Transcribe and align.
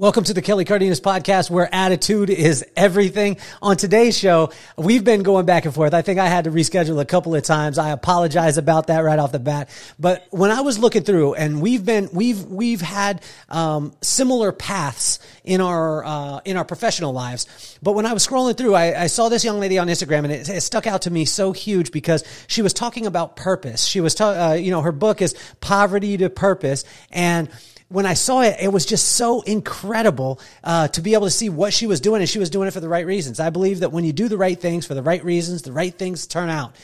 Welcome 0.00 0.24
to 0.24 0.32
the 0.32 0.40
Kelly 0.40 0.64
Cardenas 0.64 0.98
podcast 0.98 1.50
where 1.50 1.68
attitude 1.74 2.30
is 2.30 2.64
everything. 2.74 3.36
On 3.60 3.76
today's 3.76 4.18
show, 4.18 4.50
we've 4.78 5.04
been 5.04 5.22
going 5.22 5.44
back 5.44 5.66
and 5.66 5.74
forth. 5.74 5.92
I 5.92 6.00
think 6.00 6.18
I 6.18 6.26
had 6.26 6.44
to 6.44 6.50
reschedule 6.50 6.98
a 7.02 7.04
couple 7.04 7.34
of 7.34 7.42
times. 7.42 7.76
I 7.76 7.90
apologize 7.90 8.56
about 8.56 8.86
that 8.86 9.00
right 9.00 9.18
off 9.18 9.30
the 9.30 9.38
bat. 9.38 9.68
But 9.98 10.26
when 10.30 10.50
I 10.50 10.62
was 10.62 10.78
looking 10.78 11.02
through 11.02 11.34
and 11.34 11.60
we've 11.60 11.84
been, 11.84 12.08
we've, 12.14 12.42
we've 12.46 12.80
had, 12.80 13.22
um, 13.50 13.92
similar 14.00 14.52
paths 14.52 15.18
in 15.44 15.60
our, 15.60 16.02
uh, 16.02 16.40
in 16.46 16.56
our 16.56 16.64
professional 16.64 17.12
lives. 17.12 17.78
But 17.82 17.92
when 17.92 18.06
I 18.06 18.14
was 18.14 18.26
scrolling 18.26 18.56
through, 18.56 18.74
I, 18.74 19.02
I 19.02 19.06
saw 19.08 19.28
this 19.28 19.44
young 19.44 19.60
lady 19.60 19.76
on 19.76 19.88
Instagram 19.88 20.24
and 20.24 20.32
it, 20.32 20.48
it, 20.48 20.62
stuck 20.62 20.86
out 20.86 21.02
to 21.02 21.10
me 21.10 21.26
so 21.26 21.52
huge 21.52 21.92
because 21.92 22.24
she 22.46 22.62
was 22.62 22.72
talking 22.72 23.04
about 23.04 23.36
purpose. 23.36 23.84
She 23.84 24.00
was, 24.00 24.14
ta- 24.14 24.52
uh, 24.52 24.54
you 24.54 24.70
know, 24.70 24.80
her 24.80 24.92
book 24.92 25.20
is 25.20 25.34
Poverty 25.60 26.16
to 26.16 26.30
Purpose 26.30 26.84
and, 27.10 27.50
when 27.90 28.06
I 28.06 28.14
saw 28.14 28.42
it, 28.42 28.56
it 28.60 28.72
was 28.72 28.86
just 28.86 29.16
so 29.16 29.40
incredible 29.42 30.40
uh, 30.62 30.86
to 30.88 31.00
be 31.00 31.14
able 31.14 31.26
to 31.26 31.30
see 31.30 31.48
what 31.48 31.74
she 31.74 31.88
was 31.88 32.00
doing, 32.00 32.22
and 32.22 32.28
she 32.30 32.38
was 32.38 32.48
doing 32.48 32.68
it 32.68 32.70
for 32.70 32.78
the 32.78 32.88
right 32.88 33.04
reasons. 33.04 33.40
I 33.40 33.50
believe 33.50 33.80
that 33.80 33.90
when 33.90 34.04
you 34.04 34.12
do 34.12 34.28
the 34.28 34.38
right 34.38 34.58
things 34.58 34.86
for 34.86 34.94
the 34.94 35.02
right 35.02 35.24
reasons, 35.24 35.62
the 35.62 35.72
right 35.72 35.92
things 35.92 36.28
turn 36.28 36.50
out. 36.50 36.76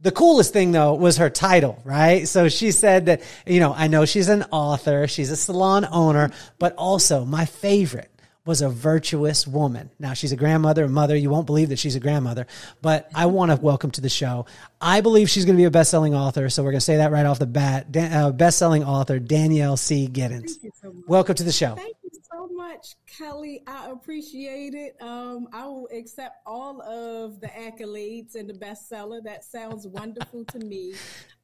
The 0.00 0.12
coolest 0.12 0.52
thing 0.52 0.70
though 0.70 0.94
was 0.94 1.16
her 1.16 1.28
title, 1.28 1.80
right? 1.84 2.28
So 2.28 2.48
she 2.48 2.70
said 2.70 3.06
that, 3.06 3.22
you 3.46 3.58
know, 3.58 3.74
I 3.74 3.88
know 3.88 4.04
she's 4.04 4.28
an 4.28 4.44
author, 4.52 5.08
she's 5.08 5.30
a 5.30 5.36
salon 5.36 5.88
owner, 5.90 6.30
but 6.58 6.74
also 6.76 7.24
my 7.24 7.46
favorite 7.46 8.13
was 8.46 8.60
a 8.60 8.68
virtuous 8.68 9.46
woman. 9.46 9.90
Now 9.98 10.12
she's 10.12 10.32
a 10.32 10.36
grandmother, 10.36 10.84
a 10.84 10.88
mother. 10.88 11.16
You 11.16 11.30
won't 11.30 11.46
believe 11.46 11.70
that 11.70 11.78
she's 11.78 11.96
a 11.96 12.00
grandmother, 12.00 12.46
but 12.82 13.08
I 13.14 13.26
want 13.26 13.50
to 13.50 13.56
welcome 13.56 13.90
to 13.92 14.02
the 14.02 14.10
show. 14.10 14.44
I 14.82 15.00
believe 15.00 15.30
she's 15.30 15.46
going 15.46 15.56
to 15.56 15.60
be 15.60 15.64
a 15.64 15.70
best-selling 15.70 16.14
author, 16.14 16.50
so 16.50 16.62
we're 16.62 16.72
going 16.72 16.80
to 16.80 16.84
say 16.84 16.98
that 16.98 17.10
right 17.10 17.24
off 17.24 17.38
the 17.38 17.46
bat. 17.46 17.90
Dan, 17.90 18.12
uh, 18.12 18.30
best-selling 18.32 18.84
author 18.84 19.18
Danielle 19.18 19.78
C. 19.78 20.08
Giddins. 20.08 20.58
So 20.74 20.94
welcome 21.06 21.34
to 21.36 21.42
the 21.42 21.52
show. 21.52 21.74
Thank 21.74 21.96
you 22.02 22.10
so 22.30 22.46
much, 22.48 22.96
Kelly. 23.06 23.62
I 23.66 23.90
appreciate 23.90 24.74
it. 24.74 24.94
Um, 25.00 25.48
I 25.54 25.64
will 25.64 25.88
accept 25.96 26.36
all 26.44 26.82
of 26.82 27.40
the 27.40 27.46
accolades 27.46 28.34
and 28.34 28.46
the 28.46 28.52
bestseller. 28.52 29.22
That 29.24 29.42
sounds 29.44 29.86
wonderful 29.86 30.44
to 30.44 30.58
me. 30.58 30.92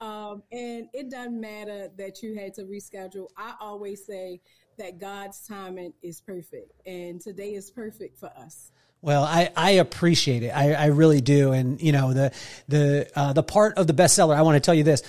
Um, 0.02 0.42
and 0.52 0.86
it 0.92 1.10
doesn't 1.10 1.40
matter 1.40 1.88
that 1.96 2.22
you 2.22 2.34
had 2.34 2.52
to 2.54 2.64
reschedule. 2.64 3.28
I 3.38 3.54
always 3.58 4.04
say 4.04 4.42
that 4.80 4.98
God's 4.98 5.46
timing 5.46 5.92
is 6.02 6.22
perfect, 6.22 6.72
and 6.86 7.20
today 7.20 7.52
is 7.52 7.70
perfect 7.70 8.18
for 8.18 8.30
us. 8.36 8.72
Well, 9.02 9.24
I, 9.24 9.50
I 9.54 9.70
appreciate 9.72 10.42
it. 10.42 10.48
I, 10.48 10.72
I 10.72 10.86
really 10.86 11.20
do. 11.20 11.52
And 11.52 11.80
you 11.80 11.92
know, 11.92 12.12
the, 12.12 12.32
the, 12.68 13.10
uh, 13.14 13.32
the 13.34 13.42
part 13.42 13.76
of 13.76 13.86
the 13.86 13.92
bestseller, 13.92 14.34
I 14.34 14.42
want 14.42 14.56
to 14.56 14.60
tell 14.60 14.74
you 14.74 14.82
this, 14.82 15.02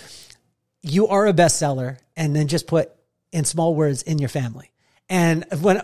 you 0.81 1.07
are 1.07 1.25
a 1.25 1.33
bestseller 1.33 1.97
and 2.15 2.35
then 2.35 2.47
just 2.47 2.67
put 2.67 2.91
in 3.31 3.45
small 3.45 3.73
words 3.73 4.01
in 4.01 4.19
your 4.19 4.29
family. 4.29 4.71
And 5.09 5.45
when, 5.61 5.81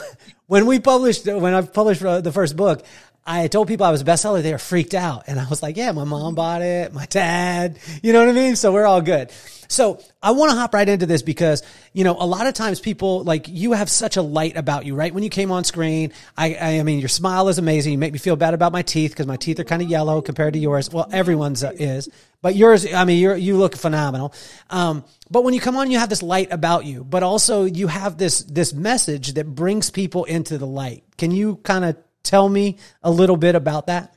when 0.46 0.66
we 0.66 0.80
published, 0.80 1.26
when 1.26 1.54
I 1.54 1.62
published 1.62 2.02
the 2.02 2.32
first 2.32 2.56
book, 2.56 2.84
I 3.26 3.48
told 3.48 3.68
people 3.68 3.86
I 3.86 3.90
was 3.90 4.00
a 4.00 4.04
bestseller. 4.04 4.42
They 4.42 4.52
were 4.52 4.58
freaked 4.58 4.94
out. 4.94 5.24
And 5.26 5.38
I 5.38 5.48
was 5.48 5.62
like, 5.62 5.76
yeah, 5.76 5.92
my 5.92 6.04
mom 6.04 6.34
bought 6.34 6.62
it, 6.62 6.92
my 6.92 7.06
dad, 7.06 7.78
you 8.02 8.12
know 8.12 8.20
what 8.20 8.28
I 8.28 8.32
mean? 8.32 8.56
So 8.56 8.72
we're 8.72 8.86
all 8.86 9.00
good. 9.00 9.30
So 9.70 10.02
I 10.20 10.32
want 10.32 10.50
to 10.50 10.56
hop 10.56 10.74
right 10.74 10.88
into 10.88 11.06
this 11.06 11.22
because, 11.22 11.62
you 11.92 12.02
know, 12.02 12.16
a 12.18 12.26
lot 12.26 12.48
of 12.48 12.54
times 12.54 12.80
people 12.80 13.22
like 13.22 13.46
you 13.46 13.70
have 13.70 13.88
such 13.88 14.16
a 14.16 14.22
light 14.22 14.56
about 14.56 14.84
you, 14.84 14.96
right? 14.96 15.14
When 15.14 15.22
you 15.22 15.30
came 15.30 15.52
on 15.52 15.62
screen, 15.62 16.12
I, 16.36 16.56
I, 16.56 16.82
mean, 16.82 16.98
your 16.98 17.08
smile 17.08 17.48
is 17.48 17.58
amazing. 17.58 17.92
You 17.92 17.98
make 17.98 18.12
me 18.12 18.18
feel 18.18 18.34
bad 18.34 18.52
about 18.52 18.72
my 18.72 18.82
teeth 18.82 19.12
because 19.12 19.28
my 19.28 19.36
teeth 19.36 19.60
are 19.60 19.64
kind 19.64 19.80
of 19.80 19.88
yellow 19.88 20.22
compared 20.22 20.54
to 20.54 20.58
yours. 20.58 20.90
Well, 20.90 21.08
everyone's 21.12 21.62
uh, 21.62 21.70
is, 21.76 22.08
but 22.42 22.56
yours, 22.56 22.92
I 22.92 23.04
mean, 23.04 23.20
you 23.20 23.34
you 23.34 23.58
look 23.58 23.76
phenomenal. 23.76 24.34
Um, 24.70 25.04
but 25.30 25.44
when 25.44 25.54
you 25.54 25.60
come 25.60 25.76
on, 25.76 25.88
you 25.88 26.00
have 26.00 26.08
this 26.08 26.22
light 26.22 26.48
about 26.50 26.84
you, 26.84 27.04
but 27.04 27.22
also 27.22 27.62
you 27.62 27.86
have 27.86 28.18
this, 28.18 28.42
this 28.42 28.72
message 28.72 29.34
that 29.34 29.54
brings 29.54 29.90
people 29.90 30.24
into 30.24 30.58
the 30.58 30.66
light. 30.66 31.04
Can 31.16 31.30
you 31.30 31.56
kind 31.56 31.84
of 31.84 31.96
tell 32.22 32.48
me 32.48 32.78
a 33.02 33.10
little 33.10 33.36
bit 33.36 33.54
about 33.54 33.86
that? 33.86 34.14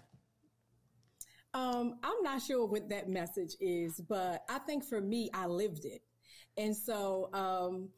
Um, 1.53 1.95
I'm 2.03 2.23
not 2.23 2.41
sure 2.41 2.65
what 2.65 2.89
that 2.89 3.09
message 3.09 3.55
is, 3.59 4.01
but 4.01 4.43
I 4.49 4.57
think 4.59 4.83
for 4.83 4.99
me, 4.99 5.29
I 5.33 5.45
lived 5.45 5.85
it. 5.85 6.01
And 6.57 6.75
so, 6.75 7.29
um, 7.33 7.89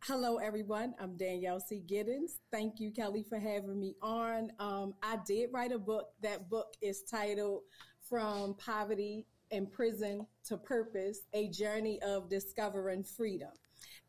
hello 0.00 0.38
everyone. 0.38 0.94
I'm 1.00 1.16
Danielle 1.16 1.60
C. 1.60 1.80
Giddins. 1.86 2.38
Thank 2.50 2.80
you, 2.80 2.90
Kelly, 2.90 3.24
for 3.28 3.38
having 3.38 3.78
me 3.78 3.94
on. 4.02 4.50
Um, 4.58 4.94
I 5.02 5.18
did 5.26 5.50
write 5.52 5.70
a 5.70 5.78
book. 5.78 6.08
That 6.22 6.50
book 6.50 6.74
is 6.80 7.04
titled 7.08 7.62
From 8.08 8.54
Poverty 8.54 9.26
and 9.52 9.70
Prison 9.70 10.26
to 10.46 10.56
Purpose, 10.56 11.20
a 11.34 11.48
journey 11.48 12.00
of 12.02 12.28
discovering 12.28 13.04
freedom. 13.04 13.50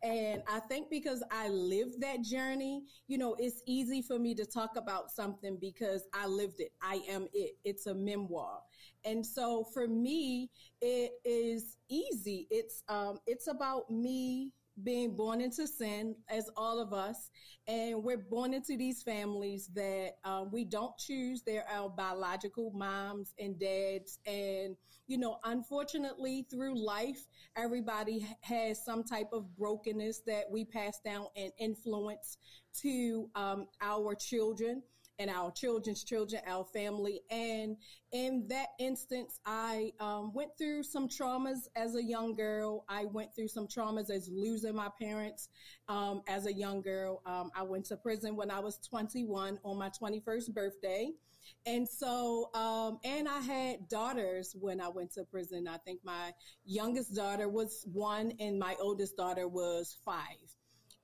And 0.02 0.42
I 0.48 0.60
think 0.60 0.90
because 0.90 1.24
I 1.32 1.50
lived 1.50 2.02
that 2.02 2.22
journey, 2.22 2.84
you 3.08 3.18
know, 3.18 3.36
it's 3.40 3.62
easy 3.68 4.02
for 4.02 4.20
me 4.20 4.36
to 4.36 4.46
talk 4.46 4.72
about 4.76 5.12
something 5.12 5.58
because 5.60 6.04
I 6.14 6.28
lived 6.28 6.60
it. 6.60 6.72
I 6.82 7.02
am 7.10 7.28
it. 7.34 7.54
It's 7.64 7.88
a 7.88 7.94
memoir. 7.94 8.60
And 9.06 9.26
so 9.26 9.66
for 9.74 9.88
me, 9.88 10.50
it 10.82 11.12
is 11.26 11.78
easy. 11.90 12.48
It's, 12.50 12.84
um, 12.90 13.20
it's 13.28 13.48
about 13.48 13.90
me 13.90 14.52
being 14.82 15.16
born 15.16 15.42
into 15.42 15.68
sin 15.68 16.16
as 16.30 16.50
all 16.58 16.80
of 16.80 16.94
us. 16.94 17.30
And 17.68 18.04
we're 18.04 18.18
born 18.18 18.54
into 18.54 18.76
these 18.78 19.04
families 19.04 19.70
that 19.76 20.14
um, 20.24 20.50
we 20.52 20.66
don't 20.66 20.98
choose. 20.98 21.44
They're 21.44 21.66
our 21.70 21.90
biological 21.90 22.72
moms 22.74 23.34
and 23.38 23.60
dads. 23.60 24.20
And 24.26 24.76
you 25.08 25.18
know 25.18 25.38
unfortunately 25.44 26.48
through 26.50 26.82
life 26.82 27.28
everybody 27.58 28.26
has 28.42 28.84
some 28.84 29.04
type 29.04 29.28
of 29.34 29.56
brokenness 29.58 30.22
that 30.26 30.46
we 30.50 30.64
pass 30.64 31.00
down 31.04 31.26
and 31.36 31.52
influence 31.60 32.38
to 32.82 33.30
um, 33.36 33.68
our 33.82 34.16
children 34.16 34.82
and 35.20 35.30
our 35.30 35.52
children's 35.52 36.04
children, 36.04 36.42
our 36.48 36.66
family. 36.66 37.22
And 37.30 37.78
in 38.12 38.46
that 38.50 38.70
instance, 38.80 39.40
I 39.46 39.92
um, 40.00 40.34
went 40.34 40.52
through 40.58 40.84
some 40.84 41.08
traumas 41.08 41.68
as 41.76 41.96
a 41.96 42.04
young 42.04 42.36
girl. 42.36 42.86
I 42.90 43.06
went 43.06 43.36
through 43.36 43.50
some 43.50 43.68
traumas 43.68 44.10
as 44.10 44.30
losing 44.30 44.76
my 44.76 44.90
parents 45.00 45.50
um, 45.88 46.22
as 46.28 46.46
a 46.46 46.54
young 46.54 46.82
girl. 46.82 47.22
Um, 47.26 47.52
I 47.56 47.64
went 47.64 47.86
to 47.86 47.98
prison 47.98 48.36
when 48.36 48.50
I 48.52 48.60
was 48.60 48.80
21 48.90 49.60
on 49.64 49.78
my 49.78 49.90
21st 49.90 50.54
birthday. 50.54 51.12
And 51.66 51.88
so, 51.88 52.50
um, 52.54 53.00
and 53.04 53.28
I 53.28 53.40
had 53.40 53.88
daughters 53.88 54.56
when 54.60 54.82
I 54.82 54.90
went 54.90 55.12
to 55.14 55.24
prison. 55.24 55.68
I 55.68 55.78
think 55.78 56.00
my 56.04 56.32
youngest 56.66 57.16
daughter 57.16 57.48
was 57.48 57.86
one 57.92 58.34
and 58.40 58.60
my 58.60 58.76
oldest 58.80 59.16
daughter 59.16 59.48
was 59.48 59.98
five. 60.04 60.38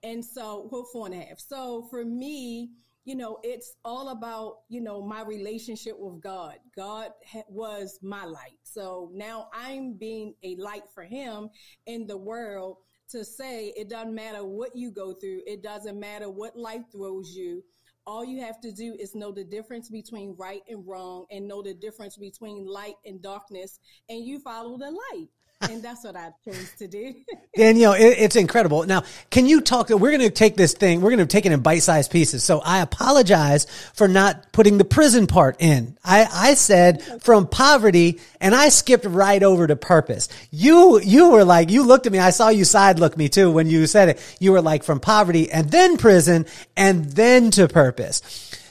And 0.03 0.23
so, 0.23 0.67
well, 0.71 0.87
four 0.91 1.07
and 1.07 1.15
a 1.15 1.19
half. 1.19 1.39
So 1.39 1.87
for 1.89 2.05
me, 2.05 2.71
you 3.09 3.15
know, 3.15 3.39
it's 3.41 3.75
all 3.83 4.09
about, 4.09 4.57
you 4.69 4.81
know, 4.81 5.01
my 5.01 5.23
relationship 5.23 5.95
with 5.97 6.21
God. 6.21 6.57
God 6.75 7.09
ha- 7.25 7.41
was 7.49 7.97
my 8.03 8.23
light. 8.23 8.59
So 8.61 9.09
now 9.15 9.49
I'm 9.51 9.93
being 9.93 10.35
a 10.43 10.55
light 10.57 10.83
for 10.93 11.01
him 11.01 11.49
in 11.87 12.05
the 12.05 12.17
world 12.17 12.77
to 13.09 13.25
say 13.25 13.73
it 13.75 13.89
doesn't 13.89 14.13
matter 14.13 14.45
what 14.45 14.75
you 14.75 14.91
go 14.91 15.13
through. 15.13 15.41
It 15.47 15.63
doesn't 15.63 15.99
matter 15.99 16.29
what 16.29 16.55
life 16.55 16.83
throws 16.91 17.31
you. 17.35 17.63
All 18.05 18.23
you 18.23 18.41
have 18.41 18.61
to 18.61 18.71
do 18.71 18.95
is 18.99 19.15
know 19.15 19.31
the 19.31 19.43
difference 19.43 19.89
between 19.89 20.35
right 20.37 20.61
and 20.69 20.87
wrong 20.87 21.25
and 21.31 21.47
know 21.47 21.63
the 21.63 21.73
difference 21.73 22.15
between 22.15 22.67
light 22.67 22.95
and 23.05 23.23
darkness 23.23 23.79
and 24.07 24.23
you 24.23 24.39
follow 24.39 24.77
the 24.77 24.91
light 24.91 25.29
and 25.61 25.83
that's 25.83 26.03
what 26.05 26.15
I 26.15 26.31
chose 26.45 26.71
to 26.77 26.87
do. 26.87 27.13
Danielle, 27.55 27.93
it, 27.93 28.15
it's 28.17 28.35
incredible. 28.35 28.85
Now, 28.85 29.03
can 29.29 29.45
you 29.45 29.59
talk? 29.61 29.89
We're 29.89 30.11
going 30.11 30.21
to 30.21 30.29
take 30.29 30.55
this 30.55 30.73
thing. 30.73 31.01
We're 31.01 31.09
going 31.09 31.19
to 31.19 31.25
take 31.25 31.45
it 31.45 31.51
in 31.51 31.59
bite-sized 31.59 32.11
pieces. 32.11 32.43
So 32.43 32.59
I 32.59 32.79
apologize 32.79 33.65
for 33.93 34.07
not 34.07 34.53
putting 34.53 34.77
the 34.77 34.85
prison 34.85 35.27
part 35.27 35.57
in. 35.59 35.97
I, 36.03 36.27
I 36.31 36.53
said 36.53 37.03
from 37.21 37.47
poverty, 37.47 38.19
and 38.39 38.55
I 38.55 38.69
skipped 38.69 39.05
right 39.05 39.43
over 39.43 39.67
to 39.67 39.75
purpose. 39.75 40.29
You 40.51 40.99
you 41.01 41.29
were 41.29 41.43
like 41.43 41.69
you 41.69 41.83
looked 41.83 42.05
at 42.05 42.11
me. 42.11 42.19
I 42.19 42.29
saw 42.29 42.49
you 42.49 42.63
side 42.63 42.99
look 42.99 43.17
me 43.17 43.27
too 43.27 43.51
when 43.51 43.69
you 43.69 43.85
said 43.87 44.09
it. 44.09 44.37
You 44.39 44.53
were 44.53 44.61
like 44.61 44.83
from 44.83 44.99
poverty 44.99 45.51
and 45.51 45.69
then 45.69 45.97
prison 45.97 46.45
and 46.77 47.05
then 47.05 47.51
to 47.51 47.67
purpose. 47.67 48.21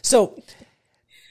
So 0.03 0.43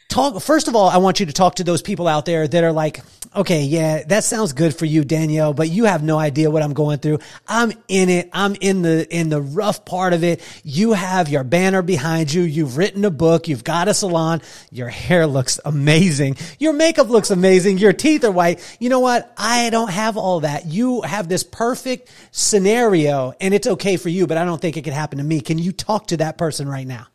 talk 0.10 0.42
first 0.42 0.68
of 0.68 0.76
all 0.76 0.90
i 0.90 0.98
want 0.98 1.20
you 1.20 1.26
to 1.26 1.34
talk 1.34 1.56
to 1.56 1.64
those 1.64 1.82
people 1.82 2.08
out 2.08 2.26
there 2.26 2.48
that 2.48 2.64
are 2.64 2.72
like 2.72 3.02
okay 3.36 3.64
yeah 3.64 4.04
that 4.04 4.24
sounds 4.24 4.54
good 4.54 4.74
for 4.74 4.86
you 4.86 5.04
danielle 5.04 5.54
but 5.54 5.70
you 5.70 5.84
have 5.84 6.02
no 6.02 6.18
idea 6.18 6.50
what 6.50 6.64
i'm 6.64 6.74
going 6.74 7.00
through. 7.00 7.20
I'm 7.48 7.74
in 7.88 8.10
it. 8.10 8.30
I'm 8.34 8.56
in 8.62 8.84
the 8.84 9.08
in 9.14 9.30
the 9.30 9.42
rough 9.42 9.84
part 9.84 10.14
of 10.14 10.24
it. 10.24 10.42
You 10.64 10.94
have 10.94 11.28
your 11.28 11.44
banner 11.44 11.82
behind 11.82 12.32
you. 12.32 12.44
You've 12.44 12.78
written 12.78 13.04
a 13.04 13.10
book. 13.10 13.48
You've 13.48 13.64
got 13.64 13.88
a 13.88 13.94
salon. 13.94 14.42
Your 14.72 14.90
hair 14.90 15.26
looks 15.26 15.60
amazing. 15.66 16.38
Your 16.60 16.74
makeup 16.74 17.10
looks 17.10 17.32
amazing. 17.32 17.80
Your 17.80 17.94
teeth 17.94 18.24
are 18.24 18.32
white. 18.32 18.78
You 18.80 18.90
know 18.90 19.00
what? 19.00 19.34
I 19.38 19.70
don't 19.70 19.90
have 19.90 20.18
all 20.18 20.42
that. 20.42 20.68
You 20.68 21.02
have 21.02 21.28
this 21.28 21.44
perfect 21.44 22.12
scenario 22.32 23.34
and 23.42 23.54
it's 23.54 23.68
okay 23.68 23.98
for 23.98 24.10
you 24.10 24.28
but 24.28 24.38
i 24.38 24.46
don't 24.46 24.62
think 24.62 24.78
it 24.78 24.84
can 24.84 24.94
happen 24.94 25.18
to 25.18 25.24
me. 25.24 25.42
Can 25.42 25.58
you 25.58 25.72
talk 25.72 26.08
to 26.08 26.18
that 26.18 26.38
person 26.38 26.68
right 26.70 26.88
now 26.88 27.08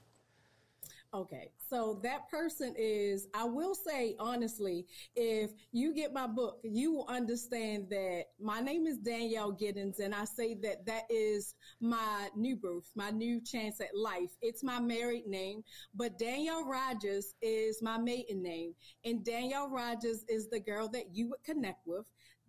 so 1.72 1.98
that 2.02 2.28
person 2.28 2.74
is, 2.76 3.28
I 3.32 3.44
will 3.44 3.74
say 3.74 4.14
honestly, 4.19 4.84
if 5.16 5.52
you 5.72 5.94
get 5.94 6.12
my 6.12 6.26
book, 6.26 6.58
you 6.62 6.92
will 6.92 7.06
understand 7.08 7.86
that 7.88 8.24
my 8.38 8.60
name 8.60 8.86
is 8.86 8.98
Danielle 8.98 9.52
Giddins, 9.52 9.98
and 9.98 10.14
I 10.14 10.26
say 10.26 10.52
that 10.62 10.84
that 10.84 11.04
is 11.08 11.54
my 11.80 12.28
new 12.36 12.56
birth, 12.56 12.90
my 12.94 13.08
new 13.08 13.40
chance 13.40 13.80
at 13.80 13.96
life. 13.96 14.28
It's 14.42 14.62
my 14.62 14.80
married 14.80 15.26
name, 15.26 15.64
but 15.94 16.19
Danielle 16.19 16.66
Rogers 16.66 17.34
is 17.40 17.80
my 17.80 17.96
maiden 17.96 18.42
name, 18.42 18.75
and 19.06 19.25
Danielle 19.25 19.70
Rogers 19.70 20.26
is 20.28 20.50
the 20.50 20.60
girl 20.60 20.88
that 20.88 21.14
you 21.14 21.30
would 21.30 21.42
connect 21.42 21.86
with. 21.86 22.04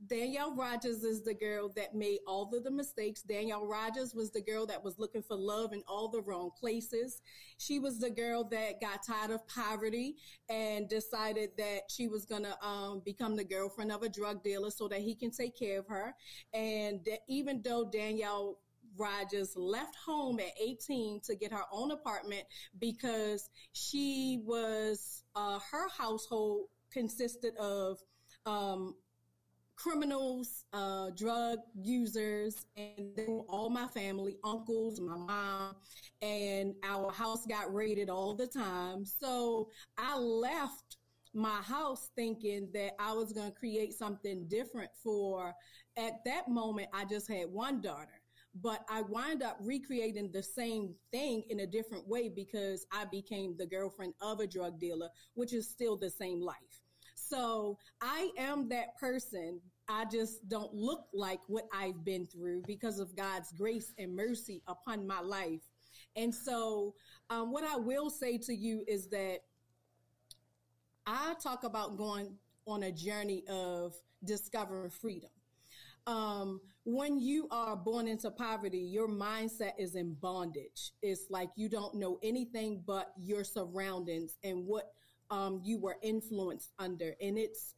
Danielle 0.08 0.56
Rogers 0.56 1.04
is 1.04 1.24
the 1.24 1.34
girl 1.34 1.70
that 1.76 1.96
made 1.96 2.20
all 2.28 2.50
of 2.54 2.64
the 2.64 2.72
mistakes. 2.72 3.22
Danielle 3.22 3.66
Rogers 3.66 4.14
was 4.14 4.32
the 4.32 4.42
girl 4.42 4.66
that 4.66 4.84
was 4.84 5.00
looking 5.00 5.22
for 5.22 5.36
love 5.36 5.74
in 5.74 5.84
all 5.88 6.10
the 6.10 6.22
wrong 6.22 6.52
places. 6.60 7.22
She 7.58 7.80
was 7.80 8.00
the 8.00 8.10
girl 8.10 8.44
that 8.46 8.82
got 8.82 9.06
tired 9.06 9.32
of 9.32 9.48
poverty 9.48 10.16
and 10.50 10.90
decided 10.90 11.52
that 11.58 11.84
she 11.90 12.08
was 12.08 12.26
going 12.26 12.44
to 12.44 12.66
um, 12.66 13.02
become 13.06 13.36
the 13.36 13.44
girlfriend 13.44 13.92
of 13.92 14.04
a 14.04 14.10
drug 14.10 14.44
dealer 14.44 14.72
so 14.72 14.88
that 14.88 15.00
he 15.00 15.16
can 15.16 15.32
take 15.32 15.58
care 15.58 15.80
of 15.80 15.88
her. 15.88 16.14
And 16.54 17.08
even 17.30 17.62
though 17.64 17.90
Danielle 17.90 18.58
Rogers 18.98 19.56
left 19.56 19.96
home 20.06 20.40
at 20.40 20.52
18 20.62 21.22
to 21.26 21.36
get 21.36 21.52
her 21.52 21.64
own 21.72 21.92
apartment 21.92 22.44
because 22.80 23.50
she 23.72 24.40
was, 24.44 25.24
uh, 25.36 25.60
her 25.72 25.88
household 25.90 26.68
consisted 26.92 27.56
of 27.58 27.98
um, 28.46 28.96
criminals, 29.76 30.66
uh, 30.74 31.10
drug 31.12 31.60
users, 31.76 32.66
and 32.78 33.20
all 33.50 33.70
my 33.70 33.88
family, 33.88 34.38
uncles, 34.44 35.00
my 35.00 35.18
mom, 35.18 35.76
and 36.22 36.76
our 36.84 37.12
house 37.12 37.46
got 37.46 37.74
raided 37.74 38.10
all 38.10 38.34
the 38.34 38.48
time. 38.48 39.06
So 39.06 39.70
I 39.98 40.18
left 40.18 40.98
my 41.34 41.62
house 41.62 42.12
thinking 42.16 42.70
that 42.74 42.92
I 43.00 43.14
was 43.14 43.34
going 43.34 43.52
to 43.52 43.58
create 43.58 43.94
something 43.94 44.48
different 44.48 44.92
for, 45.04 45.54
at 45.98 46.24
that 46.26 46.48
moment, 46.48 46.90
I 46.94 47.06
just 47.06 47.28
had 47.28 47.50
one 47.50 47.82
daughter. 47.82 48.22
But 48.62 48.86
I 48.88 49.02
wind 49.02 49.42
up 49.42 49.58
recreating 49.60 50.32
the 50.32 50.44
same 50.44 50.94
thing 51.12 51.42
in 51.50 51.62
a 51.62 51.66
different 51.66 52.08
way 52.08 52.30
because 52.30 52.86
I 52.92 53.06
became 53.06 53.56
the 53.58 53.66
girlfriend 53.66 54.14
of 54.22 54.40
a 54.40 54.48
drug 54.48 54.80
dealer, 54.80 55.10
which 55.34 55.54
is 55.54 55.68
still 55.68 55.98
the 55.98 56.12
same 56.12 56.40
life. 56.40 56.73
So 57.34 57.80
I 58.00 58.30
am 58.38 58.70
that 58.70 58.96
person. 59.00 59.60
I 59.90 60.06
just 60.06 60.48
don't 60.50 60.72
look 60.72 61.06
like 61.16 61.40
what 61.48 61.64
I've 61.74 62.06
been 62.06 62.28
through 62.28 62.62
because 62.68 63.00
of 63.00 63.16
God's 63.16 63.52
grace 63.54 63.92
and 63.98 64.16
mercy 64.16 64.62
upon 64.68 65.08
my 65.08 65.20
life. 65.20 65.62
And 66.16 66.34
so, 66.34 66.94
um, 67.32 67.52
what 67.52 67.64
I 67.64 67.76
will 67.76 68.12
say 68.12 68.38
to 68.38 68.54
you 68.54 68.84
is 68.88 69.08
that 69.08 69.40
I 71.08 71.34
talk 71.42 71.64
about 71.64 71.98
going 71.98 72.36
on 72.68 72.84
a 72.84 72.92
journey 72.92 73.44
of 73.50 73.96
discovering 74.24 74.92
freedom. 74.92 75.32
Um, 76.06 76.62
when 76.86 77.20
you 77.20 77.48
are 77.50 77.76
born 77.76 78.08
into 78.08 78.30
poverty, 78.30 78.78
your 78.78 79.08
mindset 79.08 79.72
is 79.80 79.96
in 79.96 80.14
bondage. 80.22 80.92
It's 81.02 81.32
like 81.32 81.50
you 81.56 81.68
don't 81.68 81.96
know 81.96 82.20
anything 82.22 82.84
but 82.86 83.12
your 83.18 83.44
surroundings 83.44 84.38
and 84.44 84.68
what 84.68 84.92
um, 85.34 85.62
you 85.64 85.80
were 85.80 85.98
influenced 86.04 86.72
under. 86.78 87.16
And 87.20 87.38
it's, 87.38 87.74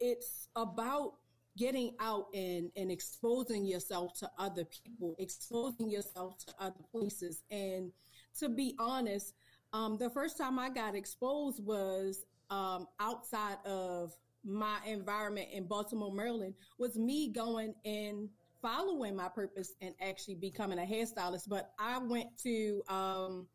it's 0.00 0.48
about 0.56 1.12
getting 1.56 1.94
out 2.00 2.26
and, 2.34 2.70
and 2.76 2.90
exposing 2.90 3.64
yourself 3.64 4.18
to 4.18 4.30
other 4.38 4.64
people, 4.64 5.14
exposing 5.18 5.88
yourself 5.88 6.36
to 6.44 6.52
other 6.58 6.82
places. 6.90 7.42
And 7.50 7.92
to 8.40 8.48
be 8.48 8.74
honest, 8.78 9.34
um, 9.72 9.96
the 9.98 10.10
first 10.10 10.36
time 10.36 10.58
I 10.58 10.68
got 10.68 10.94
exposed 10.96 11.64
was 11.64 12.24
um, 12.50 12.88
outside 12.98 13.58
of 13.64 14.12
my 14.44 14.78
environment 14.86 15.48
in 15.52 15.66
Baltimore, 15.66 16.12
Maryland, 16.12 16.54
was 16.78 16.96
me 16.96 17.28
going 17.28 17.74
and 17.84 18.28
following 18.60 19.14
my 19.14 19.28
purpose 19.28 19.74
and 19.80 19.94
actually 20.00 20.34
becoming 20.34 20.78
a 20.78 20.82
hairstylist. 20.82 21.48
But 21.48 21.70
I 21.78 21.98
went 21.98 22.36
to 22.42 22.82
um, 22.88 23.46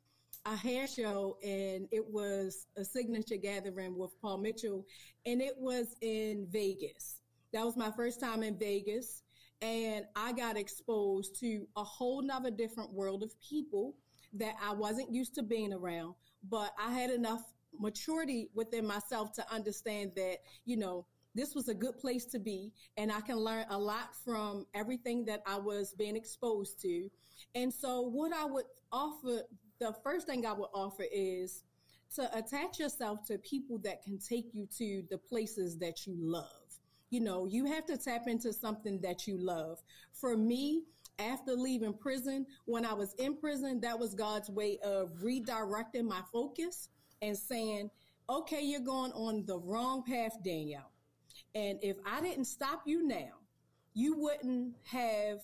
a 0.45 0.55
hair 0.55 0.87
show 0.87 1.37
and 1.43 1.87
it 1.91 2.05
was 2.05 2.65
a 2.77 2.83
signature 2.83 3.37
gathering 3.37 3.97
with 3.97 4.19
Paul 4.21 4.39
Mitchell 4.39 4.85
and 5.25 5.41
it 5.41 5.53
was 5.57 5.95
in 6.01 6.47
Vegas. 6.49 7.21
That 7.53 7.65
was 7.65 7.77
my 7.77 7.91
first 7.91 8.19
time 8.19 8.41
in 8.41 8.57
Vegas 8.57 9.21
and 9.61 10.05
I 10.15 10.31
got 10.31 10.57
exposed 10.57 11.39
to 11.41 11.67
a 11.77 11.83
whole 11.83 12.21
nother 12.23 12.49
different 12.49 12.91
world 12.91 13.21
of 13.21 13.31
people 13.39 13.95
that 14.33 14.55
I 14.63 14.73
wasn't 14.73 15.13
used 15.13 15.35
to 15.35 15.43
being 15.43 15.73
around, 15.73 16.15
but 16.49 16.71
I 16.81 16.91
had 16.91 17.11
enough 17.11 17.43
maturity 17.79 18.49
within 18.55 18.85
myself 18.85 19.31
to 19.33 19.53
understand 19.53 20.13
that, 20.15 20.37
you 20.65 20.77
know, 20.77 21.05
this 21.35 21.53
was 21.53 21.69
a 21.69 21.73
good 21.73 21.97
place 21.97 22.25
to 22.25 22.39
be 22.39 22.73
and 22.97 23.11
I 23.11 23.21
can 23.21 23.37
learn 23.37 23.65
a 23.69 23.77
lot 23.77 24.15
from 24.25 24.65
everything 24.73 25.23
that 25.25 25.41
I 25.45 25.57
was 25.57 25.93
being 25.93 26.15
exposed 26.15 26.81
to. 26.81 27.09
And 27.53 27.71
so 27.71 28.01
what 28.01 28.33
I 28.33 28.45
would 28.45 28.65
offer 28.91 29.43
the 29.81 29.93
first 30.03 30.27
thing 30.27 30.45
I 30.45 30.53
would 30.53 30.69
offer 30.75 31.05
is 31.11 31.63
to 32.15 32.37
attach 32.37 32.77
yourself 32.77 33.25
to 33.25 33.39
people 33.39 33.79
that 33.79 34.03
can 34.03 34.19
take 34.19 34.53
you 34.53 34.67
to 34.77 35.03
the 35.09 35.17
places 35.17 35.79
that 35.79 36.05
you 36.05 36.13
love. 36.19 36.45
You 37.09 37.19
know, 37.21 37.47
you 37.47 37.65
have 37.65 37.87
to 37.87 37.97
tap 37.97 38.27
into 38.27 38.53
something 38.53 39.01
that 39.01 39.25
you 39.27 39.37
love. 39.37 39.79
For 40.13 40.37
me, 40.37 40.83
after 41.17 41.53
leaving 41.53 41.93
prison, 41.93 42.45
when 42.65 42.85
I 42.85 42.93
was 42.93 43.15
in 43.15 43.35
prison, 43.37 43.81
that 43.81 43.97
was 43.97 44.13
God's 44.13 44.51
way 44.51 44.77
of 44.83 45.09
redirecting 45.23 46.03
my 46.03 46.21
focus 46.31 46.89
and 47.23 47.35
saying, 47.35 47.89
okay, 48.29 48.61
you're 48.61 48.81
going 48.81 49.11
on 49.13 49.45
the 49.47 49.57
wrong 49.57 50.03
path, 50.03 50.37
Danielle. 50.43 50.91
And 51.55 51.79
if 51.81 51.97
I 52.05 52.21
didn't 52.21 52.45
stop 52.45 52.83
you 52.85 53.05
now, 53.05 53.39
you 53.95 54.15
wouldn't 54.15 54.75
have 54.83 55.39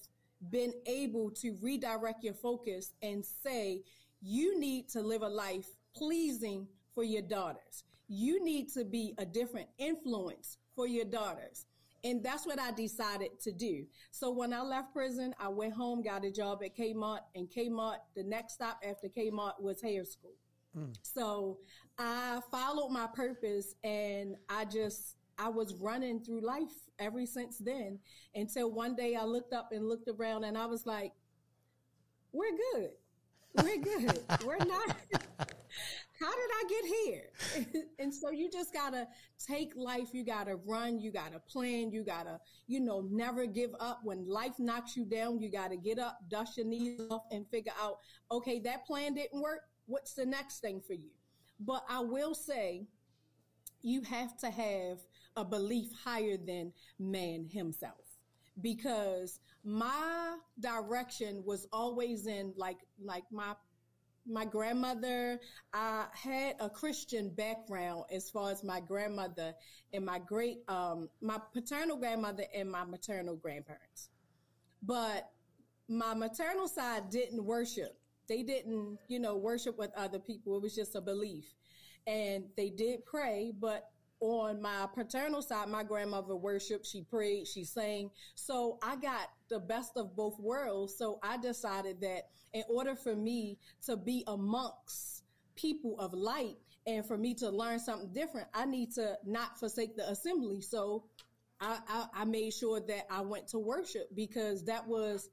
been 0.51 0.73
able 0.85 1.31
to 1.31 1.57
redirect 1.59 2.23
your 2.23 2.35
focus 2.35 2.93
and 3.01 3.25
say, 3.25 3.81
you 4.21 4.59
need 4.59 4.89
to 4.89 5.01
live 5.01 5.21
a 5.21 5.27
life 5.27 5.67
pleasing 5.95 6.67
for 6.93 7.03
your 7.03 7.21
daughters. 7.21 7.83
You 8.07 8.43
need 8.43 8.69
to 8.73 8.85
be 8.85 9.13
a 9.17 9.25
different 9.25 9.67
influence 9.77 10.57
for 10.75 10.87
your 10.87 11.05
daughters. 11.05 11.65
And 12.03 12.23
that's 12.23 12.45
what 12.45 12.59
I 12.59 12.71
decided 12.71 13.39
to 13.41 13.51
do. 13.51 13.85
So 14.11 14.31
when 14.31 14.53
I 14.53 14.61
left 14.61 14.93
prison, 14.93 15.33
I 15.39 15.49
went 15.49 15.73
home, 15.73 16.01
got 16.01 16.23
a 16.23 16.31
job 16.31 16.61
at 16.63 16.77
Kmart, 16.77 17.19
and 17.35 17.49
Kmart, 17.49 17.97
the 18.15 18.23
next 18.23 18.53
stop 18.53 18.81
after 18.87 19.07
Kmart 19.09 19.59
was 19.59 19.81
hair 19.81 20.05
school. 20.05 20.35
Mm. 20.77 20.95
So 21.01 21.57
I 21.97 22.39
followed 22.51 22.89
my 22.89 23.07
purpose 23.07 23.75
and 23.83 24.35
I 24.47 24.65
just, 24.65 25.17
I 25.37 25.49
was 25.49 25.73
running 25.75 26.21
through 26.23 26.41
life 26.41 26.73
ever 26.99 27.25
since 27.25 27.57
then 27.57 27.99
until 28.35 28.71
one 28.71 28.95
day 28.95 29.15
I 29.15 29.23
looked 29.23 29.53
up 29.53 29.71
and 29.71 29.87
looked 29.87 30.07
around 30.07 30.43
and 30.43 30.57
I 30.57 30.65
was 30.65 30.85
like, 30.85 31.13
we're 32.31 32.55
good. 32.73 32.91
We're 33.55 33.77
good. 33.77 34.19
We're 34.45 34.57
not. 34.57 34.95
How 36.19 36.31
did 36.31 36.49
I 36.51 36.63
get 36.69 36.85
here? 37.05 37.83
and 37.99 38.13
so 38.13 38.31
you 38.31 38.49
just 38.49 38.73
gotta 38.73 39.07
take 39.45 39.75
life. 39.75 40.09
You 40.13 40.23
gotta 40.23 40.55
run. 40.65 40.99
You 40.99 41.11
gotta 41.11 41.39
plan. 41.39 41.91
You 41.91 42.03
gotta, 42.03 42.39
you 42.67 42.79
know, 42.79 43.07
never 43.11 43.45
give 43.45 43.71
up. 43.79 43.99
When 44.03 44.27
life 44.27 44.57
knocks 44.57 44.95
you 44.95 45.05
down, 45.05 45.39
you 45.39 45.51
gotta 45.51 45.77
get 45.77 45.99
up, 45.99 46.19
dust 46.29 46.57
your 46.57 46.65
knees 46.65 47.01
off 47.11 47.23
and 47.31 47.47
figure 47.49 47.73
out, 47.81 47.97
okay, 48.31 48.59
that 48.61 48.85
plan 48.85 49.13
didn't 49.13 49.41
work. 49.41 49.61
What's 49.85 50.13
the 50.13 50.25
next 50.25 50.59
thing 50.59 50.81
for 50.85 50.93
you? 50.93 51.11
But 51.59 51.83
I 51.89 51.99
will 51.99 52.33
say, 52.33 52.87
you 53.81 54.01
have 54.01 54.37
to 54.37 54.49
have 54.49 54.99
a 55.35 55.45
belief 55.45 55.89
higher 56.03 56.37
than 56.37 56.73
man 56.99 57.47
himself 57.51 58.06
because 58.61 59.39
my 59.63 60.37
direction 60.59 61.43
was 61.45 61.67
always 61.71 62.25
in 62.25 62.53
like 62.55 62.77
like 62.99 63.23
my 63.31 63.53
my 64.25 64.45
grandmother. 64.45 65.39
I 65.73 66.05
had 66.13 66.55
a 66.59 66.69
christian 66.69 67.29
background 67.29 68.05
as 68.11 68.29
far 68.29 68.51
as 68.51 68.63
my 68.63 68.79
grandmother 68.79 69.53
and 69.93 70.05
my 70.05 70.19
great 70.19 70.59
um 70.67 71.09
my 71.21 71.39
paternal 71.53 71.97
grandmother 71.97 72.43
and 72.53 72.71
my 72.71 72.83
maternal 72.83 73.35
grandparents. 73.35 74.09
But 74.81 75.29
my 75.87 76.13
maternal 76.13 76.67
side 76.67 77.09
didn't 77.09 77.43
worship. 77.43 77.97
They 78.27 78.43
didn't 78.43 78.99
you 79.07 79.19
know 79.19 79.37
worship 79.37 79.77
with 79.77 79.91
other 79.95 80.19
people. 80.19 80.57
It 80.57 80.63
was 80.63 80.75
just 80.75 80.95
a 80.95 81.01
belief. 81.01 81.45
And 82.05 82.45
they 82.55 82.69
did 82.69 83.05
pray 83.05 83.53
but 83.59 83.89
on 84.19 84.61
my 84.61 84.87
paternal 84.93 85.41
side, 85.41 85.69
my 85.69 85.83
grandmother 85.83 86.35
worshiped, 86.35 86.85
she 86.85 87.03
prayed, 87.03 87.47
she 87.47 87.63
sang. 87.63 88.09
So 88.35 88.79
I 88.81 88.95
got 88.95 89.29
the 89.49 89.59
best 89.59 89.91
of 89.95 90.15
both 90.15 90.39
worlds. 90.39 90.97
So 90.97 91.19
I 91.23 91.37
decided 91.37 92.01
that 92.01 92.29
in 92.53 92.63
order 92.69 92.95
for 92.95 93.15
me 93.15 93.57
to 93.85 93.95
be 93.95 94.23
amongst 94.27 95.23
people 95.55 95.99
of 95.99 96.13
light 96.13 96.55
and 96.85 97.05
for 97.05 97.17
me 97.17 97.33
to 97.35 97.49
learn 97.49 97.79
something 97.79 98.11
different, 98.13 98.47
I 98.53 98.65
need 98.65 98.93
to 98.93 99.17
not 99.25 99.59
forsake 99.59 99.95
the 99.95 100.09
assembly. 100.09 100.61
So 100.61 101.05
I, 101.59 101.79
I, 101.87 102.05
I 102.21 102.25
made 102.25 102.53
sure 102.53 102.79
that 102.79 103.05
I 103.09 103.21
went 103.21 103.47
to 103.49 103.59
worship 103.59 104.09
because 104.15 104.65
that 104.65 104.87
was 104.87 105.29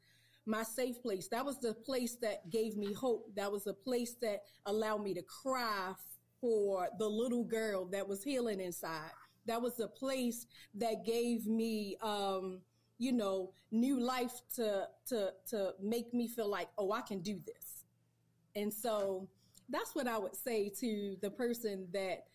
my 0.47 0.63
safe 0.63 1.01
place. 1.03 1.29
That 1.29 1.45
was 1.45 1.59
the 1.61 1.73
place 1.73 2.17
that 2.17 2.51
gave 2.51 2.77
me 2.77 2.93
hope. 2.93 3.35
That 3.37 3.51
was 3.51 3.65
the 3.65 3.73
place 3.73 4.17
that 4.21 4.43
allowed 4.67 5.03
me 5.03 5.15
to 5.15 5.23
cry 5.23 5.95
for 6.45 6.91
the 6.99 7.09
little 7.09 7.43
girl 7.43 7.87
that 7.87 8.07
was 8.07 8.23
healing 8.23 8.61
inside. 8.61 9.11
That 9.47 9.63
was 9.63 9.77
the 9.77 9.89
place 9.89 10.47
that 10.75 11.07
gave 11.07 11.47
me, 11.47 11.97
um, 12.03 12.61
you 12.99 13.13
know, 13.13 13.53
new 13.71 13.99
life 13.99 14.43
to 14.57 14.87
to 15.07 15.33
to 15.49 15.73
make 15.83 16.13
me 16.13 16.29
feel 16.29 16.51
like, 16.51 16.69
oh, 16.77 16.93
I 16.93 17.01
can 17.01 17.21
do 17.21 17.41
this. 17.47 17.85
And 18.55 18.73
so 18.73 19.27
that's 19.71 19.95
what 19.95 20.07
I 20.07 20.19
would 20.19 20.37
say 20.37 20.69
to 20.81 21.17
the 21.23 21.31
person 21.31 21.89
that 21.95 22.27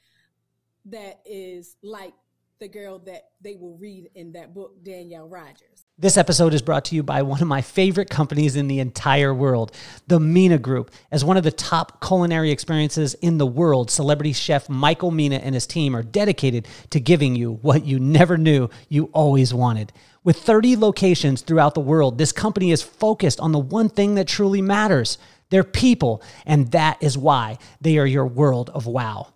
that 0.86 1.20
is 1.24 1.76
like 1.84 2.16
the 2.60 2.68
girl 2.68 2.98
that 3.06 3.30
they 3.42 3.58
will 3.58 3.78
read 3.78 4.10
in 4.16 4.32
that 4.32 4.56
book, 4.56 4.84
Danielle 4.84 5.28
Rogers. 5.28 5.86
This 6.02 6.16
episode 6.16 6.54
is 6.54 6.62
brought 6.62 6.86
to 6.86 6.96
you 6.96 7.04
by 7.04 7.24
one 7.24 7.42
of 7.42 7.48
my 7.50 7.62
favorite 7.62 8.10
companies 8.10 8.56
in 8.56 8.70
the 8.70 8.80
entire 8.80 9.34
world, 9.34 9.74
the 10.08 10.18
Mina 10.18 10.58
Group. 10.58 10.92
As 11.12 11.26
one 11.26 11.36
of 11.36 11.44
the 11.44 11.52
top 11.52 12.02
culinary 12.02 12.52
experiences 12.52 13.16
in 13.16 13.38
the 13.38 13.46
world, 13.46 13.92
celebrity 13.92 14.32
chef 14.32 14.70
Michael 14.70 15.12
Mina 15.12 15.36
and 15.36 15.54
his 15.54 15.68
team 15.68 15.94
are 15.94 16.02
dedicated 16.02 16.70
to 16.92 17.02
giving 17.02 17.36
you 17.36 17.56
what 17.64 17.84
you 17.84 18.00
never 18.00 18.38
knew 18.38 18.70
you 18.88 19.10
always 19.12 19.54
wanted. 19.54 19.92
With 20.24 20.38
30 20.38 20.78
locations 20.78 21.42
throughout 21.42 21.74
the 21.74 21.82
world, 21.82 22.18
this 22.18 22.32
company 22.32 22.72
is 22.72 22.82
focused 22.82 23.42
on 23.42 23.52
the 23.52 23.60
one 23.60 23.90
thing 23.90 24.16
that 24.16 24.30
truly 24.30 24.62
matters 24.62 25.18
their 25.50 25.66
people, 25.66 26.24
and 26.46 26.72
that 26.72 27.04
is 27.04 27.18
why 27.18 27.58
they 27.82 27.98
are 27.98 28.06
your 28.06 28.26
world 28.26 28.70
of 28.70 28.88
wow. 28.88 29.34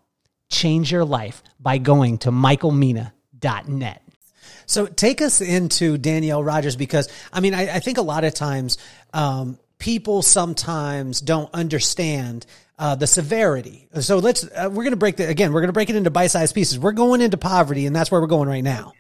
Change 0.50 0.94
your 0.94 1.04
life 1.04 1.44
by 1.60 1.78
going 1.78 2.20
to 2.20 2.32
michaelmina.net. 2.32 4.03
So 4.66 4.86
take 4.86 5.22
us 5.22 5.42
into 5.42 5.98
Danielle 5.98 6.44
Rogers 6.44 6.76
because 6.76 7.10
I 7.32 7.40
mean 7.40 7.54
I, 7.54 7.76
I 7.76 7.80
think 7.80 7.98
a 7.98 8.02
lot 8.02 8.24
of 8.24 8.34
times 8.34 8.78
um, 9.14 9.58
people 9.80 10.22
sometimes 10.22 11.22
don't 11.22 11.54
understand 11.54 12.46
uh, 12.80 12.96
the 12.96 13.08
severity. 13.08 13.88
So 14.00 14.18
let's 14.18 14.44
uh, 14.44 14.70
we're 14.70 14.84
going 14.84 14.92
to 14.92 14.98
break 14.98 15.18
the 15.18 15.28
again 15.28 15.54
we're 15.54 15.62
going 15.62 15.70
to 15.70 15.74
break 15.74 15.90
it 15.90 15.96
into 15.96 16.10
bite-sized 16.10 16.56
pieces. 16.56 16.80
We're 16.80 16.92
going 16.92 17.22
into 17.22 17.38
poverty 17.38 17.86
and 17.86 17.96
that's 17.96 18.12
where 18.12 18.22
we're 18.22 18.28
going 18.28 18.50
right 18.50 18.64
now. 18.64 18.94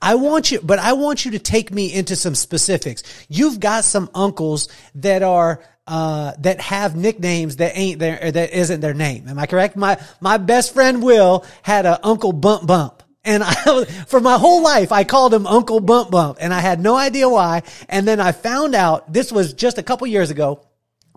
I 0.00 0.14
want 0.14 0.50
you, 0.50 0.60
but 0.60 0.78
I 0.78 0.92
want 0.92 1.24
you 1.24 1.32
to 1.32 1.38
take 1.38 1.72
me 1.72 1.92
into 1.92 2.16
some 2.16 2.34
specifics. 2.34 3.02
You've 3.28 3.58
got 3.60 3.84
some 3.84 4.08
uncles 4.14 4.68
that 4.94 5.22
are 5.22 5.62
uh, 5.88 6.32
that 6.40 6.60
have 6.60 6.94
nicknames 6.94 7.56
that 7.56 7.76
ain't 7.76 7.98
their 7.98 8.30
that 8.30 8.52
isn't 8.52 8.80
their 8.80 8.94
name. 8.94 9.26
Am 9.26 9.38
I 9.38 9.46
correct? 9.46 9.74
My 9.74 9.98
my 10.20 10.36
best 10.36 10.74
friend 10.74 11.02
Will 11.02 11.44
had 11.62 11.86
a 11.86 12.06
Uncle 12.06 12.32
Bump 12.32 12.66
Bump. 12.66 12.97
And 13.28 13.44
I, 13.44 13.84
for 14.06 14.20
my 14.20 14.38
whole 14.38 14.62
life, 14.62 14.90
I 14.90 15.04
called 15.04 15.34
him 15.34 15.46
Uncle 15.46 15.80
Bump 15.80 16.10
Bump 16.10 16.38
and 16.40 16.52
I 16.52 16.60
had 16.60 16.80
no 16.80 16.96
idea 16.96 17.28
why. 17.28 17.62
And 17.88 18.08
then 18.08 18.20
I 18.20 18.32
found 18.32 18.74
out 18.74 19.12
this 19.12 19.30
was 19.30 19.52
just 19.52 19.76
a 19.76 19.82
couple 19.82 20.06
years 20.06 20.30
ago 20.30 20.64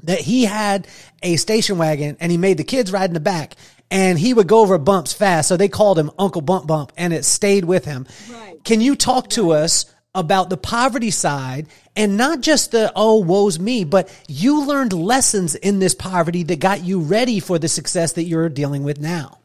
that 0.03 0.19
he 0.19 0.43
had 0.43 0.87
a 1.23 1.37
station 1.37 1.77
wagon 1.77 2.17
and 2.19 2.29
he 2.29 2.37
made 2.37 2.57
the 2.57 2.65
kids 2.65 2.91
ride 2.91 3.09
in 3.09 3.13
the 3.13 3.21
back 3.21 3.55
and 3.89 4.19
he 4.19 4.33
would 4.33 4.47
go 4.47 4.59
over 4.59 4.77
bumps 4.77 5.13
fast. 5.13 5.47
So 5.47 5.55
they 5.55 5.69
called 5.69 5.97
him 5.97 6.11
Uncle 6.19 6.41
Bump 6.41 6.67
Bump 6.67 6.91
and 6.97 7.13
it 7.13 7.23
stayed 7.23 7.63
with 7.63 7.85
him. 7.85 8.05
Right. 8.29 8.61
Can 8.65 8.81
you 8.81 8.97
talk 8.97 9.29
to 9.31 9.51
us 9.51 9.85
about 10.13 10.49
the 10.49 10.57
poverty 10.57 11.11
side 11.11 11.67
and 11.95 12.17
not 12.17 12.41
just 12.41 12.71
the, 12.71 12.91
oh, 12.93 13.19
woe's 13.19 13.57
me, 13.57 13.85
but 13.85 14.09
you 14.27 14.65
learned 14.65 14.91
lessons 14.91 15.55
in 15.55 15.79
this 15.79 15.95
poverty 15.95 16.43
that 16.43 16.59
got 16.59 16.83
you 16.83 16.99
ready 16.99 17.39
for 17.39 17.57
the 17.57 17.69
success 17.69 18.11
that 18.13 18.23
you're 18.23 18.49
dealing 18.49 18.83
with 18.83 18.99
now? 18.99 19.39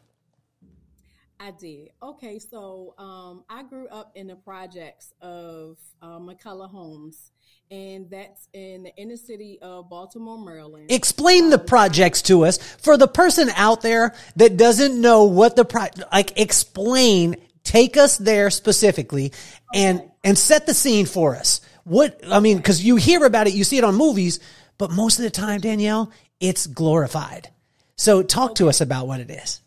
I 1.39 1.51
did. 1.51 1.86
Okay, 2.01 2.37
so 2.37 2.93
um, 2.99 3.43
I 3.49 3.63
grew 3.63 3.87
up 3.87 4.11
in 4.13 4.27
the 4.27 4.35
projects 4.35 5.13
of 5.19 5.77
uh, 5.99 6.19
McCulloh 6.19 6.69
Homes, 6.69 7.31
and 7.71 8.07
that's 8.11 8.47
in 8.53 8.83
the 8.83 8.95
inner 8.95 9.17
city 9.17 9.57
of 9.63 9.89
Baltimore, 9.89 10.37
Maryland. 10.37 10.91
Explain 10.91 11.49
the 11.49 11.57
projects 11.57 12.21
to 12.23 12.45
us 12.45 12.59
for 12.59 12.97
the 12.97 13.07
person 13.07 13.49
out 13.55 13.81
there 13.81 14.13
that 14.35 14.57
doesn't 14.57 14.99
know 15.01 15.23
what 15.23 15.55
the 15.55 15.65
pro 15.65 15.87
like. 16.11 16.39
Explain. 16.39 17.37
Take 17.63 17.97
us 17.97 18.17
there 18.17 18.51
specifically, 18.51 19.33
and 19.73 19.99
okay. 19.99 20.11
and 20.23 20.37
set 20.37 20.67
the 20.67 20.75
scene 20.75 21.07
for 21.07 21.35
us. 21.35 21.61
What 21.83 22.21
I 22.29 22.39
mean, 22.39 22.57
because 22.57 22.83
you 22.83 22.95
hear 22.95 23.25
about 23.25 23.47
it, 23.47 23.53
you 23.53 23.63
see 23.63 23.77
it 23.79 23.83
on 23.83 23.95
movies, 23.95 24.39
but 24.77 24.91
most 24.91 25.17
of 25.17 25.23
the 25.23 25.31
time, 25.31 25.61
Danielle, 25.61 26.11
it's 26.39 26.67
glorified. 26.67 27.49
So 27.95 28.21
talk 28.21 28.51
okay. 28.51 28.59
to 28.59 28.69
us 28.69 28.81
about 28.81 29.07
what 29.07 29.19
it 29.19 29.31
is. 29.31 29.61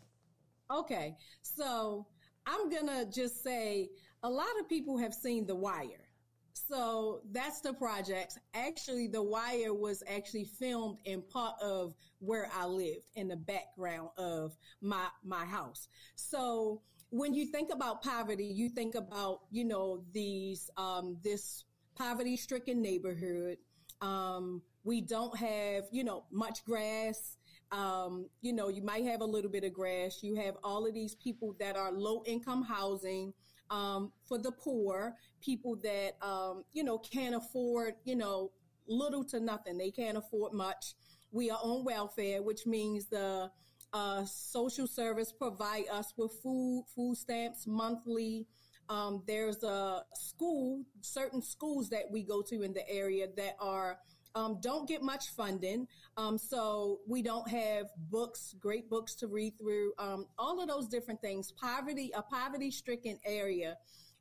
Okay. 0.70 1.16
So 1.42 2.06
I'm 2.50 2.68
going 2.68 2.88
to 2.88 3.06
just 3.10 3.44
say 3.44 3.90
a 4.24 4.28
lot 4.28 4.48
of 4.58 4.68
people 4.68 4.98
have 4.98 5.14
seen 5.14 5.46
The 5.46 5.54
Wire. 5.54 6.08
So 6.52 7.20
that's 7.30 7.60
the 7.60 7.72
project. 7.72 8.38
Actually, 8.54 9.06
The 9.06 9.22
Wire 9.22 9.72
was 9.72 10.02
actually 10.08 10.44
filmed 10.44 10.98
in 11.04 11.22
part 11.22 11.54
of 11.62 11.94
where 12.18 12.48
I 12.52 12.66
lived 12.66 13.06
in 13.14 13.28
the 13.28 13.36
background 13.36 14.08
of 14.18 14.56
my, 14.80 15.06
my 15.24 15.44
house. 15.44 15.86
So 16.16 16.82
when 17.10 17.34
you 17.34 17.46
think 17.46 17.72
about 17.72 18.02
poverty, 18.02 18.46
you 18.46 18.68
think 18.68 18.96
about, 18.96 19.40
you 19.52 19.64
know, 19.64 20.02
these, 20.12 20.70
um, 20.76 21.18
this 21.22 21.64
poverty 21.94 22.36
stricken 22.36 22.82
neighborhood. 22.82 23.58
Um, 24.00 24.62
we 24.82 25.00
don't 25.00 25.36
have, 25.36 25.84
you 25.92 26.02
know, 26.02 26.24
much 26.32 26.64
grass. 26.64 27.36
Um, 27.72 28.28
you 28.40 28.52
know, 28.52 28.68
you 28.68 28.82
might 28.82 29.04
have 29.04 29.20
a 29.20 29.24
little 29.26 29.50
bit 29.50 29.64
of 29.64 29.72
grass. 29.72 30.22
You 30.22 30.34
have 30.36 30.56
all 30.64 30.86
of 30.86 30.94
these 30.94 31.14
people 31.14 31.54
that 31.60 31.76
are 31.76 31.92
low 31.92 32.22
income 32.26 32.62
housing 32.62 33.32
um, 33.70 34.12
for 34.26 34.38
the 34.38 34.50
poor, 34.50 35.14
people 35.40 35.76
that, 35.76 36.16
um, 36.22 36.64
you 36.72 36.82
know, 36.82 36.98
can't 36.98 37.34
afford, 37.34 37.94
you 38.04 38.16
know, 38.16 38.50
little 38.88 39.24
to 39.24 39.40
nothing. 39.40 39.78
They 39.78 39.90
can't 39.90 40.18
afford 40.18 40.52
much. 40.52 40.94
We 41.30 41.50
are 41.50 41.58
on 41.62 41.84
welfare, 41.84 42.42
which 42.42 42.66
means 42.66 43.06
the 43.06 43.50
uh, 43.92 44.24
social 44.24 44.86
service 44.86 45.32
provide 45.32 45.84
us 45.92 46.12
with 46.16 46.32
food, 46.42 46.84
food 46.94 47.16
stamps 47.16 47.66
monthly. 47.66 48.46
Um, 48.88 49.22
there's 49.26 49.62
a 49.62 50.02
school, 50.14 50.84
certain 51.00 51.42
schools 51.42 51.88
that 51.90 52.10
we 52.10 52.24
go 52.24 52.42
to 52.42 52.62
in 52.62 52.72
the 52.72 52.88
area 52.88 53.28
that 53.36 53.56
are 53.60 53.98
um, 54.34 54.58
don't 54.60 54.88
get 54.88 55.02
much 55.02 55.30
funding. 55.30 55.86
Um, 56.16 56.38
so 56.38 57.00
we 57.06 57.22
don't 57.22 57.48
have 57.48 57.86
books, 58.10 58.54
great 58.58 58.88
books 58.88 59.14
to 59.16 59.26
read 59.26 59.58
through. 59.58 59.92
Um, 59.98 60.26
all 60.38 60.60
of 60.60 60.68
those 60.68 60.88
different 60.88 61.20
things. 61.20 61.52
Poverty, 61.52 62.10
a 62.14 62.22
poverty 62.22 62.70
stricken 62.70 63.18
area 63.24 63.76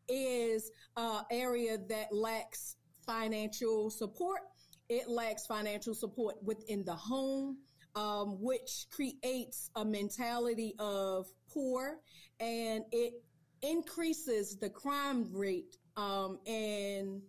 is 0.08 0.72
an 0.98 1.24
area 1.32 1.78
that 1.90 2.14
lacks 2.14 2.76
financial 3.06 3.90
support. 3.90 4.42
It 4.90 5.08
lacks 5.08 5.46
financial 5.46 5.94
support 5.94 6.36
within 6.44 6.84
the 6.84 6.96
home, 6.96 7.58
um, 7.96 8.42
which 8.42 8.88
creates 8.92 9.70
a 9.76 9.86
mentality 9.86 10.74
of 10.80 11.28
poor 11.52 12.00
and 12.40 12.84
it 12.92 13.14
increases 13.62 14.58
the 14.58 14.70
crime 14.70 15.28
rate 15.34 15.78
um, 15.98 16.40
and 16.48 17.22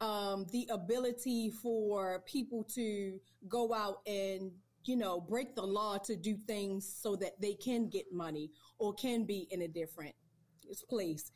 um, 0.00 0.46
the 0.52 0.68
ability 0.70 1.50
for 1.50 2.22
people 2.26 2.64
to 2.74 3.20
go 3.48 3.72
out 3.72 3.98
and 4.06 4.50
you 4.84 4.96
know 4.96 5.20
break 5.20 5.54
the 5.54 5.62
law 5.62 5.96
to 5.98 6.16
do 6.16 6.36
things 6.46 6.98
so 7.00 7.16
that 7.16 7.40
they 7.40 7.54
can 7.54 7.88
get 7.88 8.12
money 8.12 8.50
or 8.78 8.92
can 8.92 9.24
be 9.24 9.46
in 9.50 9.62
a 9.62 9.68
different 9.68 10.14
place. 10.88 11.32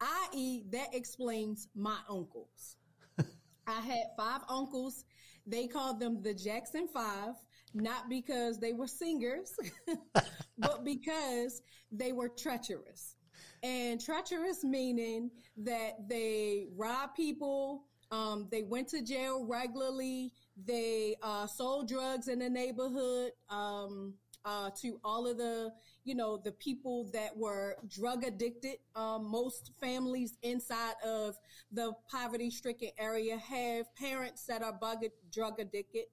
I.e 0.00 0.64
that 0.70 0.94
explains 0.94 1.68
my 1.74 1.98
uncles. 2.08 2.76
I 3.66 3.80
had 3.80 4.06
five 4.16 4.40
uncles. 4.48 5.04
They 5.46 5.66
called 5.66 6.00
them 6.00 6.22
the 6.22 6.34
jackson 6.34 6.88
five 6.92 7.34
not 7.74 8.08
because 8.08 8.58
they 8.58 8.72
were 8.72 8.86
singers 8.86 9.54
but 10.58 10.84
because 10.84 11.62
they 11.92 12.12
were 12.12 12.28
treacherous. 12.28 13.16
And 13.62 14.00
treacherous 14.00 14.64
meaning 14.64 15.30
that 15.58 16.08
they 16.08 16.66
rob 16.76 17.14
people 17.14 17.84
um, 18.10 18.48
they 18.50 18.62
went 18.62 18.88
to 18.88 19.02
jail 19.02 19.44
regularly. 19.44 20.32
They 20.66 21.16
uh, 21.22 21.46
sold 21.46 21.88
drugs 21.88 22.28
in 22.28 22.40
the 22.40 22.50
neighborhood 22.50 23.32
um, 23.48 24.14
uh, 24.44 24.70
to 24.80 24.98
all 25.04 25.26
of 25.26 25.38
the, 25.38 25.72
you 26.04 26.14
know, 26.14 26.36
the 26.36 26.52
people 26.52 27.10
that 27.12 27.36
were 27.36 27.76
drug 27.88 28.24
addicted. 28.24 28.78
Um, 28.96 29.24
most 29.30 29.72
families 29.80 30.38
inside 30.42 30.94
of 31.04 31.36
the 31.70 31.92
poverty-stricken 32.10 32.90
area 32.98 33.38
have 33.38 33.94
parents 33.94 34.44
that 34.46 34.62
are 34.62 34.72
bug- 34.72 35.04
drug 35.32 35.60
addicted. 35.60 36.04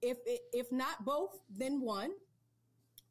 If 0.00 0.18
if 0.52 0.72
not 0.72 1.04
both, 1.04 1.38
then 1.48 1.80
one 1.80 2.10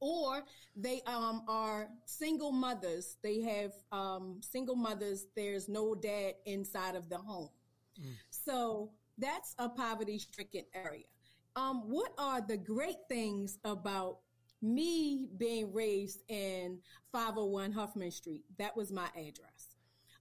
or 0.01 0.43
they 0.75 1.01
um, 1.05 1.43
are 1.47 1.87
single 2.05 2.51
mothers. 2.51 3.17
They 3.23 3.39
have 3.41 3.71
um, 3.91 4.41
single 4.41 4.75
mothers. 4.75 5.27
There's 5.35 5.69
no 5.69 5.95
dad 5.95 6.33
inside 6.45 6.95
of 6.95 7.07
the 7.07 7.17
home. 7.17 7.49
Mm. 7.99 8.15
So 8.45 8.91
that's 9.17 9.55
a 9.57 9.69
poverty 9.69 10.19
stricken 10.19 10.63
area. 10.73 11.05
Um, 11.55 11.83
what 11.89 12.11
are 12.17 12.41
the 12.41 12.57
great 12.57 12.97
things 13.09 13.59
about 13.65 14.19
me 14.61 15.27
being 15.37 15.73
raised 15.73 16.21
in 16.29 16.79
501 17.11 17.71
Huffman 17.71 18.11
Street? 18.11 18.43
That 18.57 18.75
was 18.75 18.91
my 18.91 19.07
address. 19.15 19.75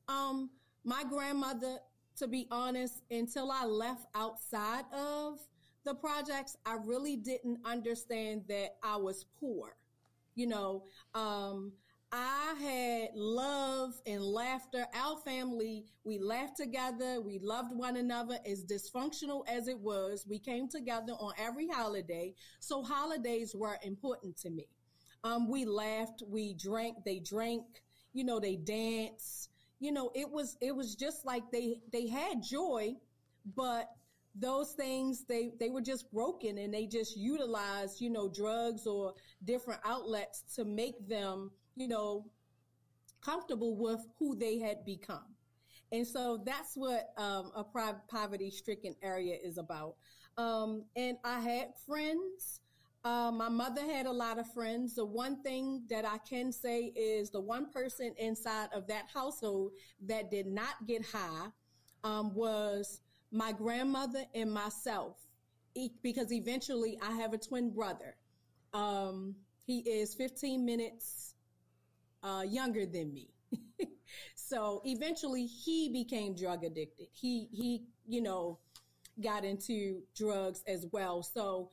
Um, 0.08 0.50
my 0.84 1.04
grandmother 1.04 1.78
to 2.20 2.28
be 2.28 2.46
honest, 2.50 3.02
until 3.10 3.50
I 3.50 3.64
left 3.64 4.06
outside 4.14 4.84
of 4.92 5.38
the 5.84 5.94
projects, 5.94 6.56
I 6.66 6.76
really 6.84 7.16
didn't 7.16 7.60
understand 7.64 8.44
that 8.48 8.76
I 8.82 8.96
was 8.96 9.24
poor. 9.40 9.74
You 10.34 10.46
know, 10.46 10.84
um, 11.14 11.72
I 12.12 12.54
had 12.60 13.10
love 13.14 13.94
and 14.04 14.22
laughter. 14.22 14.84
Our 14.94 15.16
family, 15.18 15.84
we 16.02 16.18
laughed 16.18 16.56
together. 16.56 17.20
We 17.20 17.38
loved 17.38 17.72
one 17.72 17.96
another 17.96 18.38
as 18.44 18.64
dysfunctional 18.64 19.48
as 19.48 19.68
it 19.68 19.78
was. 19.78 20.26
We 20.28 20.40
came 20.40 20.68
together 20.68 21.12
on 21.12 21.34
every 21.38 21.68
holiday. 21.68 22.34
So 22.58 22.82
holidays 22.82 23.54
were 23.54 23.78
important 23.84 24.36
to 24.38 24.50
me. 24.50 24.66
Um, 25.22 25.48
we 25.48 25.64
laughed, 25.64 26.22
we 26.26 26.54
drank, 26.54 26.96
they 27.04 27.20
drank, 27.20 27.64
you 28.12 28.24
know, 28.24 28.40
they 28.40 28.56
danced. 28.56 29.50
You 29.78 29.92
know, 29.92 30.10
it 30.14 30.28
was, 30.28 30.56
it 30.60 30.74
was 30.74 30.96
just 30.96 31.24
like 31.24 31.44
they, 31.52 31.80
they 31.92 32.08
had 32.08 32.42
joy, 32.42 32.96
but 33.54 33.88
those 34.36 34.72
things 34.72 35.24
they 35.24 35.50
they 35.58 35.70
were 35.70 35.80
just 35.80 36.10
broken 36.12 36.58
and 36.58 36.72
they 36.72 36.86
just 36.86 37.16
utilized 37.16 38.00
you 38.00 38.08
know 38.08 38.28
drugs 38.28 38.86
or 38.86 39.12
different 39.44 39.80
outlets 39.84 40.44
to 40.54 40.64
make 40.64 41.08
them 41.08 41.50
you 41.76 41.88
know, 41.88 42.26
comfortable 43.20 43.76
with 43.76 44.06
who 44.18 44.34
they 44.34 44.58
had 44.58 44.84
become. 44.84 45.24
And 45.92 46.06
so 46.06 46.40
that's 46.44 46.76
what 46.76 47.12
um, 47.16 47.50
a 47.54 47.64
poverty 48.08 48.50
stricken 48.50 48.94
area 49.02 49.36
is 49.42 49.58
about. 49.58 49.96
Um, 50.36 50.84
and 50.94 51.18
I 51.24 51.40
had 51.40 51.72
friends. 51.86 52.60
Uh, 53.04 53.32
my 53.32 53.48
mother 53.48 53.82
had 53.82 54.06
a 54.06 54.12
lot 54.12 54.38
of 54.38 54.52
friends. 54.52 54.94
The 54.94 55.04
one 55.04 55.42
thing 55.42 55.82
that 55.88 56.04
I 56.04 56.18
can 56.18 56.52
say 56.52 56.92
is 56.94 57.30
the 57.30 57.40
one 57.40 57.70
person 57.70 58.14
inside 58.18 58.68
of 58.72 58.86
that 58.86 59.06
household 59.12 59.72
that 60.06 60.30
did 60.30 60.46
not 60.46 60.86
get 60.86 61.04
high 61.04 61.48
um, 62.04 62.34
was 62.34 63.00
my 63.32 63.52
grandmother 63.52 64.24
and 64.34 64.52
myself, 64.52 65.16
because 66.02 66.32
eventually 66.32 66.98
I 67.02 67.12
have 67.12 67.32
a 67.32 67.38
twin 67.38 67.70
brother. 67.70 68.16
Um, 68.72 69.34
he 69.64 69.80
is 69.80 70.14
15 70.14 70.64
minutes 70.64 71.34
uh, 72.22 72.44
younger 72.48 72.86
than 72.86 73.12
me. 73.12 73.28
so 74.34 74.82
eventually 74.84 75.46
he 75.46 75.88
became 75.88 76.34
drug 76.34 76.64
addicted. 76.64 77.08
He, 77.12 77.48
he, 77.52 77.82
you 78.06 78.22
know, 78.22 78.58
got 79.22 79.44
into 79.44 80.02
drugs 80.16 80.62
as 80.66 80.86
well. 80.92 81.22
So 81.22 81.70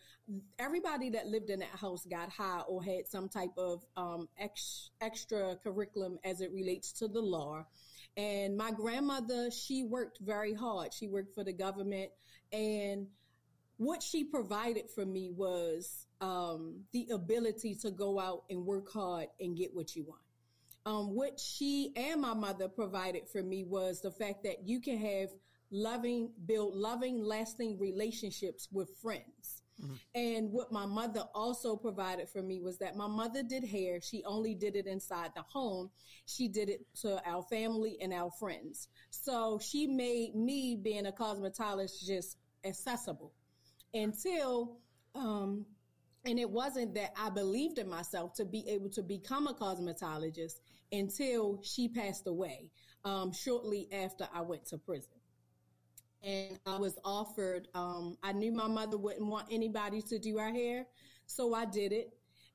everybody 0.60 1.10
that 1.12 1.28
lived 1.28 1.50
in 1.50 1.60
that 1.60 1.70
house 1.70 2.06
got 2.06 2.30
high 2.30 2.62
or 2.68 2.84
had 2.84 3.08
some 3.08 3.30
type 3.30 3.58
of 3.58 3.86
um, 3.96 4.28
ex- 4.38 4.90
extra 5.02 5.56
curriculum 5.64 6.20
as 6.24 6.42
it 6.42 6.52
relates 6.52 6.92
to 6.94 7.08
the 7.08 7.22
law. 7.22 7.66
And 8.18 8.58
my 8.58 8.72
grandmother, 8.72 9.52
she 9.52 9.84
worked 9.84 10.20
very 10.20 10.54
hard. 10.54 10.94
She 10.94 11.08
worked 11.08 11.36
for 11.36 11.44
the 11.44 11.54
government 11.54 12.10
and 12.52 13.08
what 13.78 14.02
she 14.02 14.24
provided 14.24 14.90
for 14.90 15.06
me 15.06 15.30
was 15.30 16.08
um, 16.20 16.82
the 16.92 17.08
ability 17.14 17.76
to 17.76 17.92
go 17.92 18.20
out 18.20 18.44
and 18.50 18.66
work 18.66 18.92
hard 18.92 19.28
and 19.40 19.56
get 19.56 19.74
what 19.74 19.96
you 19.96 20.04
want 20.04 20.22
um, 20.88 21.14
what 21.14 21.38
she 21.38 21.92
and 21.98 22.22
my 22.22 22.34
mother 22.34 22.70
provided 22.70 23.28
for 23.28 23.44
me 23.44 23.66
was 23.66 24.00
the 24.00 24.10
fact 24.10 24.44
that 24.44 24.66
you 24.66 24.80
can 24.80 24.98
have 24.98 25.30
loving, 25.70 26.32
build 26.46 26.76
loving, 26.76 27.22
lasting 27.22 27.78
relationships 27.78 28.70
with 28.72 28.90
friends. 29.02 29.64
Mm-hmm. 29.84 29.96
And 30.16 30.52
what 30.54 30.72
my 30.72 30.86
mother 30.86 31.26
also 31.36 31.76
provided 31.76 32.30
for 32.30 32.42
me 32.42 32.62
was 32.62 32.78
that 32.78 32.96
my 32.96 33.06
mother 33.06 33.44
did 33.44 33.66
hair. 33.66 34.00
She 34.02 34.24
only 34.24 34.56
did 34.56 34.78
it 34.78 34.88
inside 34.88 35.32
the 35.36 35.42
home. 35.42 35.92
She 36.26 36.48
did 36.48 36.70
it 36.70 36.86
to 37.02 37.22
our 37.30 37.44
family 37.44 37.98
and 38.02 38.14
our 38.14 38.32
friends. 38.40 38.88
So 39.10 39.60
she 39.62 39.88
made 39.88 40.36
me 40.36 40.80
being 40.82 41.06
a 41.06 41.12
cosmetologist 41.12 42.06
just 42.08 42.38
accessible 42.64 43.34
until 43.94 44.78
um, 45.16 45.66
and 46.28 46.40
it 46.40 46.50
wasn't 46.50 46.94
that 46.96 47.14
I 47.18 47.30
believed 47.30 47.78
in 47.78 47.90
myself 47.90 48.34
to 48.36 48.46
be 48.46 48.68
able 48.68 48.90
to 48.92 49.02
become 49.02 49.48
a 49.48 49.54
cosmetologist 49.54 50.60
until 50.92 51.60
she 51.64 51.88
passed 51.88 52.28
away 52.28 52.72
um, 53.06 53.32
shortly 53.32 53.88
after 53.92 54.28
I 54.34 54.42
went 54.42 54.66
to 54.68 54.78
prison. 54.78 55.10
And 56.24 56.60
I 56.66 56.78
was 56.78 56.98
offered, 57.06 57.68
um, 57.74 58.18
I 58.24 58.34
knew 58.34 58.52
my 58.52 58.68
mother 58.68 58.98
wouldn't 58.98 59.28
want 59.28 59.48
anybody 59.52 60.02
to 60.04 60.20
do 60.20 60.38
her 60.38 60.52
hair, 60.52 60.86
so 61.26 61.54
I 61.54 61.66
did 61.66 61.92
it. 61.92 62.10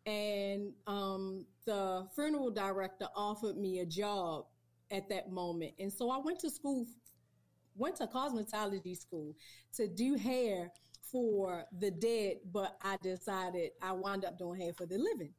And 0.04 0.72
um, 0.87 1.46
the 1.64 2.07
funeral 2.14 2.50
director 2.50 3.07
offered 3.14 3.57
me 3.57 3.78
a 3.78 3.87
job 3.87 4.46
at 4.90 5.09
that 5.09 5.30
moment. 5.30 5.72
And 5.78 5.92
so 5.92 6.11
I 6.11 6.18
went 6.18 6.40
to 6.40 6.50
school, 6.50 6.87
went 7.76 7.96
to 7.96 8.07
cosmetology 8.07 8.96
school 8.98 9.35
to 9.76 9.87
do 9.87 10.16
hair 10.16 10.72
for 11.00 11.64
the 11.78 11.90
dead, 11.90 12.38
but 12.52 12.76
I 12.83 12.96
decided 13.02 13.70
I 13.80 13.92
wound 13.92 14.24
up 14.24 14.38
doing 14.38 14.61
hair 14.61 14.72
for 14.72 14.87
the 14.87 14.98
living. 14.98 15.33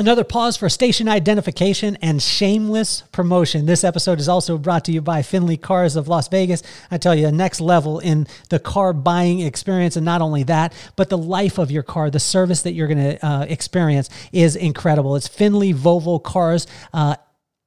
Another 0.00 0.24
pause 0.24 0.56
for 0.56 0.70
station 0.70 1.10
identification 1.10 1.98
and 2.00 2.22
shameless 2.22 3.02
promotion. 3.12 3.66
This 3.66 3.84
episode 3.84 4.18
is 4.18 4.30
also 4.30 4.56
brought 4.56 4.86
to 4.86 4.92
you 4.92 5.02
by 5.02 5.20
Findlay 5.20 5.58
Cars 5.58 5.94
of 5.94 6.08
Las 6.08 6.26
Vegas. 6.28 6.62
I 6.90 6.96
tell 6.96 7.14
you, 7.14 7.30
next 7.30 7.60
level 7.60 7.98
in 7.98 8.26
the 8.48 8.58
car 8.58 8.94
buying 8.94 9.40
experience. 9.40 9.96
And 9.96 10.04
not 10.06 10.22
only 10.22 10.42
that, 10.44 10.72
but 10.96 11.10
the 11.10 11.18
life 11.18 11.58
of 11.58 11.70
your 11.70 11.82
car, 11.82 12.08
the 12.08 12.18
service 12.18 12.62
that 12.62 12.72
you're 12.72 12.88
going 12.88 13.18
to 13.18 13.26
uh, 13.26 13.42
experience 13.42 14.08
is 14.32 14.56
incredible. 14.56 15.16
It's 15.16 15.28
Findlay 15.28 15.74
Volvo 15.74 16.22
Cars. 16.22 16.66
Uh, 16.94 17.16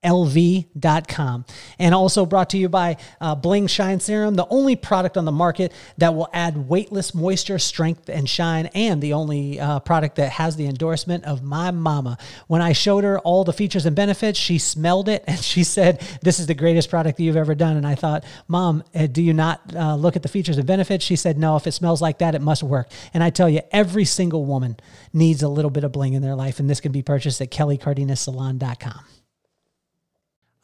lv.com. 0.04 1.46
And 1.80 1.96
also 1.96 2.26
brought 2.26 2.50
to 2.52 2.58
you 2.58 2.70
by 2.70 2.98
uh, 3.22 3.36
Bling 3.36 3.68
Shine 3.68 4.00
Serum, 4.00 4.36
the 4.36 4.48
only 4.50 4.76
product 4.76 5.18
on 5.18 5.26
the 5.26 5.32
market 5.32 5.72
that 5.98 6.14
will 6.14 6.30
add 6.34 6.70
weightless 6.70 7.14
moisture, 7.14 7.60
strength, 7.60 8.10
and 8.10 8.30
shine, 8.30 8.68
and 8.74 9.02
the 9.02 9.14
only 9.14 9.60
uh, 9.60 9.80
product 9.80 10.16
that 10.18 10.32
has 10.34 10.56
the 10.56 10.66
endorsement 10.66 11.24
of 11.26 11.44
my 11.44 11.72
mama. 11.72 12.18
When 12.48 12.62
I 12.62 12.74
showed 12.74 13.04
her 13.04 13.20
all 13.20 13.44
the 13.44 13.54
features 13.54 13.86
and 13.86 13.96
benefits, 13.96 14.40
she 14.40 14.58
smelled 14.58 15.10
it 15.10 15.24
and 15.28 15.40
she 15.40 15.64
said, 15.64 16.02
This 16.22 16.40
is 16.40 16.48
the 16.48 16.54
greatest 16.54 16.90
product 16.90 17.18
that 17.18 17.24
you've 17.24 17.38
ever 17.38 17.56
done. 17.56 17.78
And 17.78 17.88
I 17.88 17.96
thought, 17.96 18.24
Mom, 18.48 18.84
uh, 18.94 19.08
do 19.08 19.22
you 19.22 19.34
not 19.34 19.62
uh, 19.76 19.96
look 19.96 20.16
at 20.16 20.24
the 20.24 20.30
features 20.30 20.58
and 20.58 20.68
benefits? 20.68 21.04
She 21.04 21.16
said, 21.16 21.38
No, 21.38 21.56
if 21.56 21.68
it 21.68 21.72
smells 21.72 22.02
like 22.02 22.20
that, 22.20 22.36
it 22.36 22.42
must 22.42 22.64
work. 22.64 22.90
And 23.14 23.24
I 23.24 23.30
tell 23.30 23.50
you, 23.50 23.62
every 23.72 24.06
single 24.06 24.46
woman 24.46 24.78
needs 25.14 25.44
a 25.44 25.48
little 25.48 25.72
bit 25.72 25.84
of 25.84 25.92
bling 25.92 26.14
in 26.14 26.22
their 26.22 26.36
life, 26.36 26.60
and 26.60 26.70
this 26.70 26.82
can 26.82 26.92
be 26.92 27.02
purchased 27.02 27.42
at 27.42 27.52
kellycardenassalon.com. 27.52 29.23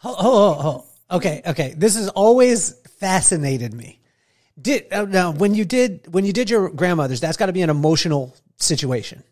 Oh, 0.04 0.16
oh, 0.18 0.86
oh, 1.12 1.16
okay, 1.18 1.42
okay. 1.46 1.74
This 1.76 1.96
has 1.96 2.10
always 2.10 2.74
fascinated 3.00 3.74
me. 3.74 4.00
Did 4.62 4.92
uh, 4.92 5.06
now 5.06 5.32
when 5.32 5.56
you 5.56 5.66
did 5.66 6.14
when 6.14 6.26
you 6.26 6.34
did 6.34 6.50
your 6.50 6.70
grandmother's, 6.70 7.20
that's 7.20 7.38
got 7.38 7.48
to 7.48 7.54
be 7.54 7.62
an 7.62 7.70
emotional 7.70 8.36
situation, 8.58 9.24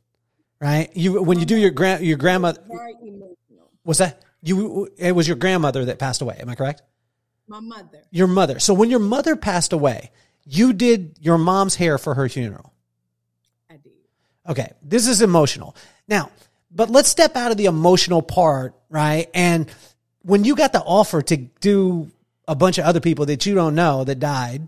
right? 0.59 0.89
You 0.95 1.21
when 1.21 1.39
you 1.39 1.45
do 1.45 1.57
your 1.57 1.71
grand 1.71 2.05
your 2.05 2.17
grandmother. 2.17 2.61
Very 2.67 2.93
emotional. 3.01 3.71
Was 3.83 3.97
that 3.97 4.21
you? 4.41 4.89
It 4.97 5.13
was 5.13 5.27
your 5.27 5.37
grandmother 5.37 5.85
that 5.85 5.99
passed 5.99 6.21
away. 6.21 6.37
Am 6.39 6.49
I 6.49 6.55
correct? 6.55 6.81
My 7.47 7.59
mother. 7.59 8.03
Your 8.11 8.27
mother. 8.27 8.59
So 8.59 8.73
when 8.73 8.89
your 8.89 8.99
mother 8.99 9.35
passed 9.35 9.73
away, 9.73 10.11
you 10.45 10.73
did 10.73 11.17
your 11.21 11.37
mom's 11.37 11.75
hair 11.75 11.97
for 11.97 12.13
her 12.13 12.29
funeral. 12.29 12.73
I 13.69 13.77
did. 13.77 13.93
Okay, 14.47 14.71
this 14.81 15.07
is 15.07 15.21
emotional 15.21 15.75
now, 16.07 16.31
but 16.71 16.89
let's 16.89 17.09
step 17.09 17.35
out 17.35 17.51
of 17.51 17.57
the 17.57 17.65
emotional 17.65 18.21
part, 18.21 18.75
right? 18.89 19.29
And 19.33 19.69
when 20.27 20.43
you 20.43 20.57
got 20.57 20.73
the 20.73 20.81
offer 20.81 21.21
to 21.21 21.37
do 21.37 22.11
a 22.49 22.55
bunch 22.55 22.77
of 22.77 22.83
other 22.83 22.99
people 22.99 23.25
that 23.27 23.45
you 23.45 23.55
don't 23.55 23.75
know 23.75 24.03
that 24.03 24.19
died, 24.19 24.67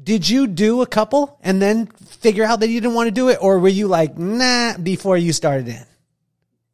did 0.00 0.28
you 0.28 0.46
do 0.46 0.80
a 0.80 0.86
couple 0.86 1.38
and 1.42 1.60
then 1.60 1.86
figure 1.86 2.44
out 2.44 2.60
that 2.60 2.68
you 2.68 2.80
didn't 2.80 2.94
want 2.94 3.08
to 3.08 3.12
do 3.12 3.28
it? 3.30 3.38
Or 3.40 3.58
were 3.58 3.68
you 3.68 3.88
like, 3.88 4.16
nah, 4.16 4.78
before 4.78 5.16
you 5.18 5.32
started 5.32 5.66
in? 5.66 5.84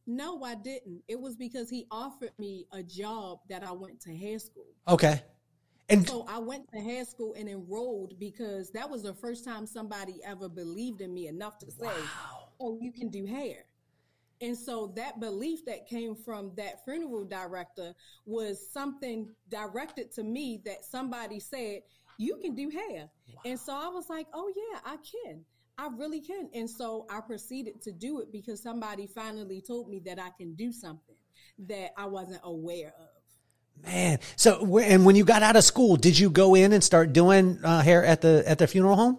No, 0.06 0.42
I 0.44 0.56
didn't. 0.56 1.02
It 1.08 1.18
was 1.18 1.36
because 1.36 1.70
he 1.70 1.86
offered 1.90 2.32
me 2.38 2.66
a 2.70 2.82
job 2.82 3.40
that 3.48 3.62
I 3.62 3.72
went 3.72 4.00
to 4.02 4.14
hair 4.14 4.38
school. 4.38 4.68
Okay. 4.86 5.22
And 5.88 6.06
so 6.06 6.26
I 6.28 6.38
went 6.38 6.70
to 6.72 6.80
hair 6.80 7.06
school 7.06 7.34
and 7.38 7.48
enrolled 7.48 8.18
because 8.20 8.70
that 8.72 8.88
was 8.90 9.02
the 9.02 9.14
first 9.14 9.42
time 9.46 9.66
somebody 9.66 10.20
ever 10.22 10.50
believed 10.50 11.00
in 11.00 11.14
me 11.14 11.28
enough 11.28 11.56
to 11.60 11.70
say, 11.70 11.86
wow. 11.86 12.48
oh, 12.60 12.78
you 12.78 12.92
can 12.92 13.08
do 13.08 13.24
hair. 13.24 13.64
And 14.40 14.56
so 14.56 14.92
that 14.96 15.20
belief 15.20 15.64
that 15.66 15.88
came 15.88 16.14
from 16.14 16.52
that 16.56 16.84
funeral 16.84 17.24
director 17.24 17.94
was 18.24 18.70
something 18.72 19.28
directed 19.48 20.12
to 20.12 20.22
me 20.22 20.62
that 20.64 20.84
somebody 20.84 21.40
said, 21.40 21.80
you 22.18 22.36
can 22.36 22.54
do 22.54 22.68
hair. 22.68 23.08
Wow. 23.28 23.42
And 23.44 23.58
so 23.58 23.72
I 23.72 23.88
was 23.88 24.08
like, 24.08 24.26
oh 24.32 24.52
yeah, 24.54 24.80
I 24.84 24.96
can. 24.96 25.44
I 25.78 25.88
really 25.96 26.20
can. 26.20 26.50
And 26.54 26.68
so 26.68 27.06
I 27.08 27.20
proceeded 27.20 27.80
to 27.82 27.92
do 27.92 28.20
it 28.20 28.32
because 28.32 28.60
somebody 28.60 29.06
finally 29.06 29.60
told 29.60 29.88
me 29.88 30.00
that 30.06 30.18
I 30.18 30.30
can 30.36 30.54
do 30.54 30.72
something 30.72 31.14
that 31.68 31.92
I 31.96 32.06
wasn't 32.06 32.40
aware 32.42 32.92
of. 32.98 33.84
Man, 33.84 34.18
so 34.34 34.78
and 34.78 35.06
when 35.06 35.14
you 35.14 35.24
got 35.24 35.44
out 35.44 35.54
of 35.54 35.62
school, 35.62 35.94
did 35.94 36.18
you 36.18 36.30
go 36.30 36.56
in 36.56 36.72
and 36.72 36.82
start 36.82 37.12
doing 37.12 37.60
uh, 37.62 37.80
hair 37.80 38.04
at 38.04 38.20
the 38.20 38.42
at 38.44 38.58
the 38.58 38.66
funeral 38.66 38.96
home? 38.96 39.18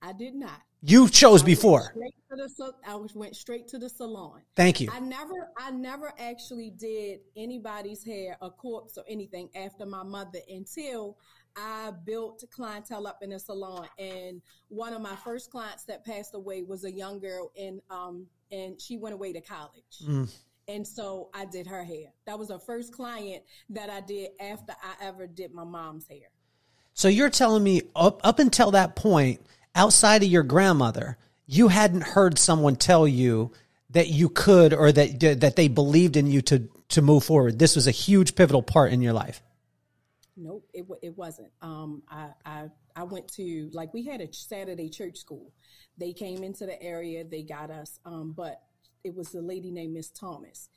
I 0.00 0.14
did 0.14 0.34
not. 0.34 0.58
You 0.82 1.08
chose 1.08 1.42
before. 1.42 1.94
The 1.94 2.72
I 2.86 2.96
went 3.14 3.36
straight 3.36 3.68
to 3.68 3.78
the 3.78 3.88
salon. 3.88 4.40
Thank 4.56 4.80
you. 4.80 4.88
I 4.90 4.98
never, 4.98 5.50
I 5.56 5.70
never 5.70 6.12
actually 6.18 6.70
did 6.70 7.20
anybody's 7.36 8.04
hair, 8.04 8.36
a 8.40 8.50
corpse 8.50 8.98
or 8.98 9.04
anything 9.08 9.48
after 9.54 9.86
my 9.86 10.02
mother 10.02 10.40
until 10.48 11.18
I 11.56 11.92
built 12.04 12.42
clientele 12.50 13.06
up 13.06 13.18
in 13.22 13.32
a 13.32 13.38
salon. 13.38 13.86
And 13.98 14.42
one 14.68 14.92
of 14.92 15.02
my 15.02 15.14
first 15.16 15.50
clients 15.50 15.84
that 15.84 16.04
passed 16.04 16.34
away 16.34 16.62
was 16.62 16.84
a 16.84 16.90
young 16.90 17.20
girl, 17.20 17.52
and 17.56 17.80
um, 17.90 18.26
and 18.50 18.80
she 18.80 18.96
went 18.96 19.14
away 19.14 19.32
to 19.34 19.40
college. 19.40 20.00
Mm. 20.04 20.34
And 20.68 20.86
so 20.86 21.28
I 21.34 21.44
did 21.44 21.66
her 21.66 21.84
hair. 21.84 22.06
That 22.26 22.38
was 22.38 22.48
the 22.48 22.58
first 22.58 22.92
client 22.92 23.42
that 23.70 23.90
I 23.90 24.00
did 24.00 24.30
after 24.40 24.72
I 24.82 25.06
ever 25.06 25.26
did 25.26 25.52
my 25.52 25.64
mom's 25.64 26.08
hair. 26.08 26.30
So 26.94 27.08
you're 27.08 27.30
telling 27.30 27.62
me 27.62 27.82
up 27.94 28.20
up 28.24 28.38
until 28.38 28.70
that 28.72 28.96
point, 28.96 29.40
outside 29.74 30.22
of 30.22 30.28
your 30.28 30.42
grandmother, 30.42 31.18
you 31.46 31.68
hadn't 31.68 32.02
heard 32.02 32.38
someone 32.38 32.76
tell 32.76 33.06
you 33.06 33.52
that 33.90 34.08
you 34.08 34.28
could 34.28 34.72
or 34.72 34.90
that 34.92 35.20
that 35.40 35.56
they 35.56 35.68
believed 35.68 36.16
in 36.16 36.26
you 36.26 36.42
to 36.42 36.68
to 36.88 37.02
move 37.02 37.24
forward. 37.24 37.58
This 37.58 37.76
was 37.76 37.86
a 37.86 37.92
huge 37.92 38.34
pivotal 38.34 38.62
part 38.62 38.92
in 38.92 39.02
your 39.02 39.12
life. 39.12 39.42
Nope, 40.36 40.68
it 40.72 40.86
it 41.02 41.16
wasn't. 41.16 41.52
Um, 41.60 42.02
I 42.08 42.28
I 42.44 42.68
I 42.96 43.02
went 43.04 43.28
to 43.34 43.70
like 43.72 43.92
we 43.92 44.04
had 44.04 44.20
a 44.20 44.32
Saturday 44.32 44.88
church 44.88 45.18
school. 45.18 45.52
They 45.98 46.12
came 46.12 46.42
into 46.42 46.64
the 46.64 46.82
area, 46.82 47.24
they 47.24 47.42
got 47.42 47.70
us. 47.70 47.98
Um, 48.04 48.32
but 48.32 48.62
it 49.04 49.14
was 49.14 49.34
a 49.34 49.40
lady 49.40 49.70
named 49.70 49.94
Miss 49.94 50.10
Thomas. 50.10 50.68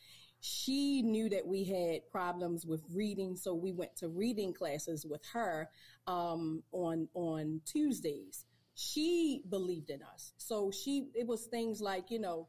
She 0.41 1.01
knew 1.01 1.29
that 1.29 1.47
we 1.47 1.63
had 1.63 2.07
problems 2.11 2.65
with 2.65 2.83
reading, 2.93 3.35
so 3.35 3.55
we 3.55 3.71
went 3.71 3.95
to 3.97 4.09
reading 4.09 4.53
classes 4.53 5.05
with 5.05 5.21
her 5.33 5.69
um, 6.05 6.63
on 6.71 7.07
on 7.13 7.61
Tuesdays. 7.65 8.45
She 8.75 9.41
believed 9.49 9.89
in 9.89 10.01
us, 10.03 10.33
so 10.37 10.69
she 10.71 11.09
it 11.15 11.25
was 11.25 11.45
things 11.45 11.81
like 11.81 12.11
you 12.11 12.19
know. 12.19 12.47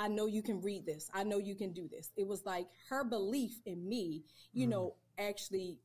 I 0.00 0.06
know 0.06 0.26
you 0.26 0.42
can 0.42 0.60
read 0.60 0.86
this. 0.86 1.10
I 1.12 1.24
know 1.24 1.38
you 1.38 1.56
can 1.56 1.72
do 1.72 1.88
this. 1.88 2.12
It 2.16 2.24
was 2.24 2.46
like 2.46 2.68
her 2.88 3.02
belief 3.02 3.58
in 3.66 3.88
me, 3.88 4.22
you 4.52 4.62
mm-hmm. 4.62 4.70
know, 4.70 4.94
actually 5.18 5.80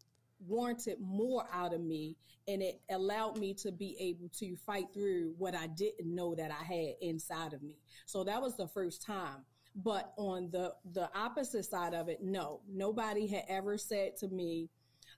warranted 0.48 0.98
more 1.02 1.48
out 1.52 1.74
of 1.74 1.82
me 1.82 2.16
and 2.48 2.62
it 2.62 2.82
allowed 2.90 3.38
me 3.38 3.54
to 3.54 3.72
be 3.72 3.96
able 4.00 4.30
to 4.38 4.56
fight 4.66 4.88
through 4.94 5.34
what 5.38 5.56
I 5.56 5.68
didn't 5.68 6.14
know 6.14 6.36
that 6.36 6.52
I 6.52 6.64
had 6.64 6.96
inside 7.02 7.54
of 7.54 7.62
me. 7.62 7.78
So 8.06 8.24
that 8.26 8.42
was 8.42 8.58
the 8.58 8.68
first 8.68 9.02
time. 9.02 9.46
But 9.76 10.14
on 10.18 10.50
the 10.52 10.74
the 10.94 11.10
opposite 11.16 11.66
side 11.66 11.94
of 11.94 12.08
it, 12.08 12.22
no. 12.22 12.62
Nobody 12.70 13.26
had 13.26 13.46
ever 13.48 13.78
said 13.78 14.18
to 14.18 14.28
me, 14.28 14.70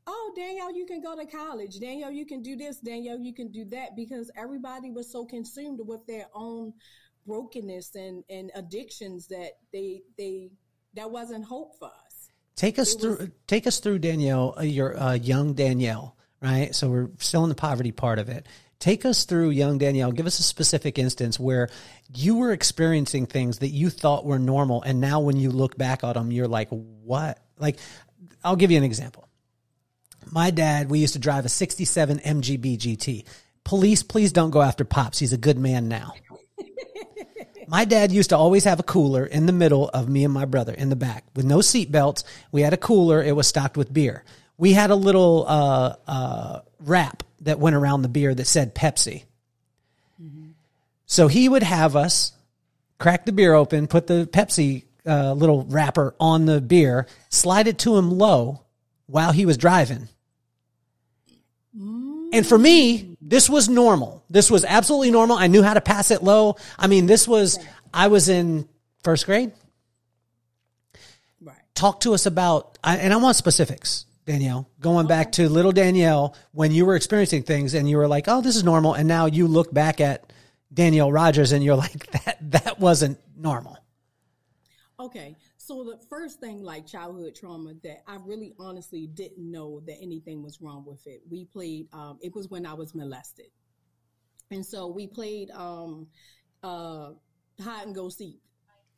"Oh, 0.07 0.33
Danielle, 0.35 0.75
you 0.75 0.85
can 0.85 1.01
go 1.01 1.15
to 1.15 1.25
college. 1.25 1.79
Danielle, 1.79 2.11
you 2.11 2.25
can 2.25 2.41
do 2.41 2.55
this. 2.55 2.77
Danielle, 2.77 3.19
you 3.19 3.33
can 3.33 3.49
do 3.51 3.65
that." 3.65 3.95
Because 3.95 4.31
everybody 4.35 4.91
was 4.91 5.11
so 5.11 5.25
consumed 5.25 5.79
with 5.83 6.05
their 6.07 6.27
own 6.33 6.73
brokenness 7.25 7.95
and 7.95 8.23
and 8.29 8.51
addictions 8.55 9.27
that 9.27 9.57
they 9.73 10.01
they 10.17 10.49
that 10.95 11.09
wasn't 11.09 11.43
hope 11.43 11.77
for 11.77 11.89
us. 12.05 12.29
Take 12.55 12.79
us 12.79 12.95
through. 12.95 13.31
Take 13.47 13.67
us 13.67 13.79
through 13.79 13.99
Danielle. 13.99 14.55
Uh, 14.57 14.63
your 14.63 14.97
uh, 14.97 15.13
young 15.13 15.53
Danielle, 15.53 16.15
right? 16.41 16.73
So 16.73 16.89
we're 16.89 17.09
still 17.19 17.43
in 17.43 17.49
the 17.49 17.55
poverty 17.55 17.91
part 17.91 18.17
of 18.17 18.29
it. 18.29 18.47
Take 18.79 19.05
us 19.05 19.25
through 19.25 19.49
young 19.49 19.77
Danielle. 19.77 20.11
Give 20.11 20.25
us 20.25 20.39
a 20.39 20.43
specific 20.43 20.97
instance 20.97 21.39
where 21.39 21.69
you 22.13 22.35
were 22.35 22.51
experiencing 22.51 23.25
things 23.25 23.59
that 23.59 23.69
you 23.69 23.89
thought 23.89 24.25
were 24.25 24.39
normal, 24.39 24.81
and 24.83 25.01
now 25.01 25.19
when 25.19 25.37
you 25.37 25.49
look 25.49 25.77
back 25.77 26.03
at 26.03 26.13
them, 26.13 26.31
you're 26.31 26.47
like, 26.47 26.69
"What?" 26.69 27.39
Like, 27.57 27.77
I'll 28.43 28.55
give 28.55 28.71
you 28.71 28.77
an 28.77 28.83
example. 28.83 29.24
My 30.31 30.51
dad, 30.51 30.89
we 30.89 30.99
used 30.99 31.13
to 31.13 31.19
drive 31.19 31.45
a 31.45 31.49
'67 31.49 32.19
MGB 32.19 32.77
GT. 32.77 33.25
Police, 33.63 34.03
please 34.03 34.31
don't 34.31 34.51
go 34.51 34.61
after 34.61 34.85
Pops. 34.85 35.19
He's 35.19 35.33
a 35.33 35.37
good 35.37 35.57
man 35.57 35.87
now. 35.87 36.13
My 37.67 37.85
dad 37.85 38.11
used 38.11 38.29
to 38.29 38.37
always 38.37 38.63
have 38.65 38.79
a 38.79 38.83
cooler 38.83 39.25
in 39.25 39.47
the 39.47 39.51
middle 39.51 39.89
of 39.89 40.07
me 40.07 40.23
and 40.23 40.31
my 40.31 40.45
brother 40.45 40.71
in 40.71 40.89
the 40.89 40.95
back 40.95 41.25
with 41.35 41.45
no 41.45 41.61
seat 41.61 41.91
belts. 41.91 42.23
We 42.51 42.61
had 42.61 42.73
a 42.73 42.77
cooler. 42.77 43.23
It 43.23 43.35
was 43.35 43.47
stocked 43.47 43.75
with 43.75 43.91
beer. 43.91 44.23
We 44.55 44.73
had 44.73 44.91
a 44.91 44.95
little 44.95 45.45
uh, 45.47 45.95
uh, 46.07 46.59
wrap 46.79 47.23
that 47.41 47.57
went 47.57 47.75
around 47.75 48.03
the 48.03 48.07
beer 48.07 48.35
that 48.35 48.45
said 48.45 48.75
Pepsi. 48.75 49.23
So 51.05 51.27
he 51.27 51.47
would 51.47 51.63
have 51.63 51.95
us 51.95 52.33
crack 52.99 53.25
the 53.25 53.31
beer 53.31 53.53
open, 53.53 53.87
put 53.87 54.07
the 54.07 54.27
Pepsi 54.31 54.83
uh, 55.05 55.33
little 55.33 55.63
wrapper 55.63 56.15
on 56.19 56.45
the 56.45 56.61
beer, 56.61 57.07
slide 57.29 57.67
it 57.67 57.79
to 57.79 57.95
him 57.95 58.11
low 58.11 58.61
while 59.07 59.31
he 59.31 59.45
was 59.45 59.57
driving. 59.57 60.09
And 62.35 62.45
for 62.45 62.57
me, 62.57 63.15
this 63.21 63.49
was 63.49 63.69
normal. 63.69 64.21
This 64.29 64.51
was 64.51 64.65
absolutely 64.65 65.09
normal. 65.09 65.37
I 65.37 65.47
knew 65.47 65.63
how 65.63 65.73
to 65.73 65.79
pass 65.79 66.11
it 66.11 66.21
low. 66.21 66.57
I 66.77 66.87
mean, 66.87 67.05
this 67.05 67.29
was, 67.29 67.57
I 67.93 68.07
was 68.09 68.27
in 68.27 68.67
first 69.05 69.25
grade. 69.25 69.53
Right. 71.39 71.55
Talk 71.75 72.01
to 72.01 72.13
us 72.13 72.25
about, 72.25 72.77
and 72.83 73.13
I 73.13 73.15
want 73.15 73.37
specifics, 73.37 74.05
Danielle, 74.25 74.69
going 74.81 75.07
back 75.07 75.31
to 75.33 75.47
little 75.47 75.71
Danielle 75.71 76.35
when 76.51 76.73
you 76.73 76.85
were 76.85 76.97
experiencing 76.97 77.43
things 77.43 77.73
and 77.73 77.89
you 77.89 77.95
were 77.95 78.07
like, 78.09 78.25
oh, 78.27 78.41
this 78.41 78.57
is 78.57 78.65
normal. 78.65 78.95
And 78.95 79.07
now 79.07 79.27
you 79.27 79.47
look 79.47 79.73
back 79.73 80.01
at 80.01 80.33
Danielle 80.73 81.13
Rogers 81.13 81.53
and 81.53 81.63
you're 81.63 81.77
like, 81.77 82.05
that, 82.25 82.37
that 82.51 82.79
wasn't 82.81 83.17
normal. 83.37 83.77
Okay. 84.99 85.37
So 85.65 85.83
the 85.83 85.97
first 86.11 86.39
thing 86.39 86.61
like 86.61 86.85
childhood 86.85 87.33
trauma 87.33 87.73
that 87.81 88.03
I 88.07 88.17
really 88.23 88.53
honestly 88.59 89.07
didn't 89.07 89.49
know 89.51 89.81
that 89.87 89.97
anything 89.99 90.43
was 90.43 90.61
wrong 90.61 90.85
with 90.85 91.07
it. 91.07 91.23
We 91.27 91.45
played 91.45 91.87
um 91.91 92.19
it 92.21 92.35
was 92.35 92.49
when 92.49 92.67
I 92.67 92.75
was 92.75 92.93
molested. 92.93 93.47
And 94.51 94.63
so 94.63 94.85
we 94.85 95.07
played 95.07 95.49
um 95.49 96.05
uh 96.61 97.13
hide 97.59 97.87
and 97.87 97.95
go 97.95 98.09
seek. 98.09 98.41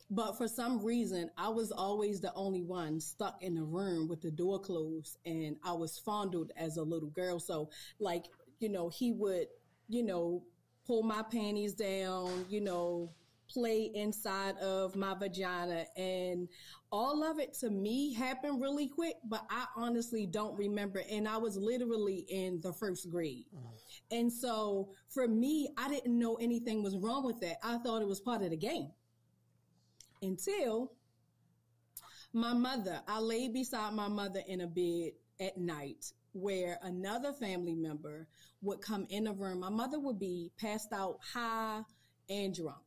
But 0.09 0.37
for 0.37 0.45
some 0.49 0.83
reason, 0.83 1.31
I 1.37 1.47
was 1.47 1.71
always 1.71 2.19
the 2.19 2.33
only 2.33 2.63
one 2.63 2.99
stuck 2.99 3.41
in 3.41 3.55
the 3.55 3.63
room 3.63 4.09
with 4.09 4.21
the 4.21 4.31
door 4.31 4.59
closed 4.59 5.19
and 5.25 5.55
I 5.63 5.71
was 5.71 5.97
fondled 5.97 6.51
as 6.57 6.75
a 6.75 6.83
little 6.83 7.09
girl. 7.11 7.39
So 7.39 7.69
like, 7.97 8.25
you 8.59 8.67
know, 8.67 8.89
he 8.89 9.13
would, 9.13 9.47
you 9.87 10.03
know, 10.03 10.43
pull 10.85 11.03
my 11.03 11.23
panties 11.23 11.75
down, 11.75 12.45
you 12.49 12.59
know, 12.59 13.13
play 13.47 13.91
inside 13.93 14.57
of 14.57 14.95
my 14.95 15.13
vagina. 15.13 15.85
And 15.95 16.47
all 16.91 17.23
of 17.23 17.39
it 17.39 17.53
to 17.59 17.69
me 17.69 18.13
happened 18.13 18.61
really 18.61 18.87
quick 18.87 19.15
but 19.27 19.45
i 19.49 19.65
honestly 19.75 20.25
don't 20.25 20.57
remember. 20.57 21.03
And 21.09 21.27
i 21.27 21.37
was 21.37 21.57
literally 21.57 22.25
in 22.29 22.61
the 22.61 22.73
first 22.73 23.09
grade. 23.09 23.45
Mm-hmm. 23.55 24.17
And 24.17 24.31
so 24.31 24.89
for 25.09 25.27
me 25.27 25.69
i 25.77 25.89
didn't 25.89 26.17
know 26.17 26.35
anything 26.35 26.83
was 26.83 26.95
wrong 26.97 27.25
with 27.25 27.39
that. 27.41 27.57
I 27.63 27.77
thought 27.79 28.01
it 28.01 28.07
was 28.07 28.19
part 28.19 28.41
of 28.41 28.51
the 28.51 28.57
game. 28.57 28.91
Until 30.21 30.93
my 32.33 32.53
mother 32.53 33.01
i 33.07 33.19
lay 33.19 33.47
beside 33.47 33.93
my 33.93 34.07
mother 34.07 34.41
in 34.47 34.61
a 34.61 34.67
bed 34.67 35.11
at 35.39 35.57
night 35.57 36.11
where 36.33 36.77
another 36.83 37.33
family 37.33 37.73
member 37.75 38.27
would 38.61 38.81
come 38.81 39.07
in 39.09 39.23
the 39.25 39.33
room. 39.33 39.59
My 39.59 39.69
mother 39.69 39.99
would 39.99 40.19
be 40.19 40.51
passed 40.59 40.93
out 40.93 41.19
high 41.33 41.81
and 42.29 42.53
drunk 42.53 42.77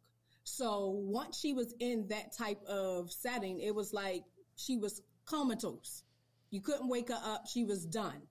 so 0.44 0.88
once 1.04 1.38
she 1.38 1.52
was 1.52 1.74
in 1.80 2.06
that 2.08 2.36
type 2.36 2.62
of 2.64 3.12
setting, 3.12 3.60
it 3.60 3.74
was 3.74 3.92
like 3.92 4.24
she 4.56 4.76
was 4.76 5.02
comatose. 5.24 6.04
You 6.50 6.60
couldn't 6.60 6.88
wake 6.88 7.08
her 7.08 7.20
up. 7.24 7.46
She 7.46 7.64
was 7.64 7.86
done. 7.86 8.22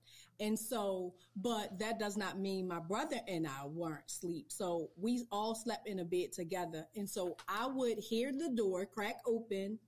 And 0.41 0.58
so, 0.58 1.13
but 1.36 1.78
that 1.80 2.00
does 2.00 2.15
not 2.15 2.39
mean 2.39 2.67
my 2.67 2.80
brother 2.80 3.17
and 3.28 3.45
I 3.45 3.65
weren't 3.65 4.06
asleep. 4.08 4.45
So 4.50 4.89
we 4.98 5.26
all 5.32 5.54
slept 5.54 5.88
in 5.88 6.00
a 6.00 6.06
bed 6.06 6.32
together. 6.32 6.88
And 6.95 7.10
so 7.10 7.36
I 7.48 7.67
would 7.67 7.98
hear 8.00 8.32
the 8.32 8.50
door 8.50 8.86
crack 8.86 9.17
open 9.26 9.80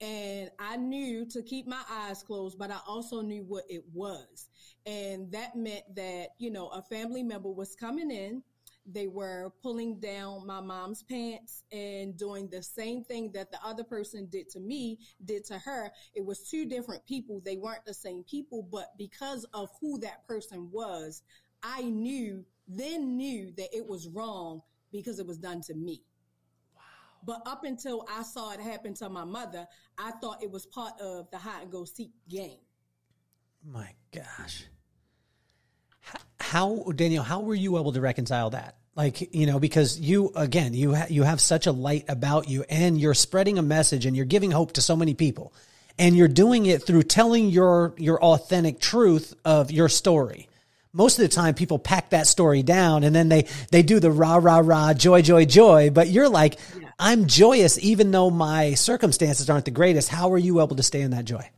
and 0.00 0.50
I 0.58 0.76
knew 0.76 1.26
to 1.26 1.42
keep 1.42 1.66
my 1.66 1.82
eyes 1.90 2.22
closed, 2.22 2.58
but 2.58 2.70
I 2.70 2.78
also 2.86 3.20
knew 3.20 3.44
what 3.46 3.64
it 3.68 3.84
was. 3.92 4.48
And 4.86 5.30
that 5.32 5.56
meant 5.56 5.94
that, 5.96 6.28
you 6.38 6.50
know, 6.50 6.68
a 6.68 6.82
family 6.82 7.22
member 7.22 7.50
was 7.50 7.74
coming 7.74 8.10
in 8.10 8.42
they 8.86 9.06
were 9.06 9.52
pulling 9.62 10.00
down 10.00 10.46
my 10.46 10.60
mom's 10.60 11.02
pants 11.02 11.62
and 11.70 12.16
doing 12.16 12.48
the 12.48 12.62
same 12.62 13.04
thing 13.04 13.30
that 13.32 13.50
the 13.50 13.58
other 13.64 13.84
person 13.84 14.26
did 14.30 14.48
to 14.50 14.60
me, 14.60 14.98
did 15.24 15.44
to 15.46 15.58
her. 15.58 15.90
It 16.14 16.24
was 16.24 16.48
two 16.48 16.66
different 16.66 17.04
people. 17.06 17.40
They 17.44 17.56
weren't 17.56 17.84
the 17.84 17.94
same 17.94 18.24
people, 18.24 18.66
but 18.70 18.96
because 18.98 19.44
of 19.54 19.68
who 19.80 19.98
that 20.00 20.26
person 20.26 20.70
was, 20.72 21.22
I 21.62 21.82
knew, 21.82 22.44
then 22.66 23.16
knew 23.16 23.52
that 23.56 23.68
it 23.74 23.86
was 23.86 24.08
wrong 24.08 24.62
because 24.92 25.18
it 25.18 25.26
was 25.26 25.38
done 25.38 25.60
to 25.62 25.74
me. 25.74 26.02
Wow. 26.74 26.82
But 27.24 27.42
up 27.46 27.64
until 27.64 28.06
I 28.10 28.22
saw 28.22 28.52
it 28.52 28.60
happen 28.60 28.94
to 28.94 29.08
my 29.08 29.24
mother, 29.24 29.66
I 29.98 30.12
thought 30.12 30.42
it 30.42 30.50
was 30.50 30.66
part 30.66 30.98
of 31.00 31.30
the 31.30 31.38
hide 31.38 31.62
and 31.62 31.70
go 31.70 31.84
seek 31.84 32.12
game. 32.28 32.60
My 33.64 33.90
gosh. 34.12 34.64
How, 36.50 36.82
Daniel, 36.96 37.22
how 37.22 37.42
were 37.42 37.54
you 37.54 37.78
able 37.78 37.92
to 37.92 38.00
reconcile 38.00 38.50
that? 38.50 38.74
Like, 38.96 39.32
you 39.32 39.46
know, 39.46 39.60
because 39.60 40.00
you, 40.00 40.32
again, 40.34 40.74
you, 40.74 40.96
ha- 40.96 41.06
you 41.08 41.22
have 41.22 41.40
such 41.40 41.68
a 41.68 41.70
light 41.70 42.06
about 42.08 42.48
you 42.48 42.64
and 42.68 43.00
you're 43.00 43.14
spreading 43.14 43.56
a 43.56 43.62
message 43.62 44.04
and 44.04 44.16
you're 44.16 44.26
giving 44.26 44.50
hope 44.50 44.72
to 44.72 44.82
so 44.82 44.96
many 44.96 45.14
people 45.14 45.52
and 45.96 46.16
you're 46.16 46.26
doing 46.26 46.66
it 46.66 46.82
through 46.82 47.04
telling 47.04 47.50
your, 47.50 47.94
your 47.98 48.20
authentic 48.20 48.80
truth 48.80 49.32
of 49.44 49.70
your 49.70 49.88
story. 49.88 50.48
most 50.92 51.20
of 51.20 51.22
the 51.22 51.28
time 51.28 51.54
people 51.54 51.78
pack 51.78 52.10
that 52.10 52.26
story 52.26 52.64
down 52.64 53.04
and 53.04 53.14
then 53.14 53.28
they 53.28 53.46
they 53.70 53.84
do 53.84 54.00
the 54.00 54.10
rah 54.10 54.40
rah 54.42 54.58
rah 54.58 54.92
joy 54.92 55.22
joy 55.22 55.44
joy 55.44 55.88
but 55.88 56.08
you're 56.08 56.28
like 56.28 56.58
yeah. 56.80 56.88
i'm 56.98 57.26
joyous 57.26 57.78
even 57.78 58.10
though 58.10 58.28
my 58.28 58.74
circumstances 58.74 59.48
aren't 59.48 59.66
the 59.66 59.70
greatest 59.70 60.08
how 60.08 60.32
are 60.32 60.38
you 60.38 60.60
able 60.60 60.74
to 60.74 60.82
stay 60.82 61.00
in 61.00 61.12
that 61.12 61.24
joy 61.24 61.48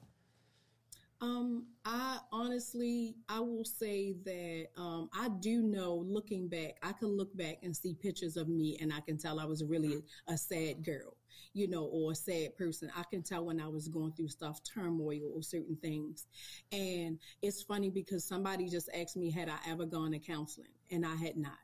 honestly 2.42 3.14
i 3.28 3.38
will 3.38 3.64
say 3.64 4.14
that 4.24 4.66
um 4.76 5.08
i 5.18 5.28
do 5.40 5.62
know 5.62 6.04
looking 6.06 6.48
back 6.48 6.76
i 6.82 6.92
can 6.92 7.08
look 7.08 7.34
back 7.36 7.56
and 7.62 7.76
see 7.76 7.94
pictures 7.94 8.36
of 8.36 8.48
me 8.48 8.76
and 8.80 8.92
i 8.92 9.00
can 9.00 9.16
tell 9.16 9.38
i 9.38 9.44
was 9.44 9.62
really 9.64 10.02
a 10.28 10.36
sad 10.36 10.84
girl 10.84 11.14
you 11.54 11.68
know, 11.68 11.84
or 11.84 12.12
a 12.12 12.14
sad 12.14 12.56
person. 12.56 12.90
I 12.96 13.02
can 13.10 13.22
tell 13.22 13.44
when 13.44 13.60
I 13.60 13.68
was 13.68 13.88
going 13.88 14.12
through 14.12 14.28
stuff, 14.28 14.60
turmoil 14.62 15.32
or 15.34 15.42
certain 15.42 15.76
things. 15.76 16.26
And 16.70 17.18
it's 17.42 17.62
funny 17.62 17.90
because 17.90 18.24
somebody 18.24 18.68
just 18.68 18.88
asked 18.94 19.16
me, 19.16 19.30
had 19.30 19.48
I 19.48 19.58
ever 19.68 19.84
gone 19.84 20.12
to 20.12 20.18
counseling? 20.18 20.68
And 20.90 21.04
I 21.04 21.14
had 21.14 21.36
not. 21.36 21.58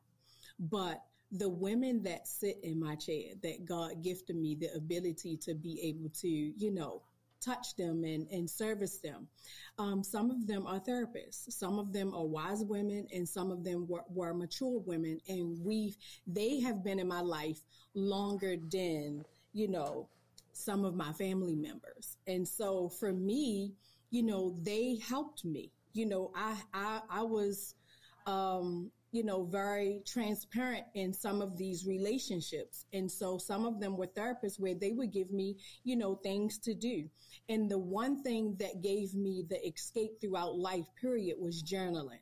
But 0.58 1.02
the 1.30 1.48
women 1.48 2.02
that 2.02 2.26
sit 2.26 2.58
in 2.62 2.80
my 2.80 2.96
chair 2.96 3.34
that 3.42 3.64
God 3.64 4.02
gifted 4.02 4.36
me 4.36 4.54
the 4.54 4.72
ability 4.74 5.36
to 5.42 5.54
be 5.54 5.80
able 5.82 6.10
to, 6.20 6.28
you 6.28 6.70
know, 6.70 7.02
touch 7.40 7.76
them 7.76 8.04
and, 8.04 8.26
and 8.30 8.48
service 8.48 8.98
them. 8.98 9.28
Um, 9.78 10.02
some 10.02 10.30
of 10.30 10.46
them 10.46 10.66
are 10.66 10.80
therapists. 10.80 11.52
Some 11.52 11.78
of 11.78 11.92
them 11.92 12.14
are 12.14 12.26
wise 12.26 12.64
women 12.64 13.06
and 13.12 13.28
some 13.28 13.50
of 13.50 13.64
them 13.64 13.86
were, 13.88 14.04
were 14.08 14.34
mature 14.34 14.80
women. 14.80 15.20
And 15.28 15.58
we've, 15.64 15.96
they 16.26 16.60
have 16.60 16.82
been 16.84 16.98
in 16.98 17.08
my 17.08 17.20
life 17.20 17.60
longer 17.94 18.56
than 18.70 19.24
you 19.52 19.68
know, 19.68 20.08
some 20.52 20.84
of 20.84 20.94
my 20.94 21.12
family 21.12 21.56
members. 21.56 22.16
And 22.26 22.46
so 22.46 22.88
for 22.88 23.12
me, 23.12 23.72
you 24.10 24.22
know, 24.22 24.56
they 24.62 24.98
helped 25.08 25.44
me. 25.44 25.72
You 25.92 26.06
know, 26.06 26.30
I 26.34 26.56
I, 26.72 27.00
I 27.10 27.22
was 27.22 27.74
um, 28.26 28.90
you 29.10 29.24
know, 29.24 29.44
very 29.44 30.02
transparent 30.06 30.84
in 30.94 31.12
some 31.12 31.40
of 31.40 31.56
these 31.56 31.86
relationships. 31.86 32.84
And 32.92 33.10
so 33.10 33.38
some 33.38 33.64
of 33.64 33.80
them 33.80 33.96
were 33.96 34.06
therapists 34.06 34.60
where 34.60 34.74
they 34.74 34.92
would 34.92 35.12
give 35.12 35.30
me, 35.30 35.56
you 35.84 35.96
know, 35.96 36.16
things 36.16 36.58
to 36.58 36.74
do. 36.74 37.08
And 37.48 37.70
the 37.70 37.78
one 37.78 38.22
thing 38.22 38.56
that 38.60 38.82
gave 38.82 39.14
me 39.14 39.44
the 39.48 39.66
escape 39.66 40.20
throughout 40.20 40.56
life 40.56 40.86
period 41.00 41.36
was 41.38 41.62
journaling. 41.62 42.20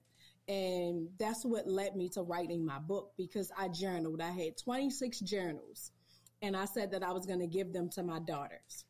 And 0.48 1.08
that's 1.18 1.44
what 1.44 1.66
led 1.66 1.96
me 1.96 2.08
to 2.10 2.22
writing 2.22 2.64
my 2.64 2.78
book 2.78 3.12
because 3.16 3.50
I 3.58 3.66
journaled. 3.68 4.20
I 4.20 4.30
had 4.30 4.56
26 4.56 5.20
journals 5.20 5.90
and 6.40 6.56
I 6.56 6.66
said 6.66 6.92
that 6.92 7.02
I 7.02 7.10
was 7.10 7.26
going 7.26 7.40
to 7.40 7.48
give 7.48 7.72
them 7.72 7.90
to 7.90 8.04
my 8.04 8.20
daughters. 8.20 8.84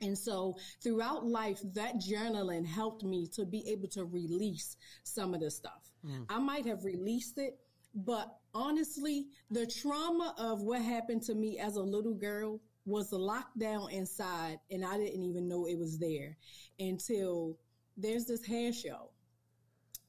And 0.00 0.18
so 0.18 0.56
throughout 0.82 1.24
life, 1.24 1.60
that 1.74 1.96
journaling 1.96 2.66
helped 2.66 3.04
me 3.04 3.28
to 3.34 3.46
be 3.46 3.70
able 3.70 3.88
to 3.88 4.04
release 4.04 4.76
some 5.04 5.34
of 5.34 5.40
the 5.40 5.50
stuff. 5.50 5.90
I 6.28 6.38
might 6.38 6.66
have 6.66 6.84
released 6.84 7.38
it, 7.38 7.58
but 7.94 8.38
honestly, 8.54 9.26
the 9.50 9.66
trauma 9.66 10.34
of 10.38 10.62
what 10.62 10.82
happened 10.82 11.22
to 11.22 11.34
me 11.34 11.58
as 11.58 11.76
a 11.76 11.82
little 11.82 12.14
girl 12.14 12.60
was 12.84 13.12
locked 13.12 13.58
down 13.58 13.90
inside, 13.90 14.58
and 14.70 14.84
I 14.84 14.96
didn't 14.96 15.22
even 15.22 15.48
know 15.48 15.66
it 15.66 15.78
was 15.78 15.98
there 15.98 16.36
until 16.78 17.58
there's 17.96 18.26
this 18.26 18.44
hair 18.46 18.72
show 18.72 19.10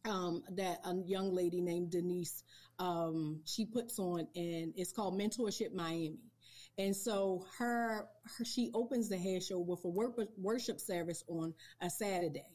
um, 0.05 0.43
that 0.51 0.79
a 0.86 0.95
young 1.05 1.33
lady 1.33 1.62
named 1.62 1.91
Denise 1.91 2.43
um, 2.79 3.41
she 3.45 3.65
puts 3.65 3.97
on, 3.99 4.27
and 4.36 4.73
it's 4.75 4.91
called 4.91 5.19
Mentorship 5.19 5.73
Miami. 5.73 6.19
And 6.77 6.95
so 6.95 7.43
her, 7.57 8.07
her 8.38 8.45
she 8.45 8.69
opens 8.75 9.10
the 9.10 9.17
hair 9.17 9.41
show 9.41 9.60
with 9.60 9.83
a 9.83 9.89
worship 10.38 10.79
service 10.79 11.23
on 11.27 11.53
a 11.81 11.89
Saturday. 11.89 12.45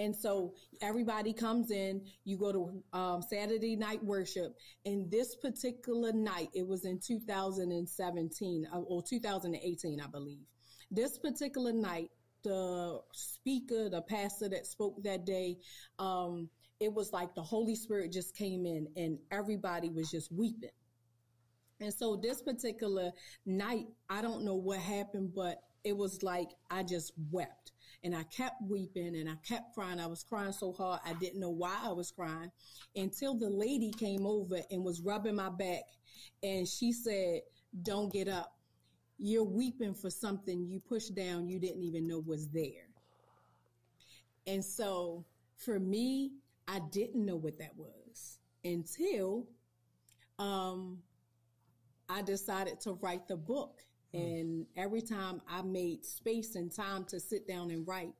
And 0.00 0.16
so 0.16 0.54
everybody 0.80 1.34
comes 1.34 1.70
in, 1.70 2.00
you 2.24 2.38
go 2.38 2.52
to 2.52 2.98
um, 2.98 3.20
Saturday 3.20 3.76
night 3.76 4.02
worship. 4.02 4.56
And 4.86 5.10
this 5.10 5.36
particular 5.36 6.10
night, 6.10 6.48
it 6.54 6.66
was 6.66 6.86
in 6.86 6.98
2017 6.98 8.66
uh, 8.72 8.78
or 8.78 9.02
2018, 9.02 10.00
I 10.00 10.06
believe. 10.06 10.38
This 10.90 11.18
particular 11.18 11.74
night, 11.74 12.10
the 12.42 13.02
speaker, 13.12 13.90
the 13.90 14.00
pastor 14.00 14.48
that 14.48 14.66
spoke 14.66 15.02
that 15.02 15.26
day, 15.26 15.58
um, 15.98 16.48
it 16.80 16.94
was 16.94 17.12
like 17.12 17.34
the 17.34 17.42
Holy 17.42 17.74
Spirit 17.74 18.10
just 18.10 18.34
came 18.34 18.64
in 18.64 18.88
and 18.96 19.18
everybody 19.30 19.90
was 19.90 20.10
just 20.10 20.32
weeping. 20.32 20.70
And 21.78 21.92
so 21.92 22.16
this 22.16 22.40
particular 22.40 23.12
night, 23.44 23.84
I 24.08 24.22
don't 24.22 24.46
know 24.46 24.54
what 24.54 24.78
happened, 24.78 25.34
but 25.34 25.60
it 25.84 25.94
was 25.94 26.22
like 26.22 26.48
I 26.70 26.84
just 26.84 27.12
wept 27.30 27.72
and 28.02 28.14
I 28.14 28.22
kept 28.24 28.62
weeping 28.62 29.16
and 29.16 29.28
I 29.28 29.34
kept 29.46 29.74
crying. 29.74 30.00
I 30.00 30.06
was 30.06 30.22
crying 30.22 30.52
so 30.52 30.72
hard 30.72 31.00
I 31.04 31.12
didn't 31.14 31.40
know 31.40 31.50
why 31.50 31.78
I 31.82 31.92
was 31.92 32.10
crying 32.10 32.50
until 32.96 33.34
the 33.34 33.50
lady 33.50 33.90
came 33.90 34.26
over 34.26 34.60
and 34.70 34.84
was 34.84 35.00
rubbing 35.00 35.36
my 35.36 35.50
back 35.50 35.82
and 36.42 36.66
she 36.66 36.92
said, 36.92 37.40
Don't 37.82 38.12
get 38.12 38.28
up. 38.28 38.52
You're 39.18 39.44
weeping 39.44 39.94
for 39.94 40.10
something 40.10 40.66
you 40.66 40.80
pushed 40.80 41.14
down 41.14 41.48
you 41.48 41.58
didn't 41.58 41.82
even 41.82 42.06
know 42.06 42.20
was 42.20 42.48
there. 42.48 42.88
And 44.46 44.64
so 44.64 45.26
for 45.56 45.78
me, 45.78 46.32
I 46.66 46.80
didn't 46.90 47.24
know 47.24 47.36
what 47.36 47.58
that 47.58 47.76
was 47.76 48.38
until 48.64 49.46
um, 50.38 50.98
I 52.08 52.22
decided 52.22 52.80
to 52.82 52.92
write 52.94 53.28
the 53.28 53.36
book. 53.36 53.80
Hmm. 54.12 54.18
And 54.18 54.66
every 54.76 55.02
time 55.02 55.40
I 55.48 55.62
made 55.62 56.04
space 56.04 56.54
and 56.54 56.74
time 56.74 57.04
to 57.06 57.20
sit 57.20 57.46
down 57.46 57.70
and 57.70 57.86
write, 57.86 58.14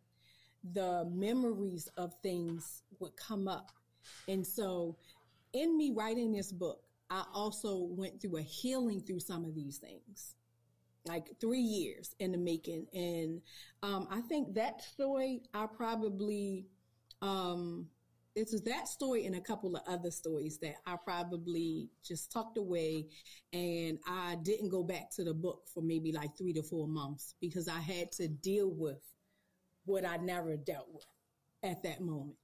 the 0.73 1.09
memories 1.11 1.89
of 1.97 2.13
things 2.23 2.83
would 2.99 3.17
come 3.17 3.49
up. 3.49 3.73
And 4.29 4.47
so, 4.47 4.97
in 5.53 5.77
me 5.77 5.91
writing 5.91 6.33
this 6.33 6.53
book, 6.53 6.83
I 7.11 7.25
also 7.35 7.77
went 7.77 8.21
through 8.21 8.37
a 8.37 8.43
healing 8.43 9.01
through 9.01 9.21
some 9.21 9.45
of 9.45 9.55
these 9.55 9.79
things, 9.79 10.37
like 11.07 11.29
three 11.41 11.61
years 11.61 12.15
in 12.21 12.33
the 12.33 12.39
making. 12.39 12.87
And 12.95 13.43
um, 13.83 14.07
I 14.11 14.21
think 14.21 14.55
that 14.55 14.83
story, 14.83 15.43
I 15.53 15.67
probably 15.67 16.67
um, 17.21 17.89
it's 18.37 18.61
that 18.63 18.89
story 18.89 19.27
and 19.27 19.35
a 19.35 19.41
couple 19.41 19.75
of 19.75 19.83
other 19.89 20.11
stories 20.11 20.59
that 20.59 20.77
I 20.87 20.97
probably 21.03 21.91
just 22.05 22.31
tucked 22.33 22.59
away 22.59 23.09
and 23.53 23.99
I 24.07 24.37
didn't 24.43 24.69
go 24.69 24.85
back 24.85 25.11
to 25.17 25.25
the 25.25 25.35
book 25.35 25.63
for 25.73 25.83
maybe 25.83 26.13
like 26.13 26.37
three 26.39 26.53
to 26.55 26.63
four 26.63 26.87
months 26.87 27.35
because 27.41 27.67
I 27.69 27.81
had 27.81 28.13
to 28.13 28.29
deal 28.29 28.71
with 28.71 29.03
what 29.85 30.05
I 30.05 30.17
never 30.19 30.57
dealt 30.57 30.89
with 30.93 31.07
at 31.65 31.83
that 31.83 32.01
moment. 32.01 32.37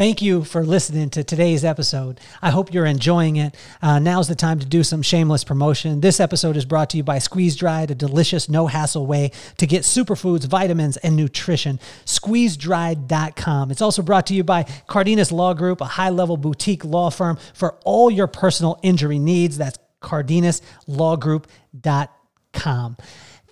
Thank 0.00 0.22
you 0.22 0.44
for 0.44 0.64
listening 0.64 1.10
to 1.10 1.22
today's 1.22 1.62
episode. 1.62 2.20
I 2.40 2.48
hope 2.48 2.72
you're 2.72 2.86
enjoying 2.86 3.36
it. 3.36 3.54
Uh, 3.82 3.98
now's 3.98 4.28
the 4.28 4.34
time 4.34 4.58
to 4.60 4.64
do 4.64 4.82
some 4.82 5.02
shameless 5.02 5.44
promotion. 5.44 6.00
This 6.00 6.20
episode 6.20 6.56
is 6.56 6.64
brought 6.64 6.88
to 6.88 6.96
you 6.96 7.02
by 7.02 7.18
Squeeze 7.18 7.54
Dried, 7.54 7.90
a 7.90 7.94
delicious, 7.94 8.48
no 8.48 8.66
hassle 8.66 9.06
way 9.06 9.30
to 9.58 9.66
get 9.66 9.82
superfoods, 9.82 10.46
vitamins, 10.46 10.96
and 10.96 11.16
nutrition. 11.16 11.78
SqueezeDried.com. 12.06 13.70
It's 13.70 13.82
also 13.82 14.00
brought 14.00 14.26
to 14.28 14.34
you 14.34 14.42
by 14.42 14.62
Cardenas 14.86 15.32
Law 15.32 15.52
Group, 15.52 15.82
a 15.82 15.84
high 15.84 16.08
level 16.08 16.38
boutique 16.38 16.82
law 16.82 17.10
firm 17.10 17.36
for 17.52 17.74
all 17.84 18.10
your 18.10 18.26
personal 18.26 18.80
injury 18.82 19.18
needs. 19.18 19.58
That's 19.58 19.78
CardenasLawGroup.com. 20.00 22.96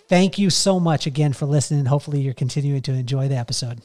Thank 0.09 0.39
you 0.39 0.49
so 0.49 0.81
much 0.81 1.07
again 1.07 1.35
for 1.35 1.45
listening. 1.45 1.85
Hopefully, 1.85 2.23
you're 2.23 2.33
continuing 2.33 2.81
to 2.81 2.95
enjoy 2.95 3.29
the 3.29 3.37
episode. 3.37 3.83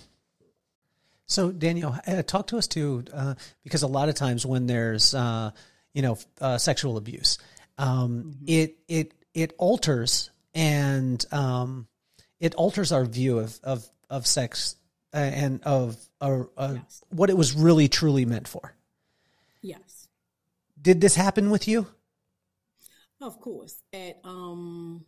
So 1.26 1.52
Daniel, 1.52 1.96
uh, 2.06 2.22
talk 2.24 2.48
to 2.48 2.58
us 2.58 2.68
too, 2.68 3.06
uh, 3.14 3.36
because 3.64 3.84
a 3.84 3.88
lot 3.88 4.10
of 4.10 4.16
times 4.16 4.46
when 4.46 4.68
there's 4.68 5.14
uh, 5.14 5.52
you 5.94 6.02
know 6.02 6.18
uh, 6.42 6.58
sexual 6.58 6.98
abuse, 6.98 7.38
um, 7.78 8.36
mm-hmm. 8.36 8.44
it 8.48 8.78
it 8.88 9.14
it 9.34 9.54
alters 9.58 10.30
and 10.54 11.26
um, 11.32 11.88
it 12.40 12.56
alters 12.56 12.92
our 12.92 13.06
view 13.06 13.40
of 13.40 13.60
of 13.64 13.90
of 14.10 14.28
sex 14.28 14.76
uh, 15.14 15.18
and 15.18 15.62
of 15.64 15.98
yes. 16.22 17.04
what 17.10 17.30
it 17.30 17.38
was 17.38 17.54
really 17.54 17.88
truly 17.88 18.26
meant 18.26 18.48
for. 18.48 18.76
Yes. 19.62 20.08
Did 20.80 21.00
this 21.00 21.16
happen 21.16 21.50
with 21.50 21.68
you? 21.68 21.88
Of 23.22 23.40
course. 23.40 23.82
At 23.94 24.20
um 24.26 25.06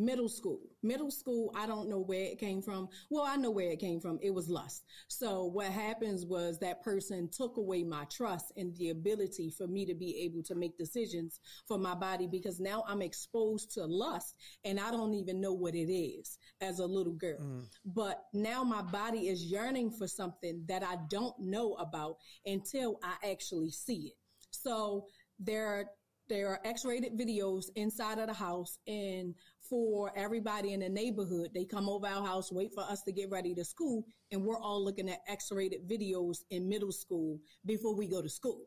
middle 0.00 0.28
school. 0.28 0.60
Middle 0.82 1.10
school, 1.10 1.52
I 1.56 1.66
don't 1.66 1.88
know 1.88 2.00
where 2.00 2.24
it 2.24 2.38
came 2.38 2.62
from. 2.62 2.88
Well, 3.10 3.24
I 3.24 3.36
know 3.36 3.50
where 3.50 3.70
it 3.70 3.78
came 3.78 4.00
from. 4.00 4.18
It 4.22 4.34
was 4.34 4.48
lust. 4.48 4.84
So 5.08 5.44
what 5.44 5.66
happens 5.66 6.24
was 6.24 6.58
that 6.58 6.82
person 6.82 7.28
took 7.30 7.58
away 7.58 7.84
my 7.84 8.04
trust 8.10 8.52
and 8.56 8.74
the 8.76 8.90
ability 8.90 9.50
for 9.56 9.66
me 9.66 9.84
to 9.86 9.94
be 9.94 10.22
able 10.24 10.42
to 10.44 10.54
make 10.54 10.78
decisions 10.78 11.38
for 11.68 11.78
my 11.78 11.94
body 11.94 12.26
because 12.26 12.58
now 12.58 12.82
I'm 12.88 13.02
exposed 13.02 13.72
to 13.72 13.84
lust 13.84 14.34
and 14.64 14.80
I 14.80 14.90
don't 14.90 15.14
even 15.14 15.40
know 15.40 15.52
what 15.52 15.74
it 15.74 15.92
is 15.92 16.38
as 16.60 16.78
a 16.78 16.86
little 16.86 17.12
girl. 17.12 17.40
Mm. 17.40 17.66
But 17.84 18.24
now 18.32 18.64
my 18.64 18.82
body 18.82 19.28
is 19.28 19.44
yearning 19.44 19.90
for 19.90 20.08
something 20.08 20.64
that 20.68 20.82
I 20.82 20.96
don't 21.10 21.38
know 21.38 21.74
about 21.74 22.16
until 22.46 22.98
I 23.02 23.30
actually 23.30 23.70
see 23.70 24.12
it. 24.12 24.14
So 24.50 25.06
there 25.38 25.66
are 25.66 25.84
there 26.30 26.48
are 26.48 26.60
X-rated 26.64 27.18
videos 27.18 27.64
inside 27.74 28.20
of 28.20 28.28
the 28.28 28.32
house 28.32 28.78
and 28.86 29.34
for 29.70 30.12
everybody 30.16 30.74
in 30.74 30.80
the 30.80 30.88
neighborhood, 30.88 31.50
they 31.54 31.64
come 31.64 31.88
over 31.88 32.06
our 32.06 32.26
house, 32.26 32.52
wait 32.52 32.72
for 32.74 32.82
us 32.82 33.02
to 33.02 33.12
get 33.12 33.30
ready 33.30 33.54
to 33.54 33.64
school. 33.64 34.04
And 34.32 34.44
we're 34.44 34.60
all 34.60 34.84
looking 34.84 35.08
at 35.08 35.20
X-rated 35.28 35.88
videos 35.88 36.38
in 36.50 36.68
middle 36.68 36.92
school 36.92 37.38
before 37.64 37.94
we 37.94 38.08
go 38.08 38.20
to 38.20 38.28
school. 38.28 38.66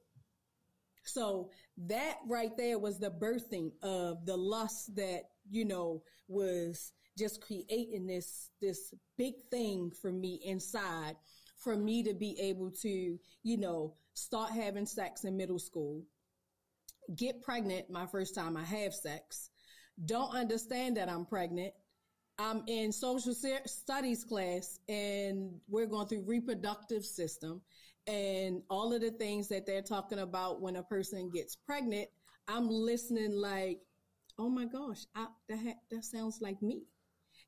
So 1.06 1.50
that 1.90 2.16
right 2.28 2.56
there 2.58 2.80
was 2.80 2.98
the 2.98 3.12
birthing 3.12 3.72
of 3.84 4.26
the 4.26 4.38
lust 4.38 4.96
that, 4.96 5.24
you 5.50 5.66
know, 5.66 6.02
was 6.30 6.94
just 7.18 7.42
creating 7.42 8.08
this, 8.08 8.50
this 8.62 8.94
big 9.18 9.34
thing 9.52 9.92
for 10.02 10.12
me 10.12 10.40
inside 10.46 11.16
for 11.58 11.76
me 11.76 12.04
to 12.04 12.14
be 12.14 12.38
able 12.42 12.72
to, 12.72 13.18
you 13.44 13.58
know, 13.58 13.96
start 14.14 14.52
having 14.52 14.86
sex 14.86 15.24
in 15.24 15.38
middle 15.38 15.60
school, 15.60 16.04
get 17.16 17.42
pregnant 17.42 17.90
my 17.90 18.06
first 18.06 18.36
time 18.36 18.58
I 18.58 18.64
have 18.64 18.94
sex, 18.94 19.50
don't 20.06 20.36
understand 20.36 20.98
that 20.98 21.10
I'm 21.10 21.26
pregnant. 21.26 21.74
I'm 22.40 22.64
in 22.68 22.92
social 22.92 23.34
studies 23.66 24.24
class 24.24 24.80
and 24.90 25.52
we're 25.70 25.86
going 25.86 26.08
through 26.08 26.24
reproductive 26.26 27.06
system 27.06 27.62
and 28.08 28.64
all 28.70 28.92
of 28.92 29.02
the 29.02 29.12
things 29.12 29.48
that 29.50 29.66
they're 29.66 29.84
talking 29.84 30.20
about 30.20 30.62
when 30.62 30.76
a 30.76 30.84
person 30.84 31.30
gets 31.30 31.56
pregnant. 31.56 32.08
I'm 32.48 32.68
listening 32.70 33.32
like, 33.32 33.80
oh 34.40 34.50
my 34.50 34.66
gosh, 34.66 35.06
I, 35.16 35.28
that, 35.48 35.76
that 35.92 36.04
sounds 36.04 36.40
like 36.42 36.62
me. 36.62 36.84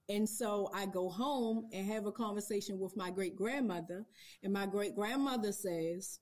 And 0.07 0.29
so 0.29 0.69
I 0.73 0.85
go 0.85 1.09
home 1.09 1.67
and 1.73 1.87
have 1.87 2.05
a 2.05 2.11
conversation 2.11 2.79
with 2.79 2.95
my 2.95 3.09
great 3.09 3.35
grandmother. 3.35 4.05
And 4.43 4.53
my 4.53 4.67
great 4.67 4.95
grandmother 4.95 5.51
says, 5.51 6.19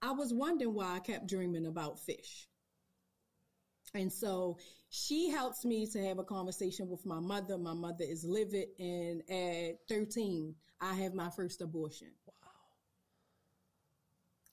I 0.00 0.12
was 0.12 0.32
wondering 0.32 0.74
why 0.74 0.96
I 0.96 1.00
kept 1.00 1.28
dreaming 1.28 1.66
about 1.66 2.00
fish. 2.00 2.48
And 3.94 4.10
so 4.10 4.56
she 4.94 5.30
helps 5.30 5.64
me 5.64 5.86
to 5.86 5.98
have 6.06 6.18
a 6.18 6.22
conversation 6.22 6.86
with 6.86 7.06
my 7.06 7.18
mother. 7.18 7.56
My 7.56 7.72
mother 7.72 8.04
is 8.06 8.24
livid. 8.24 8.68
And 8.78 9.22
at 9.30 9.78
13, 9.88 10.54
I 10.82 10.92
have 10.96 11.14
my 11.14 11.30
first 11.30 11.62
abortion. 11.62 12.08
Wow. 12.26 12.50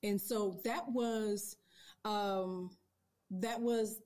And 0.01 0.19
so 0.19 0.61
that 0.63 0.85
was, 0.87 1.57
um, 2.05 2.69
that 3.31 3.59
was 3.59 3.99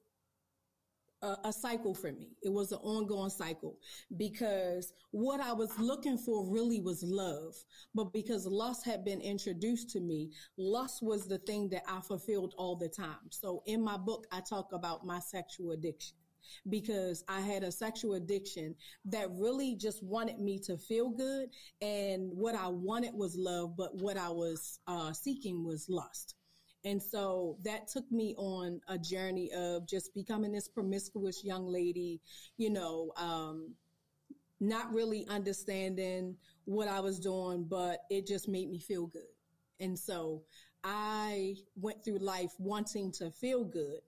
a, 1.22 1.38
a 1.44 1.54
cycle 1.54 1.94
for 1.94 2.12
me. 2.12 2.30
It 2.42 2.52
was 2.52 2.72
an 2.72 2.80
ongoing 2.82 3.30
cycle 3.30 3.78
because 4.18 4.92
what 5.12 5.40
I 5.40 5.54
was 5.54 5.78
looking 5.78 6.18
for 6.18 6.52
really 6.52 6.80
was 6.80 7.04
love. 7.04 7.54
But 7.94 8.12
because 8.12 8.48
lust 8.48 8.88
had 8.88 9.06
been 9.06 9.22
introduced 9.22 9.92
to 9.92 10.00
me, 10.00 10.32
lust 10.58 11.04
was 11.04 11.28
the 11.28 11.38
thing 11.38 11.70
that 11.70 11.84
I 11.88 12.02
fulfilled 12.02 12.56
all 12.58 12.76
the 12.76 12.90
time. 12.90 13.30
So 13.30 13.62
in 13.68 13.84
my 13.84 13.98
book, 13.98 14.26
I 14.32 14.42
talk 14.42 14.74
about 14.74 15.06
my 15.06 15.20
sexual 15.20 15.74
addiction 15.74 16.18
because 16.70 17.24
I 17.28 17.42
had 17.42 17.64
a 17.64 17.72
sexual 17.72 18.16
addiction 18.16 18.76
that 19.06 19.30
really 19.32 19.76
just 19.76 20.04
wanted 20.04 20.40
me 20.40 20.60
to 20.60 20.78
feel 20.78 21.10
good. 21.10 21.50
And 21.82 22.32
what 22.34 22.56
I 22.56 22.68
wanted 22.68 23.14
was 23.14 23.36
love, 23.36 23.76
but 23.78 23.96
what 23.96 24.18
I 24.18 24.30
was 24.30 24.80
uh, 24.88 25.14
seeking 25.14 25.66
was 25.66 25.88
lust. 25.90 26.36
And 26.86 27.02
so 27.02 27.58
that 27.64 27.88
took 27.88 28.12
me 28.12 28.36
on 28.38 28.82
a 28.88 28.98
journey 28.98 29.52
of 29.56 29.88
just 29.88 30.14
becoming 30.14 30.52
this 30.52 30.68
promiscuous 30.68 31.44
young 31.44 31.66
lady, 31.66 32.20
you 32.58 32.70
know, 32.70 33.14
um, 33.16 33.74
not 34.60 34.94
really 34.94 35.26
understanding 35.30 36.36
what 36.66 36.88
I 36.88 37.00
was 37.00 37.20
doing, 37.20 37.66
but 37.70 38.00
it 38.10 38.28
just 38.28 38.48
made 38.48 38.70
me 38.70 38.80
feel 38.80 39.08
good. 39.08 39.24
And 39.80 39.98
so 39.98 40.44
I 40.84 41.56
went 41.76 42.04
through 42.04 42.20
life 42.20 42.52
wanting 42.60 43.12
to 43.14 43.32
feel 43.32 43.64
good. 43.64 44.00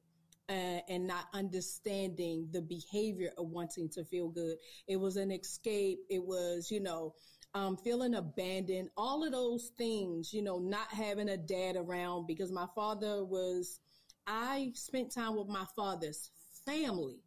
Uh, 0.47 0.79
and 0.89 1.07
not 1.07 1.25
understanding 1.33 2.47
the 2.51 2.61
behavior 2.61 3.31
of 3.39 3.47
wanting 3.47 3.89
to 3.89 4.05
feel 4.05 4.29
good. 4.29 4.57
It 4.87 4.97
was 4.97 5.17
an 5.17 5.31
escape. 5.31 6.01
It 6.07 6.23
was, 6.23 6.69
you 6.69 6.79
know, 6.79 7.15
um, 7.55 7.77
feeling 7.77 8.15
abandoned, 8.15 8.89
all 8.97 9.23
of 9.23 9.31
those 9.31 9.71
things, 9.77 10.33
you 10.33 10.41
know, 10.41 10.59
not 10.59 10.89
having 10.89 11.29
a 11.29 11.37
dad 11.37 11.77
around 11.77 12.27
because 12.27 12.51
my 12.51 12.67
father 12.75 13.23
was, 13.23 13.79
I 14.27 14.71
spent 14.75 15.11
time 15.11 15.37
with 15.37 15.47
my 15.47 15.65
father's 15.73 16.29
family 16.65 17.21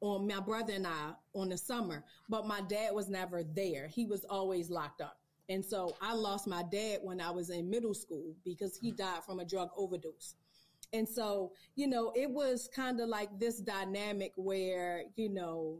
on 0.00 0.28
my 0.28 0.38
brother 0.40 0.74
and 0.74 0.86
I 0.86 1.12
on 1.34 1.48
the 1.48 1.58
summer, 1.58 2.04
but 2.28 2.46
my 2.46 2.60
dad 2.60 2.94
was 2.94 3.08
never 3.08 3.42
there. 3.42 3.88
He 3.88 4.06
was 4.06 4.24
always 4.24 4.70
locked 4.70 5.00
up. 5.00 5.18
And 5.48 5.64
so 5.64 5.96
I 6.00 6.14
lost 6.14 6.46
my 6.46 6.62
dad 6.70 7.00
when 7.02 7.20
I 7.20 7.30
was 7.30 7.50
in 7.50 7.68
middle 7.68 7.94
school 7.94 8.34
because 8.44 8.76
he 8.76 8.92
died 8.92 9.24
from 9.24 9.40
a 9.40 9.44
drug 9.44 9.70
overdose. 9.76 10.36
And 10.92 11.08
so, 11.08 11.52
you 11.74 11.86
know, 11.86 12.12
it 12.14 12.30
was 12.30 12.68
kind 12.74 13.00
of 13.00 13.08
like 13.08 13.38
this 13.38 13.58
dynamic 13.60 14.32
where, 14.36 15.04
you 15.16 15.28
know, 15.28 15.78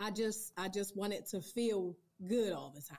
I 0.00 0.10
just, 0.10 0.52
I 0.56 0.68
just 0.68 0.96
wanted 0.96 1.26
to 1.26 1.40
feel 1.40 1.96
good 2.26 2.52
all 2.52 2.72
the 2.74 2.82
time. 2.82 2.98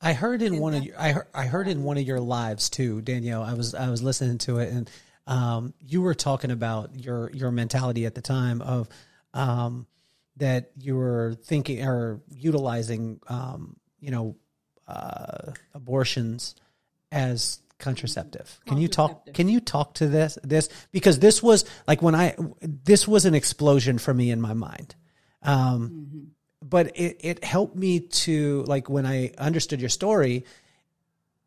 I 0.00 0.12
heard 0.12 0.42
in 0.42 0.54
and 0.54 0.62
one 0.62 0.74
of 0.74 0.84
your, 0.84 1.00
I 1.00 1.12
heard, 1.12 1.26
I 1.34 1.46
heard 1.46 1.66
in 1.66 1.82
one 1.82 1.96
of 1.96 2.04
your 2.04 2.20
lives 2.20 2.68
too, 2.68 3.00
Danielle. 3.00 3.42
I 3.42 3.54
was 3.54 3.74
I 3.74 3.88
was 3.88 4.02
listening 4.02 4.36
to 4.38 4.58
it, 4.58 4.70
and 4.70 4.90
um, 5.26 5.72
you 5.80 6.02
were 6.02 6.14
talking 6.14 6.50
about 6.50 6.94
your 6.94 7.30
your 7.30 7.50
mentality 7.50 8.04
at 8.04 8.14
the 8.14 8.20
time 8.20 8.60
of 8.60 8.88
um, 9.32 9.86
that 10.36 10.72
you 10.76 10.96
were 10.96 11.36
thinking 11.44 11.86
or 11.86 12.20
utilizing, 12.28 13.18
um, 13.28 13.76
you 13.98 14.10
know, 14.10 14.36
uh, 14.86 15.52
abortions 15.72 16.54
as 17.10 17.60
contraceptive. 17.78 18.60
Can 18.66 18.78
you 18.78 18.88
talk? 18.88 19.32
Can 19.34 19.48
you 19.48 19.60
talk 19.60 19.94
to 19.94 20.08
this? 20.08 20.38
This 20.42 20.68
because 20.92 21.18
this 21.18 21.42
was 21.42 21.64
like 21.86 22.02
when 22.02 22.14
I 22.14 22.36
this 22.60 23.06
was 23.06 23.24
an 23.24 23.34
explosion 23.34 23.98
for 23.98 24.14
me 24.14 24.30
in 24.30 24.40
my 24.40 24.54
mind. 24.54 24.94
Um, 25.42 25.90
mm-hmm 25.90 26.24
but 26.64 26.96
it, 26.96 27.18
it 27.20 27.44
helped 27.44 27.76
me 27.76 28.00
to 28.00 28.62
like 28.62 28.88
when 28.88 29.04
I 29.04 29.32
understood 29.36 29.80
your 29.80 29.90
story, 29.90 30.46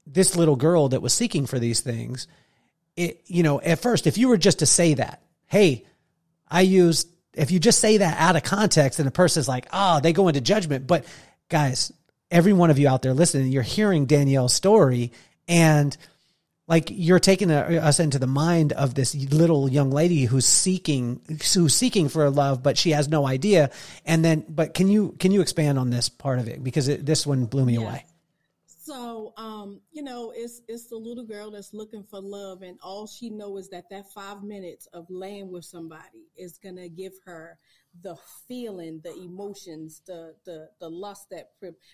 this 0.05 0.35
little 0.35 0.55
girl 0.55 0.89
that 0.89 1.01
was 1.01 1.13
seeking 1.13 1.47
for 1.47 1.57
these 1.57 1.81
things, 1.81 2.27
it, 2.95 3.21
you 3.25 3.41
know, 3.41 3.59
at 3.59 3.79
first, 3.79 4.05
if 4.05 4.17
you 4.17 4.27
were 4.27 4.37
just 4.37 4.59
to 4.59 4.65
say 4.65 4.93
that, 4.93 5.23
Hey, 5.47 5.85
I 6.47 6.61
used, 6.61 7.09
if 7.33 7.51
you 7.51 7.59
just 7.59 7.79
say 7.79 7.97
that 7.97 8.19
out 8.19 8.35
of 8.35 8.43
context 8.43 8.99
and 8.99 9.07
the 9.07 9.11
person's 9.11 9.47
like, 9.47 9.67
oh, 9.73 9.99
they 9.99 10.13
go 10.13 10.27
into 10.27 10.41
judgment. 10.41 10.87
But 10.87 11.05
guys, 11.49 11.91
every 12.29 12.53
one 12.53 12.69
of 12.69 12.77
you 12.77 12.87
out 12.87 13.01
there 13.01 13.13
listening, 13.13 13.51
you're 13.51 13.63
hearing 13.63 14.05
Danielle's 14.05 14.53
story 14.53 15.13
and 15.47 15.95
like 16.67 16.89
you're 16.91 17.19
taking 17.19 17.49
us 17.49 17.99
into 17.99 18.19
the 18.19 18.27
mind 18.27 18.73
of 18.73 18.93
this 18.93 19.15
little 19.15 19.69
young 19.69 19.89
lady 19.89 20.25
who's 20.25 20.45
seeking 20.45 21.21
who's 21.53 21.73
seeking 21.73 22.09
for 22.09 22.29
love 22.29 22.61
but 22.61 22.77
she 22.77 22.91
has 22.91 23.07
no 23.07 23.25
idea. 23.25 23.71
And 24.05 24.23
then 24.23 24.45
but 24.49 24.73
can 24.73 24.89
you 24.89 25.15
can 25.19 25.31
you 25.31 25.41
expand 25.41 25.79
on 25.79 25.89
this 25.89 26.09
part 26.09 26.39
of 26.39 26.47
it? 26.47 26.63
Because 26.63 26.87
it, 26.87 27.05
this 27.05 27.25
one 27.25 27.45
blew 27.45 27.65
me 27.65 27.75
yeah. 27.75 27.79
away. 27.79 28.05
So 28.65 29.33
um 29.37 29.79
you 29.91 30.03
know 30.03 30.33
it's 30.35 30.61
it's 30.67 30.87
the 30.87 30.97
little 30.97 31.25
girl 31.25 31.51
that's 31.51 31.73
looking 31.73 32.03
for 32.03 32.19
love 32.19 32.61
and 32.61 32.77
all 32.83 33.07
she 33.07 33.29
knows 33.29 33.65
is 33.65 33.69
that 33.69 33.89
that 33.89 34.11
five 34.13 34.43
minutes 34.43 34.87
of 34.87 35.05
laying 35.09 35.49
with 35.51 35.63
somebody 35.63 36.27
is 36.35 36.57
gonna 36.57 36.89
give 36.89 37.13
her 37.25 37.57
the 38.01 38.15
feeling, 38.47 39.01
the 39.03 39.13
emotions, 39.15 40.01
the, 40.05 40.35
the, 40.45 40.69
the 40.79 40.89
lust 40.89 41.29
that 41.31 41.51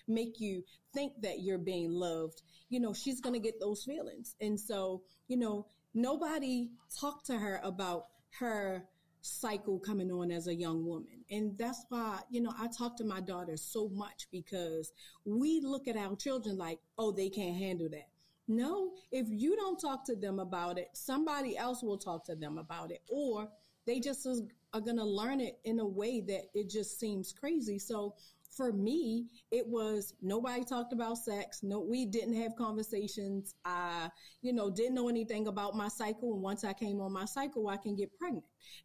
make 0.08 0.40
you 0.40 0.62
think 0.92 1.12
that 1.22 1.40
you're 1.40 1.58
being 1.58 1.90
loved, 1.90 2.42
you 2.68 2.80
know, 2.80 2.92
she's 2.92 3.20
going 3.20 3.34
to 3.34 3.40
get 3.40 3.60
those 3.60 3.84
feelings. 3.84 4.36
And 4.40 4.58
so, 4.58 5.02
you 5.28 5.36
know, 5.36 5.66
nobody 5.94 6.70
talked 7.00 7.26
to 7.26 7.38
her 7.38 7.60
about 7.62 8.04
her 8.38 8.84
cycle 9.20 9.78
coming 9.78 10.10
on 10.10 10.30
as 10.30 10.46
a 10.48 10.54
young 10.54 10.84
woman. 10.84 11.24
And 11.30 11.56
that's 11.56 11.86
why, 11.88 12.20
you 12.30 12.42
know, 12.42 12.52
I 12.58 12.68
talk 12.68 12.96
to 12.98 13.04
my 13.04 13.20
daughters 13.20 13.62
so 13.62 13.88
much 13.88 14.28
because 14.30 14.92
we 15.24 15.60
look 15.64 15.88
at 15.88 15.96
our 15.96 16.14
children 16.16 16.58
like, 16.58 16.78
oh, 16.98 17.10
they 17.10 17.30
can't 17.30 17.56
handle 17.56 17.88
that. 17.90 18.08
No, 18.46 18.92
if 19.10 19.26
you 19.30 19.56
don't 19.56 19.80
talk 19.80 20.04
to 20.06 20.14
them 20.14 20.38
about 20.38 20.78
it, 20.78 20.90
somebody 20.92 21.56
else 21.56 21.82
will 21.82 21.96
talk 21.96 22.26
to 22.26 22.34
them 22.36 22.58
about 22.58 22.90
it. 22.90 23.00
Or 23.08 23.48
they 23.86 24.00
just 24.00 24.26
are 24.72 24.80
going 24.80 24.96
to 24.96 25.04
learn 25.04 25.40
it 25.40 25.58
in 25.64 25.80
a 25.80 25.86
way 25.86 26.20
that 26.20 26.44
it 26.54 26.68
just 26.68 26.98
seems 26.98 27.32
crazy. 27.32 27.78
So 27.78 28.14
for 28.56 28.72
me, 28.72 29.26
it 29.50 29.66
was 29.66 30.14
nobody 30.22 30.64
talked 30.64 30.92
about 30.92 31.18
sex. 31.18 31.62
No, 31.62 31.80
we 31.80 32.06
didn't 32.06 32.40
have 32.40 32.54
conversations. 32.56 33.54
I, 33.64 34.08
you 34.42 34.52
know, 34.52 34.70
didn't 34.70 34.94
know 34.94 35.08
anything 35.08 35.48
about 35.48 35.74
my 35.74 35.88
cycle. 35.88 36.34
And 36.34 36.42
once 36.42 36.64
I 36.64 36.72
came 36.72 37.00
on 37.00 37.12
my 37.12 37.24
cycle, 37.24 37.68
I 37.68 37.76
can 37.76 37.96
get 37.96 38.16
pregnant. 38.18 38.44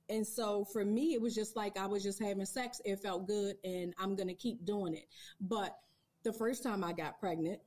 And 0.10 0.26
so 0.26 0.66
for 0.74 0.84
me, 0.84 1.14
it 1.14 1.22
was 1.22 1.36
just 1.36 1.56
like 1.56 1.78
I 1.78 1.86
was 1.86 2.04
just 2.04 2.22
having 2.22 2.46
sex. 2.46 2.82
It 2.84 3.00
felt 3.00 3.28
good 3.28 3.56
and 3.64 3.94
I'm 4.00 4.16
going 4.16 4.28
to 4.28 4.34
keep 4.34 4.66
doing 4.66 4.96
it. 4.96 5.06
But 5.40 5.78
the 6.24 6.34
first 6.34 6.64
time 6.64 6.84
I 6.84 6.94
got 6.94 7.20
pregnant, 7.20 7.60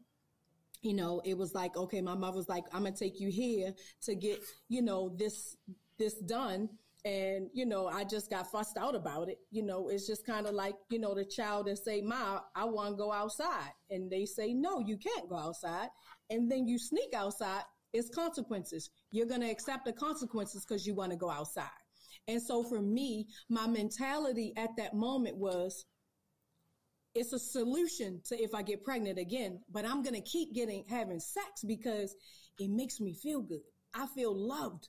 you 0.82 0.94
know, 0.94 1.22
it 1.24 1.38
was 1.38 1.54
like, 1.54 1.76
okay, 1.76 2.00
my 2.00 2.14
mother 2.14 2.36
was 2.36 2.48
like, 2.48 2.64
I'm 2.72 2.82
going 2.82 2.94
to 2.94 2.98
take 2.98 3.20
you 3.20 3.28
here 3.30 3.72
to 4.02 4.14
get, 4.16 4.40
you 4.68 4.82
know, 4.82 5.14
this, 5.16 5.56
this 5.98 6.14
done 6.14 6.68
and 7.04 7.48
you 7.52 7.66
know 7.66 7.88
i 7.88 8.04
just 8.04 8.30
got 8.30 8.48
fussed 8.50 8.78
out 8.78 8.94
about 8.94 9.28
it 9.28 9.38
you 9.50 9.62
know 9.62 9.88
it's 9.88 10.06
just 10.06 10.24
kind 10.24 10.46
of 10.46 10.54
like 10.54 10.74
you 10.88 11.00
know 11.00 11.14
the 11.14 11.24
child 11.24 11.66
and 11.66 11.76
say 11.76 12.00
ma 12.00 12.38
i 12.54 12.64
want 12.64 12.90
to 12.90 12.96
go 12.96 13.10
outside 13.10 13.72
and 13.90 14.08
they 14.08 14.24
say 14.24 14.54
no 14.54 14.78
you 14.78 14.96
can't 14.96 15.28
go 15.28 15.36
outside 15.36 15.88
and 16.30 16.48
then 16.48 16.68
you 16.68 16.78
sneak 16.78 17.12
outside 17.12 17.62
it's 17.92 18.08
consequences. 18.08 18.90
You're 19.10 19.26
going 19.26 19.42
to 19.42 19.50
accept 19.50 19.84
the 19.84 19.92
consequences 19.92 20.64
because 20.64 20.86
you 20.86 20.94
want 20.94 21.12
to 21.12 21.18
go 21.18 21.30
outside. 21.30 21.68
And 22.28 22.40
so 22.40 22.62
for 22.62 22.80
me, 22.80 23.26
my 23.48 23.66
mentality 23.66 24.52
at 24.56 24.70
that 24.78 24.94
moment 24.94 25.36
was, 25.36 25.84
it's 27.14 27.34
a 27.34 27.38
solution 27.38 28.22
to 28.26 28.42
if 28.42 28.54
I 28.54 28.62
get 28.62 28.84
pregnant 28.84 29.18
again, 29.18 29.60
but 29.70 29.84
I'm 29.84 30.02
going 30.02 30.14
to 30.14 30.22
keep 30.22 30.54
getting, 30.54 30.84
having 30.88 31.20
sex 31.20 31.62
because 31.66 32.14
it 32.58 32.70
makes 32.70 33.00
me 33.00 33.14
feel 33.14 33.42
good. 33.42 33.60
I 33.94 34.06
feel 34.14 34.34
loved. 34.34 34.88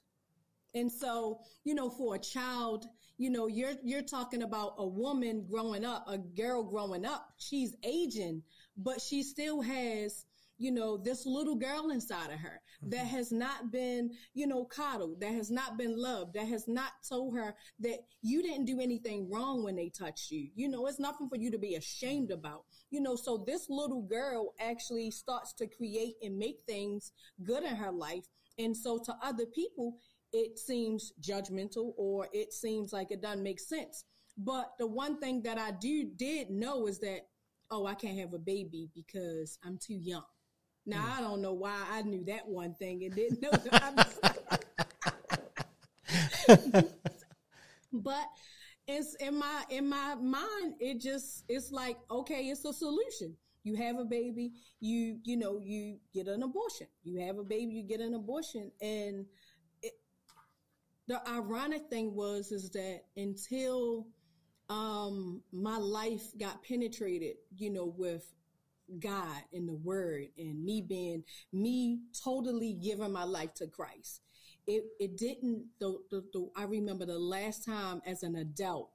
And 0.73 0.91
so, 0.91 1.41
you 1.63 1.75
know, 1.75 1.89
for 1.89 2.15
a 2.15 2.19
child, 2.19 2.85
you 3.17 3.29
know, 3.29 3.47
you're, 3.47 3.73
you're 3.83 4.01
talking 4.01 4.41
about 4.41 4.73
a 4.77 4.87
woman 4.87 5.45
growing 5.49 5.85
up, 5.85 6.05
a 6.07 6.17
girl 6.17 6.63
growing 6.63 7.05
up. 7.05 7.29
She's 7.37 7.75
aging, 7.83 8.41
but 8.75 8.99
she 8.99 9.21
still 9.21 9.61
has, 9.61 10.25
you 10.57 10.71
know, 10.71 10.97
this 10.97 11.25
little 11.25 11.55
girl 11.55 11.91
inside 11.91 12.31
of 12.31 12.39
her 12.39 12.61
mm-hmm. 12.83 12.89
that 12.89 13.05
has 13.05 13.31
not 13.31 13.71
been, 13.71 14.11
you 14.33 14.47
know, 14.47 14.65
coddled, 14.65 15.19
that 15.21 15.31
has 15.31 15.51
not 15.51 15.77
been 15.77 15.95
loved, 15.95 16.33
that 16.33 16.47
has 16.47 16.67
not 16.67 16.91
told 17.07 17.35
her 17.35 17.55
that 17.79 17.99
you 18.21 18.41
didn't 18.41 18.65
do 18.65 18.79
anything 18.79 19.29
wrong 19.29 19.63
when 19.63 19.75
they 19.75 19.89
touched 19.89 20.31
you. 20.31 20.49
You 20.55 20.69
know, 20.69 20.87
it's 20.87 20.99
nothing 20.99 21.29
for 21.29 21.37
you 21.37 21.51
to 21.51 21.59
be 21.59 21.75
ashamed 21.75 22.31
about. 22.31 22.63
You 22.89 23.01
know, 23.01 23.15
so 23.15 23.43
this 23.45 23.67
little 23.69 24.01
girl 24.01 24.53
actually 24.59 25.11
starts 25.11 25.53
to 25.53 25.67
create 25.67 26.15
and 26.23 26.37
make 26.37 26.59
things 26.67 27.11
good 27.43 27.63
in 27.63 27.75
her 27.75 27.91
life. 27.91 28.25
And 28.59 28.77
so 28.77 28.99
to 29.05 29.15
other 29.23 29.45
people, 29.47 29.97
it 30.33 30.57
seems 30.57 31.13
judgmental 31.21 31.93
or 31.95 32.27
it 32.33 32.51
seems 32.51 32.91
like 32.91 33.11
it 33.11 33.21
doesn't 33.21 33.43
make 33.43 33.59
sense. 33.59 34.03
But 34.37 34.73
the 34.79 34.87
one 34.87 35.19
thing 35.19 35.43
that 35.43 35.59
I 35.59 35.71
do 35.71 36.05
did 36.15 36.49
know 36.49 36.87
is 36.87 36.99
that, 36.99 37.27
oh, 37.69 37.85
I 37.85 37.93
can't 37.93 38.17
have 38.17 38.33
a 38.33 38.39
baby 38.39 38.89
because 38.95 39.59
I'm 39.63 39.77
too 39.77 39.93
young. 39.95 40.25
Now 40.85 41.05
mm. 41.05 41.17
I 41.17 41.21
don't 41.21 41.41
know 41.41 41.53
why 41.53 41.79
I 41.91 42.01
knew 42.01 42.25
that 42.25 42.47
one 42.47 42.73
thing 42.73 43.03
and 43.03 43.15
didn't 43.15 43.41
know. 43.41 43.51
but 47.93 48.25
it's 48.87 49.15
in 49.15 49.37
my 49.37 49.63
in 49.69 49.87
my 49.87 50.15
mind. 50.15 50.73
It 50.79 50.99
just 50.99 51.45
it's 51.47 51.71
like 51.71 51.97
okay, 52.11 52.49
it's 52.49 52.65
a 52.65 52.73
solution. 52.73 53.37
You 53.63 53.75
have 53.75 53.97
a 53.97 54.03
baby, 54.03 54.51
you 54.81 55.19
you 55.23 55.37
know 55.37 55.57
you 55.57 55.99
get 56.13 56.27
an 56.27 56.43
abortion. 56.43 56.87
You 57.03 57.21
have 57.21 57.37
a 57.37 57.43
baby, 57.43 57.75
you 57.75 57.83
get 57.83 58.01
an 58.01 58.13
abortion, 58.13 58.71
and 58.81 59.25
the 61.07 61.21
ironic 61.29 61.89
thing 61.89 62.15
was 62.15 62.51
is 62.51 62.69
that 62.71 63.01
until 63.17 64.07
um, 64.69 65.41
my 65.51 65.77
life 65.77 66.23
got 66.39 66.63
penetrated, 66.63 67.35
you 67.55 67.69
know, 67.69 67.93
with 67.97 68.25
God 68.99 69.43
and 69.51 69.67
the 69.67 69.73
Word, 69.73 70.27
and 70.37 70.63
me 70.63 70.81
being 70.81 71.23
me 71.51 71.99
totally 72.23 72.73
giving 72.73 73.11
my 73.11 73.23
life 73.23 73.53
to 73.55 73.67
Christ. 73.67 74.21
It 74.65 74.83
it 74.99 75.17
didn't. 75.17 75.65
The, 75.79 75.97
the, 76.09 76.23
the 76.31 76.49
I 76.55 76.63
remember 76.63 77.05
the 77.05 77.19
last 77.19 77.65
time 77.65 78.01
as 78.05 78.23
an 78.23 78.35
adult 78.35 78.89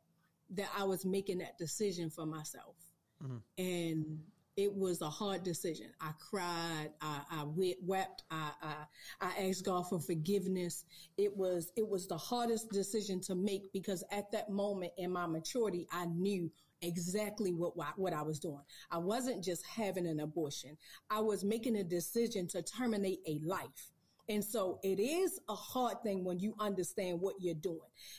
that 0.50 0.68
I 0.76 0.84
was 0.84 1.04
making 1.04 1.38
that 1.38 1.59
decision 1.59 2.11
for 2.11 2.24
myself, 2.24 2.76
mm-hmm. 3.22 3.36
and 3.59 4.20
it 4.59 4.74
was 4.74 5.00
a 5.02 5.09
hard 5.09 5.44
decision. 5.44 5.86
I 6.00 6.11
cried. 6.18 6.90
I, 7.00 7.20
I 7.30 7.44
wept. 7.80 8.24
I, 8.28 8.50
I, 8.61 8.74
I 9.20 9.48
asked 9.48 9.64
God 9.64 9.88
for 9.88 10.00
forgiveness. 10.00 10.84
It 11.16 11.34
was, 11.36 11.70
it 11.76 11.88
was 11.88 12.09
the 12.09 12.18
hardest 12.18 12.68
decision 12.72 13.20
to 13.20 13.36
make 13.36 13.72
because 13.72 14.02
at 14.11 14.32
that 14.32 14.50
moment 14.50 14.94
in 14.98 15.12
my 15.12 15.26
maturity, 15.26 15.86
I 15.92 16.06
knew 16.06 16.50
exactly 16.82 17.52
what, 17.52 17.74
what 17.96 18.12
I 18.12 18.22
was 18.22 18.40
doing. 18.40 18.62
I 18.90 18.98
wasn't 18.98 19.44
just 19.44 19.64
having 19.64 20.09
an 20.09 20.18
abortion. 20.18 20.76
I 21.09 21.20
was 21.20 21.44
making 21.44 21.76
a 21.76 21.84
decision 21.84 22.48
to 22.48 22.61
terminate 22.61 23.20
a 23.28 23.38
life. 23.44 23.92
And 24.28 24.44
so 24.44 24.80
it 24.82 24.98
is 24.98 25.40
a 25.48 25.54
hard 25.54 26.02
thing 26.02 26.24
when 26.24 26.40
you 26.40 26.54
understand 26.59 27.20
what 27.20 27.36
you're 27.38 27.54
doing. 27.54 27.78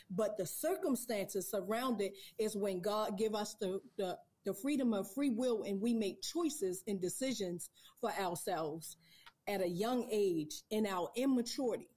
But 0.10 0.38
the 0.38 0.46
circumstances 0.46 1.50
surround 1.50 2.02
it 2.02 2.14
is 2.40 2.56
when 2.56 2.80
God 2.80 3.18
give 3.18 3.36
us 3.36 3.56
the, 3.60 3.82
the 3.98 4.18
the 4.50 4.54
freedom 4.56 4.95
of 4.95 5.06
free 5.14 5.30
will 5.30 5.62
and 5.62 5.80
we 5.80 5.93
make 5.93 6.24
choices 6.24 6.82
and 6.88 7.00
decisions 7.00 7.70
for 8.02 8.12
ourselves 8.20 8.97
at 9.47 9.62
a 9.62 9.70
young 9.70 10.10
age 10.12 10.64
in 10.72 10.88
our 10.88 11.08
immaturity. 11.16 11.88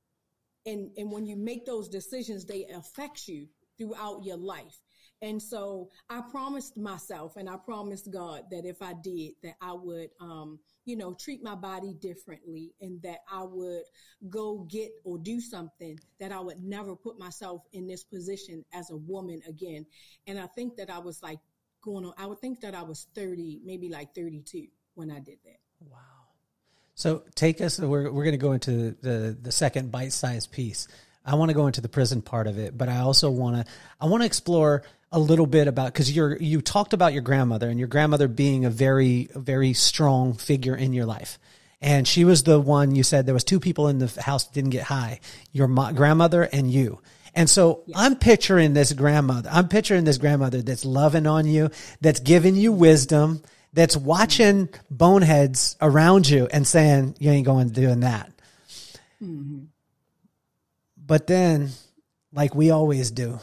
And, 0.67 0.91
and 0.99 1.11
when 1.11 1.25
you 1.25 1.35
make 1.35 1.65
those 1.65 1.89
decisions, 1.89 2.45
they 2.45 2.67
affect 2.67 3.27
you 3.27 3.47
throughout 3.79 4.23
your 4.23 4.37
life. 4.37 4.83
And 5.23 5.41
so 5.41 5.89
I 6.11 6.21
promised 6.31 6.77
myself 6.77 7.37
and 7.37 7.49
I 7.49 7.57
promised 7.57 8.11
God 8.11 8.43
that 8.51 8.67
if 8.67 8.83
I 8.83 8.93
did, 9.03 9.33
that 9.45 9.55
I 9.63 9.73
would, 9.73 10.11
um, 10.21 10.59
you 10.85 10.97
know, 10.97 11.15
treat 11.15 11.43
my 11.43 11.55
body 11.55 11.95
differently 11.95 12.75
and 12.83 13.01
that 13.01 13.21
I 13.33 13.45
would 13.45 13.85
go 14.29 14.67
get 14.69 14.91
or 15.05 15.17
do 15.17 15.41
something 15.41 15.99
that 16.21 16.33
I 16.33 16.41
would 16.41 16.63
never 16.63 16.97
put 16.97 17.19
myself 17.19 17.63
in 17.73 17.87
this 17.87 18.05
position 18.05 18.63
as 18.75 18.91
a 18.91 18.97
woman 18.97 19.41
again. 19.49 19.87
And 20.27 20.39
I 20.39 20.49
think 20.49 20.77
that 20.77 20.91
I 20.91 20.99
was 20.99 21.23
like 21.23 21.39
going 21.83 22.07
on. 22.07 22.15
I 22.17 22.27
would 22.27 22.39
think 22.39 22.61
that 22.61 22.75
I 22.75 22.83
was 22.83 23.07
30, 23.15 23.61
maybe 23.65 23.89
like 23.89 24.15
32 24.15 24.69
when 24.95 25.11
I 25.11 25.19
did 25.19 25.39
that. 25.45 25.59
Wow. 25.91 25.99
So 26.95 27.25
take 27.35 27.61
us, 27.61 27.79
we're, 27.79 28.11
we're 28.11 28.25
going 28.25 28.33
to 28.33 28.39
go 28.39 28.53
into 28.53 28.97
the, 29.03 29.37
the 29.41 29.53
second 29.53 29.91
bite 29.91 30.13
sized 30.13 30.53
piece. 30.53 30.89
I 31.25 31.35
want 31.35 31.51
to 31.51 31.55
go 31.55 31.67
into 31.67 31.81
the 31.81 31.89
prison 31.89 32.23
part 32.23 32.47
of 32.47 32.59
it, 32.59 32.77
but 32.77 32.89
I 32.89 32.99
also 32.99 33.31
want 33.31 33.57
to, 33.57 33.73
I 34.01 34.07
want 34.07 34.23
to 34.23 34.27
explore 34.27 34.83
a 35.11 35.19
little 35.19 35.47
bit 35.47 35.69
about, 35.69 35.93
cause 35.95 36.11
you're, 36.11 36.37
you 36.37 36.61
talked 36.61 36.93
about 36.93 37.13
your 37.13 37.23
grandmother 37.23 37.69
and 37.69 37.79
your 37.79 37.89
grandmother 37.89 38.29
being 38.29 38.65
a 38.65 38.71
very, 38.71 39.29
very 39.35 39.73
strong 39.73 40.35
figure 40.35 40.75
in 40.75 40.93
your 40.93 41.07
life. 41.07 41.39
And 41.81 42.07
she 42.07 42.25
was 42.25 42.45
the 42.45 42.61
one 42.61 42.95
you 42.95 43.03
said 43.03 43.27
there 43.27 43.35
was 43.35 43.45
two 43.45 43.61
people 43.61 43.89
in 43.89 43.99
the 43.99 44.21
house 44.21 44.47
didn't 44.47 44.71
get 44.71 44.85
high, 44.85 45.21
your 45.51 45.67
mo- 45.67 45.93
grandmother 45.93 46.43
and 46.45 46.71
you. 46.71 47.01
And 47.35 47.49
so. 47.49 47.85
I'm 47.95 48.17
picturing 48.17 48.75
this 48.75 48.93
grandmother. 48.93 49.49
I'm 49.53 49.69
picturing 49.69 50.05
this 50.05 50.19
grandmother 50.19 50.63
that's 50.63 50.85
loving 50.85 51.27
on 51.27 51.47
you, 51.47 51.71
that's 52.01 52.21
giving 52.21 52.57
you 52.57 52.73
wisdom, 52.73 53.43
that's 53.73 53.97
watching 53.97 54.69
boneheads 54.91 55.77
around 55.81 56.29
you 56.29 56.47
and 56.53 56.67
saying, 56.67 57.17
you 57.19 57.31
ain't 57.31 57.47
going 57.47 57.69
to 57.69 57.75
doing 57.75 58.01
that. 58.01 58.31
Mm-hmm. 59.23 59.65
But 61.05 61.27
then, 61.27 61.71
like 62.33 62.55
we 62.55 62.71
always 62.71 63.11
do, 63.11 63.39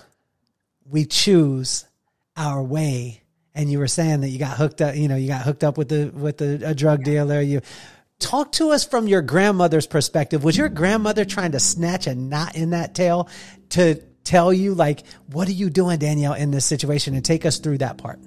we 0.85 1.05
choose 1.05 1.85
our 2.35 2.61
way. 2.61 3.21
And 3.55 3.71
you 3.71 3.79
were 3.79 3.87
saying 3.87 4.21
that 4.21 4.29
you 4.29 4.39
got 4.39 4.55
hooked 4.55 4.81
up, 4.81 4.95
you 4.95 5.07
know, 5.07 5.15
you 5.15 5.27
got 5.27 5.41
hooked 5.41 5.63
up 5.63 5.77
with 5.77 5.89
the, 5.89 6.11
with 6.13 6.37
the, 6.37 6.61
a 6.63 6.73
drug 6.73 7.03
dealer. 7.03 7.41
You, 7.41 7.61
talk 8.19 8.51
to 8.53 8.71
us 8.71 8.85
from 8.85 9.07
your 9.07 9.21
grandmother's 9.21 9.87
perspective. 9.87 10.43
Was 10.43 10.57
your 10.57 10.69
grandmother 10.69 11.25
trying 11.25 11.53
to 11.53 11.59
snatch 11.59 12.07
a 12.07 12.15
knot 12.15 12.55
in 12.55 12.71
that 12.71 12.93
tail 12.93 13.29
to 13.69 13.95
tell 14.23 14.53
you, 14.53 14.75
like, 14.75 15.03
what 15.27 15.47
are 15.47 15.53
you 15.53 15.69
doing, 15.69 15.97
Danielle, 15.99 16.33
in 16.33 16.51
this 16.51 16.65
situation, 16.65 17.15
and 17.15 17.25
take 17.25 17.45
us 17.45 17.59
through 17.59 17.79
that 17.79 17.97
part? 17.97 18.19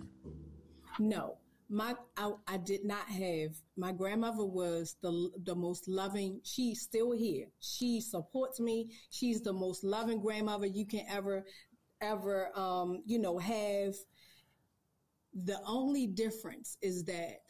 No, 0.99 1.37
my 1.69 1.95
I, 2.17 2.33
I 2.47 2.57
did 2.59 2.85
not 2.85 3.07
have. 3.09 3.51
My 3.77 3.93
grandmother 3.93 4.45
was 4.45 4.97
the 5.03 5.31
the 5.45 5.55
most 5.55 5.89
loving. 5.89 6.41
She's 6.45 6.83
still 6.83 7.13
here. 7.13 7.47
She 7.61 8.01
supports 8.01 8.61
me. 8.61 8.91
She's 9.11 9.43
the 9.43 9.53
most 9.53 9.85
loving 9.85 10.21
grandmother 10.21 10.67
you 10.67 10.87
can 10.87 11.05
ever 11.09 11.45
ever 12.01 12.57
um, 12.59 13.03
you 13.07 13.19
know 13.19 13.39
have. 13.39 13.95
The 15.35 15.59
only 15.67 16.07
difference 16.09 16.77
is 16.83 17.05
that 17.05 17.42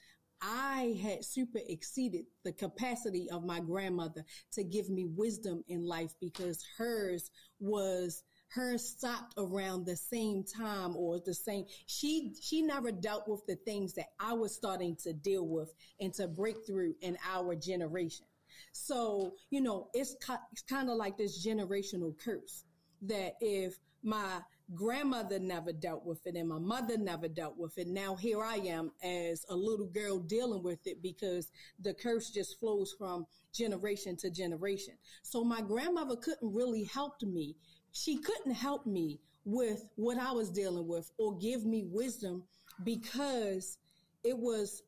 I 0.43 0.99
had 1.01 1.24
super 1.24 1.61
exceeded 1.68 2.26
the 2.45 2.53
capacity 2.53 3.30
of 3.30 3.45
my 3.45 3.61
grandmother 3.61 4.24
to 4.53 4.64
give 4.64 4.90
me 4.90 5.07
wisdom 5.07 5.62
in 5.68 5.86
life 5.86 6.14
because 6.20 6.64
hers 6.76 7.30
was 7.61 8.24
hers 8.49 8.86
stopped 8.86 9.34
around 9.38 9.86
the 9.86 9.97
same 9.97 10.45
time 10.45 10.95
or 10.97 11.18
the 11.24 11.32
same 11.32 11.64
she 11.86 12.34
she 12.43 12.61
never 12.61 12.93
dealt 12.93 13.26
with 13.26 13.47
the 13.47 13.57
things 13.57 13.95
that 13.95 14.09
I 14.20 14.34
was 14.34 14.55
starting 14.55 14.97
to 15.05 15.12
deal 15.12 15.47
with 15.47 15.72
and 16.01 16.12
to 16.14 16.28
break 16.28 16.66
through 16.66 16.95
in 17.01 17.16
our 17.32 17.55
generation. 17.55 18.26
So, 18.72 19.34
you 19.51 19.61
know, 19.61 19.88
it's, 19.95 20.16
it's 20.53 20.62
kind 20.62 20.90
of 20.90 20.97
like 20.97 21.16
this 21.16 21.47
generational 21.47 22.16
curse 22.18 22.64
that 23.03 23.34
if 23.40 23.78
my 24.03 24.40
grandmother 24.75 25.39
never 25.39 25.73
dealt 25.73 26.05
with 26.05 26.27
it 26.27 26.37
and 26.37 26.49
my 26.49 26.59
mother 26.59 26.97
never 26.97 27.29
dealt 27.29 27.57
with 27.57 27.77
it. 27.79 27.89
Now 27.89 28.15
here 28.15 28.43
I 28.43 28.57
am 28.57 28.93
as 29.03 29.45
a 29.49 29.55
little 29.55 29.87
girl 29.87 30.19
dealing 30.19 30.63
with 30.63 30.87
it 30.87 31.03
because 31.03 31.51
the 31.81 31.95
curse 31.95 32.31
just 32.31 32.59
flows 32.59 32.95
from 32.97 33.27
generation 33.53 34.17
to 34.19 34.31
generation. 34.31 34.95
So 35.23 35.45
my 35.45 35.61
grandmother 35.61 36.17
couldn't 36.17 36.55
really 36.55 36.85
help 36.85 37.23
me. 37.23 37.57
She 37.93 38.19
couldn't 38.19 38.55
help 38.55 38.87
me 38.87 39.21
with 39.45 39.85
what 39.97 40.19
I 40.19 40.33
was 40.33 40.51
dealing 40.51 40.89
with 40.89 41.11
or 41.19 41.37
give 41.37 41.65
me 41.65 41.85
wisdom 41.85 42.45
because 42.85 43.79
it 44.25 44.39
was 44.39 44.83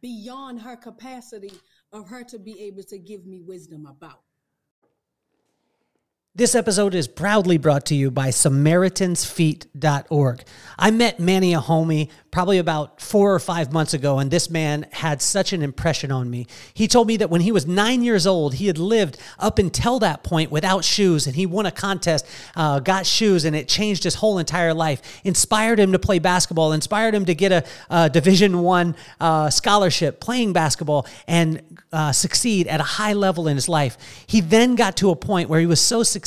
beyond 0.00 0.60
her 0.60 0.76
capacity 0.76 1.52
of 1.92 2.08
her 2.08 2.24
to 2.24 2.38
be 2.38 2.60
able 2.62 2.82
to 2.84 2.98
give 2.98 3.26
me 3.26 3.40
wisdom 3.40 3.86
about. 3.86 4.22
This 6.34 6.54
episode 6.54 6.94
is 6.94 7.08
proudly 7.08 7.58
brought 7.58 7.84
to 7.86 7.94
you 7.94 8.10
by 8.10 8.28
SamaritansFeet.org. 8.28 10.42
I 10.78 10.90
met 10.90 11.20
Manny 11.20 11.52
Ohonme 11.52 12.08
probably 12.30 12.56
about 12.56 13.02
four 13.02 13.34
or 13.34 13.38
five 13.38 13.70
months 13.70 13.92
ago, 13.92 14.18
and 14.18 14.30
this 14.30 14.48
man 14.48 14.86
had 14.92 15.20
such 15.20 15.52
an 15.52 15.60
impression 15.60 16.10
on 16.10 16.30
me. 16.30 16.46
He 16.72 16.88
told 16.88 17.06
me 17.06 17.18
that 17.18 17.28
when 17.28 17.42
he 17.42 17.52
was 17.52 17.66
nine 17.66 18.02
years 18.02 18.26
old, 18.26 18.54
he 18.54 18.66
had 18.66 18.78
lived 18.78 19.18
up 19.38 19.58
until 19.58 19.98
that 19.98 20.22
point 20.22 20.50
without 20.50 20.82
shoes, 20.82 21.26
and 21.26 21.36
he 21.36 21.44
won 21.44 21.66
a 21.66 21.70
contest, 21.70 22.26
uh, 22.56 22.80
got 22.80 23.04
shoes, 23.04 23.44
and 23.44 23.54
it 23.54 23.68
changed 23.68 24.04
his 24.04 24.14
whole 24.14 24.38
entire 24.38 24.72
life. 24.72 25.20
Inspired 25.24 25.78
him 25.78 25.92
to 25.92 25.98
play 25.98 26.18
basketball, 26.18 26.72
inspired 26.72 27.14
him 27.14 27.26
to 27.26 27.34
get 27.34 27.52
a, 27.52 27.62
a 27.90 28.08
Division 28.08 28.60
One 28.60 28.96
uh, 29.20 29.50
scholarship 29.50 30.18
playing 30.18 30.54
basketball, 30.54 31.06
and 31.28 31.60
uh, 31.92 32.12
succeed 32.12 32.68
at 32.68 32.80
a 32.80 32.84
high 32.84 33.12
level 33.12 33.46
in 33.46 33.56
his 33.56 33.68
life. 33.68 33.98
He 34.26 34.40
then 34.40 34.74
got 34.74 34.96
to 34.96 35.10
a 35.10 35.16
point 35.16 35.50
where 35.50 35.60
he 35.60 35.66
was 35.66 35.82
so 35.82 36.02
successful, 36.02 36.21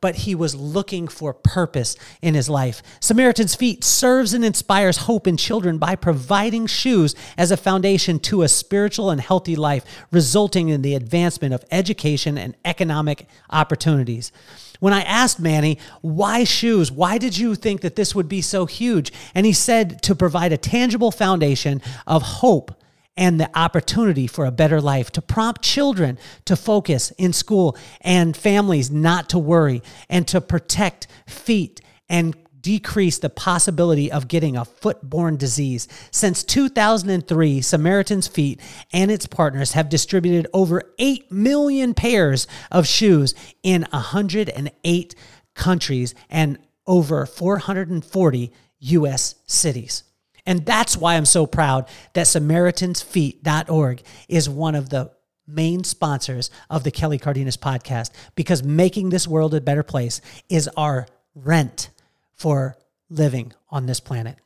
but 0.00 0.16
he 0.16 0.34
was 0.34 0.54
looking 0.54 1.08
for 1.08 1.32
purpose 1.32 1.96
in 2.20 2.34
his 2.34 2.48
life. 2.48 2.82
Samaritan's 3.00 3.54
Feet 3.54 3.84
serves 3.84 4.34
and 4.34 4.44
inspires 4.44 4.98
hope 4.98 5.26
in 5.26 5.36
children 5.36 5.78
by 5.78 5.96
providing 5.96 6.66
shoes 6.66 7.14
as 7.36 7.50
a 7.50 7.56
foundation 7.56 8.18
to 8.20 8.42
a 8.42 8.48
spiritual 8.48 9.10
and 9.10 9.20
healthy 9.20 9.56
life, 9.56 9.84
resulting 10.10 10.68
in 10.68 10.82
the 10.82 10.94
advancement 10.94 11.54
of 11.54 11.64
education 11.70 12.36
and 12.38 12.56
economic 12.64 13.26
opportunities. 13.50 14.32
When 14.80 14.92
I 14.92 15.02
asked 15.02 15.38
Manny, 15.38 15.78
why 16.00 16.42
shoes? 16.42 16.90
Why 16.90 17.16
did 17.16 17.38
you 17.38 17.54
think 17.54 17.82
that 17.82 17.94
this 17.94 18.16
would 18.16 18.28
be 18.28 18.40
so 18.42 18.66
huge? 18.66 19.12
And 19.32 19.46
he 19.46 19.52
said 19.52 20.02
to 20.02 20.16
provide 20.16 20.52
a 20.52 20.56
tangible 20.56 21.12
foundation 21.12 21.80
of 22.04 22.22
hope 22.22 22.74
and 23.16 23.38
the 23.38 23.50
opportunity 23.58 24.26
for 24.26 24.46
a 24.46 24.50
better 24.50 24.80
life, 24.80 25.10
to 25.12 25.22
prompt 25.22 25.62
children 25.62 26.18
to 26.44 26.56
focus 26.56 27.10
in 27.18 27.32
school 27.32 27.76
and 28.00 28.36
families 28.36 28.90
not 28.90 29.28
to 29.30 29.38
worry, 29.38 29.82
and 30.08 30.26
to 30.28 30.40
protect 30.40 31.06
feet 31.26 31.80
and 32.08 32.34
decrease 32.60 33.18
the 33.18 33.28
possibility 33.28 34.10
of 34.10 34.28
getting 34.28 34.56
a 34.56 34.64
foot-borne 34.64 35.36
disease. 35.36 35.88
Since 36.12 36.44
2003, 36.44 37.60
Samaritan's 37.60 38.28
Feet 38.28 38.60
and 38.92 39.10
its 39.10 39.26
partners 39.26 39.72
have 39.72 39.88
distributed 39.88 40.46
over 40.54 40.82
8 40.98 41.32
million 41.32 41.92
pairs 41.92 42.46
of 42.70 42.86
shoes 42.86 43.34
in 43.64 43.86
108 43.90 45.14
countries 45.54 46.14
and 46.30 46.58
over 46.86 47.26
440 47.26 48.52
US 48.78 49.34
cities. 49.46 50.04
And 50.46 50.66
that's 50.66 50.96
why 50.96 51.14
I'm 51.14 51.24
so 51.24 51.46
proud 51.46 51.88
that 52.14 52.26
SamaritansFeet.org 52.26 54.02
is 54.28 54.48
one 54.48 54.74
of 54.74 54.88
the 54.88 55.12
main 55.46 55.84
sponsors 55.84 56.50
of 56.70 56.84
the 56.84 56.90
Kelly 56.90 57.18
Cardenas 57.18 57.56
podcast 57.56 58.10
because 58.34 58.62
making 58.62 59.10
this 59.10 59.28
world 59.28 59.54
a 59.54 59.60
better 59.60 59.82
place 59.82 60.20
is 60.48 60.68
our 60.76 61.06
rent 61.34 61.90
for 62.34 62.76
living 63.08 63.52
on 63.70 63.86
this 63.86 64.00
planet. 64.00 64.36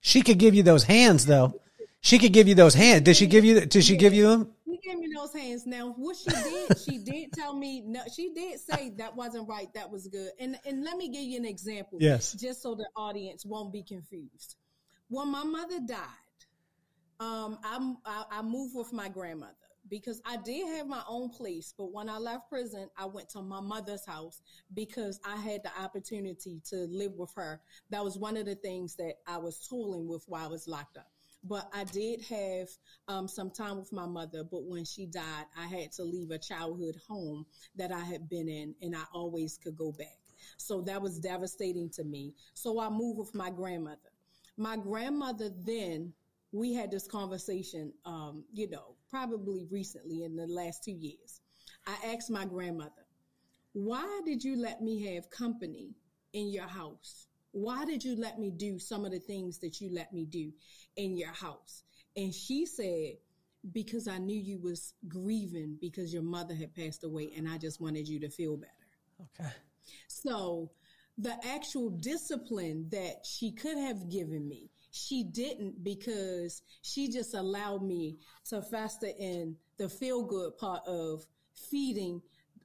She 0.00 0.22
could 0.22 0.38
give 0.38 0.54
you 0.54 0.62
those 0.62 0.84
hands 0.84 1.26
though. 1.26 1.60
She 2.00 2.18
could 2.18 2.32
give 2.32 2.48
you 2.48 2.56
those 2.56 2.74
hands. 2.74 3.02
Did 3.02 3.16
she 3.16 3.28
give 3.28 3.44
you 3.44 3.64
did 3.64 3.84
she 3.84 3.96
give 3.96 4.12
you 4.12 4.28
them? 4.28 4.52
She 4.72 4.88
gave 4.88 4.98
me 4.98 5.08
those 5.14 5.34
hands. 5.34 5.66
Now, 5.66 5.94
what 5.98 6.16
she 6.16 6.30
did, 6.30 6.78
she 6.78 6.98
did 6.98 7.32
tell 7.32 7.54
me. 7.54 7.82
No, 7.82 8.00
she 8.14 8.32
did 8.32 8.58
say 8.58 8.90
that 8.96 9.14
wasn't 9.14 9.48
right. 9.48 9.68
That 9.74 9.90
was 9.90 10.08
good. 10.08 10.30
And 10.38 10.58
and 10.64 10.82
let 10.82 10.96
me 10.96 11.08
give 11.08 11.22
you 11.22 11.36
an 11.36 11.44
example. 11.44 11.98
Yes. 12.00 12.32
Just 12.32 12.62
so 12.62 12.74
the 12.74 12.88
audience 12.96 13.44
won't 13.44 13.72
be 13.72 13.82
confused. 13.82 14.56
When 15.08 15.28
my 15.28 15.44
mother 15.44 15.78
died, 15.86 15.98
um, 17.20 17.58
I, 17.62 17.94
I 18.06 18.24
I 18.38 18.42
moved 18.42 18.74
with 18.74 18.92
my 18.92 19.08
grandmother 19.08 19.52
because 19.90 20.22
I 20.24 20.38
did 20.38 20.66
have 20.76 20.86
my 20.86 21.02
own 21.06 21.28
place. 21.28 21.74
But 21.76 21.92
when 21.92 22.08
I 22.08 22.16
left 22.16 22.48
prison, 22.48 22.88
I 22.96 23.04
went 23.04 23.28
to 23.30 23.42
my 23.42 23.60
mother's 23.60 24.06
house 24.06 24.40
because 24.72 25.20
I 25.22 25.36
had 25.36 25.62
the 25.62 25.70
opportunity 25.78 26.62
to 26.70 26.86
live 26.90 27.12
with 27.18 27.32
her. 27.36 27.60
That 27.90 28.02
was 28.02 28.16
one 28.16 28.38
of 28.38 28.46
the 28.46 28.54
things 28.54 28.96
that 28.96 29.16
I 29.26 29.36
was 29.36 29.66
tooling 29.68 30.08
with 30.08 30.24
while 30.28 30.44
I 30.44 30.48
was 30.48 30.66
locked 30.66 30.96
up 30.96 31.10
but 31.44 31.68
I 31.72 31.84
did 31.84 32.22
have 32.22 32.68
um, 33.08 33.28
some 33.28 33.50
time 33.50 33.78
with 33.78 33.92
my 33.92 34.06
mother. 34.06 34.44
But 34.44 34.64
when 34.64 34.84
she 34.84 35.06
died, 35.06 35.46
I 35.58 35.66
had 35.66 35.92
to 35.92 36.04
leave 36.04 36.30
a 36.30 36.38
childhood 36.38 36.96
home 37.08 37.46
that 37.76 37.92
I 37.92 38.04
had 38.04 38.28
been 38.28 38.48
in, 38.48 38.74
and 38.80 38.94
I 38.94 39.02
always 39.12 39.58
could 39.58 39.76
go 39.76 39.92
back. 39.92 40.18
So 40.56 40.80
that 40.82 41.00
was 41.00 41.18
devastating 41.18 41.90
to 41.90 42.04
me. 42.04 42.34
So 42.54 42.80
I 42.80 42.88
moved 42.88 43.18
with 43.18 43.34
my 43.34 43.50
grandmother. 43.50 43.98
My 44.56 44.76
grandmother 44.76 45.50
then, 45.64 46.12
we 46.52 46.74
had 46.74 46.90
this 46.90 47.06
conversation, 47.06 47.92
um, 48.04 48.44
you 48.52 48.68
know, 48.68 48.94
probably 49.08 49.66
recently 49.70 50.24
in 50.24 50.36
the 50.36 50.46
last 50.46 50.84
two 50.84 50.92
years. 50.92 51.40
I 51.86 52.14
asked 52.14 52.30
my 52.30 52.44
grandmother, 52.44 53.06
why 53.72 54.20
did 54.26 54.44
you 54.44 54.56
let 54.56 54.82
me 54.82 55.14
have 55.14 55.30
company 55.30 55.94
in 56.34 56.50
your 56.50 56.68
house? 56.68 57.26
Why 57.52 57.84
did 57.84 58.02
you 58.02 58.16
let 58.16 58.38
me 58.38 58.50
do 58.50 58.78
some 58.78 59.04
of 59.04 59.12
the 59.12 59.20
things 59.20 59.58
that 59.58 59.80
you 59.80 59.90
let 59.92 60.12
me 60.12 60.24
do 60.24 60.52
in 60.96 61.16
your 61.16 61.32
house? 61.32 61.84
And 62.16 62.34
she 62.34 62.66
said, 62.66 63.14
because 63.72 64.08
I 64.08 64.18
knew 64.18 64.38
you 64.38 64.58
was 64.58 64.94
grieving 65.06 65.78
because 65.80 66.12
your 66.12 66.22
mother 66.22 66.54
had 66.54 66.74
passed 66.74 67.04
away 67.04 67.32
and 67.36 67.48
I 67.48 67.58
just 67.58 67.80
wanted 67.80 68.08
you 68.08 68.18
to 68.20 68.28
feel 68.28 68.56
better. 68.56 68.72
Okay. 69.40 69.52
So 70.08 70.70
the 71.18 71.34
actual 71.46 71.90
discipline 71.90 72.88
that 72.90 73.24
she 73.24 73.52
could 73.52 73.78
have 73.78 74.10
given 74.10 74.48
me, 74.48 74.70
she 74.90 75.22
didn't 75.24 75.84
because 75.84 76.62
she 76.82 77.08
just 77.10 77.34
allowed 77.34 77.82
me 77.82 78.18
to 78.48 78.62
fester 78.62 79.10
in 79.18 79.56
the 79.78 79.88
feel 79.88 80.24
good 80.24 80.56
part 80.58 80.82
of 80.86 81.24
feeding 81.70 82.20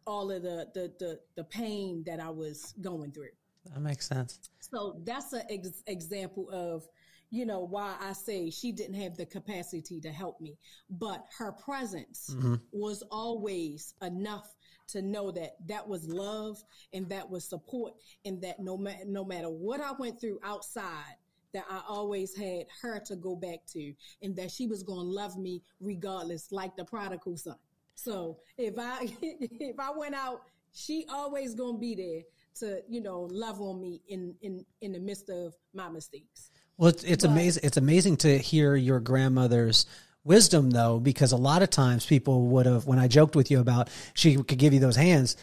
all 0.05 0.31
of 0.31 0.41
the, 0.41 0.67
the, 0.73 0.91
the, 0.99 1.19
the 1.35 1.43
pain 1.43 2.03
that 2.05 2.19
I 2.19 2.29
was 2.29 2.73
going 2.81 3.11
through. 3.11 3.29
That 3.73 3.81
makes 3.81 4.07
sense. 4.07 4.39
So 4.59 4.99
that's 5.03 5.33
an 5.33 5.43
ex- 5.49 5.83
example 5.87 6.49
of, 6.51 6.87
you 7.29 7.45
know, 7.45 7.59
why 7.59 7.95
I 7.99 8.13
say 8.13 8.49
she 8.49 8.71
didn't 8.71 8.95
have 8.95 9.17
the 9.17 9.25
capacity 9.25 9.99
to 10.01 10.11
help 10.11 10.39
me, 10.39 10.57
but 10.89 11.25
her 11.37 11.51
presence 11.51 12.33
mm-hmm. 12.33 12.55
was 12.71 13.03
always 13.11 13.93
enough 14.01 14.47
to 14.89 15.01
know 15.01 15.31
that 15.31 15.55
that 15.67 15.87
was 15.87 16.07
love 16.07 16.63
and 16.93 17.09
that 17.09 17.29
was 17.29 17.43
support 17.43 17.93
and 18.25 18.41
that 18.41 18.59
no 18.59 18.77
matter, 18.77 19.03
no 19.05 19.25
matter 19.25 19.49
what 19.49 19.81
I 19.81 19.91
went 19.91 20.19
through 20.19 20.39
outside, 20.43 21.15
that 21.53 21.65
I 21.69 21.81
always 21.87 22.35
had 22.35 22.65
her 22.81 22.99
to 23.07 23.15
go 23.15 23.35
back 23.35 23.59
to 23.73 23.93
and 24.21 24.35
that 24.35 24.51
she 24.51 24.67
was 24.67 24.83
going 24.83 25.05
to 25.05 25.11
love 25.11 25.37
me 25.37 25.61
regardless, 25.79 26.51
like 26.51 26.75
the 26.75 26.85
prodigal 26.85 27.37
son. 27.37 27.55
So 27.95 28.37
if 28.57 28.75
I, 28.77 29.07
if 29.21 29.79
I 29.79 29.91
went 29.91 30.15
out, 30.15 30.41
she 30.73 31.05
always 31.09 31.55
going 31.55 31.75
to 31.75 31.79
be 31.79 31.95
there 31.95 32.21
to 32.59 32.81
you 32.87 33.01
know 33.01 33.27
love 33.31 33.61
on 33.61 33.79
me 33.79 34.01
in 34.07 34.35
in 34.41 34.65
in 34.81 34.93
the 34.93 34.99
midst 34.99 35.29
of 35.29 35.53
my 35.73 35.89
mistakes. 35.89 36.49
Well, 36.77 36.89
it's, 36.89 37.03
it's 37.03 37.23
amazing. 37.23 37.63
It's 37.63 37.77
amazing 37.77 38.17
to 38.17 38.37
hear 38.37 38.75
your 38.75 38.99
grandmother's 38.99 39.87
wisdom, 40.23 40.69
though, 40.69 40.99
because 40.99 41.31
a 41.31 41.37
lot 41.37 41.63
of 41.63 41.69
times 41.69 42.05
people 42.05 42.47
would 42.49 42.65
have. 42.65 42.85
When 42.85 42.99
I 42.99 43.07
joked 43.07 43.35
with 43.35 43.49
you 43.49 43.59
about 43.59 43.89
she 44.13 44.35
could 44.35 44.59
give 44.59 44.73
you 44.73 44.79
those 44.79 44.95
hands, 44.95 45.37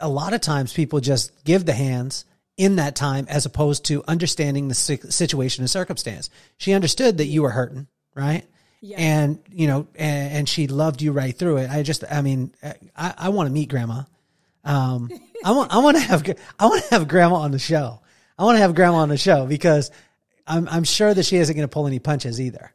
a 0.00 0.08
lot 0.08 0.32
of 0.32 0.40
times 0.40 0.72
people 0.72 1.00
just 1.00 1.44
give 1.44 1.66
the 1.66 1.74
hands 1.74 2.24
in 2.56 2.76
that 2.76 2.96
time 2.96 3.26
as 3.28 3.46
opposed 3.46 3.84
to 3.86 4.02
understanding 4.08 4.68
the 4.68 4.74
situation 4.74 5.62
and 5.62 5.70
circumstance. 5.70 6.30
She 6.56 6.72
understood 6.72 7.18
that 7.18 7.26
you 7.26 7.42
were 7.42 7.50
hurting, 7.50 7.86
right? 8.14 8.44
Yeah. 8.80 8.96
And 8.98 9.38
you 9.50 9.66
know, 9.66 9.88
and, 9.94 10.32
and, 10.32 10.48
she 10.48 10.68
loved 10.68 11.02
you 11.02 11.12
right 11.12 11.36
through 11.36 11.58
it. 11.58 11.70
I 11.70 11.82
just, 11.82 12.04
I 12.08 12.22
mean, 12.22 12.52
I, 12.96 13.14
I 13.16 13.28
want 13.30 13.48
to 13.48 13.52
meet 13.52 13.68
grandma. 13.68 14.02
Um, 14.68 15.10
I 15.44 15.52
want 15.52 15.72
I 15.72 15.78
want 15.78 15.96
to 15.96 16.02
have 16.02 16.24
I 16.58 16.66
want 16.66 16.84
to 16.84 16.90
have 16.90 17.08
grandma 17.08 17.36
on 17.36 17.52
the 17.52 17.58
show. 17.58 18.00
I 18.38 18.44
want 18.44 18.56
to 18.56 18.60
have 18.60 18.74
grandma 18.74 18.98
on 18.98 19.08
the 19.08 19.16
show 19.16 19.46
because 19.46 19.90
I'm 20.46 20.68
I'm 20.68 20.84
sure 20.84 21.12
that 21.12 21.24
she 21.24 21.36
isn't 21.36 21.56
going 21.56 21.66
to 21.66 21.72
pull 21.72 21.86
any 21.86 21.98
punches 21.98 22.40
either. 22.40 22.72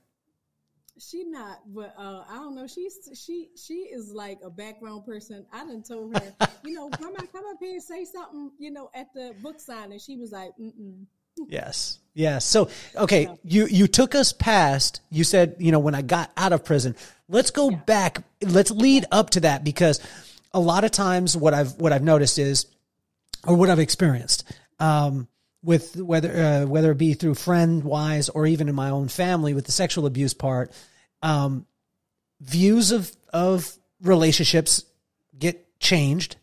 She 1.00 1.24
not, 1.24 1.60
but 1.68 1.94
uh, 1.98 2.24
I 2.30 2.36
don't 2.36 2.56
know. 2.56 2.66
She's 2.66 3.10
she 3.14 3.50
she 3.56 3.74
is 3.74 4.12
like 4.12 4.39
a 4.44 4.50
background 4.50 5.06
person. 5.06 5.46
I 5.54 5.66
done 5.66 5.84
told 5.84 6.18
her, 6.18 6.34
you 6.64 6.74
know, 6.74 6.89
grandma, 7.00 7.20
come 7.32 7.46
up 7.46 7.58
here 7.60 7.74
and 7.74 7.84
say 7.84 8.06
something, 8.06 8.52
you 8.58 8.72
know, 8.72 8.89
at 8.96 9.14
the 9.14 9.36
book 9.41 9.60
signing. 9.60 9.94
And 9.94 10.02
she 10.02 10.18
was 10.18 10.32
like, 10.32 10.52
mm 10.60 10.74
mm. 10.80 11.06
Yes. 11.48 12.00
Yes. 12.14 12.46
So, 12.46 12.70
okay, 12.96 13.24
yeah. 13.24 13.36
you 13.44 13.66
you 13.68 13.88
took 13.88 14.16
us 14.16 14.34
past. 14.34 15.02
You 15.10 15.24
said, 15.24 15.56
you 15.60 15.72
know, 15.72 15.80
when 15.80 15.96
I 15.96 16.02
got 16.02 16.32
out 16.38 16.54
of 16.54 16.64
prison. 16.64 16.96
Let's 17.28 17.52
go 17.52 17.70
yeah. 17.70 17.78
back. 17.78 18.24
Let's 18.41 18.72
lead 18.72 19.06
up 19.12 19.32
to 19.32 19.39
that 19.41 19.64
because 19.64 20.00
a 20.54 20.60
lot 20.60 20.84
of 20.84 20.91
times 20.91 21.36
what 21.36 21.54
I've 21.54 21.74
what 21.78 21.91
I've 21.91 22.04
noticed 22.04 22.38
is, 22.38 22.68
or 23.45 23.56
what 23.56 23.70
I've 23.70 23.80
experienced, 23.80 24.43
um, 24.80 25.28
with 25.64 25.95
whether 25.95 26.32
uh, 26.32 26.66
whether 26.66 26.91
it 26.91 26.97
be 26.97 27.14
through 27.14 27.36
friend 27.36 27.84
wise 27.84 28.30
or 28.30 28.45
even 28.45 28.70
in 28.70 28.76
my 28.76 28.89
own 28.89 29.08
family 29.08 29.54
with 29.54 29.66
the 29.66 29.72
sexual 29.72 30.06
abuse 30.06 30.34
part, 30.34 30.72
um, 31.22 31.66
views 32.41 32.91
of 32.91 33.12
of 33.32 33.76
relationships 34.01 34.86
get 35.38 35.80
changed. 35.80 36.36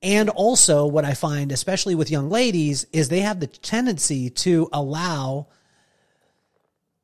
And 0.00 0.28
also, 0.28 0.86
what 0.86 1.04
I 1.04 1.14
find, 1.14 1.50
especially 1.50 1.96
with 1.96 2.08
young 2.08 2.30
ladies, 2.30 2.86
is 2.92 3.08
they 3.08 3.20
have 3.20 3.40
the 3.40 3.48
tendency 3.48 4.30
to 4.30 4.68
allow 4.72 5.48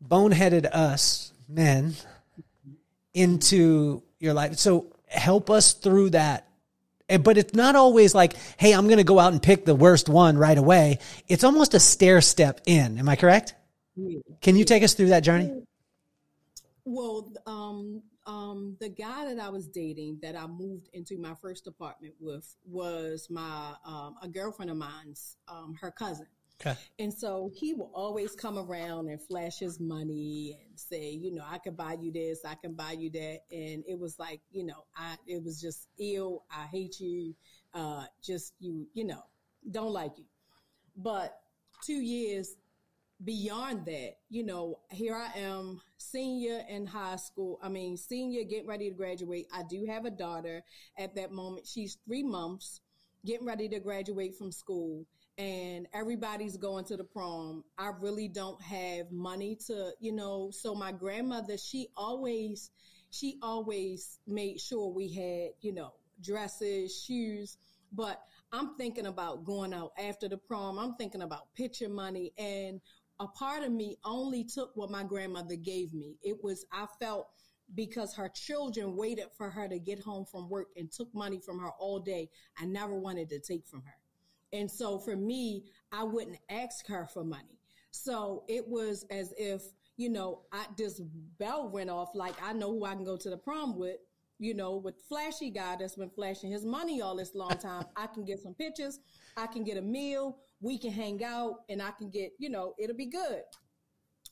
boneheaded 0.07 0.66
us 0.66 1.32
men 1.49 1.95
into 3.12 4.03
your 4.20 4.32
life. 4.32 4.59
So 4.59 4.93
help 5.14 5.50
us 5.50 5.72
through 5.72 6.10
that 6.10 6.48
but 7.22 7.36
it's 7.36 7.54
not 7.54 7.76
always 7.76 8.14
like, 8.14 8.34
hey, 8.56 8.72
I'm 8.72 8.86
going 8.86 8.98
to 8.98 9.04
go 9.04 9.18
out 9.18 9.32
and 9.32 9.42
pick 9.42 9.64
the 9.64 9.74
worst 9.74 10.08
one 10.08 10.38
right 10.38 10.56
away. 10.56 10.98
It's 11.28 11.44
almost 11.44 11.74
a 11.74 11.80
stair 11.80 12.20
step 12.20 12.60
in. 12.66 12.98
Am 12.98 13.08
I 13.08 13.16
correct? 13.16 13.54
Can 14.40 14.56
you 14.56 14.64
take 14.64 14.82
us 14.82 14.94
through 14.94 15.08
that 15.08 15.20
journey? 15.20 15.62
Well, 16.84 17.32
um, 17.46 18.02
um, 18.26 18.76
the 18.80 18.88
guy 18.88 19.26
that 19.26 19.38
I 19.38 19.48
was 19.50 19.68
dating 19.68 20.18
that 20.22 20.36
I 20.36 20.46
moved 20.46 20.88
into 20.92 21.18
my 21.18 21.34
first 21.40 21.66
apartment 21.66 22.14
with 22.20 22.56
was 22.66 23.28
my 23.30 23.74
um, 23.86 24.16
a 24.22 24.28
girlfriend 24.28 24.70
of 24.70 24.76
mine's, 24.76 25.36
um, 25.48 25.76
her 25.80 25.90
cousin. 25.90 26.26
Okay. 26.61 26.78
And 26.98 27.12
so 27.12 27.50
he 27.55 27.74
will 27.74 27.90
always 27.94 28.34
come 28.34 28.59
around 28.59 29.09
and 29.09 29.20
flash 29.20 29.59
his 29.59 29.80
money 29.80 30.59
and 30.64 30.78
say, 30.78 31.11
you 31.11 31.32
know, 31.32 31.44
I 31.46 31.59
can 31.59 31.74
buy 31.74 31.96
you 32.00 32.12
this, 32.12 32.44
I 32.44 32.55
can 32.55 32.74
buy 32.74 32.92
you 32.92 33.11
that. 33.11 33.40
And 33.50 33.84
it 33.86 33.98
was 33.98 34.18
like, 34.18 34.40
you 34.50 34.64
know, 34.64 34.84
I, 34.96 35.16
it 35.26 35.42
was 35.42 35.61
just 35.61 35.88
ill. 35.98 36.44
I 36.50 36.66
hate 36.66 37.00
you. 37.00 37.34
Uh, 37.72 38.05
just 38.22 38.55
you, 38.61 38.86
you 38.94 39.05
know, 39.05 39.22
don't 39.70 39.92
like 39.92 40.12
you. 40.16 40.26
But 40.96 41.36
two 41.84 42.00
years 42.00 42.55
beyond 43.24 43.84
that, 43.86 44.12
you 44.30 44.44
know, 44.44 44.78
here 44.90 45.16
I 45.16 45.38
am, 45.38 45.80
senior 45.96 46.62
in 46.68 46.86
high 46.86 47.16
school. 47.16 47.59
I 47.62 47.68
mean, 47.68 47.96
senior, 47.96 48.44
getting 48.44 48.68
ready 48.68 48.90
to 48.90 48.94
graduate. 48.94 49.48
I 49.52 49.62
do 49.68 49.86
have 49.86 50.05
a 50.05 50.11
daughter 50.11 50.62
at 50.96 51.16
that 51.16 51.32
moment. 51.32 51.66
She's 51.66 51.98
three 52.07 52.22
months, 52.22 52.80
getting 53.26 53.46
ready 53.46 53.68
to 53.70 53.80
graduate 53.80 54.36
from 54.36 54.52
school 54.52 55.05
and 55.39 55.87
everybody's 55.93 56.57
going 56.57 56.85
to 56.87 56.97
the 56.97 57.05
prom. 57.05 57.64
I 57.78 57.91
really 58.01 58.28
don't 58.28 58.61
have 58.62 59.11
money 59.11 59.57
to, 59.66 59.93
you 60.01 60.12
know, 60.12 60.51
so 60.53 60.74
my 60.74 60.93
grandmother, 60.93 61.57
she 61.57 61.89
always, 61.97 62.70
she 63.11 63.39
always 63.43 64.18
made 64.26 64.61
sure 64.61 64.89
we 64.93 65.12
had, 65.12 65.51
you 65.61 65.72
know, 65.72 65.93
dresses, 66.20 67.03
shoes, 67.05 67.57
but 67.93 68.22
I'm 68.53 68.76
thinking 68.76 69.07
about 69.07 69.45
going 69.45 69.74
out 69.74 69.93
after 69.99 70.28
the 70.28 70.37
prom. 70.37 70.78
I'm 70.78 70.95
thinking 70.95 71.22
about 71.22 71.53
picture 71.55 71.89
money 71.89 72.32
and 72.39 72.80
a 73.20 73.26
part 73.26 73.62
of 73.62 73.72
me 73.72 73.97
only 74.05 74.45
took 74.45 74.70
what 74.76 74.91
my 74.91 75.05
grandmother 75.05 75.57
gave 75.57 75.93
me. 75.93 76.16
It 76.22 76.43
was, 76.43 76.64
I 76.72 76.87
felt 77.01 77.28
because 77.74 78.14
her 78.14 78.28
children 78.28 78.97
waited 78.97 79.26
for 79.37 79.51
her 79.51 79.68
to 79.68 79.78
get 79.78 80.01
home 80.01 80.24
from 80.24 80.49
work 80.49 80.68
and 80.76 80.91
took 80.91 81.12
money 81.14 81.41
from 81.45 81.59
her 81.59 81.70
all 81.78 81.99
day. 81.99 82.28
I 82.59 82.66
never 82.66 82.95
wanted 82.95 83.30
to 83.30 83.41
take 83.41 83.66
from 83.66 83.82
her. 83.82 83.95
And 84.55 84.70
so 84.70 84.98
for 84.98 85.16
me, 85.16 85.64
I 85.92 86.05
wouldn't 86.05 86.38
ask 86.48 86.86
her 86.86 87.07
for 87.12 87.24
money. 87.24 87.59
So 87.90 88.44
it 88.48 88.66
was 88.66 89.05
as 89.11 89.34
if, 89.36 89.62
you 89.96 90.09
know, 90.09 90.42
I, 90.52 90.66
this 90.78 91.00
bell 91.38 91.68
went 91.68 91.90
off 91.90 92.11
like 92.14 92.34
I 92.42 92.52
know 92.52 92.70
who 92.70 92.84
I 92.84 92.94
can 92.94 93.05
go 93.05 93.16
to 93.16 93.30
the 93.30 93.36
prom 93.36 93.76
with, 93.76 93.96
you 94.38 94.55
know, 94.55 94.76
with 94.76 94.94
flashy 95.09 95.50
guy 95.50 95.76
that's 95.78 95.96
been 95.96 96.11
flashing 96.11 96.50
his 96.50 96.64
money 96.64 97.02
all 97.02 97.16
this 97.16 97.34
long 97.34 97.57
time. 97.59 97.84
I 97.96 98.07
can 98.07 98.24
get 98.24 98.40
some 98.40 98.55
pictures. 98.55 99.00
I 99.36 99.48
can 99.48 99.64
get 99.64 99.76
a 99.76 99.82
meal. 99.82 100.38
We 100.61 100.78
can 100.78 100.92
hang 100.92 101.22
out 101.24 101.61
and 101.68 101.82
I 101.82 101.90
can 101.90 102.11
get, 102.11 102.32
you 102.38 102.48
know, 102.48 102.74
it'll 102.78 102.96
be 102.96 103.11
good. 103.11 103.42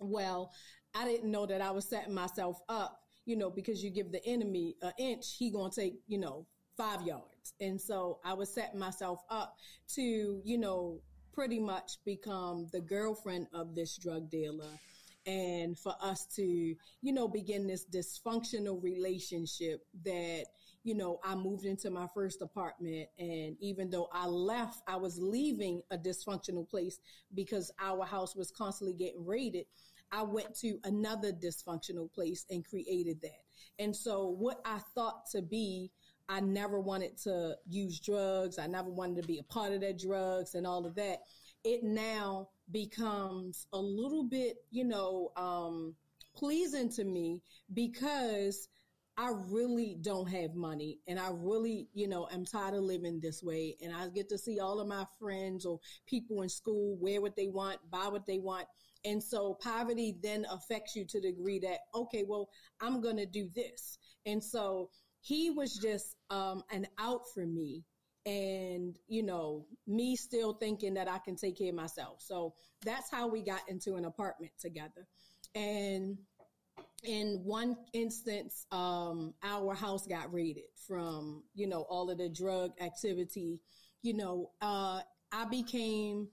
Well, 0.00 0.52
I 0.94 1.04
didn't 1.04 1.30
know 1.30 1.46
that 1.46 1.60
I 1.60 1.70
was 1.72 1.88
setting 1.88 2.14
myself 2.14 2.60
up, 2.68 3.00
you 3.26 3.36
know, 3.36 3.50
because 3.50 3.82
you 3.82 3.90
give 3.90 4.12
the 4.12 4.24
enemy 4.24 4.76
an 4.82 4.92
inch, 4.98 5.36
he 5.36 5.50
gonna 5.50 5.70
take, 5.70 5.94
you 6.06 6.18
know, 6.18 6.46
five 6.76 7.02
yards. 7.02 7.31
And 7.60 7.80
so 7.80 8.18
I 8.24 8.34
was 8.34 8.52
setting 8.52 8.78
myself 8.78 9.22
up 9.30 9.56
to, 9.94 10.40
you 10.44 10.58
know, 10.58 11.00
pretty 11.32 11.58
much 11.58 11.98
become 12.04 12.68
the 12.72 12.80
girlfriend 12.80 13.46
of 13.52 13.74
this 13.74 13.96
drug 13.96 14.30
dealer 14.30 14.68
and 15.26 15.78
for 15.78 15.94
us 16.00 16.26
to, 16.36 16.42
you 16.42 17.12
know, 17.12 17.28
begin 17.28 17.66
this 17.66 17.86
dysfunctional 17.86 18.82
relationship 18.82 19.80
that, 20.04 20.44
you 20.82 20.94
know, 20.94 21.20
I 21.22 21.34
moved 21.36 21.64
into 21.64 21.90
my 21.90 22.08
first 22.12 22.42
apartment. 22.42 23.08
And 23.18 23.56
even 23.60 23.88
though 23.88 24.08
I 24.12 24.26
left, 24.26 24.82
I 24.88 24.96
was 24.96 25.18
leaving 25.18 25.82
a 25.90 25.96
dysfunctional 25.96 26.68
place 26.68 26.98
because 27.34 27.70
our 27.80 28.04
house 28.04 28.34
was 28.34 28.50
constantly 28.50 28.94
getting 28.94 29.24
raided. 29.24 29.66
I 30.10 30.22
went 30.22 30.54
to 30.56 30.78
another 30.84 31.32
dysfunctional 31.32 32.12
place 32.12 32.44
and 32.50 32.66
created 32.68 33.20
that. 33.22 33.44
And 33.78 33.94
so 33.94 34.26
what 34.26 34.60
I 34.64 34.80
thought 34.94 35.26
to 35.30 35.40
be 35.40 35.90
I 36.32 36.40
never 36.40 36.80
wanted 36.80 37.18
to 37.24 37.56
use 37.68 38.00
drugs. 38.00 38.58
I 38.58 38.66
never 38.66 38.88
wanted 38.88 39.20
to 39.20 39.28
be 39.28 39.38
a 39.38 39.42
part 39.42 39.74
of 39.74 39.82
that 39.82 39.98
drugs 39.98 40.54
and 40.54 40.66
all 40.66 40.86
of 40.86 40.94
that. 40.94 41.18
It 41.62 41.84
now 41.84 42.48
becomes 42.70 43.66
a 43.74 43.78
little 43.78 44.24
bit, 44.24 44.56
you 44.70 44.84
know, 44.84 45.32
um, 45.36 45.94
pleasing 46.34 46.88
to 46.92 47.04
me 47.04 47.42
because 47.74 48.66
I 49.18 49.32
really 49.50 49.98
don't 50.00 50.26
have 50.30 50.54
money 50.54 51.00
and 51.06 51.20
I 51.20 51.28
really, 51.34 51.88
you 51.92 52.08
know, 52.08 52.26
am 52.32 52.46
tired 52.46 52.72
of 52.72 52.80
living 52.80 53.20
this 53.20 53.42
way. 53.42 53.76
And 53.82 53.94
I 53.94 54.08
get 54.08 54.30
to 54.30 54.38
see 54.38 54.58
all 54.58 54.80
of 54.80 54.88
my 54.88 55.04
friends 55.20 55.66
or 55.66 55.80
people 56.06 56.40
in 56.40 56.48
school 56.48 56.96
wear 56.98 57.20
what 57.20 57.36
they 57.36 57.48
want, 57.48 57.78
buy 57.90 58.08
what 58.08 58.24
they 58.24 58.38
want. 58.38 58.66
And 59.04 59.22
so 59.22 59.58
poverty 59.60 60.16
then 60.22 60.46
affects 60.50 60.96
you 60.96 61.04
to 61.04 61.20
the 61.20 61.32
degree 61.32 61.58
that, 61.58 61.80
okay, 61.94 62.24
well, 62.26 62.48
I'm 62.80 63.02
going 63.02 63.18
to 63.18 63.26
do 63.26 63.50
this. 63.54 63.98
And 64.24 64.42
so 64.42 64.88
he 65.22 65.50
was 65.50 65.76
just 65.76 66.16
um, 66.30 66.62
an 66.70 66.86
out 66.98 67.22
for 67.32 67.46
me 67.46 67.84
and 68.26 68.98
you 69.08 69.22
know 69.22 69.66
me 69.88 70.14
still 70.14 70.52
thinking 70.52 70.94
that 70.94 71.08
i 71.08 71.18
can 71.18 71.34
take 71.34 71.58
care 71.58 71.70
of 71.70 71.74
myself 71.74 72.20
so 72.20 72.54
that's 72.84 73.10
how 73.10 73.26
we 73.26 73.42
got 73.42 73.62
into 73.68 73.96
an 73.96 74.04
apartment 74.04 74.52
together 74.60 75.08
and 75.56 76.16
in 77.02 77.40
one 77.42 77.76
instance 77.94 78.64
um, 78.70 79.34
our 79.42 79.74
house 79.74 80.06
got 80.06 80.32
raided 80.32 80.62
from 80.86 81.42
you 81.54 81.66
know 81.66 81.82
all 81.90 82.08
of 82.10 82.18
the 82.18 82.28
drug 82.28 82.70
activity 82.80 83.58
you 84.02 84.14
know 84.14 84.50
uh, 84.60 85.00
i 85.32 85.44
became 85.50 86.28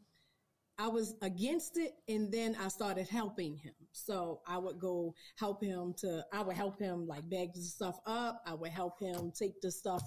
I 0.79 0.87
was 0.87 1.13
against 1.21 1.77
it 1.77 1.93
and 2.07 2.31
then 2.31 2.55
I 2.59 2.69
started 2.69 3.09
helping 3.09 3.57
him. 3.57 3.73
So 3.91 4.41
I 4.47 4.57
would 4.57 4.79
go 4.79 5.13
help 5.35 5.63
him 5.63 5.93
to, 5.99 6.23
I 6.31 6.41
would 6.41 6.55
help 6.55 6.79
him 6.79 7.07
like 7.07 7.29
bag 7.29 7.53
the 7.53 7.61
stuff 7.61 7.99
up. 8.05 8.41
I 8.45 8.53
would 8.53 8.71
help 8.71 8.99
him 8.99 9.31
take 9.37 9.59
the 9.61 9.71
stuff 9.71 10.03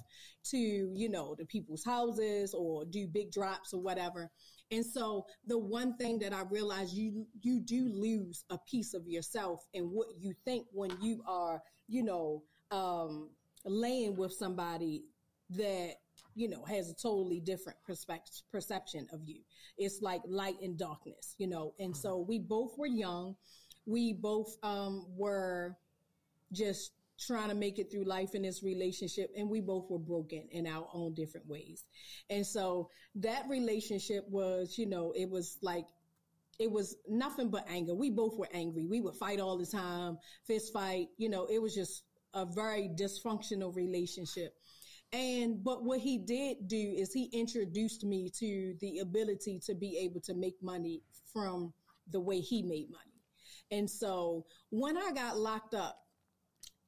to, 0.50 0.58
you 0.58 1.08
know, 1.08 1.34
the 1.38 1.44
people's 1.46 1.84
houses 1.84 2.54
or 2.54 2.84
do 2.84 3.06
big 3.06 3.32
drops 3.32 3.72
or 3.72 3.80
whatever. 3.80 4.30
And 4.70 4.84
so 4.84 5.26
the 5.46 5.58
one 5.58 5.96
thing 5.96 6.18
that 6.20 6.32
I 6.32 6.42
realized 6.50 6.94
you, 6.94 7.26
you 7.42 7.60
do 7.60 7.88
lose 7.88 8.44
a 8.50 8.58
piece 8.58 8.94
of 8.94 9.06
yourself 9.06 9.66
and 9.74 9.90
what 9.90 10.08
you 10.18 10.34
think 10.44 10.66
when 10.72 10.90
you 11.00 11.22
are, 11.28 11.60
you 11.88 12.02
know, 12.02 12.42
um, 12.70 13.30
laying 13.64 14.16
with 14.16 14.32
somebody 14.32 15.04
that 15.50 15.96
you 16.34 16.48
know, 16.48 16.64
has 16.64 16.90
a 16.90 16.94
totally 16.94 17.40
different 17.40 17.78
perspective, 17.84 18.42
perception 18.50 19.06
of 19.12 19.20
you. 19.24 19.40
It's 19.76 20.00
like 20.00 20.22
light 20.26 20.56
and 20.62 20.78
darkness, 20.78 21.34
you 21.38 21.46
know. 21.46 21.74
And 21.78 21.96
so 21.96 22.24
we 22.26 22.38
both 22.38 22.76
were 22.78 22.86
young. 22.86 23.36
We 23.86 24.12
both 24.12 24.56
um, 24.62 25.06
were 25.16 25.76
just 26.52 26.92
trying 27.18 27.48
to 27.48 27.54
make 27.54 27.78
it 27.78 27.90
through 27.90 28.04
life 28.04 28.34
in 28.34 28.42
this 28.42 28.62
relationship 28.62 29.30
and 29.36 29.48
we 29.48 29.60
both 29.60 29.88
were 29.90 29.98
broken 29.98 30.44
in 30.50 30.66
our 30.66 30.88
own 30.92 31.14
different 31.14 31.46
ways. 31.46 31.84
And 32.30 32.44
so 32.44 32.90
that 33.16 33.44
relationship 33.48 34.28
was, 34.28 34.76
you 34.76 34.86
know, 34.86 35.12
it 35.16 35.28
was 35.28 35.58
like 35.62 35.86
it 36.58 36.70
was 36.70 36.96
nothing 37.08 37.50
but 37.50 37.66
anger. 37.68 37.94
We 37.94 38.10
both 38.10 38.36
were 38.36 38.48
angry. 38.52 38.86
We 38.86 39.00
would 39.00 39.14
fight 39.14 39.40
all 39.40 39.56
the 39.56 39.66
time, 39.66 40.18
fist 40.46 40.72
fight, 40.72 41.08
you 41.16 41.28
know, 41.28 41.46
it 41.46 41.60
was 41.60 41.74
just 41.74 42.04
a 42.34 42.44
very 42.44 42.88
dysfunctional 42.88 43.74
relationship. 43.74 44.54
And, 45.12 45.62
but 45.62 45.84
what 45.84 46.00
he 46.00 46.18
did 46.18 46.68
do 46.68 46.94
is 46.96 47.12
he 47.12 47.24
introduced 47.32 48.04
me 48.04 48.30
to 48.38 48.74
the 48.80 49.00
ability 49.00 49.60
to 49.66 49.74
be 49.74 49.98
able 49.98 50.20
to 50.20 50.34
make 50.34 50.62
money 50.62 51.02
from 51.32 51.72
the 52.10 52.20
way 52.20 52.40
he 52.40 52.62
made 52.62 52.90
money. 52.90 53.11
And 53.72 53.90
so 53.90 54.46
when 54.70 54.96
I 54.96 55.10
got 55.12 55.38
locked 55.38 55.74
up, 55.74 55.98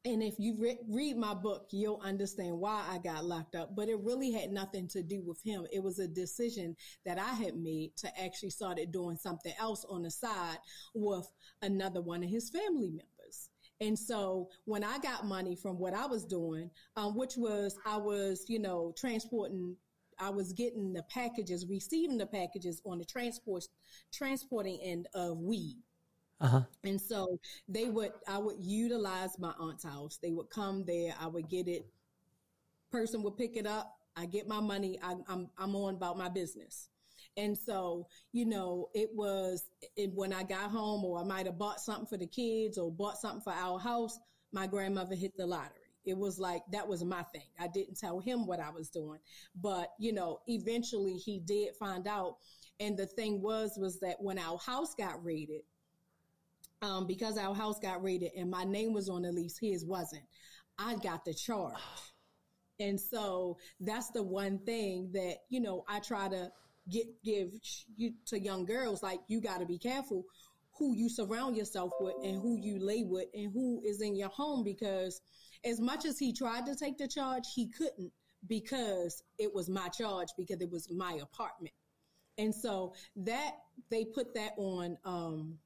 and 0.06 0.22
if 0.22 0.34
you 0.38 0.54
re- 0.58 0.78
read 0.86 1.16
my 1.16 1.32
book, 1.32 1.68
you'll 1.72 2.00
understand 2.04 2.58
why 2.58 2.84
I 2.90 2.98
got 2.98 3.24
locked 3.24 3.54
up. 3.54 3.74
But 3.74 3.88
it 3.88 3.98
really 4.02 4.30
had 4.30 4.50
nothing 4.50 4.86
to 4.88 5.02
do 5.02 5.22
with 5.24 5.40
him. 5.42 5.66
It 5.72 5.82
was 5.82 5.98
a 5.98 6.06
decision 6.06 6.76
that 7.06 7.18
I 7.18 7.32
had 7.32 7.56
made 7.56 7.96
to 7.96 8.22
actually 8.22 8.50
started 8.50 8.92
doing 8.92 9.16
something 9.16 9.54
else 9.58 9.86
on 9.88 10.02
the 10.02 10.10
side 10.10 10.58
with 10.94 11.26
another 11.62 12.02
one 12.02 12.22
of 12.22 12.28
his 12.28 12.50
family 12.50 12.90
members. 12.90 13.48
And 13.80 13.98
so 13.98 14.50
when 14.66 14.84
I 14.84 14.98
got 14.98 15.24
money 15.24 15.56
from 15.56 15.78
what 15.78 15.94
I 15.94 16.04
was 16.04 16.26
doing, 16.26 16.70
um, 16.96 17.16
which 17.16 17.36
was 17.38 17.74
I 17.86 17.96
was, 17.96 18.44
you 18.46 18.58
know, 18.58 18.92
transporting 18.96 19.74
I 20.20 20.30
was 20.30 20.52
getting 20.52 20.92
the 20.92 21.02
packages, 21.04 21.66
receiving 21.68 22.18
the 22.18 22.26
packages 22.26 22.80
on 22.84 22.98
the 22.98 23.04
transport 23.04 23.64
transporting 24.12 24.78
end 24.82 25.08
of 25.14 25.38
weed. 25.38 25.82
Uh-huh. 26.44 26.60
And 26.84 27.00
so 27.00 27.40
they 27.68 27.88
would, 27.88 28.12
I 28.28 28.36
would 28.38 28.56
utilize 28.60 29.38
my 29.38 29.54
aunt's 29.58 29.84
house. 29.84 30.18
They 30.22 30.30
would 30.30 30.50
come 30.50 30.84
there. 30.86 31.14
I 31.18 31.26
would 31.26 31.48
get 31.48 31.68
it. 31.68 31.86
Person 32.92 33.22
would 33.22 33.38
pick 33.38 33.56
it 33.56 33.66
up. 33.66 33.96
I 34.14 34.26
get 34.26 34.46
my 34.46 34.60
money. 34.60 34.98
I, 35.02 35.14
I'm, 35.26 35.48
I'm 35.58 35.74
on 35.74 35.94
about 35.94 36.18
my 36.18 36.28
business. 36.28 36.88
And 37.36 37.56
so, 37.56 38.06
you 38.32 38.44
know, 38.44 38.90
it 38.94 39.08
was 39.14 39.64
it, 39.96 40.12
when 40.14 40.32
I 40.32 40.42
got 40.44 40.70
home 40.70 41.04
or 41.04 41.18
I 41.18 41.24
might 41.24 41.46
have 41.46 41.58
bought 41.58 41.80
something 41.80 42.06
for 42.06 42.18
the 42.18 42.26
kids 42.26 42.78
or 42.78 42.92
bought 42.92 43.16
something 43.18 43.40
for 43.40 43.52
our 43.52 43.78
house, 43.78 44.18
my 44.52 44.66
grandmother 44.66 45.16
hit 45.16 45.36
the 45.36 45.46
lottery. 45.46 45.80
It 46.04 46.16
was 46.16 46.38
like 46.38 46.62
that 46.70 46.86
was 46.86 47.02
my 47.02 47.22
thing. 47.22 47.48
I 47.58 47.66
didn't 47.68 47.98
tell 47.98 48.20
him 48.20 48.46
what 48.46 48.60
I 48.60 48.70
was 48.70 48.90
doing, 48.90 49.18
but 49.60 49.94
you 49.98 50.12
know, 50.12 50.40
eventually 50.46 51.14
he 51.14 51.40
did 51.40 51.74
find 51.76 52.06
out. 52.06 52.36
And 52.78 52.96
the 52.96 53.06
thing 53.06 53.40
was, 53.40 53.78
was 53.78 53.98
that 54.00 54.16
when 54.20 54.38
our 54.38 54.58
house 54.58 54.94
got 54.94 55.24
raided, 55.24 55.62
um, 56.84 57.06
because 57.06 57.38
our 57.38 57.54
house 57.54 57.78
got 57.80 58.02
raided 58.02 58.32
and 58.36 58.50
my 58.50 58.64
name 58.64 58.92
was 58.92 59.08
on 59.08 59.22
the 59.22 59.32
lease, 59.32 59.58
his 59.58 59.84
wasn't. 59.84 60.22
I 60.78 60.96
got 60.96 61.24
the 61.24 61.32
charge. 61.32 61.78
And 62.80 63.00
so 63.00 63.56
that's 63.80 64.10
the 64.10 64.22
one 64.22 64.58
thing 64.58 65.10
that, 65.14 65.36
you 65.48 65.60
know, 65.60 65.84
I 65.88 66.00
try 66.00 66.28
to 66.28 66.50
get, 66.90 67.06
give 67.24 67.48
you 67.96 68.12
to 68.26 68.38
young 68.38 68.64
girls, 68.64 69.02
like 69.02 69.20
you 69.28 69.40
got 69.40 69.60
to 69.60 69.66
be 69.66 69.78
careful 69.78 70.24
who 70.76 70.94
you 70.94 71.08
surround 71.08 71.56
yourself 71.56 71.92
with 72.00 72.14
and 72.24 72.42
who 72.42 72.58
you 72.60 72.78
lay 72.84 73.04
with 73.04 73.26
and 73.32 73.52
who 73.52 73.80
is 73.84 74.02
in 74.02 74.16
your 74.16 74.28
home 74.28 74.64
because 74.64 75.20
as 75.64 75.80
much 75.80 76.04
as 76.04 76.18
he 76.18 76.32
tried 76.32 76.66
to 76.66 76.74
take 76.74 76.98
the 76.98 77.06
charge, 77.06 77.44
he 77.54 77.70
couldn't 77.70 78.12
because 78.48 79.22
it 79.38 79.54
was 79.54 79.68
my 79.68 79.88
charge 79.88 80.28
because 80.36 80.60
it 80.60 80.70
was 80.70 80.90
my 80.90 81.18
apartment. 81.22 81.74
And 82.36 82.52
so 82.52 82.94
that 83.16 83.52
they 83.90 84.04
put 84.04 84.34
that 84.34 84.52
on 84.56 84.98
um, 85.04 85.58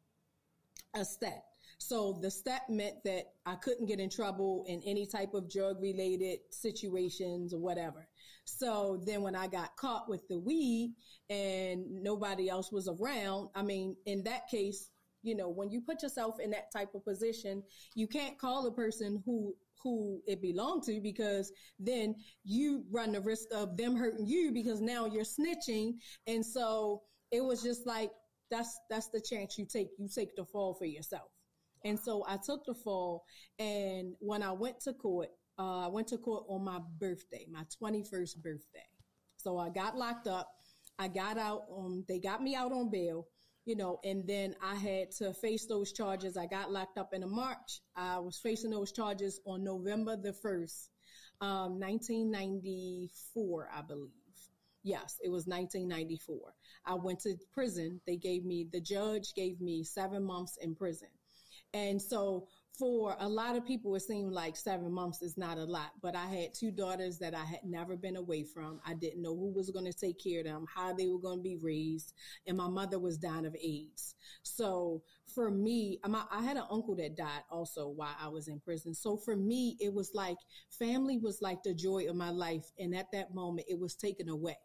a 0.94 1.04
stet. 1.04 1.44
So 1.78 2.18
the 2.20 2.30
stet 2.30 2.68
meant 2.68 2.96
that 3.04 3.32
I 3.46 3.54
couldn't 3.54 3.86
get 3.86 4.00
in 4.00 4.10
trouble 4.10 4.64
in 4.66 4.82
any 4.84 5.06
type 5.06 5.32
of 5.34 5.50
drug 5.50 5.80
related 5.80 6.40
situations 6.50 7.54
or 7.54 7.60
whatever. 7.60 8.08
So 8.44 9.00
then 9.06 9.22
when 9.22 9.36
I 9.36 9.46
got 9.46 9.76
caught 9.76 10.08
with 10.08 10.26
the 10.28 10.38
weed 10.38 10.94
and 11.30 12.02
nobody 12.02 12.48
else 12.48 12.72
was 12.72 12.88
around, 12.88 13.50
I 13.54 13.62
mean, 13.62 13.94
in 14.06 14.24
that 14.24 14.48
case, 14.48 14.90
you 15.22 15.36
know, 15.36 15.48
when 15.48 15.70
you 15.70 15.80
put 15.80 16.02
yourself 16.02 16.40
in 16.40 16.50
that 16.50 16.72
type 16.72 16.94
of 16.94 17.04
position, 17.04 17.62
you 17.94 18.08
can't 18.08 18.38
call 18.38 18.66
a 18.66 18.72
person 18.72 19.22
who 19.24 19.54
who 19.82 20.20
it 20.26 20.42
belonged 20.42 20.82
to 20.82 21.00
because 21.00 21.52
then 21.78 22.16
you 22.44 22.84
run 22.90 23.12
the 23.12 23.20
risk 23.20 23.46
of 23.54 23.76
them 23.76 23.94
hurting 23.94 24.26
you 24.26 24.50
because 24.50 24.80
now 24.80 25.06
you're 25.06 25.22
snitching. 25.22 25.92
And 26.26 26.44
so 26.44 27.02
it 27.30 27.44
was 27.44 27.62
just 27.62 27.86
like 27.86 28.10
that's 28.50 28.78
that's 28.90 29.08
the 29.08 29.20
chance 29.20 29.58
you 29.58 29.66
take. 29.66 29.88
You 29.98 30.08
take 30.12 30.34
the 30.36 30.44
fall 30.44 30.74
for 30.74 30.86
yourself. 30.86 31.30
And 31.84 31.98
so 31.98 32.24
I 32.26 32.38
took 32.44 32.64
the 32.64 32.74
fall. 32.74 33.24
And 33.58 34.14
when 34.20 34.42
I 34.42 34.52
went 34.52 34.80
to 34.80 34.92
court, 34.92 35.28
uh, 35.58 35.86
I 35.86 35.88
went 35.88 36.08
to 36.08 36.18
court 36.18 36.44
on 36.48 36.64
my 36.64 36.80
birthday, 37.00 37.46
my 37.50 37.64
21st 37.82 38.42
birthday. 38.42 38.86
So 39.36 39.58
I 39.58 39.70
got 39.70 39.96
locked 39.96 40.26
up. 40.26 40.50
I 40.98 41.08
got 41.08 41.38
out. 41.38 41.62
They 42.08 42.18
got 42.18 42.42
me 42.42 42.56
out 42.56 42.72
on 42.72 42.90
bail, 42.90 43.26
you 43.64 43.76
know, 43.76 44.00
and 44.04 44.26
then 44.26 44.56
I 44.62 44.74
had 44.74 45.12
to 45.18 45.32
face 45.32 45.66
those 45.66 45.92
charges. 45.92 46.36
I 46.36 46.46
got 46.46 46.72
locked 46.72 46.98
up 46.98 47.10
in 47.12 47.28
March. 47.30 47.80
I 47.96 48.18
was 48.18 48.38
facing 48.42 48.70
those 48.70 48.90
charges 48.92 49.40
on 49.46 49.62
November 49.62 50.16
the 50.16 50.32
1st, 50.32 50.88
um, 51.40 51.78
1994, 51.78 53.70
I 53.72 53.82
believe. 53.82 54.27
Yes, 54.82 55.18
it 55.22 55.28
was 55.28 55.46
1994. 55.46 56.38
I 56.86 56.94
went 56.94 57.20
to 57.20 57.36
prison. 57.52 58.00
They 58.06 58.16
gave 58.16 58.44
me, 58.44 58.66
the 58.72 58.80
judge 58.80 59.34
gave 59.34 59.60
me 59.60 59.84
seven 59.84 60.24
months 60.24 60.56
in 60.60 60.74
prison. 60.74 61.08
And 61.74 62.00
so 62.00 62.46
for 62.78 63.16
a 63.18 63.28
lot 63.28 63.56
of 63.56 63.66
people, 63.66 63.94
it 63.96 64.00
seemed 64.00 64.32
like 64.32 64.56
seven 64.56 64.92
months 64.92 65.20
is 65.20 65.36
not 65.36 65.58
a 65.58 65.64
lot, 65.64 65.90
but 66.00 66.14
I 66.14 66.26
had 66.26 66.54
two 66.54 66.70
daughters 66.70 67.18
that 67.18 67.34
I 67.34 67.44
had 67.44 67.64
never 67.64 67.96
been 67.96 68.16
away 68.16 68.44
from. 68.44 68.80
I 68.86 68.94
didn't 68.94 69.20
know 69.20 69.34
who 69.34 69.52
was 69.52 69.68
going 69.70 69.84
to 69.84 69.92
take 69.92 70.22
care 70.22 70.40
of 70.40 70.46
them, 70.46 70.64
how 70.72 70.94
they 70.94 71.08
were 71.08 71.18
going 71.18 71.38
to 71.38 71.42
be 71.42 71.56
raised, 71.60 72.14
and 72.46 72.56
my 72.56 72.68
mother 72.68 72.98
was 72.98 73.18
dying 73.18 73.46
of 73.46 73.56
AIDS. 73.56 74.14
So 74.44 75.02
for 75.34 75.50
me, 75.50 75.98
I 76.04 76.42
had 76.42 76.56
an 76.56 76.64
uncle 76.70 76.94
that 76.96 77.16
died 77.16 77.42
also 77.50 77.88
while 77.88 78.16
I 78.20 78.28
was 78.28 78.46
in 78.46 78.60
prison. 78.60 78.94
So 78.94 79.16
for 79.16 79.36
me, 79.36 79.76
it 79.80 79.92
was 79.92 80.12
like 80.14 80.38
family 80.70 81.18
was 81.18 81.42
like 81.42 81.62
the 81.64 81.74
joy 81.74 82.08
of 82.08 82.14
my 82.16 82.30
life. 82.30 82.64
And 82.78 82.94
at 82.94 83.10
that 83.12 83.34
moment, 83.34 83.66
it 83.68 83.78
was 83.78 83.94
taken 83.96 84.28
away. 84.28 84.56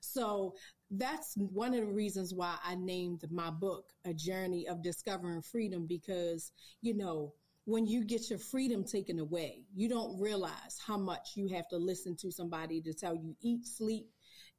So 0.00 0.54
that's 0.90 1.34
one 1.36 1.74
of 1.74 1.80
the 1.80 1.92
reasons 1.92 2.34
why 2.34 2.56
I 2.64 2.74
named 2.74 3.24
my 3.30 3.50
book 3.50 3.92
A 4.04 4.12
Journey 4.12 4.66
of 4.66 4.82
Discovering 4.82 5.42
Freedom 5.42 5.86
because, 5.86 6.52
you 6.82 6.94
know, 6.94 7.34
when 7.66 7.86
you 7.86 8.04
get 8.04 8.30
your 8.30 8.38
freedom 8.38 8.82
taken 8.82 9.18
away, 9.18 9.64
you 9.74 9.88
don't 9.88 10.18
realize 10.18 10.78
how 10.84 10.96
much 10.96 11.32
you 11.36 11.48
have 11.48 11.68
to 11.68 11.76
listen 11.76 12.16
to 12.16 12.32
somebody 12.32 12.80
to 12.80 12.92
tell 12.92 13.14
you 13.14 13.36
eat, 13.42 13.66
sleep, 13.66 14.08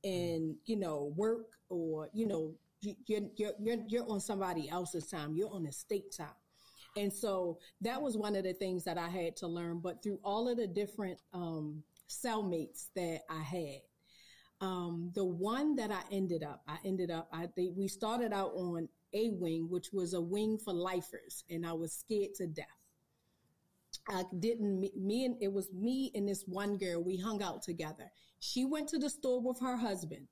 and, 0.04 0.56
you 0.66 0.78
know, 0.78 1.12
work 1.18 1.48
or, 1.70 2.10
you 2.14 2.28
know, 2.28 2.54
you're, 2.82 3.22
you're, 3.36 3.78
you're, 3.88 4.10
on 4.10 4.20
somebody 4.20 4.70
else's 4.70 5.08
time. 5.08 5.34
You're 5.36 5.54
on 5.54 5.66
a 5.66 5.72
state 5.72 6.16
time. 6.16 6.30
And 6.98 7.12
so 7.12 7.60
that 7.82 8.02
was 8.02 8.18
one 8.18 8.36
of 8.36 8.44
the 8.44 8.54
things 8.54 8.84
that 8.86 8.98
I 8.98 9.08
had 9.08 9.36
to 9.38 9.48
learn. 9.48 9.80
But 9.80 10.02
through 10.02 10.20
all 10.24 10.50
of 10.50 10.58
the 10.58 10.68
different 10.68 11.20
um, 11.34 11.84
cellmates 12.10 12.88
that 12.96 13.22
I 13.30 13.42
had, 13.42 13.82
um, 14.62 15.12
the 15.16 15.26
one 15.26 15.76
that 15.76 15.92
I 15.92 16.02
ended 16.12 16.44
up, 16.44 16.62
I 16.68 16.78
ended 16.86 17.10
up, 17.10 17.28
I 17.34 17.48
think 17.48 17.76
we 17.76 17.88
started 17.88 18.32
out 18.32 18.52
on 18.56 18.88
a 19.14 19.30
wing, 19.32 19.68
which 19.70 19.88
was 19.92 20.14
a 20.14 20.22
wing 20.22 20.60
for 20.64 20.74
lifers, 20.74 21.44
and 21.50 21.66
I 21.66 21.74
was 21.74 21.92
scared 21.92 22.36
to 22.36 22.48
death. 22.48 22.68
I 24.08 24.24
didn't, 24.40 24.80
me 24.96 25.26
and 25.26 25.36
it 25.42 25.52
was 25.52 25.72
me 25.74 26.12
and 26.16 26.28
this 26.28 26.44
one 26.48 26.78
girl, 26.78 27.04
we 27.04 27.18
hung 27.18 27.42
out 27.42 27.64
together. 27.64 28.12
She 28.40 28.64
went 28.64 28.88
to 28.90 29.00
the 29.00 29.10
store 29.10 29.42
with 29.42 29.60
her 29.60 29.76
husband. 29.76 30.28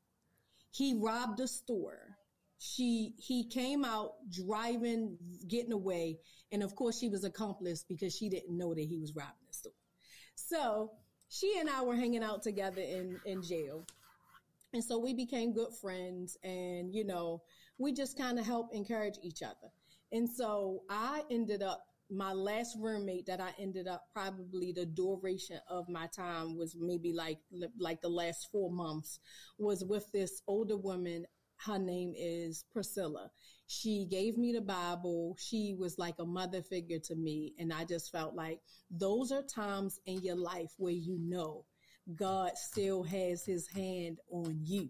He 0.71 0.95
robbed 0.95 1.39
the 1.39 1.47
store. 1.47 2.17
She, 2.59 3.13
he 3.17 3.47
came 3.47 3.83
out 3.83 4.13
driving, 4.29 5.17
getting 5.47 5.71
away. 5.71 6.19
And 6.51 6.63
of 6.63 6.75
course 6.75 6.99
she 6.99 7.09
was 7.09 7.23
accomplice 7.23 7.83
because 7.87 8.15
she 8.15 8.29
didn't 8.29 8.57
know 8.57 8.73
that 8.73 8.85
he 8.85 8.97
was 8.97 9.15
robbing 9.15 9.45
the 9.47 9.53
store. 9.53 9.73
So 10.35 10.91
she 11.29 11.57
and 11.59 11.69
I 11.69 11.83
were 11.83 11.95
hanging 11.95 12.23
out 12.23 12.41
together 12.41 12.81
in, 12.81 13.19
in 13.25 13.41
jail. 13.41 13.85
And 14.73 14.83
so 14.83 14.99
we 14.99 15.13
became 15.13 15.53
good 15.53 15.73
friends 15.81 16.37
and, 16.43 16.93
you 16.93 17.03
know, 17.03 17.41
we 17.77 17.91
just 17.91 18.17
kind 18.17 18.37
of 18.37 18.45
help 18.45 18.69
encourage 18.73 19.15
each 19.23 19.41
other. 19.41 19.71
And 20.11 20.29
so 20.29 20.83
I 20.89 21.23
ended 21.31 21.63
up, 21.63 21.85
my 22.11 22.33
last 22.33 22.75
roommate 22.79 23.27
that 23.27 23.39
I 23.39 23.53
ended 23.59 23.87
up 23.87 24.05
probably 24.13 24.71
the 24.71 24.85
duration 24.85 25.59
of 25.69 25.87
my 25.87 26.07
time 26.07 26.57
was 26.57 26.75
maybe 26.79 27.13
like, 27.13 27.37
like 27.79 28.01
the 28.01 28.09
last 28.09 28.49
four 28.51 28.71
months 28.71 29.19
was 29.59 29.83
with 29.83 30.11
this 30.11 30.41
older 30.47 30.77
woman. 30.77 31.25
Her 31.57 31.77
name 31.77 32.13
is 32.17 32.65
Priscilla. 32.71 33.29
She 33.67 34.07
gave 34.09 34.37
me 34.37 34.53
the 34.53 34.61
Bible. 34.61 35.35
She 35.39 35.75
was 35.77 35.99
like 35.99 36.15
a 36.19 36.25
mother 36.25 36.63
figure 36.63 36.99
to 36.99 37.15
me. 37.15 37.53
And 37.59 37.71
I 37.71 37.85
just 37.85 38.11
felt 38.11 38.33
like 38.33 38.59
those 38.89 39.31
are 39.31 39.43
times 39.43 39.99
in 40.07 40.21
your 40.23 40.37
life 40.37 40.71
where 40.77 40.93
you 40.93 41.19
know 41.19 41.65
God 42.15 42.51
still 42.55 43.03
has 43.03 43.45
his 43.45 43.67
hand 43.67 44.19
on 44.31 44.59
you 44.63 44.89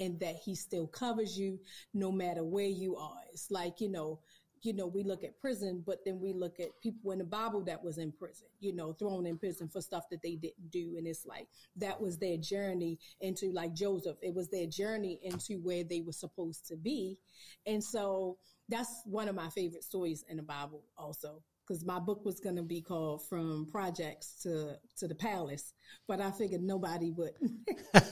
and 0.00 0.18
that 0.20 0.36
he 0.44 0.54
still 0.54 0.86
covers 0.86 1.38
you 1.38 1.58
no 1.92 2.10
matter 2.10 2.44
where 2.44 2.66
you 2.66 2.96
are. 2.96 3.20
It's 3.32 3.50
like, 3.50 3.80
you 3.80 3.90
know, 3.90 4.20
you 4.62 4.72
know, 4.72 4.86
we 4.86 5.04
look 5.04 5.24
at 5.24 5.38
prison, 5.38 5.82
but 5.86 5.98
then 6.06 6.18
we 6.20 6.32
look 6.32 6.58
at 6.58 6.68
people 6.82 7.10
in 7.10 7.18
the 7.18 7.24
Bible 7.24 7.62
that 7.64 7.84
was 7.84 7.98
in 7.98 8.10
prison, 8.10 8.46
you 8.60 8.74
know, 8.74 8.94
thrown 8.94 9.26
in 9.26 9.36
prison 9.36 9.68
for 9.68 9.82
stuff 9.82 10.04
that 10.10 10.22
they 10.22 10.36
didn't 10.36 10.70
do. 10.70 10.94
And 10.96 11.06
it's 11.06 11.26
like, 11.26 11.48
that 11.76 12.00
was 12.00 12.16
their 12.16 12.38
journey 12.38 12.98
into 13.20 13.52
like 13.52 13.74
Joseph. 13.74 14.16
It 14.22 14.34
was 14.34 14.48
their 14.48 14.66
journey 14.66 15.20
into 15.22 15.60
where 15.62 15.84
they 15.84 16.00
were 16.00 16.12
supposed 16.12 16.66
to 16.68 16.76
be. 16.76 17.18
And 17.66 17.84
so 17.84 18.38
that's 18.68 19.02
one 19.04 19.28
of 19.28 19.34
my 19.34 19.50
favorite 19.50 19.84
stories 19.84 20.24
in 20.28 20.38
the 20.38 20.42
Bible 20.42 20.82
also 20.96 21.42
because 21.66 21.84
my 21.84 21.98
book 21.98 22.24
was 22.24 22.40
going 22.40 22.56
to 22.56 22.62
be 22.62 22.80
called 22.80 23.26
From 23.26 23.66
Projects 23.70 24.40
to, 24.42 24.76
to 24.98 25.08
the 25.08 25.14
Palace, 25.14 25.72
but 26.06 26.20
I 26.20 26.30
figured 26.30 26.62
nobody 26.62 27.10
would. 27.10 27.32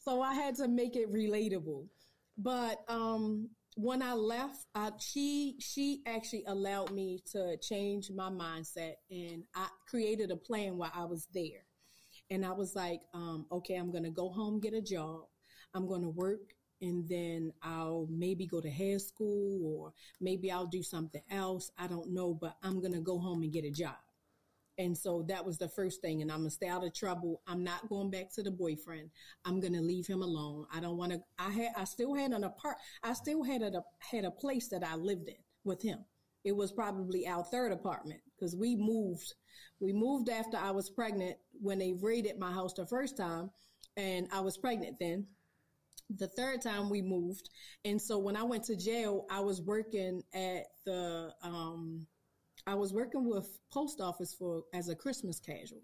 so 0.00 0.22
I 0.22 0.34
had 0.34 0.56
to 0.56 0.68
make 0.68 0.96
it 0.96 1.12
relatable. 1.12 1.86
But 2.38 2.78
um, 2.88 3.50
when 3.76 4.02
I 4.02 4.14
left, 4.14 4.66
I, 4.74 4.90
she 4.98 5.56
she 5.60 6.02
actually 6.06 6.44
allowed 6.46 6.92
me 6.92 7.20
to 7.32 7.56
change 7.58 8.10
my 8.10 8.30
mindset, 8.30 8.94
and 9.10 9.44
I 9.54 9.68
created 9.88 10.30
a 10.30 10.36
plan 10.36 10.78
while 10.78 10.92
I 10.94 11.04
was 11.04 11.28
there. 11.34 11.64
And 12.30 12.46
I 12.46 12.52
was 12.52 12.76
like, 12.76 13.00
um, 13.12 13.46
okay, 13.50 13.74
I'm 13.74 13.90
going 13.90 14.04
to 14.04 14.10
go 14.10 14.28
home, 14.28 14.60
get 14.60 14.72
a 14.72 14.80
job. 14.80 15.22
I'm 15.74 15.86
going 15.86 16.02
to 16.02 16.08
work 16.08 16.54
and 16.80 17.08
then 17.08 17.52
I'll 17.62 18.06
maybe 18.10 18.46
go 18.46 18.60
to 18.60 18.70
hair 18.70 18.98
school 18.98 19.60
or 19.64 19.92
maybe 20.20 20.50
I'll 20.50 20.66
do 20.66 20.82
something 20.82 21.22
else. 21.30 21.70
I 21.78 21.86
don't 21.86 22.12
know, 22.12 22.34
but 22.34 22.56
I'm 22.62 22.80
going 22.80 22.94
to 22.94 23.00
go 23.00 23.18
home 23.18 23.42
and 23.42 23.52
get 23.52 23.64
a 23.64 23.70
job. 23.70 23.96
And 24.78 24.96
so 24.96 25.22
that 25.28 25.44
was 25.44 25.58
the 25.58 25.68
first 25.68 26.00
thing. 26.00 26.22
And 26.22 26.32
I'm 26.32 26.38
going 26.38 26.48
to 26.48 26.54
stay 26.54 26.68
out 26.68 26.84
of 26.84 26.94
trouble. 26.94 27.42
I'm 27.46 27.62
not 27.62 27.88
going 27.90 28.10
back 28.10 28.32
to 28.34 28.42
the 28.42 28.50
boyfriend. 28.50 29.10
I'm 29.44 29.60
going 29.60 29.74
to 29.74 29.82
leave 29.82 30.06
him 30.06 30.22
alone. 30.22 30.66
I 30.72 30.80
don't 30.80 30.96
want 30.96 31.12
to, 31.12 31.20
I 31.38 31.50
had, 31.50 31.72
I 31.76 31.84
still 31.84 32.14
had 32.14 32.32
an 32.32 32.44
apart, 32.44 32.76
I 33.02 33.12
still 33.12 33.42
had 33.42 33.62
a, 33.62 33.82
had 33.98 34.24
a 34.24 34.30
place 34.30 34.68
that 34.68 34.82
I 34.82 34.94
lived 34.94 35.28
in 35.28 35.34
with 35.64 35.82
him. 35.82 35.98
It 36.44 36.56
was 36.56 36.72
probably 36.72 37.26
our 37.26 37.44
third 37.44 37.72
apartment 37.72 38.20
because 38.34 38.56
we 38.56 38.74
moved, 38.74 39.34
we 39.80 39.92
moved 39.92 40.30
after 40.30 40.56
I 40.56 40.70
was 40.70 40.88
pregnant 40.88 41.36
when 41.60 41.78
they 41.78 41.92
raided 41.92 42.38
my 42.38 42.50
house 42.50 42.72
the 42.72 42.86
first 42.86 43.18
time 43.18 43.50
and 43.98 44.28
I 44.32 44.40
was 44.40 44.56
pregnant 44.56 44.96
then 44.98 45.26
the 46.16 46.28
third 46.28 46.62
time 46.62 46.90
we 46.90 47.02
moved. 47.02 47.50
And 47.84 48.00
so 48.00 48.18
when 48.18 48.36
I 48.36 48.42
went 48.42 48.64
to 48.64 48.76
jail, 48.76 49.26
I 49.30 49.40
was 49.40 49.60
working 49.60 50.22
at 50.34 50.66
the, 50.84 51.32
um, 51.42 52.06
I 52.66 52.74
was 52.74 52.92
working 52.92 53.28
with 53.28 53.58
post 53.72 54.00
office 54.00 54.34
for 54.34 54.64
as 54.74 54.88
a 54.88 54.94
Christmas 54.94 55.40
casual. 55.40 55.82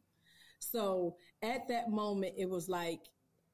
So 0.59 1.17
at 1.43 1.69
that 1.69 1.91
moment, 1.91 2.35
it 2.37 2.49
was 2.49 2.69
like 2.69 3.01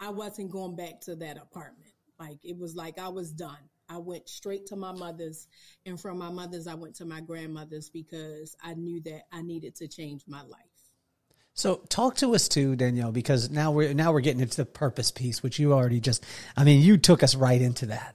I 0.01 0.11
wasn't 0.11 0.51
going 0.51 0.77
back 0.77 1.01
to 1.03 1.17
that 1.17 1.37
apartment. 1.37 1.93
Like 2.19 2.39
it 2.45 2.59
was 2.59 2.75
like 2.75 2.99
I 2.99 3.09
was 3.09 3.33
done. 3.33 3.69
I 3.89 3.99
went 3.99 4.29
straight 4.29 4.67
to 4.67 4.77
my 4.77 4.93
mother's, 4.93 5.49
and 5.85 6.01
from 6.01 6.19
my 6.19 6.31
mother's, 6.31 6.67
I 6.67 6.75
went 6.75 6.95
to 6.97 7.05
my 7.05 7.21
grandmother's 7.21 7.91
because 7.91 8.57
I 8.63 8.75
knew 8.75 9.01
that 9.03 9.23
I 9.33 9.43
needed 9.43 9.75
to 9.77 9.89
change 9.89 10.23
my 10.27 10.43
life. 10.43 10.72
So 11.55 11.77
talk 11.89 12.17
to 12.17 12.35
us 12.35 12.49
too, 12.49 12.77
Danielle, 12.77 13.13
because 13.13 13.51
now 13.51 13.73
we're 13.73 13.93
now 13.93 14.13
we're 14.13 14.21
getting 14.21 14.41
into 14.41 14.57
the 14.57 14.65
purpose 14.65 15.11
piece, 15.11 15.43
which 15.43 15.59
you 15.59 15.73
already 15.73 16.01
just 16.01 16.25
I 16.57 16.65
mean, 16.65 16.83
you 16.83 16.97
took 16.97 17.23
us 17.23 17.35
right 17.35 17.61
into 17.61 17.87
that. 17.87 18.15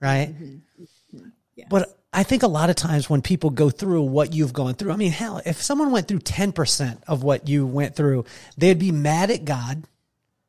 Right? 0.00 0.34
Mm-hmm. 0.34 1.28
Yes. 1.54 1.68
But 1.70 1.96
I 2.12 2.24
think 2.24 2.42
a 2.42 2.48
lot 2.48 2.70
of 2.70 2.76
times 2.76 3.08
when 3.08 3.22
people 3.22 3.50
go 3.50 3.70
through 3.70 4.02
what 4.02 4.34
you've 4.34 4.52
gone 4.52 4.74
through, 4.74 4.92
I 4.92 4.96
mean, 4.96 5.12
hell, 5.12 5.40
if 5.46 5.62
someone 5.62 5.90
went 5.92 6.08
through 6.08 6.20
10% 6.20 6.98
of 7.06 7.22
what 7.22 7.48
you 7.48 7.66
went 7.66 7.96
through, 7.96 8.26
they'd 8.56 8.78
be 8.78 8.92
mad 8.92 9.30
at 9.30 9.44
God. 9.44 9.84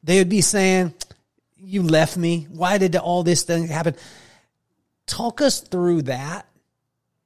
They 0.03 0.17
would 0.17 0.29
be 0.29 0.41
saying, 0.41 0.93
You 1.57 1.84
left 1.84 2.17
me. 2.17 2.47
Why 2.51 2.77
did 2.77 2.95
all 2.95 3.23
this 3.23 3.43
thing 3.43 3.67
happen? 3.67 3.95
Talk 5.05 5.41
us 5.41 5.61
through 5.61 6.03
that 6.03 6.47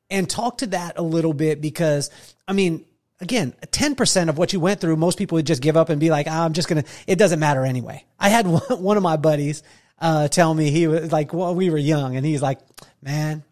and 0.10 0.30
talk 0.30 0.60
to 0.60 0.68
that 0.68 0.98
a 0.98 1.02
little 1.02 1.34
bit 1.34 1.62
because, 1.62 2.12
I 2.48 2.54
mean, 2.54 2.86
again, 3.20 3.54
10% 3.62 4.30
of 4.30 4.38
what 4.38 4.54
you 4.54 4.60
went 4.60 4.82
through, 4.82 4.96
most 4.96 5.18
people 5.18 5.36
would 5.36 5.48
just 5.48 5.62
give 5.62 5.78
up 5.78 5.90
and 5.90 6.00
be 6.00 6.10
like, 6.10 6.28
oh, 6.28 6.32
I'm 6.32 6.54
just 6.54 6.68
going 6.68 6.84
to, 6.84 6.90
it 7.08 7.18
doesn't 7.18 7.40
matter 7.40 7.66
anyway. 7.66 8.06
I 8.20 8.30
had 8.30 8.48
one 8.70 8.98
of 8.98 9.04
my 9.04 9.18
buddies, 9.18 9.64
uh, 10.00 10.28
tell 10.28 10.54
me 10.54 10.70
he 10.70 10.88
was 10.88 11.12
like, 11.12 11.34
well, 11.34 11.56
we 11.56 11.70
were 11.70 11.78
young 11.78 12.16
and 12.16 12.26
he's 12.26 12.42
like, 12.42 12.60
man, 13.02 13.44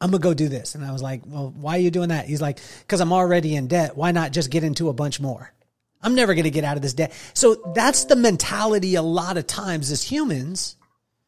I'm 0.00 0.10
going 0.10 0.20
to 0.20 0.28
go 0.28 0.34
do 0.34 0.48
this. 0.48 0.74
And 0.74 0.84
I 0.84 0.92
was 0.92 1.02
like, 1.02 1.22
well, 1.26 1.52
why 1.56 1.76
are 1.76 1.80
you 1.80 1.90
doing 1.90 2.10
that? 2.10 2.26
He's 2.26 2.42
like, 2.42 2.58
cause 2.86 3.00
I'm 3.00 3.12
already 3.12 3.56
in 3.56 3.66
debt. 3.66 3.96
Why 3.96 4.12
not 4.12 4.32
just 4.32 4.50
get 4.50 4.64
into 4.64 4.90
a 4.90 4.92
bunch 4.92 5.20
more? 5.20 5.52
I'm 6.02 6.14
never 6.14 6.34
going 6.34 6.44
to 6.44 6.50
get 6.50 6.64
out 6.64 6.76
of 6.76 6.82
this 6.82 6.92
debt. 6.92 7.12
So 7.32 7.72
that's 7.74 8.04
the 8.04 8.16
mentality 8.16 8.94
a 8.94 9.02
lot 9.02 9.38
of 9.38 9.46
times 9.46 9.90
as 9.90 10.02
humans. 10.02 10.76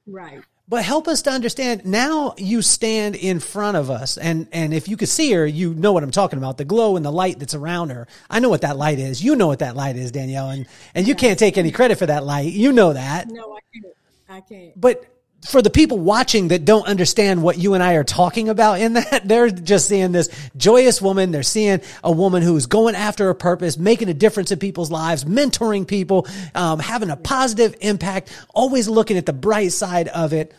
Right 0.07 0.43
but 0.69 0.85
help 0.85 1.09
us 1.09 1.23
to 1.23 1.31
understand 1.31 1.85
now 1.85 2.35
you 2.37 2.63
stand 2.63 3.17
in 3.17 3.41
front 3.41 3.77
of 3.77 3.91
us 3.91 4.17
and 4.19 4.47
and 4.53 4.75
if 4.75 4.89
you 4.89 4.97
could 4.97 5.09
see 5.09 5.33
her 5.33 5.47
you 5.47 5.75
know 5.75 5.93
what 5.93 6.03
i'm 6.03 6.11
talking 6.11 6.39
about 6.39 6.59
the 6.59 6.65
glow 6.65 6.97
and 6.97 7.05
the 7.05 7.13
light 7.13 7.39
that's 7.39 7.55
around 7.55 7.91
her. 7.91 8.07
I 8.29 8.41
know 8.41 8.49
what 8.49 8.61
that 8.63 8.77
light 8.77 8.99
is. 8.99 9.23
You 9.23 9.37
know 9.37 9.47
what 9.47 9.61
that 9.61 9.77
light 9.77 9.97
is 9.97 10.13
danielle 10.13 10.51
and 10.51 10.67
and 10.95 11.07
you 11.07 11.15
can't 11.15 11.39
take 11.39 11.57
any 11.59 11.71
credit 11.71 11.99
for 11.99 12.07
that 12.07 12.25
light. 12.25 12.53
You 12.53 12.73
know 12.73 12.93
that. 12.93 13.29
No 13.29 13.55
i 13.55 13.61
can't. 13.73 13.95
I 14.29 14.41
can't. 14.41 14.81
But 14.81 15.05
for 15.47 15.63
the 15.63 15.71
people 15.71 15.99
watching 15.99 16.49
that 16.49 16.65
don't 16.65 16.87
understand 16.87 17.43
what 17.43 17.59
you 17.59 17.75
and 17.75 17.83
I 17.83 17.95
are 17.95 18.05
talking 18.05 18.49
about 18.49 18.81
in 18.81 18.95
that, 18.95 19.23
they're 19.25 19.51
just 19.51 19.89
seeing 19.89 20.13
this 20.13 20.29
joyous 20.57 21.01
woman. 21.01 21.31
They're 21.31 21.43
seeing 21.43 21.81
a 22.03 22.11
woman 22.11 22.43
who's 22.43 22.67
going 22.67 22.95
after 22.95 23.29
a 23.29 23.35
purpose, 23.35 23.79
making 23.79 24.09
a 24.09 24.15
difference 24.15 24.51
in 24.51 24.59
people's 24.59 24.91
lives, 24.91 25.25
mentoring 25.25 25.87
people, 25.87 26.27
um, 26.55 26.79
having 26.81 27.11
a 27.11 27.17
positive 27.17 27.75
impact, 27.81 28.31
always 28.55 28.89
looking 28.89 29.17
at 29.17 29.27
the 29.27 29.33
bright 29.33 29.73
side 29.73 30.09
of 30.09 30.33
it. 30.33 30.55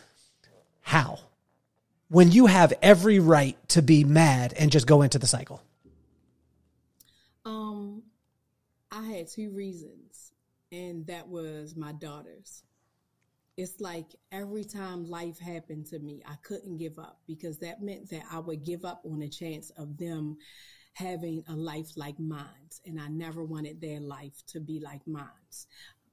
How? 0.80 1.18
When 2.08 2.32
you 2.32 2.46
have 2.46 2.72
every 2.82 3.18
right 3.20 3.56
to 3.68 3.82
be 3.82 4.02
mad 4.02 4.54
and 4.58 4.72
just 4.72 4.86
go 4.86 5.02
into 5.02 5.18
the 5.18 5.26
cycle. 5.26 5.62
Um, 7.44 8.02
I 8.90 9.02
had 9.02 9.28
two 9.28 9.50
reasons, 9.50 10.32
and 10.72 11.06
that 11.06 11.28
was 11.28 11.76
my 11.76 11.92
daughters 11.92 12.64
it's 13.56 13.80
like 13.80 14.06
every 14.32 14.64
time 14.64 15.04
life 15.04 15.38
happened 15.38 15.86
to 15.86 15.98
me, 15.98 16.22
I 16.26 16.34
couldn't 16.42 16.78
give 16.78 16.98
up 16.98 17.20
because 17.26 17.58
that 17.58 17.82
meant 17.82 18.10
that 18.10 18.22
I 18.30 18.38
would 18.38 18.64
give 18.64 18.84
up 18.84 19.02
on 19.04 19.22
a 19.22 19.28
chance 19.28 19.70
of 19.70 19.98
them 19.98 20.36
having 20.94 21.44
a 21.48 21.54
life 21.54 21.96
like 21.96 22.18
mine. 22.18 22.46
And 22.86 23.00
I 23.00 23.08
never 23.08 23.44
wanted 23.44 23.80
their 23.80 24.00
life 24.00 24.42
to 24.48 24.60
be 24.60 24.80
like 24.80 25.06
mine. 25.06 25.26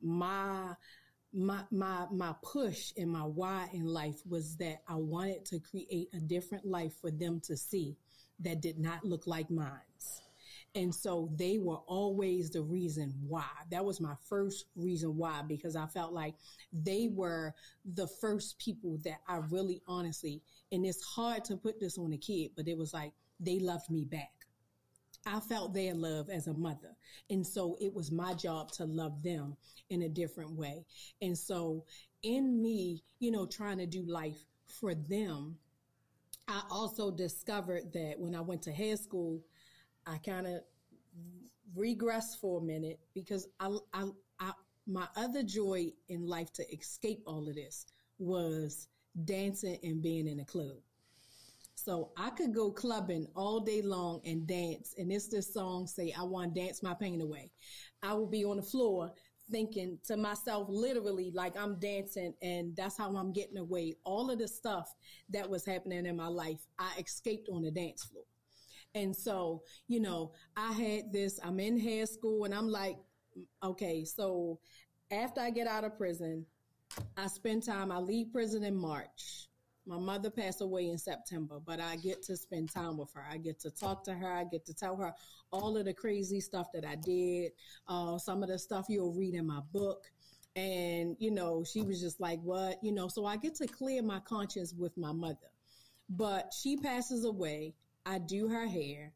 My 0.01 0.75
my 1.33 1.63
my 1.71 2.07
my 2.11 2.33
push 2.41 2.91
and 2.97 3.11
my 3.11 3.21
why 3.21 3.69
in 3.73 3.85
life 3.85 4.21
was 4.27 4.57
that 4.57 4.81
I 4.87 4.95
wanted 4.95 5.45
to 5.45 5.59
create 5.59 6.09
a 6.13 6.19
different 6.19 6.65
life 6.65 6.93
for 6.99 7.11
them 7.11 7.41
to 7.41 7.57
see 7.57 7.97
that 8.39 8.61
did 8.61 8.79
not 8.79 9.03
look 9.03 9.27
like 9.27 9.49
mine. 9.49 9.81
And 10.75 10.93
so 10.93 11.29
they 11.35 11.57
were 11.57 11.79
always 11.87 12.51
the 12.51 12.61
reason 12.61 13.13
why. 13.27 13.47
That 13.71 13.83
was 13.83 13.99
my 13.99 14.13
first 14.29 14.65
reason 14.75 15.17
why, 15.17 15.41
because 15.47 15.75
I 15.75 15.87
felt 15.87 16.13
like 16.13 16.35
they 16.71 17.09
were 17.11 17.53
the 17.95 18.07
first 18.07 18.59
people 18.59 18.99
that 19.03 19.21
I 19.27 19.37
really 19.49 19.81
honestly, 19.87 20.41
and 20.71 20.85
it's 20.85 21.03
hard 21.03 21.43
to 21.45 21.57
put 21.57 21.79
this 21.79 21.97
on 21.97 22.13
a 22.13 22.17
kid, 22.17 22.51
but 22.55 22.67
it 22.67 22.77
was 22.77 22.93
like 22.93 23.13
they 23.39 23.59
loved 23.59 23.89
me 23.89 24.05
back. 24.05 24.31
I 25.25 25.39
felt 25.39 25.73
their 25.73 25.93
love 25.93 26.29
as 26.29 26.47
a 26.47 26.53
mother. 26.53 26.95
And 27.29 27.45
so 27.45 27.75
it 27.81 27.93
was 27.93 28.11
my 28.11 28.33
job 28.33 28.71
to 28.73 28.85
love 28.85 29.21
them 29.23 29.57
in 29.89 30.03
a 30.03 30.09
different 30.09 30.51
way. 30.51 30.85
And 31.21 31.37
so 31.37 31.85
in 32.23 32.61
me, 32.61 33.03
you 33.19 33.31
know, 33.31 33.45
trying 33.45 33.77
to 33.79 33.85
do 33.85 34.03
life 34.03 34.45
for 34.65 34.95
them, 34.95 35.57
I 36.47 36.61
also 36.71 37.11
discovered 37.11 37.91
that 37.93 38.15
when 38.17 38.35
I 38.35 38.41
went 38.41 38.61
to 38.63 38.71
hair 38.71 38.95
school, 38.95 39.41
I 40.07 40.17
kind 40.17 40.47
of 40.47 40.61
regress 41.75 42.35
for 42.35 42.59
a 42.59 42.63
minute 42.63 42.99
because 43.13 43.47
I, 43.59 43.75
I, 43.93 44.05
I, 44.39 44.51
my 44.87 45.07
other 45.15 45.43
joy 45.43 45.91
in 46.07 46.25
life 46.25 46.51
to 46.53 46.63
escape 46.73 47.21
all 47.27 47.47
of 47.47 47.55
this 47.55 47.85
was 48.19 48.87
dancing 49.25 49.77
and 49.83 50.01
being 50.01 50.27
in 50.27 50.39
a 50.39 50.45
club. 50.45 50.77
So 51.75 52.11
I 52.17 52.31
could 52.31 52.53
go 52.53 52.71
clubbing 52.71 53.27
all 53.35 53.59
day 53.59 53.81
long 53.81 54.21
and 54.25 54.47
dance. 54.47 54.95
And 54.97 55.11
it's 55.11 55.27
this 55.27 55.53
song 55.53 55.87
say, 55.87 56.13
I 56.17 56.23
want 56.23 56.55
to 56.55 56.61
dance 56.61 56.81
my 56.81 56.93
pain 56.93 57.21
away. 57.21 57.51
I 58.01 58.13
will 58.13 58.27
be 58.27 58.43
on 58.45 58.57
the 58.57 58.63
floor 58.63 59.11
thinking 59.51 59.97
to 60.07 60.17
myself, 60.17 60.67
literally, 60.69 61.31
like 61.33 61.55
I'm 61.57 61.79
dancing 61.79 62.33
and 62.41 62.75
that's 62.75 62.97
how 62.97 63.15
I'm 63.15 63.31
getting 63.31 63.57
away. 63.57 63.95
All 64.03 64.29
of 64.29 64.39
the 64.39 64.47
stuff 64.47 64.93
that 65.29 65.49
was 65.49 65.65
happening 65.65 66.05
in 66.05 66.15
my 66.15 66.27
life, 66.27 66.59
I 66.79 66.91
escaped 66.99 67.47
on 67.49 67.61
the 67.61 67.71
dance 67.71 68.03
floor. 68.03 68.25
And 68.97 69.15
so, 69.15 69.63
you 69.87 69.99
know, 69.99 70.31
I 70.55 70.71
had 70.73 71.13
this, 71.13 71.39
I'm 71.43 71.59
in 71.59 71.79
hair 71.79 72.05
school 72.05 72.45
and 72.45 72.53
I'm 72.53 72.67
like, 72.67 72.97
okay, 73.63 74.03
so 74.03 74.59
after 75.11 75.39
I 75.39 75.51
get 75.51 75.67
out 75.67 75.83
of 75.83 75.97
prison, 75.97 76.45
I 77.15 77.27
spend 77.27 77.63
time, 77.63 77.91
I 77.91 77.99
leave 77.99 78.31
prison 78.31 78.63
in 78.63 78.75
March. 78.75 79.49
My 79.85 79.99
mother 79.99 80.29
passed 80.29 80.61
away 80.61 80.89
in 80.89 80.97
September, 80.97 81.59
but 81.65 81.79
I 81.79 81.95
get 81.95 82.23
to 82.23 82.35
spend 82.35 82.71
time 82.71 82.97
with 82.97 83.13
her. 83.13 83.23
I 83.29 83.37
get 83.37 83.59
to 83.61 83.71
talk 83.71 84.03
to 84.05 84.13
her. 84.13 84.33
I 84.33 84.43
get 84.43 84.65
to 84.65 84.73
tell 84.73 84.97
her 84.97 85.13
all 85.51 85.77
of 85.77 85.85
the 85.85 85.93
crazy 85.93 86.41
stuff 86.41 86.67
that 86.73 86.83
I 86.83 86.95
did, 86.95 87.51
uh, 87.87 88.17
some 88.17 88.43
of 88.43 88.49
the 88.49 88.59
stuff 88.59 88.87
you'll 88.89 89.13
read 89.13 89.35
in 89.35 89.47
my 89.47 89.61
book. 89.71 90.03
And, 90.55 91.15
you 91.19 91.31
know, 91.31 91.63
she 91.63 91.83
was 91.83 92.01
just 92.01 92.19
like, 92.19 92.41
what? 92.41 92.83
You 92.83 92.91
know, 92.91 93.07
so 93.07 93.25
I 93.25 93.37
get 93.37 93.55
to 93.55 93.67
clear 93.67 94.01
my 94.01 94.19
conscience 94.21 94.73
with 94.73 94.97
my 94.97 95.13
mother. 95.13 95.51
But 96.09 96.51
she 96.59 96.77
passes 96.77 97.25
away. 97.25 97.75
I 98.07 98.19
do 98.19 98.47
her 98.47 98.65
hair, 98.65 99.11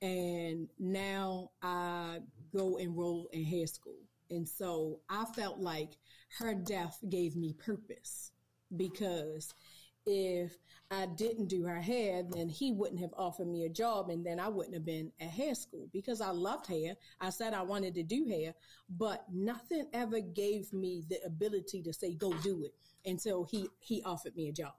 and 0.00 0.66
now 0.78 1.50
I 1.62 2.20
go 2.56 2.76
enroll 2.76 3.28
in 3.32 3.44
hair 3.44 3.66
school. 3.66 4.00
And 4.30 4.48
so 4.48 5.00
I 5.10 5.26
felt 5.36 5.58
like 5.58 5.90
her 6.38 6.54
death 6.54 6.98
gave 7.10 7.36
me 7.36 7.52
purpose 7.52 8.32
because 8.76 9.52
if 10.06 10.56
I 10.90 11.06
didn't 11.06 11.48
do 11.48 11.64
her 11.64 11.80
hair, 11.80 12.22
then 12.22 12.48
he 12.48 12.72
wouldn't 12.72 13.00
have 13.00 13.12
offered 13.16 13.48
me 13.48 13.66
a 13.66 13.68
job 13.68 14.08
and 14.08 14.24
then 14.24 14.40
I 14.40 14.48
wouldn't 14.48 14.74
have 14.74 14.86
been 14.86 15.12
at 15.20 15.28
hair 15.28 15.54
school 15.54 15.88
because 15.92 16.22
I 16.22 16.30
loved 16.30 16.66
hair. 16.66 16.94
I 17.20 17.30
said 17.30 17.52
I 17.52 17.62
wanted 17.62 17.94
to 17.96 18.02
do 18.02 18.26
hair, 18.26 18.54
but 18.88 19.26
nothing 19.30 19.86
ever 19.92 20.20
gave 20.20 20.72
me 20.72 21.04
the 21.10 21.18
ability 21.26 21.82
to 21.82 21.92
say, 21.92 22.14
go 22.14 22.32
do 22.38 22.64
it 22.64 22.74
until 23.04 23.44
he, 23.44 23.68
he 23.80 24.02
offered 24.04 24.34
me 24.34 24.48
a 24.48 24.52
job. 24.52 24.72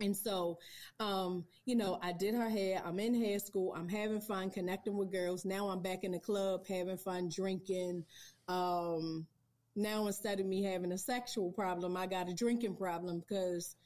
And 0.00 0.16
so, 0.16 0.58
um, 1.00 1.44
you 1.64 1.74
know, 1.74 1.98
I 2.02 2.12
did 2.12 2.34
her 2.34 2.48
hair. 2.48 2.80
I'm 2.84 3.00
in 3.00 3.14
hair 3.14 3.38
school. 3.38 3.74
I'm 3.76 3.88
having 3.88 4.20
fun 4.20 4.50
connecting 4.50 4.96
with 4.96 5.12
girls. 5.12 5.44
Now 5.44 5.68
I'm 5.68 5.82
back 5.82 6.04
in 6.04 6.12
the 6.12 6.18
club 6.18 6.66
having 6.66 6.96
fun 6.96 7.28
drinking. 7.28 8.04
Um, 8.46 9.26
now 9.74 10.06
instead 10.06 10.40
of 10.40 10.46
me 10.46 10.62
having 10.62 10.92
a 10.92 10.98
sexual 10.98 11.50
problem, 11.52 11.96
I 11.96 12.06
got 12.06 12.28
a 12.28 12.34
drinking 12.34 12.76
problem 12.76 13.20
because 13.20 13.76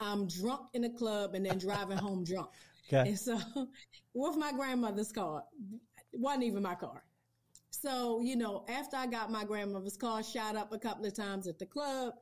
I'm 0.00 0.26
drunk 0.26 0.62
in 0.74 0.82
the 0.82 0.90
club 0.90 1.34
and 1.34 1.44
then 1.44 1.58
driving 1.58 1.98
home 1.98 2.24
drunk. 2.24 2.50
Okay. 2.90 3.10
And 3.10 3.18
so 3.18 3.38
with 4.14 4.38
my 4.38 4.50
grandmother's 4.50 5.12
car, 5.12 5.44
it 6.10 6.18
wasn't 6.18 6.44
even 6.44 6.62
my 6.62 6.74
car. 6.74 7.02
So, 7.70 8.22
you 8.22 8.34
know, 8.34 8.64
after 8.66 8.96
I 8.96 9.06
got 9.06 9.30
my 9.30 9.44
grandmother's 9.44 9.98
car 9.98 10.22
shot 10.22 10.56
up 10.56 10.72
a 10.72 10.78
couple 10.78 11.04
of 11.04 11.14
times 11.14 11.46
at 11.46 11.58
the 11.58 11.66
club, 11.66 12.14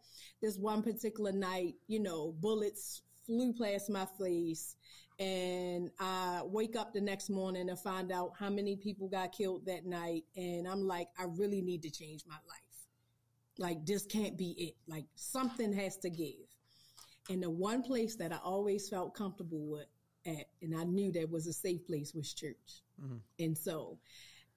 this 0.43 0.59
one 0.59 0.83
particular 0.83 1.31
night, 1.31 1.75
you 1.87 2.01
know, 2.01 2.35
bullets 2.41 3.03
flew 3.27 3.53
past 3.53 3.91
my 3.91 4.07
face. 4.19 4.77
And 5.19 5.91
I 5.99 6.43
wake 6.45 6.77
up 6.77 6.93
the 6.93 7.01
next 7.01 7.31
morning 7.31 7.71
and 7.71 7.79
find 7.79 8.13
out 8.13 8.33
how 8.39 8.51
many 8.51 8.77
people 8.77 9.09
got 9.09 9.33
killed 9.33 9.65
that 9.67 9.87
night. 9.87 10.25
And 10.37 10.69
I'm 10.69 10.87
like, 10.87 11.09
I 11.19 11.25
really 11.25 11.63
need 11.63 11.83
to 11.83 11.91
change 11.91 12.25
my 12.29 12.35
life. 12.35 12.61
Like, 13.59 13.87
this 13.87 14.05
can't 14.05 14.37
be 14.37 14.51
it. 14.59 14.75
Like, 14.87 15.07
something 15.15 15.73
has 15.73 15.97
to 15.99 16.11
give. 16.11 16.35
And 17.31 17.43
the 17.43 17.51
one 17.51 17.83
place 17.83 18.17
that 18.17 18.33
I 18.33 18.37
always 18.45 18.91
felt 18.91 19.15
comfortable 19.15 19.67
with 19.67 19.87
at, 20.27 20.47
and 20.61 20.77
I 20.77 20.85
knew 20.85 21.11
that 21.13 21.31
was 21.31 21.47
a 21.47 21.53
safe 21.53 21.87
place 21.87 22.13
was 22.15 22.35
church. 22.35 22.83
Mm-hmm. 23.03 23.17
And 23.39 23.57
so 23.57 23.99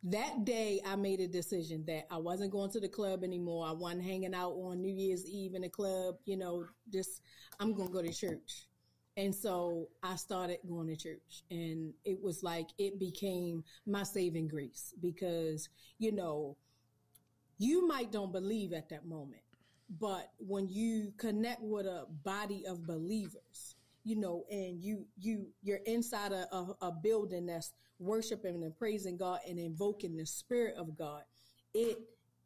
that 0.04 0.46
day 0.46 0.82
I 0.86 0.96
made 0.96 1.20
a 1.20 1.28
decision 1.28 1.84
that 1.88 2.08
I 2.10 2.18
wasn't 2.18 2.52
going 2.52 2.72
to 2.72 2.80
the 2.80 2.88
club 2.88 3.24
anymore. 3.24 3.68
I 3.68 3.74
wasn't 3.74 4.04
hanging 4.04 4.34
out 4.34 4.52
on 4.54 4.82
New 4.82 4.94
Year's 4.94 5.26
Eve 5.26 5.56
in 5.56 5.64
the 5.64 5.70
club, 5.70 6.16
you 6.26 6.38
know, 6.38 6.66
just 6.92 7.22
I'm 7.60 7.74
going 7.74 7.90
to 7.90 7.94
go 7.94 8.02
to 8.02 8.14
church. 8.14 8.68
And 9.18 9.36
so 9.36 9.90
I 10.02 10.16
started 10.16 10.60
going 10.68 10.88
to 10.88 10.96
church 10.96 11.44
and 11.52 11.94
it 12.06 12.22
was 12.22 12.42
like 12.42 12.68
it 12.78 13.00
became 13.00 13.66
my 13.86 14.04
saving 14.04 14.48
grace 14.48 14.94
because, 15.02 15.68
you 15.98 16.14
know, 16.14 16.56
you 17.58 17.86
might 17.86 18.14
don't 18.14 18.32
believe 18.32 18.72
at 18.72 18.88
that 18.90 19.06
moment, 19.06 19.42
but 20.00 20.32
when 20.38 20.70
you 20.70 21.12
connect 21.18 21.62
with 21.62 21.86
a 21.86 22.06
body 22.24 22.64
of 22.66 22.88
believers, 22.88 23.76
you 24.06 24.16
know, 24.16 24.46
and 24.50 24.82
you 24.82 25.06
you 25.18 25.48
you're 25.62 25.82
inside 25.86 26.32
a, 26.32 26.48
a, 26.56 26.76
a 26.84 26.92
building 26.92 27.48
that's 27.48 27.74
worshiping 28.00 28.64
and 28.64 28.76
praising 28.76 29.18
God 29.18 29.40
and 29.48 29.60
invoking 29.60 30.18
the 30.18 30.26
Spirit 30.26 30.76
of 30.78 30.98
God, 30.98 31.24
it 31.74 32.00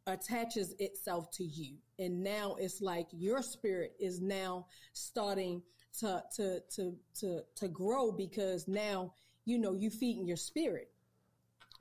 attaches 0.08 0.76
itself 0.80 1.32
to 1.32 1.43
you. 1.43 1.76
And 1.99 2.24
now 2.24 2.56
it's 2.60 2.82
like 2.82 3.08
your 3.12 3.41
spirit 3.41 3.93
is 3.99 4.20
now 4.20 4.66
starting 4.91 5.62
to 5.99 6.24
to 6.36 6.60
to 6.76 6.95
to 7.20 7.41
to 7.56 7.68
grow 7.68 8.12
because 8.12 8.68
now 8.68 9.14
you 9.45 9.58
know 9.58 9.74
you 9.74 9.89
feeding 9.89 10.28
your 10.28 10.38
spirit. 10.38 10.89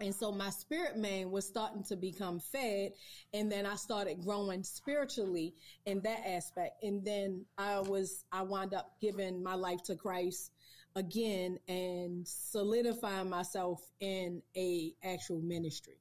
And 0.00 0.14
so 0.14 0.32
my 0.32 0.50
spirit 0.50 0.96
man 0.96 1.30
was 1.30 1.46
starting 1.46 1.84
to 1.84 1.96
become 1.96 2.40
fed. 2.40 2.92
And 3.32 3.50
then 3.52 3.66
I 3.66 3.76
started 3.76 4.22
growing 4.24 4.64
spiritually 4.64 5.54
in 5.86 6.00
that 6.00 6.26
aspect. 6.26 6.82
And 6.82 7.04
then 7.04 7.44
I 7.56 7.78
was, 7.78 8.24
I 8.32 8.42
wound 8.42 8.74
up 8.74 8.96
giving 9.00 9.42
my 9.42 9.54
life 9.54 9.82
to 9.84 9.94
Christ 9.94 10.50
again 10.96 11.58
and 11.68 12.26
solidifying 12.26 13.30
myself 13.30 13.80
in 14.00 14.42
a 14.56 14.94
actual 15.02 15.40
ministry. 15.40 15.98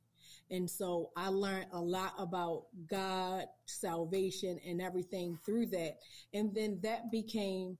And 0.49 0.69
so 0.69 1.11
I 1.15 1.29
learned 1.29 1.67
a 1.71 1.79
lot 1.79 2.13
about 2.19 2.65
God, 2.89 3.45
salvation 3.65 4.59
and 4.67 4.81
everything 4.81 5.37
through 5.45 5.67
that. 5.67 5.99
And 6.33 6.53
then 6.53 6.79
that 6.83 7.09
became 7.09 7.77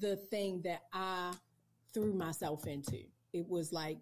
the 0.00 0.16
thing 0.16 0.62
that 0.64 0.84
I 0.92 1.34
threw 1.92 2.14
myself 2.14 2.66
into. 2.66 3.00
It 3.34 3.46
was 3.46 3.72
like, 3.72 3.98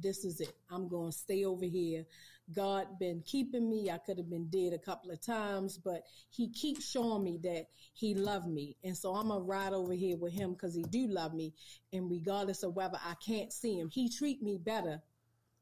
this 0.00 0.24
is 0.24 0.40
it. 0.40 0.54
I'm 0.70 0.88
going 0.88 1.10
to 1.10 1.16
stay 1.16 1.44
over 1.44 1.64
here. 1.64 2.04
God 2.52 2.98
been 2.98 3.22
keeping 3.24 3.68
me. 3.68 3.90
I 3.90 3.98
could 3.98 4.18
have 4.18 4.28
been 4.28 4.48
dead 4.48 4.72
a 4.72 4.78
couple 4.78 5.10
of 5.10 5.20
times, 5.20 5.78
but 5.78 6.02
he 6.30 6.50
keeps 6.50 6.88
showing 6.88 7.24
me 7.24 7.38
that 7.42 7.66
he 7.94 8.14
loved 8.14 8.48
me. 8.48 8.76
And 8.84 8.96
so 8.96 9.14
I'm 9.14 9.28
going 9.28 9.40
to 9.40 9.46
ride 9.46 9.72
over 9.72 9.94
here 9.94 10.16
with 10.16 10.32
him 10.32 10.52
because 10.52 10.74
he 10.74 10.82
do 10.82 11.06
love 11.06 11.32
me. 11.32 11.54
And 11.92 12.10
regardless 12.10 12.62
of 12.62 12.74
whether 12.74 12.98
I 13.04 13.14
can't 13.14 13.52
see 13.52 13.78
him, 13.78 13.88
he 13.88 14.10
treat 14.10 14.42
me 14.42 14.58
better 14.58 15.00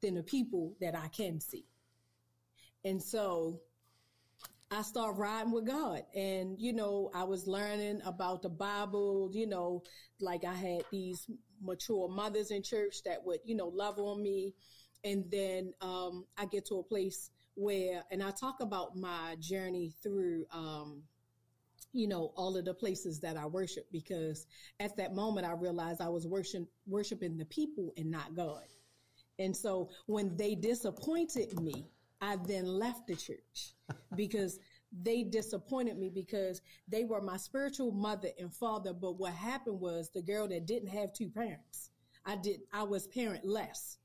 than 0.01 0.14
the 0.14 0.22
people 0.22 0.74
that 0.80 0.97
I 0.97 1.09
can 1.09 1.41
see. 1.41 1.64
And 2.85 3.01
so 3.01 3.61
I 4.72 4.83
start 4.83 5.16
riding 5.16 5.53
with 5.53 5.66
God. 5.66 6.03
And, 6.16 6.59
you 6.59 6.72
know, 6.72 7.11
I 7.14 7.24
was 7.24 7.47
learning 7.47 8.01
about 8.05 8.43
the 8.43 8.49
Bible, 8.49 9.30
you 9.33 9.47
know, 9.47 9.85
like 10.20 10.45
I 10.45 10.55
had 10.55 10.83
these 10.91 11.28
mature 11.61 12.09
mothers 12.09 12.51
in 12.51 12.62
church 12.62 13.05
that 13.05 13.24
would, 13.24 13.39
you 13.45 13.55
know, 13.55 13.68
love 13.68 13.99
on 13.99 14.20
me. 14.20 14.55
And 15.05 15.24
then 15.30 15.72
um, 15.80 16.24
I 16.36 16.46
get 16.46 16.66
to 16.66 16.78
a 16.78 16.82
place 16.82 17.30
where, 17.55 18.03
and 18.11 18.22
I 18.22 18.30
talk 18.30 18.61
about 18.61 18.96
my 18.96 19.36
journey 19.40 19.92
through, 20.03 20.46
um, 20.53 21.03
you 21.92 22.09
know, 22.09 22.32
all 22.36 22.57
of 22.57 22.64
the 22.64 22.74
places 22.74 23.20
that 23.20 23.36
I 23.36 23.46
worship 23.46 23.86
because 23.92 24.46
at 24.80 24.96
that 24.96 25.14
moment 25.14 25.46
I 25.46 25.53
realized 25.53 26.00
I 26.00 26.09
was 26.09 26.26
worship, 26.26 26.64
worshiping 26.86 27.36
the 27.36 27.44
people 27.46 27.92
and 27.96 28.11
not 28.11 28.34
God. 28.34 28.64
And 29.38 29.57
so 29.57 29.90
when 30.07 30.36
they 30.36 30.55
disappointed 30.55 31.61
me, 31.61 31.86
I 32.20 32.36
then 32.46 32.66
left 32.66 33.09
the 33.09 33.16
church 33.16 33.74
because 34.16 34.59
they 35.03 35.22
disappointed 35.22 35.98
me 35.98 36.11
because 36.11 36.61
they 36.86 37.05
were 37.05 37.20
my 37.20 37.36
spiritual 37.36 37.92
mother 37.92 38.28
and 38.38 38.53
father. 38.53 38.92
But 38.92 39.18
what 39.18 39.32
happened 39.32 39.80
was 39.80 40.11
the 40.11 40.22
girl 40.22 40.46
that 40.48 40.66
didn't 40.66 40.88
have 40.88 41.12
two 41.12 41.28
parents, 41.28 41.90
I 42.24 42.36
did, 42.36 42.61
I 42.72 42.84
was 42.84 43.09
parentless, 43.09 43.96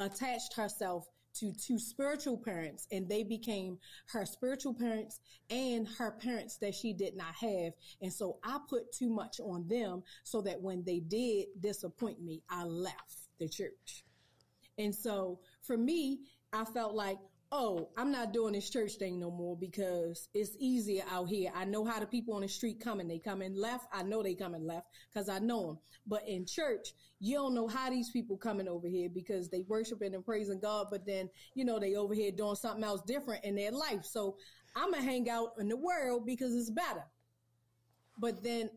attached 0.00 0.54
herself 0.54 1.06
to 1.32 1.52
two 1.52 1.78
spiritual 1.78 2.36
parents 2.36 2.88
and 2.90 3.08
they 3.08 3.22
became 3.22 3.78
her 4.06 4.26
spiritual 4.26 4.74
parents 4.74 5.20
and 5.48 5.86
her 5.86 6.10
parents 6.10 6.56
that 6.56 6.74
she 6.74 6.92
did 6.92 7.16
not 7.16 7.34
have. 7.36 7.72
And 8.02 8.12
so 8.12 8.38
I 8.42 8.58
put 8.68 8.90
too 8.92 9.10
much 9.10 9.38
on 9.40 9.68
them 9.68 10.02
so 10.24 10.40
that 10.42 10.60
when 10.60 10.82
they 10.84 10.98
did 10.98 11.46
disappoint 11.60 12.20
me, 12.20 12.42
I 12.50 12.64
left 12.64 13.28
the 13.38 13.48
church. 13.48 14.04
And 14.76 14.94
so 14.94 15.38
for 15.62 15.76
me, 15.76 16.20
I 16.52 16.64
felt 16.64 16.94
like, 16.94 17.18
oh, 17.52 17.88
I'm 17.96 18.12
not 18.12 18.32
doing 18.32 18.52
this 18.52 18.70
church 18.70 18.92
thing 18.94 19.18
no 19.18 19.30
more 19.30 19.56
because 19.56 20.28
it's 20.34 20.56
easier 20.58 21.02
out 21.10 21.28
here. 21.28 21.50
I 21.54 21.64
know 21.64 21.84
how 21.84 21.98
the 21.98 22.06
people 22.06 22.34
on 22.34 22.42
the 22.42 22.48
street 22.48 22.80
coming. 22.80 23.08
They 23.08 23.18
coming 23.18 23.56
left. 23.56 23.86
I 23.92 24.02
know 24.02 24.22
they 24.22 24.34
coming 24.34 24.66
left 24.66 24.86
because 25.12 25.28
I 25.28 25.40
know 25.40 25.66
them. 25.66 25.78
But 26.06 26.28
in 26.28 26.46
church, 26.46 26.92
you 27.18 27.36
don't 27.36 27.54
know 27.54 27.66
how 27.66 27.90
these 27.90 28.10
people 28.10 28.36
coming 28.36 28.68
over 28.68 28.86
here 28.86 29.08
because 29.12 29.48
they 29.48 29.64
worshiping 29.68 30.14
and 30.14 30.24
praising 30.24 30.60
God, 30.60 30.86
but 30.90 31.04
then, 31.06 31.28
you 31.54 31.64
know, 31.64 31.78
they 31.78 31.96
over 31.96 32.14
here 32.14 32.30
doing 32.30 32.54
something 32.54 32.84
else 32.84 33.02
different 33.02 33.44
in 33.44 33.56
their 33.56 33.72
life. 33.72 34.04
So 34.04 34.36
I'm 34.76 34.92
going 34.92 35.02
to 35.04 35.10
hang 35.10 35.28
out 35.28 35.54
in 35.58 35.68
the 35.68 35.76
world 35.76 36.24
because 36.26 36.54
it's 36.54 36.70
better. 36.70 37.04
But 38.16 38.44
then 38.44 38.70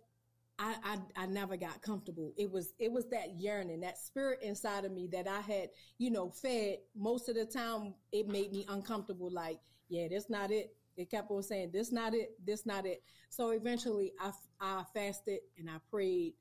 I, 0.60 0.76
I, 0.84 1.24
I 1.24 1.26
never 1.26 1.58
got 1.58 1.82
comfortable. 1.82 2.32
It 2.38 2.52
was 2.52 2.74
it 2.80 2.92
was 2.92 3.10
that 3.10 3.40
yearning, 3.40 3.82
that 3.82 3.98
spirit 3.98 4.40
inside 4.44 4.86
of 4.86 4.92
me 4.92 5.08
that 5.12 5.28
I 5.28 5.42
had, 5.42 5.70
you 5.98 6.12
know, 6.12 6.30
fed. 6.30 6.78
Most 6.96 7.28
of 7.28 7.36
the 7.36 7.46
time, 7.46 7.96
it 8.12 8.28
made 8.28 8.52
me 8.52 8.66
uncomfortable. 8.70 9.32
Like, 9.32 9.60
yeah, 9.90 10.08
that's 10.12 10.30
not 10.30 10.52
it. 10.52 10.76
It 10.96 11.10
kept 11.10 11.32
on 11.32 11.42
saying, 11.42 11.72
"This 11.72 11.92
not 11.92 12.14
it. 12.14 12.38
This 12.46 12.66
not 12.66 12.86
it." 12.86 13.02
So 13.30 13.50
eventually, 13.50 14.14
I 14.20 14.32
I 14.62 14.84
fasted 14.94 15.40
and 15.58 15.70
I 15.70 15.78
prayed, 15.90 16.34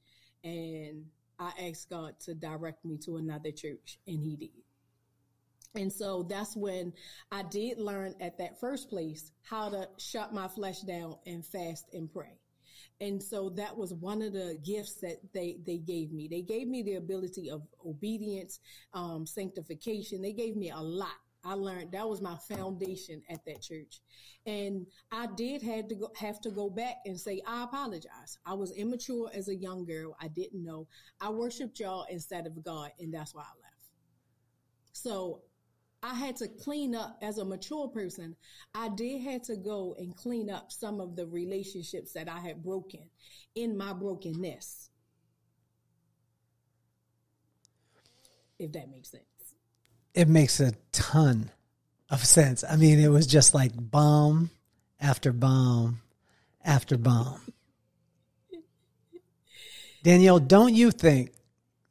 and 0.44 1.06
I 1.38 1.52
asked 1.68 1.88
God 1.88 2.20
to 2.20 2.34
direct 2.34 2.84
me 2.84 2.98
to 3.06 3.16
another 3.16 3.50
church, 3.50 3.98
and 4.06 4.22
He 4.22 4.36
did. 4.36 4.50
And 5.74 5.90
so 5.90 6.22
that's 6.22 6.54
when 6.54 6.92
I 7.30 7.44
did 7.44 7.78
learn 7.78 8.14
at 8.20 8.36
that 8.38 8.60
first 8.60 8.90
place 8.90 9.32
how 9.42 9.70
to 9.70 9.88
shut 9.96 10.34
my 10.34 10.48
flesh 10.48 10.80
down 10.82 11.16
and 11.26 11.44
fast 11.44 11.86
and 11.94 12.12
pray. 12.12 12.41
And 13.02 13.20
so 13.20 13.50
that 13.56 13.76
was 13.76 13.92
one 13.92 14.22
of 14.22 14.32
the 14.32 14.56
gifts 14.64 14.94
that 15.00 15.16
they, 15.34 15.58
they 15.66 15.78
gave 15.78 16.12
me. 16.12 16.28
They 16.28 16.40
gave 16.40 16.68
me 16.68 16.84
the 16.84 16.94
ability 16.94 17.50
of 17.50 17.62
obedience, 17.84 18.60
um, 18.94 19.26
sanctification. 19.26 20.22
They 20.22 20.32
gave 20.32 20.54
me 20.54 20.70
a 20.70 20.78
lot. 20.78 21.16
I 21.44 21.54
learned 21.54 21.90
that 21.90 22.08
was 22.08 22.22
my 22.22 22.36
foundation 22.48 23.20
at 23.28 23.44
that 23.44 23.60
church. 23.60 24.00
And 24.46 24.86
I 25.10 25.26
did 25.36 25.62
have 25.62 25.88
to 25.88 25.96
go, 25.96 26.12
have 26.16 26.40
to 26.42 26.50
go 26.50 26.70
back 26.70 26.98
and 27.04 27.18
say, 27.18 27.42
I 27.44 27.64
apologize. 27.64 28.38
I 28.46 28.54
was 28.54 28.70
immature 28.70 29.28
as 29.34 29.48
a 29.48 29.56
young 29.56 29.84
girl. 29.84 30.16
I 30.20 30.28
didn't 30.28 30.62
know. 30.62 30.86
I 31.20 31.30
worshiped 31.30 31.80
y'all 31.80 32.06
instead 32.08 32.46
of 32.46 32.64
God. 32.64 32.90
And 33.00 33.12
that's 33.12 33.34
why 33.34 33.42
I 33.42 33.58
left. 33.60 33.90
So 34.92 35.42
I 36.02 36.14
had 36.14 36.36
to 36.36 36.48
clean 36.48 36.94
up 36.94 37.18
as 37.22 37.38
a 37.38 37.44
mature 37.44 37.88
person. 37.88 38.34
I 38.74 38.88
did 38.88 39.22
had 39.22 39.44
to 39.44 39.56
go 39.56 39.94
and 39.98 40.16
clean 40.16 40.50
up 40.50 40.72
some 40.72 41.00
of 41.00 41.14
the 41.14 41.26
relationships 41.26 42.12
that 42.14 42.28
I 42.28 42.40
had 42.40 42.62
broken 42.62 43.08
in 43.54 43.76
my 43.76 43.92
brokenness. 43.92 44.90
If 48.58 48.72
that 48.72 48.90
makes 48.90 49.10
sense. 49.10 49.24
It 50.14 50.28
makes 50.28 50.60
a 50.60 50.72
ton 50.90 51.50
of 52.10 52.24
sense. 52.24 52.64
I 52.68 52.76
mean, 52.76 52.98
it 52.98 53.08
was 53.08 53.26
just 53.26 53.54
like 53.54 53.72
bomb 53.74 54.50
after 55.00 55.32
bomb 55.32 56.00
after 56.64 56.98
bomb. 56.98 57.40
Danielle, 60.02 60.40
don't 60.40 60.74
you 60.74 60.90
think 60.90 61.30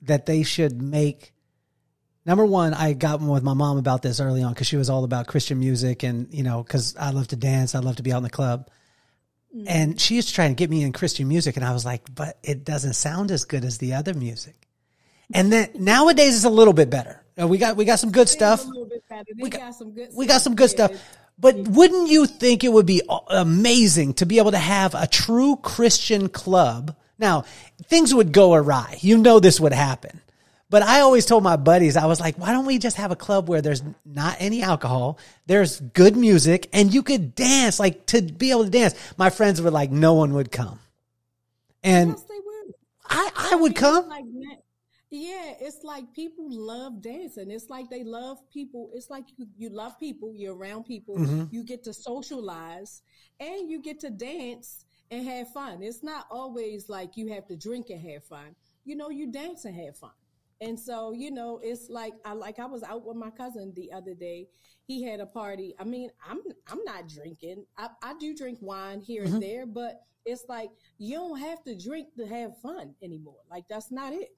that 0.01 0.25
they 0.25 0.43
should 0.43 0.81
make 0.81 1.33
Number 2.25 2.45
one, 2.45 2.73
I 2.73 2.93
got 2.93 3.19
one 3.19 3.29
with 3.29 3.43
my 3.43 3.53
mom 3.53 3.77
about 3.77 4.03
this 4.03 4.19
early 4.19 4.43
on 4.43 4.53
because 4.53 4.67
she 4.67 4.77
was 4.77 4.89
all 4.89 5.03
about 5.03 5.27
Christian 5.27 5.59
music 5.59 6.03
and, 6.03 6.31
you 6.31 6.43
know, 6.43 6.61
because 6.63 6.95
I 6.95 7.09
love 7.11 7.27
to 7.29 7.35
dance, 7.35 7.73
I 7.73 7.79
love 7.79 7.95
to 7.95 8.03
be 8.03 8.13
out 8.13 8.17
in 8.17 8.23
the 8.23 8.29
club. 8.29 8.69
Mm. 9.55 9.63
And 9.67 10.01
she 10.01 10.15
used 10.15 10.29
to 10.29 10.33
try 10.35 10.45
and 10.45 10.55
get 10.55 10.69
me 10.69 10.83
in 10.83 10.93
Christian 10.93 11.27
music. 11.27 11.55
And 11.55 11.65
I 11.65 11.73
was 11.73 11.83
like, 11.83 12.13
but 12.13 12.37
it 12.43 12.63
doesn't 12.63 12.93
sound 12.93 13.31
as 13.31 13.45
good 13.45 13.65
as 13.65 13.79
the 13.79 13.93
other 13.93 14.13
music. 14.13 14.55
And 15.33 15.51
then 15.51 15.69
nowadays 15.75 16.35
it's 16.35 16.45
a 16.45 16.49
little 16.49 16.73
bit 16.73 16.89
better. 16.89 17.23
Uh, 17.41 17.47
we 17.47 17.57
got 17.57 17.77
we 17.77 17.85
got 17.85 17.99
some 17.99 18.11
good 18.11 18.27
stuff. 18.27 18.65
We 18.65 19.49
got, 19.49 19.59
got, 19.59 19.75
some 19.75 19.91
good. 19.91 20.09
We 20.13 20.25
got 20.25 20.41
some 20.41 20.55
good 20.55 20.69
stuff. 20.69 20.91
But 21.39 21.55
wouldn't 21.69 22.09
you 22.09 22.25
think 22.27 22.63
it 22.63 22.71
would 22.71 22.85
be 22.85 23.01
amazing 23.29 24.15
to 24.15 24.25
be 24.25 24.37
able 24.37 24.51
to 24.51 24.57
have 24.57 24.93
a 24.93 25.07
true 25.07 25.55
Christian 25.55 26.29
club? 26.29 26.95
Now, 27.17 27.45
things 27.85 28.13
would 28.13 28.31
go 28.31 28.53
awry. 28.53 28.97
You 28.99 29.17
know 29.17 29.39
this 29.39 29.59
would 29.59 29.73
happen. 29.73 30.21
But 30.71 30.83
I 30.83 31.01
always 31.01 31.25
told 31.25 31.43
my 31.43 31.57
buddies, 31.57 31.97
I 31.97 32.05
was 32.05 32.21
like, 32.21 32.37
why 32.37 32.53
don't 32.53 32.65
we 32.65 32.77
just 32.77 32.95
have 32.95 33.11
a 33.11 33.15
club 33.17 33.49
where 33.49 33.61
there's 33.61 33.83
not 34.05 34.37
any 34.39 34.63
alcohol, 34.63 35.19
there's 35.45 35.81
good 35.81 36.15
music, 36.15 36.69
and 36.71 36.93
you 36.93 37.03
could 37.03 37.35
dance, 37.35 37.77
like 37.77 38.05
to 38.05 38.21
be 38.21 38.51
able 38.51 38.63
to 38.63 38.69
dance. 38.69 38.95
My 39.17 39.29
friends 39.29 39.61
were 39.61 39.69
like, 39.69 39.91
no 39.91 40.13
one 40.13 40.33
would 40.33 40.49
come. 40.49 40.79
And 41.83 42.11
yes, 42.11 42.21
they 42.21 42.35
would. 42.35 42.73
I, 43.05 43.49
I 43.51 43.55
would 43.55 43.75
come. 43.75 44.07
Like, 44.07 44.23
Yeah, 45.09 45.55
it's 45.59 45.83
like 45.83 46.13
people 46.13 46.45
love 46.49 47.01
dancing. 47.01 47.51
It's 47.51 47.69
like 47.69 47.89
they 47.89 48.05
love 48.05 48.37
people. 48.49 48.91
It's 48.93 49.09
like 49.09 49.25
you, 49.35 49.47
you 49.57 49.69
love 49.69 49.99
people. 49.99 50.33
You're 50.33 50.55
around 50.55 50.85
people. 50.85 51.17
Mm-hmm. 51.17 51.43
You 51.51 51.65
get 51.65 51.83
to 51.83 51.93
socialize 51.93 53.01
and 53.41 53.69
you 53.69 53.81
get 53.81 53.99
to 53.99 54.09
dance 54.09 54.85
and 55.09 55.27
have 55.27 55.49
fun. 55.49 55.83
It's 55.83 56.01
not 56.01 56.27
always 56.31 56.87
like 56.87 57.17
you 57.17 57.27
have 57.33 57.45
to 57.47 57.57
drink 57.57 57.89
and 57.89 57.99
have 58.09 58.23
fun. 58.23 58.55
You 58.85 58.95
know, 58.95 59.09
you 59.09 59.29
dance 59.29 59.65
and 59.65 59.75
have 59.75 59.97
fun. 59.97 60.11
And 60.61 60.79
so, 60.79 61.11
you 61.11 61.31
know, 61.31 61.59
it's 61.63 61.89
like 61.89 62.13
I 62.23 62.33
like 62.33 62.59
I 62.59 62.67
was 62.67 62.83
out 62.83 63.03
with 63.05 63.17
my 63.17 63.31
cousin 63.31 63.73
the 63.75 63.91
other 63.91 64.13
day. 64.13 64.47
He 64.85 65.03
had 65.03 65.19
a 65.19 65.25
party. 65.25 65.73
I 65.79 65.83
mean, 65.83 66.09
I'm 66.27 66.39
I'm 66.67 66.83
not 66.85 67.09
drinking. 67.09 67.65
I, 67.77 67.89
I 68.03 68.13
do 68.19 68.35
drink 68.35 68.59
wine 68.61 69.01
here 69.01 69.23
mm-hmm. 69.23 69.35
and 69.35 69.43
there, 69.43 69.65
but 69.65 70.01
it's 70.23 70.45
like 70.47 70.69
you 70.99 71.15
don't 71.15 71.39
have 71.39 71.63
to 71.63 71.75
drink 71.75 72.13
to 72.17 72.27
have 72.27 72.55
fun 72.61 72.93
anymore. 73.01 73.41
Like 73.49 73.65
that's 73.69 73.91
not 73.91 74.13
it. 74.13 74.29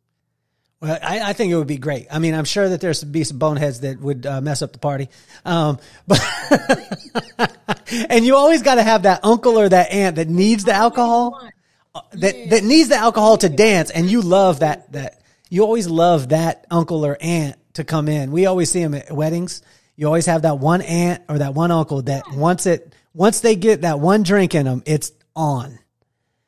Well, 0.79 0.97
I, 1.01 1.29
I, 1.29 1.33
think 1.33 1.51
it 1.51 1.55
would 1.55 1.67
be 1.67 1.77
great. 1.77 2.07
I 2.11 2.19
mean, 2.19 2.33
I'm 2.33 2.43
sure 2.43 2.67
that 2.67 2.81
there's 2.81 3.03
be 3.05 3.23
some 3.23 3.39
boneheads 3.39 3.81
that 3.81 4.01
would 4.01 4.25
uh, 4.25 4.41
mess 4.41 4.61
up 4.61 4.73
the 4.73 4.79
party, 4.79 5.07
um, 5.45 5.79
but 6.07 6.21
and 8.09 8.25
you 8.25 8.35
always 8.35 8.61
got 8.61 8.75
to 8.75 8.83
have 8.83 9.03
that 9.03 9.21
uncle 9.23 9.57
or 9.57 9.69
that 9.69 9.91
aunt 9.91 10.17
that 10.17 10.27
needs 10.27 10.65
the 10.65 10.73
alcohol, 10.73 11.39
uh, 11.95 12.01
that 12.13 12.37
yeah. 12.37 12.49
that 12.49 12.63
needs 12.63 12.89
the 12.89 12.97
alcohol 12.97 13.37
to 13.37 13.49
dance, 13.49 13.91
and 13.91 14.11
you 14.11 14.21
love 14.21 14.59
that 14.59 14.91
that 14.91 15.22
you 15.49 15.63
always 15.63 15.87
love 15.87 16.29
that 16.29 16.65
uncle 16.71 17.05
or 17.05 17.17
aunt 17.19 17.57
to 17.75 17.83
come 17.83 18.07
in. 18.07 18.31
We 18.31 18.45
always 18.45 18.71
see 18.71 18.81
them 18.81 18.93
at 18.93 19.11
weddings. 19.11 19.61
You 19.95 20.07
always 20.07 20.25
have 20.25 20.43
that 20.43 20.59
one 20.59 20.81
aunt 20.81 21.23
or 21.29 21.37
that 21.37 21.53
one 21.53 21.71
uncle 21.71 22.01
that 22.03 22.31
once 22.33 22.65
it 22.65 22.93
once 23.13 23.41
they 23.41 23.55
get 23.55 23.81
that 23.81 23.99
one 23.99 24.23
drink 24.23 24.55
in 24.55 24.65
them, 24.65 24.81
it's 24.85 25.11
on. 25.35 25.79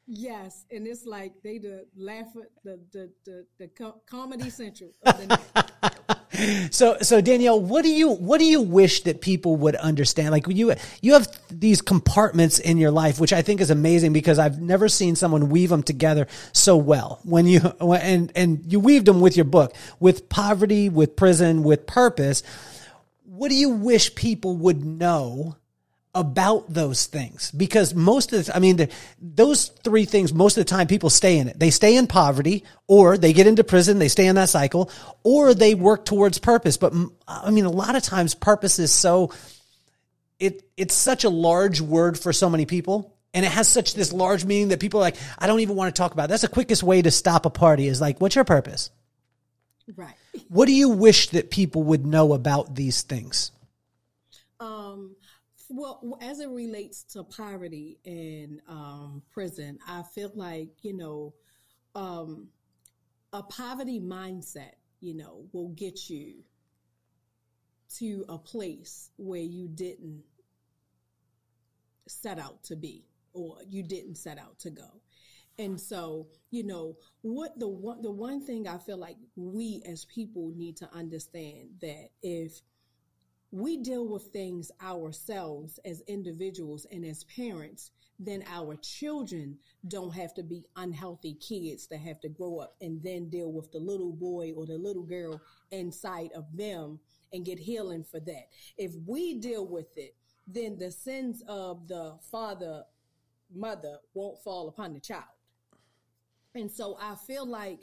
Yes, 0.08 0.66
and 0.72 0.88
it's 0.88 1.06
like 1.06 1.34
they 1.44 1.58
the 1.58 1.86
laugh 1.96 2.28
at 2.36 2.50
the 2.64 2.80
the 2.92 3.12
the, 3.26 3.46
the 3.58 3.92
comedy 4.08 4.50
central. 4.50 4.92
so 6.72 6.98
so 7.02 7.22
Danielle, 7.22 7.60
what 7.60 7.84
do 7.84 7.90
you 7.90 8.10
what 8.10 8.40
do 8.40 8.46
you 8.46 8.62
wish 8.62 9.04
that 9.04 9.22
people 9.22 9.56
would 9.58 9.76
understand? 9.76 10.32
Like 10.32 10.48
you 10.48 10.74
you 11.02 11.14
have 11.14 11.28
these 11.50 11.82
compartments 11.82 12.60
in 12.60 12.78
your 12.78 12.92
life, 12.92 13.20
which 13.20 13.34
I 13.34 13.42
think 13.42 13.62
is 13.62 13.70
amazing 13.70 14.14
because 14.14 14.40
I've 14.40 14.62
never 14.62 14.88
seen 14.88 15.16
someone 15.16 15.50
weave 15.50 15.70
them 15.70 15.84
together 15.84 16.28
so 16.54 16.78
well. 16.78 17.20
When 17.24 17.48
you 17.48 17.60
and 17.80 18.32
and 18.36 18.62
you 18.72 18.80
weaved 18.80 19.06
them 19.06 19.22
with 19.22 19.36
your 19.36 19.46
book, 19.46 19.76
with 20.00 20.30
poverty, 20.30 20.90
with 20.90 21.16
prison, 21.16 21.64
with 21.64 21.86
purpose. 21.88 22.44
What 23.24 23.50
do 23.50 23.56
you 23.56 23.70
wish 23.70 24.16
people 24.16 24.56
would 24.58 24.86
know? 24.86 25.58
About 26.16 26.74
those 26.74 27.06
things 27.08 27.52
because 27.52 27.94
most 27.94 28.32
of 28.32 28.46
the, 28.46 28.56
I 28.56 28.60
mean, 28.60 28.78
the, 28.78 28.90
those 29.22 29.68
three 29.68 30.06
things, 30.06 30.34
most 30.34 30.58
of 30.58 30.66
the 30.66 30.70
time 30.70 30.88
people 30.88 31.10
stay 31.10 31.38
in 31.38 31.50
it. 31.50 31.60
They 31.60 31.70
stay 31.70 31.98
in 31.98 32.08
poverty 32.08 32.64
or 32.88 33.18
they 33.18 33.34
get 33.34 33.48
into 33.48 33.66
prison, 33.66 34.00
they 34.00 34.08
stay 34.08 34.26
in 34.28 34.36
that 34.36 34.50
cycle 34.50 34.90
or 35.24 35.54
they 35.54 35.76
work 35.76 36.06
towards 36.06 36.40
purpose. 36.40 36.78
But 36.78 36.94
I 37.28 37.52
mean, 37.52 37.66
a 37.66 37.70
lot 37.70 37.96
of 37.96 38.04
times 38.04 38.34
purpose 38.34 38.80
is 38.80 38.92
so, 38.92 39.34
it, 40.40 40.64
it's 40.78 40.96
such 40.96 41.26
a 41.26 41.30
large 41.30 41.82
word 41.82 42.18
for 42.18 42.32
so 42.32 42.50
many 42.50 42.66
people. 42.66 43.14
And 43.34 43.46
it 43.46 43.52
has 43.52 43.68
such 43.68 43.94
this 43.94 44.14
large 44.14 44.46
meaning 44.46 44.70
that 44.70 44.80
people 44.80 45.02
are 45.02 45.04
like, 45.04 45.18
I 45.38 45.48
don't 45.48 45.60
even 45.60 45.76
want 45.76 45.94
to 45.94 46.00
talk 46.00 46.14
about. 46.14 46.26
It. 46.26 46.28
That's 46.30 46.44
the 46.44 46.48
quickest 46.48 46.82
way 46.82 47.02
to 47.02 47.12
stop 47.12 47.46
a 47.46 47.50
party 47.50 47.88
is 47.88 48.00
like, 48.00 48.22
what's 48.22 48.36
your 48.36 48.46
purpose? 48.46 48.92
Right. 49.94 50.16
What 50.48 50.68
do 50.68 50.72
you 50.72 50.90
wish 50.90 51.30
that 51.30 51.52
people 51.52 51.84
would 51.84 52.06
know 52.06 52.32
about 52.32 52.74
these 52.76 53.02
things? 53.02 53.52
Well, 55.70 56.18
as 56.22 56.40
it 56.40 56.50
relates 56.50 57.04
to 57.14 57.24
poverty 57.24 58.00
and 58.06 58.62
um, 58.68 59.24
prison, 59.32 59.80
I 59.88 60.04
feel 60.04 60.32
like, 60.36 60.70
you 60.84 60.96
know, 60.96 61.34
um, 61.96 62.50
a 63.34 63.42
poverty 63.42 64.00
mindset, 64.00 64.74
you 65.00 65.16
know, 65.16 65.46
will 65.54 65.70
get 65.70 66.10
you 66.10 66.44
to 67.98 68.26
a 68.30 68.38
place 68.38 69.10
where 69.18 69.42
you 69.42 69.68
didn't 69.68 70.24
set 72.08 72.40
out 72.40 72.64
to 72.64 72.76
be 72.76 73.06
or 73.34 73.58
you 73.70 73.84
didn't 73.84 74.16
set 74.16 74.38
out 74.38 74.60
to 74.60 74.70
go. 74.70 75.02
And 75.58 75.80
so, 75.80 76.28
you 76.52 76.64
know, 76.64 76.98
what 77.22 77.58
the 77.58 77.68
one 77.68 78.02
the 78.02 78.12
one 78.12 78.46
thing 78.46 78.68
I 78.68 78.78
feel 78.78 78.98
like 78.98 79.16
we 79.36 79.82
as 79.88 80.06
people 80.06 80.52
need 80.56 80.76
to 80.78 80.94
understand 80.94 81.70
that 81.82 82.10
if 82.22 82.62
we 83.52 83.78
deal 83.78 84.08
with 84.08 84.24
things 84.24 84.72
ourselves 84.82 85.80
as 85.86 86.02
individuals 86.08 86.86
and 86.92 87.06
as 87.06 87.24
parents, 87.26 87.92
then 88.20 88.44
our 88.48 88.76
children 88.78 89.58
don't 89.88 90.14
have 90.14 90.34
to 90.34 90.44
be 90.44 90.66
unhealthy 90.78 91.34
kids 91.36 91.88
that 91.88 92.00
have 92.00 92.20
to 92.22 92.30
grow 92.30 92.60
up 92.60 92.76
and 92.82 93.02
then 93.04 93.30
deal 93.30 93.52
with 93.52 93.72
the 93.72 93.80
little 93.80 94.12
boy 94.12 94.54
or 94.56 94.66
the 94.66 94.78
little 94.78 95.04
girl 95.04 95.42
inside 95.72 96.32
of 96.34 96.46
them 96.56 97.00
and 97.34 97.46
get 97.46 97.60
healing 97.60 98.04
for 98.04 98.20
that. 98.22 98.48
If 98.78 98.94
we 99.06 99.36
deal 99.36 99.66
with 99.66 99.98
it, 99.98 100.16
then 100.48 100.78
the 100.78 100.92
sins 100.92 101.44
of 101.48 101.88
the 101.88 102.16
father, 102.32 102.84
mother 103.54 103.98
won't 104.14 104.42
fall 104.44 104.68
upon 104.70 104.94
the 104.94 105.00
child. 105.00 105.24
And 106.54 106.72
so 106.72 106.98
I 107.02 107.16
feel 107.16 107.46
like 107.46 107.82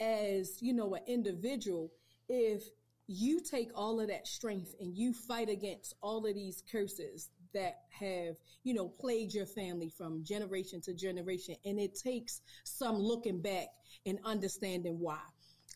as, 0.00 0.60
you 0.60 0.72
know, 0.72 0.94
an 0.94 1.02
individual, 1.06 1.92
if 2.28 2.64
you 3.08 3.40
take 3.40 3.70
all 3.74 4.00
of 4.00 4.08
that 4.08 4.26
strength 4.26 4.74
and 4.80 4.94
you 4.94 5.14
fight 5.14 5.48
against 5.48 5.94
all 6.02 6.26
of 6.26 6.34
these 6.34 6.62
curses 6.70 7.30
that 7.54 7.80
have, 7.88 8.36
you 8.62 8.74
know, 8.74 8.86
plagued 8.86 9.34
your 9.34 9.46
family 9.46 9.88
from 9.88 10.22
generation 10.22 10.80
to 10.82 10.92
generation. 10.92 11.56
And 11.64 11.80
it 11.80 11.98
takes 11.98 12.42
some 12.64 12.98
looking 12.98 13.40
back 13.40 13.68
and 14.04 14.18
understanding 14.24 14.98
why. 15.00 15.20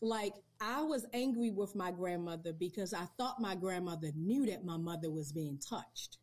Like, 0.02 0.34
I 0.60 0.82
was 0.82 1.06
angry 1.14 1.50
with 1.50 1.74
my 1.74 1.90
grandmother 1.90 2.52
because 2.52 2.92
I 2.92 3.06
thought 3.16 3.40
my 3.40 3.54
grandmother 3.54 4.10
knew 4.14 4.46
that 4.46 4.64
my 4.64 4.76
mother 4.76 5.10
was 5.10 5.32
being 5.32 5.58
touched 5.58 6.18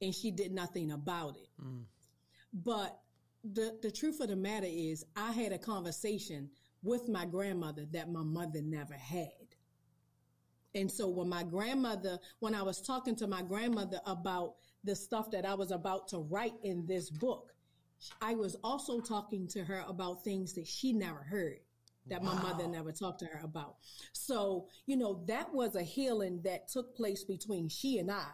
and 0.00 0.14
she 0.14 0.30
did 0.30 0.52
nothing 0.52 0.90
about 0.90 1.36
it. 1.36 1.48
Mm. 1.62 1.82
But 2.52 2.98
the, 3.44 3.76
the 3.82 3.90
truth 3.90 4.20
of 4.20 4.28
the 4.28 4.36
matter 4.36 4.68
is, 4.68 5.04
I 5.14 5.32
had 5.32 5.52
a 5.52 5.58
conversation 5.58 6.50
with 6.82 7.08
my 7.08 7.26
grandmother 7.26 7.84
that 7.92 8.10
my 8.10 8.22
mother 8.22 8.62
never 8.62 8.94
had. 8.94 9.28
And 10.76 10.92
so 10.92 11.08
when 11.08 11.28
my 11.28 11.42
grandmother, 11.42 12.18
when 12.40 12.54
I 12.54 12.62
was 12.62 12.82
talking 12.82 13.16
to 13.16 13.26
my 13.26 13.40
grandmother 13.40 13.98
about 14.04 14.56
the 14.84 14.94
stuff 14.94 15.30
that 15.30 15.46
I 15.46 15.54
was 15.54 15.70
about 15.70 16.08
to 16.08 16.18
write 16.18 16.52
in 16.62 16.86
this 16.86 17.08
book, 17.08 17.54
I 18.20 18.34
was 18.34 18.56
also 18.62 19.00
talking 19.00 19.48
to 19.48 19.64
her 19.64 19.82
about 19.88 20.22
things 20.22 20.52
that 20.52 20.66
she 20.66 20.92
never 20.92 21.20
heard 21.20 21.60
that 22.08 22.20
wow. 22.20 22.34
my 22.34 22.42
mother 22.42 22.68
never 22.68 22.92
talked 22.92 23.20
to 23.20 23.26
her 23.26 23.40
about. 23.42 23.76
So, 24.12 24.66
you 24.84 24.98
know, 24.98 25.24
that 25.26 25.52
was 25.52 25.76
a 25.76 25.82
healing 25.82 26.42
that 26.44 26.68
took 26.68 26.94
place 26.94 27.24
between 27.24 27.70
she 27.70 27.98
and 27.98 28.10
I, 28.10 28.26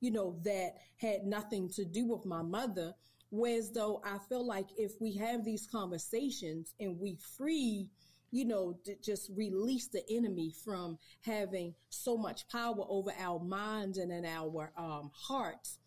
you 0.00 0.10
know, 0.10 0.40
that 0.44 0.76
had 0.96 1.24
nothing 1.24 1.68
to 1.74 1.84
do 1.84 2.06
with 2.06 2.24
my 2.24 2.40
mother. 2.40 2.94
Whereas 3.28 3.72
though 3.72 4.00
I 4.06 4.16
feel 4.30 4.44
like 4.44 4.68
if 4.78 4.92
we 5.00 5.16
have 5.16 5.44
these 5.44 5.68
conversations 5.70 6.72
and 6.80 6.98
we 6.98 7.18
free 7.36 7.90
you 8.30 8.44
know, 8.44 8.78
just 9.02 9.30
release 9.34 9.88
the 9.88 10.02
enemy 10.10 10.52
from 10.64 10.98
having 11.22 11.74
so 11.88 12.16
much 12.16 12.48
power 12.48 12.84
over 12.88 13.12
our 13.18 13.40
minds 13.40 13.98
and 13.98 14.12
in 14.12 14.24
our 14.24 14.72
um, 14.76 15.10
hearts 15.14 15.78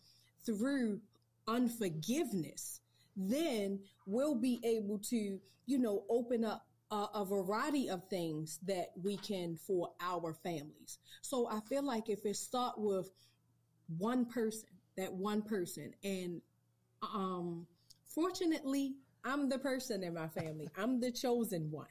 through 0.44 1.00
unforgiveness, 1.48 2.80
then 3.16 3.78
we'll 4.06 4.34
be 4.34 4.60
able 4.64 4.98
to, 4.98 5.38
you 5.66 5.78
know, 5.78 6.04
open 6.10 6.44
up 6.44 6.66
a, 6.90 7.06
a 7.14 7.24
variety 7.24 7.88
of 7.88 8.04
things 8.08 8.58
that 8.66 8.88
we 9.02 9.16
can 9.16 9.56
for 9.56 9.90
our 10.00 10.34
families. 10.42 10.98
So 11.22 11.48
I 11.48 11.60
feel 11.68 11.84
like 11.84 12.08
if 12.08 12.24
it 12.24 12.36
start 12.36 12.74
with 12.76 13.10
one 13.98 14.26
person, 14.26 14.68
that 14.96 15.12
one 15.12 15.42
person, 15.42 15.92
and 16.02 16.40
um, 17.02 17.66
fortunately, 18.06 18.94
I'm 19.24 19.48
the 19.48 19.58
person 19.58 20.02
in 20.02 20.14
my 20.14 20.28
family. 20.28 20.68
I'm 20.76 21.00
the 21.00 21.10
chosen 21.10 21.70
one. 21.70 21.86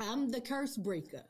I'm 0.00 0.30
the 0.30 0.40
curse 0.40 0.76
breaker. 0.76 1.22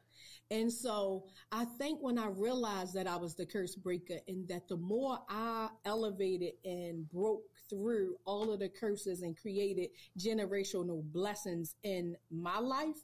And 0.53 0.73
so 0.73 1.27
I 1.53 1.65
think 1.65 2.01
when 2.03 2.19
I 2.19 2.27
realized 2.27 2.95
that 2.95 3.07
I 3.07 3.17
was 3.17 3.35
the 3.35 3.47
curse 3.47 3.77
breaker 3.77 4.19
and 4.27 4.49
that 4.49 4.69
the 4.69 4.77
more 4.77 5.19
I 5.29 5.69
elevated 5.85 6.55
and 6.65 7.09
broke 7.09 7.43
through 7.69 8.17
all 8.25 8.53
of 8.53 8.59
the 8.59 8.69
curses 8.69 9.23
and 9.23 9.41
created 9.41 9.91
generational 10.19 11.05
blessings 11.13 11.77
in 11.85 12.17
my 12.31 12.59
life, 12.59 12.97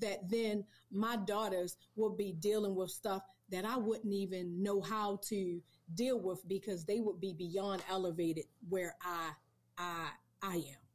that 0.00 0.28
then 0.30 0.64
my 0.90 1.16
daughters 1.16 1.76
will 1.96 2.14
be 2.14 2.32
dealing 2.32 2.74
with 2.74 2.90
stuff 2.90 3.22
that 3.50 3.64
I 3.64 3.76
wouldn't 3.76 4.12
even 4.12 4.62
know 4.62 4.80
how 4.80 5.20
to 5.28 5.60
deal 5.94 6.20
with 6.20 6.46
because 6.48 6.84
they 6.84 7.00
would 7.00 7.20
be 7.20 7.34
beyond 7.36 7.82
elevated 7.90 8.44
where 8.68 8.94
I, 9.02 9.30
I, 9.76 10.08
I 10.42 10.54
am. 10.56 10.87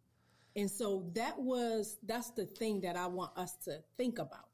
And 0.55 0.69
so 0.69 1.09
that 1.15 1.39
was, 1.39 1.97
that's 2.03 2.31
the 2.31 2.45
thing 2.45 2.81
that 2.81 2.95
I 2.95 3.07
want 3.07 3.37
us 3.37 3.55
to 3.65 3.79
think 3.97 4.19
about. 4.19 4.49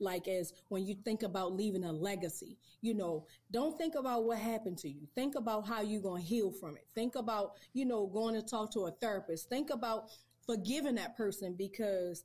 Like 0.00 0.28
as 0.28 0.52
when 0.68 0.86
you 0.86 0.94
think 0.94 1.22
about 1.22 1.54
leaving 1.54 1.84
a 1.84 1.92
legacy, 1.92 2.58
you 2.82 2.94
know, 2.94 3.26
don't 3.50 3.76
think 3.76 3.94
about 3.96 4.24
what 4.24 4.38
happened 4.38 4.78
to 4.78 4.88
you. 4.88 5.08
Think 5.14 5.34
about 5.34 5.66
how 5.66 5.80
you're 5.82 6.02
going 6.02 6.22
to 6.22 6.28
heal 6.28 6.52
from 6.52 6.76
it. 6.76 6.86
Think 6.94 7.16
about, 7.16 7.54
you 7.72 7.84
know, 7.84 8.06
going 8.06 8.34
to 8.34 8.42
talk 8.42 8.72
to 8.74 8.86
a 8.86 8.92
therapist. 8.92 9.48
Think 9.48 9.70
about 9.70 10.10
forgiving 10.46 10.94
that 10.94 11.16
person 11.16 11.54
because 11.58 12.24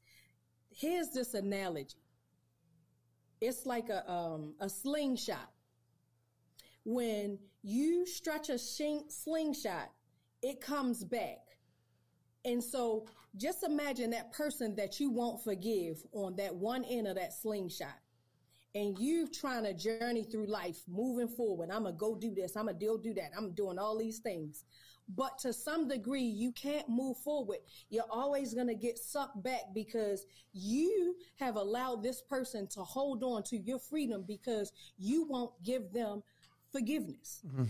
here's 0.69 1.09
this 1.09 1.33
analogy. 1.33 1.97
It's 3.41 3.65
like 3.65 3.89
a 3.89 4.09
um, 4.09 4.53
a 4.59 4.69
slingshot. 4.69 5.49
When 6.85 7.39
you 7.63 8.05
stretch 8.05 8.49
a 8.49 8.57
slingshot, 8.57 9.89
it 10.41 10.61
comes 10.61 11.03
back. 11.03 11.39
And 12.45 12.63
so 12.63 13.05
just 13.37 13.63
imagine 13.63 14.11
that 14.11 14.31
person 14.31 14.75
that 14.75 14.99
you 14.99 15.09
won't 15.09 15.43
forgive 15.43 16.03
on 16.11 16.35
that 16.35 16.53
one 16.53 16.83
end 16.85 17.07
of 17.07 17.15
that 17.15 17.33
slingshot. 17.33 17.97
And 18.75 18.97
you 18.97 19.27
trying 19.27 19.63
to 19.63 19.73
journey 19.73 20.23
through 20.23 20.47
life, 20.47 20.81
moving 20.87 21.27
forward. 21.27 21.69
I'm 21.71 21.83
going 21.83 21.93
to 21.93 21.99
go 21.99 22.15
do 22.15 22.33
this. 22.33 22.55
I'm 22.55 22.65
going 22.65 22.75
to 22.75 22.79
deal 22.79 22.97
do 22.97 23.13
that. 23.13 23.31
I'm 23.37 23.51
doing 23.51 23.77
all 23.77 23.97
these 23.97 24.19
things. 24.19 24.65
But 25.15 25.37
to 25.39 25.53
some 25.53 25.87
degree, 25.87 26.23
you 26.23 26.51
can't 26.53 26.87
move 26.89 27.17
forward. 27.17 27.59
You're 27.89 28.09
always 28.09 28.53
going 28.53 28.67
to 28.67 28.75
get 28.75 28.97
sucked 28.97 29.43
back 29.43 29.61
because 29.73 30.25
you 30.53 31.15
have 31.39 31.55
allowed 31.55 32.03
this 32.03 32.21
person 32.21 32.67
to 32.69 32.81
hold 32.81 33.23
on 33.23 33.43
to 33.43 33.57
your 33.57 33.79
freedom 33.79 34.23
because 34.27 34.71
you 34.97 35.27
won't 35.27 35.51
give 35.63 35.91
them 35.91 36.23
forgiveness. 36.71 37.41
Mm-hmm. 37.45 37.65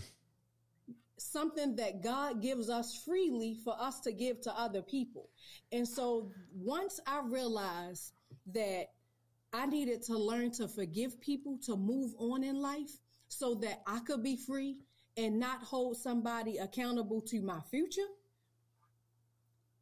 Something 1.16 1.76
that 1.76 2.02
God 2.02 2.42
gives 2.42 2.68
us 2.68 3.02
freely 3.04 3.56
for 3.64 3.74
us 3.80 4.00
to 4.00 4.12
give 4.12 4.40
to 4.42 4.52
other 4.58 4.82
people. 4.82 5.30
And 5.72 5.86
so 5.86 6.32
once 6.54 7.00
I 7.06 7.20
realized 7.24 8.12
that 8.52 8.90
I 9.52 9.66
needed 9.66 10.02
to 10.04 10.18
learn 10.18 10.50
to 10.52 10.66
forgive 10.66 11.20
people 11.20 11.58
to 11.66 11.76
move 11.76 12.12
on 12.18 12.42
in 12.42 12.60
life 12.60 12.90
so 13.28 13.54
that 13.56 13.82
I 13.86 14.00
could 14.00 14.22
be 14.22 14.36
free 14.36 14.78
and 15.16 15.38
not 15.38 15.62
hold 15.62 15.96
somebody 15.96 16.56
accountable 16.56 17.20
to 17.22 17.40
my 17.40 17.60
future, 17.70 18.02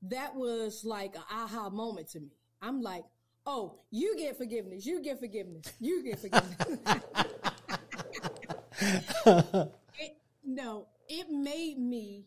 that 0.03 0.35
was 0.35 0.85
like 0.85 1.15
an 1.17 1.23
aha 1.31 1.71
moment 1.71 2.09
to 2.11 2.21
me. 2.21 2.33
I'm 2.61 2.83
like, 2.83 3.05
oh, 3.47 3.79
you 3.91 4.17
get 4.19 4.37
forgiveness, 4.37 4.85
you 4.85 5.03
get 5.03 5.19
forgiveness, 5.19 5.73
you 5.81 6.05
get 6.05 6.19
forgiveness. 6.19 6.57
it, 9.99 10.17
no, 10.45 10.87
it 11.13 11.31
made 11.31 11.79
me, 11.79 12.25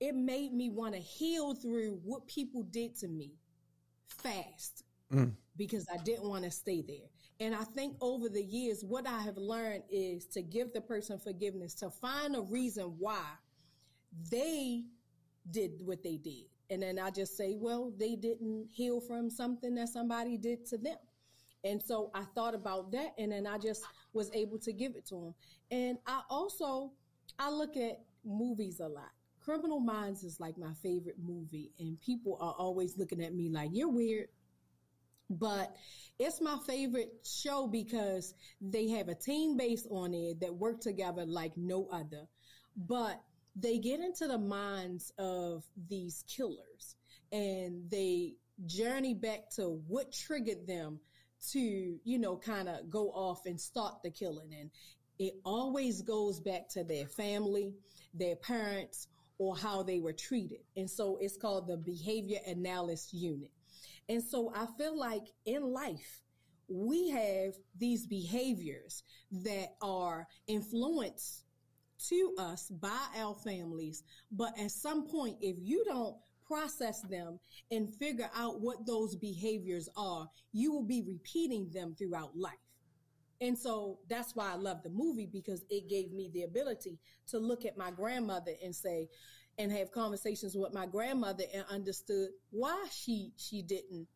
it 0.00 0.14
made 0.14 0.52
me 0.52 0.68
want 0.68 0.94
to 0.94 1.00
heal 1.00 1.54
through 1.54 1.98
what 2.04 2.26
people 2.26 2.62
did 2.62 2.94
to 2.96 3.08
me 3.08 3.32
fast 4.06 4.84
mm. 5.12 5.32
because 5.56 5.86
I 5.92 5.96
didn't 6.04 6.28
want 6.28 6.44
to 6.44 6.50
stay 6.50 6.82
there. 6.82 7.08
And 7.40 7.54
I 7.54 7.64
think 7.64 7.96
over 8.02 8.28
the 8.28 8.42
years, 8.42 8.84
what 8.84 9.06
I 9.06 9.20
have 9.22 9.38
learned 9.38 9.84
is 9.90 10.26
to 10.28 10.42
give 10.42 10.74
the 10.74 10.80
person 10.82 11.18
forgiveness, 11.18 11.74
to 11.76 11.90
find 11.90 12.36
a 12.36 12.42
reason 12.42 12.94
why 12.98 13.24
they 14.30 14.84
did 15.50 15.80
what 15.82 16.02
they 16.02 16.16
did. 16.16 16.44
And 16.68 16.82
then 16.82 16.98
I 16.98 17.10
just 17.10 17.36
say, 17.36 17.54
well, 17.58 17.92
they 17.96 18.14
didn't 18.14 18.68
heal 18.70 19.00
from 19.00 19.30
something 19.30 19.74
that 19.76 19.88
somebody 19.88 20.36
did 20.36 20.66
to 20.66 20.76
them. 20.76 20.98
And 21.64 21.82
so 21.82 22.10
I 22.14 22.24
thought 22.34 22.54
about 22.54 22.92
that 22.92 23.14
and 23.18 23.32
then 23.32 23.46
I 23.46 23.58
just 23.58 23.84
was 24.12 24.30
able 24.34 24.58
to 24.58 24.72
give 24.72 24.96
it 24.96 25.06
to 25.06 25.14
them. 25.14 25.34
And 25.70 25.98
I 26.06 26.22
also, 26.28 26.92
I 27.38 27.50
look 27.50 27.76
at 27.76 28.00
movies 28.24 28.80
a 28.80 28.88
lot. 28.88 29.10
Criminal 29.40 29.80
Minds 29.80 30.24
is 30.24 30.40
like 30.40 30.58
my 30.58 30.72
favorite 30.82 31.18
movie 31.22 31.70
and 31.78 32.00
people 32.00 32.36
are 32.40 32.54
always 32.58 32.98
looking 32.98 33.22
at 33.22 33.34
me 33.34 33.48
like, 33.48 33.70
you're 33.72 33.88
weird. 33.88 34.28
But 35.28 35.74
it's 36.18 36.40
my 36.40 36.56
favorite 36.66 37.12
show 37.24 37.66
because 37.66 38.34
they 38.60 38.88
have 38.90 39.08
a 39.08 39.14
team 39.14 39.56
based 39.56 39.86
on 39.90 40.14
it 40.14 40.40
that 40.40 40.54
work 40.54 40.80
together 40.80 41.24
like 41.26 41.56
no 41.56 41.88
other. 41.92 42.26
But 42.76 43.20
they 43.54 43.78
get 43.78 44.00
into 44.00 44.26
the 44.26 44.38
minds 44.38 45.12
of 45.18 45.64
these 45.88 46.24
killers 46.28 46.96
and 47.32 47.90
they 47.90 48.34
journey 48.66 49.14
back 49.14 49.50
to 49.56 49.80
what 49.86 50.12
triggered 50.12 50.66
them 50.66 51.00
to, 51.50 51.60
you 52.04 52.18
know, 52.18 52.36
kind 52.36 52.68
of 52.68 52.90
go 52.90 53.10
off 53.10 53.46
and 53.46 53.60
start 53.60 54.02
the 54.02 54.10
killing. 54.10 54.54
And 54.58 54.70
it 55.18 55.34
always 55.44 56.02
goes 56.02 56.40
back 56.40 56.68
to 56.70 56.84
their 56.84 57.06
family, 57.06 57.74
their 58.14 58.36
parents, 58.36 59.08
or 59.38 59.56
how 59.56 59.82
they 59.82 59.98
were 59.98 60.12
treated. 60.12 60.60
And 60.76 60.88
so 60.88 61.18
it's 61.20 61.36
called 61.36 61.66
the 61.68 61.76
behavior 61.76 62.38
analysis 62.46 63.12
unit. 63.12 63.50
And 64.08 64.22
so 64.22 64.52
I 64.54 64.66
feel 64.78 64.98
like 64.98 65.26
in 65.44 65.62
life, 65.62 66.22
we 66.68 67.10
have 67.10 67.54
these 67.78 68.06
behaviors 68.06 69.02
that 69.30 69.74
are 69.82 70.26
influenced 70.46 71.44
to 72.08 72.34
us 72.38 72.70
by 72.70 73.06
our 73.18 73.34
families. 73.34 74.02
But 74.30 74.58
at 74.58 74.70
some 74.70 75.06
point, 75.06 75.36
if 75.40 75.56
you 75.60 75.84
don't 75.86 76.16
process 76.46 77.00
them 77.02 77.38
and 77.70 77.92
figure 77.94 78.30
out 78.36 78.60
what 78.60 78.86
those 78.86 79.16
behaviors 79.16 79.88
are, 79.96 80.28
you 80.52 80.72
will 80.72 80.84
be 80.84 81.02
repeating 81.02 81.68
them 81.72 81.94
throughout 81.98 82.36
life. 82.36 82.54
And 83.40 83.58
so 83.58 83.98
that's 84.08 84.34
why 84.34 84.52
I 84.52 84.56
love 84.56 84.82
the 84.82 84.90
movie 84.90 85.28
because 85.30 85.64
it 85.68 85.88
gave 85.88 86.12
me 86.12 86.30
the 86.32 86.42
ability 86.42 86.98
to 87.28 87.38
look 87.38 87.64
at 87.64 87.76
my 87.76 87.90
grandmother 87.90 88.52
and 88.62 88.74
say, 88.74 89.08
and 89.58 89.72
have 89.72 89.90
conversations 89.90 90.54
with 90.54 90.74
my 90.74 90.86
grandmother 90.86 91.44
and 91.54 91.64
understood 91.70 92.28
why 92.50 92.86
she 92.90 93.32
she 93.36 93.62
didn't 93.62 94.06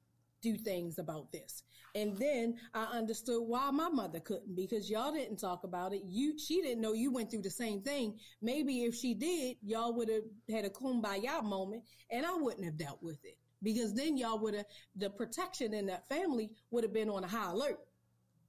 do 0.42 0.56
things 0.56 0.98
about 0.98 1.32
this. 1.32 1.62
And 1.94 2.16
then 2.18 2.56
I 2.72 2.84
understood 2.84 3.42
why 3.46 3.70
my 3.70 3.88
mother 3.88 4.20
couldn't 4.20 4.54
because 4.54 4.88
y'all 4.88 5.12
didn't 5.12 5.38
talk 5.38 5.64
about 5.64 5.92
it. 5.92 6.02
You, 6.06 6.38
she 6.38 6.62
didn't 6.62 6.80
know 6.80 6.92
you 6.92 7.12
went 7.12 7.30
through 7.30 7.42
the 7.42 7.50
same 7.50 7.82
thing. 7.82 8.18
Maybe 8.40 8.84
if 8.84 8.94
she 8.94 9.14
did, 9.14 9.56
y'all 9.62 9.92
would 9.94 10.08
have 10.08 10.22
had 10.48 10.64
a 10.64 10.70
kumbaya 10.70 11.42
moment 11.42 11.82
and 12.10 12.24
I 12.24 12.34
wouldn't 12.34 12.64
have 12.64 12.78
dealt 12.78 13.02
with 13.02 13.22
it 13.24 13.36
because 13.62 13.92
then 13.92 14.16
y'all 14.16 14.38
would 14.38 14.54
have, 14.54 14.66
the 14.96 15.10
protection 15.10 15.74
in 15.74 15.86
that 15.86 16.08
family 16.08 16.50
would 16.70 16.84
have 16.84 16.92
been 16.92 17.10
on 17.10 17.24
a 17.24 17.28
high 17.28 17.50
alert. 17.50 17.80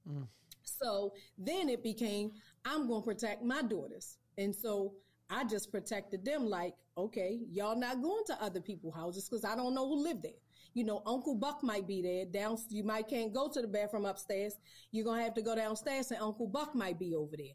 Mm. 0.08 0.28
So 0.64 1.14
then 1.38 1.68
it 1.68 1.82
became, 1.82 2.32
I'm 2.64 2.88
going 2.88 3.02
to 3.02 3.06
protect 3.06 3.42
my 3.42 3.62
daughters. 3.62 4.18
And 4.38 4.54
so 4.54 4.94
I 5.30 5.44
just 5.44 5.70
protected 5.70 6.24
them 6.24 6.46
like, 6.46 6.74
okay, 6.96 7.40
y'all 7.50 7.78
not 7.78 8.02
going 8.02 8.24
to 8.26 8.42
other 8.42 8.60
people's 8.60 8.94
houses 8.94 9.28
because 9.28 9.44
I 9.44 9.56
don't 9.56 9.74
know 9.74 9.88
who 9.88 10.02
live 10.02 10.22
there. 10.22 10.32
You 10.74 10.84
know, 10.84 11.02
Uncle 11.06 11.34
Buck 11.34 11.62
might 11.62 11.86
be 11.86 12.00
there. 12.00 12.24
Down, 12.24 12.56
you 12.70 12.82
might 12.82 13.08
can't 13.08 13.32
go 13.32 13.48
to 13.48 13.60
the 13.60 13.68
bathroom 13.68 14.06
upstairs. 14.06 14.54
You're 14.90 15.04
gonna 15.04 15.22
have 15.22 15.34
to 15.34 15.42
go 15.42 15.54
downstairs, 15.54 16.10
and 16.10 16.20
Uncle 16.20 16.46
Buck 16.46 16.74
might 16.74 16.98
be 16.98 17.14
over 17.14 17.36
there. 17.36 17.54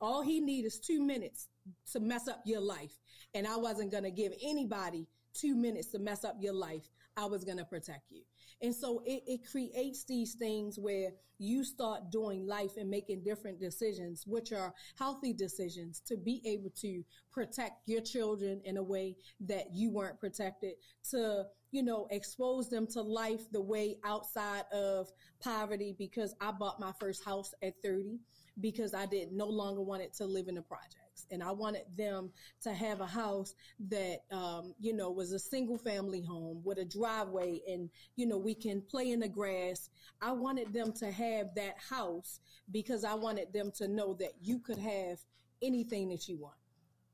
All 0.00 0.22
he 0.22 0.40
need 0.40 0.64
is 0.64 0.80
two 0.80 1.00
minutes 1.00 1.48
to 1.92 2.00
mess 2.00 2.28
up 2.28 2.42
your 2.44 2.60
life, 2.60 2.92
and 3.34 3.46
I 3.46 3.56
wasn't 3.56 3.92
gonna 3.92 4.10
give 4.10 4.32
anybody 4.42 5.06
two 5.32 5.54
minutes 5.54 5.88
to 5.92 6.00
mess 6.00 6.24
up 6.24 6.36
your 6.40 6.54
life. 6.54 6.82
I 7.16 7.26
was 7.26 7.44
gonna 7.44 7.64
protect 7.64 8.10
you. 8.10 8.22
And 8.62 8.74
so 8.74 9.02
it, 9.04 9.22
it 9.26 9.40
creates 9.50 10.04
these 10.04 10.34
things 10.34 10.78
where 10.78 11.10
you 11.38 11.64
start 11.64 12.10
doing 12.10 12.46
life 12.46 12.76
and 12.78 12.88
making 12.88 13.22
different 13.22 13.60
decisions, 13.60 14.24
which 14.26 14.52
are 14.52 14.72
healthy 14.98 15.32
decisions 15.32 16.00
to 16.06 16.16
be 16.16 16.40
able 16.46 16.70
to 16.80 17.04
protect 17.30 17.86
your 17.86 18.00
children 18.00 18.60
in 18.64 18.78
a 18.78 18.82
way 18.82 19.16
that 19.40 19.74
you 19.74 19.90
weren't 19.90 20.18
protected, 20.18 20.72
to, 21.10 21.44
you 21.72 21.82
know, 21.82 22.08
expose 22.10 22.70
them 22.70 22.86
to 22.86 23.02
life 23.02 23.50
the 23.52 23.60
way 23.60 23.98
outside 24.04 24.64
of 24.72 25.08
poverty 25.40 25.94
because 25.98 26.34
I 26.40 26.52
bought 26.52 26.80
my 26.80 26.92
first 26.98 27.24
house 27.24 27.52
at 27.62 27.74
30 27.84 28.18
because 28.60 28.94
I 28.94 29.06
did 29.06 29.32
no 29.32 29.46
longer 29.46 29.82
wanted 29.82 30.12
to 30.14 30.24
live 30.24 30.48
in 30.48 30.54
the 30.54 30.62
projects 30.62 31.26
and 31.30 31.42
I 31.42 31.50
wanted 31.50 31.84
them 31.96 32.30
to 32.62 32.72
have 32.72 33.00
a 33.00 33.06
house 33.06 33.54
that, 33.88 34.20
um, 34.30 34.74
you 34.80 34.94
know, 34.94 35.10
was 35.10 35.32
a 35.32 35.38
single 35.38 35.78
family 35.78 36.22
home 36.22 36.62
with 36.64 36.78
a 36.78 36.84
driveway 36.84 37.60
and, 37.68 37.90
you 38.16 38.26
know, 38.26 38.38
we 38.38 38.54
can 38.54 38.82
play 38.82 39.10
in 39.10 39.20
the 39.20 39.28
grass. 39.28 39.90
I 40.22 40.32
wanted 40.32 40.72
them 40.72 40.92
to 40.94 41.10
have 41.10 41.54
that 41.56 41.76
house 41.78 42.40
because 42.70 43.04
I 43.04 43.14
wanted 43.14 43.52
them 43.52 43.72
to 43.76 43.88
know 43.88 44.14
that 44.14 44.32
you 44.40 44.58
could 44.58 44.78
have 44.78 45.18
anything 45.62 46.08
that 46.10 46.28
you 46.28 46.38
want 46.38 46.56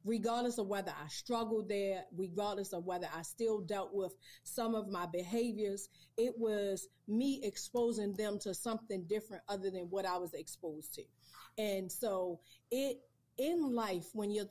regardless 0.04 0.58
of 0.58 0.66
whether 0.66 0.90
I 0.90 1.08
struggled 1.08 1.68
there, 1.68 2.04
regardless 2.16 2.72
of 2.72 2.84
whether 2.84 3.06
I 3.14 3.22
still 3.22 3.60
dealt 3.60 3.90
with 3.92 4.14
some 4.42 4.74
of 4.74 4.88
my 4.88 5.06
behaviors, 5.06 5.88
it 6.16 6.34
was 6.36 6.88
me 7.06 7.40
exposing 7.42 8.14
them 8.14 8.38
to 8.40 8.54
something 8.54 9.04
different 9.04 9.42
other 9.48 9.70
than 9.70 9.82
what 9.90 10.06
I 10.06 10.18
was 10.18 10.34
exposed 10.34 10.94
to. 10.94 11.02
And 11.58 11.90
so 11.90 12.40
it 12.70 12.98
in 13.38 13.74
life, 13.74 14.06
when 14.12 14.30
you're 14.30 14.50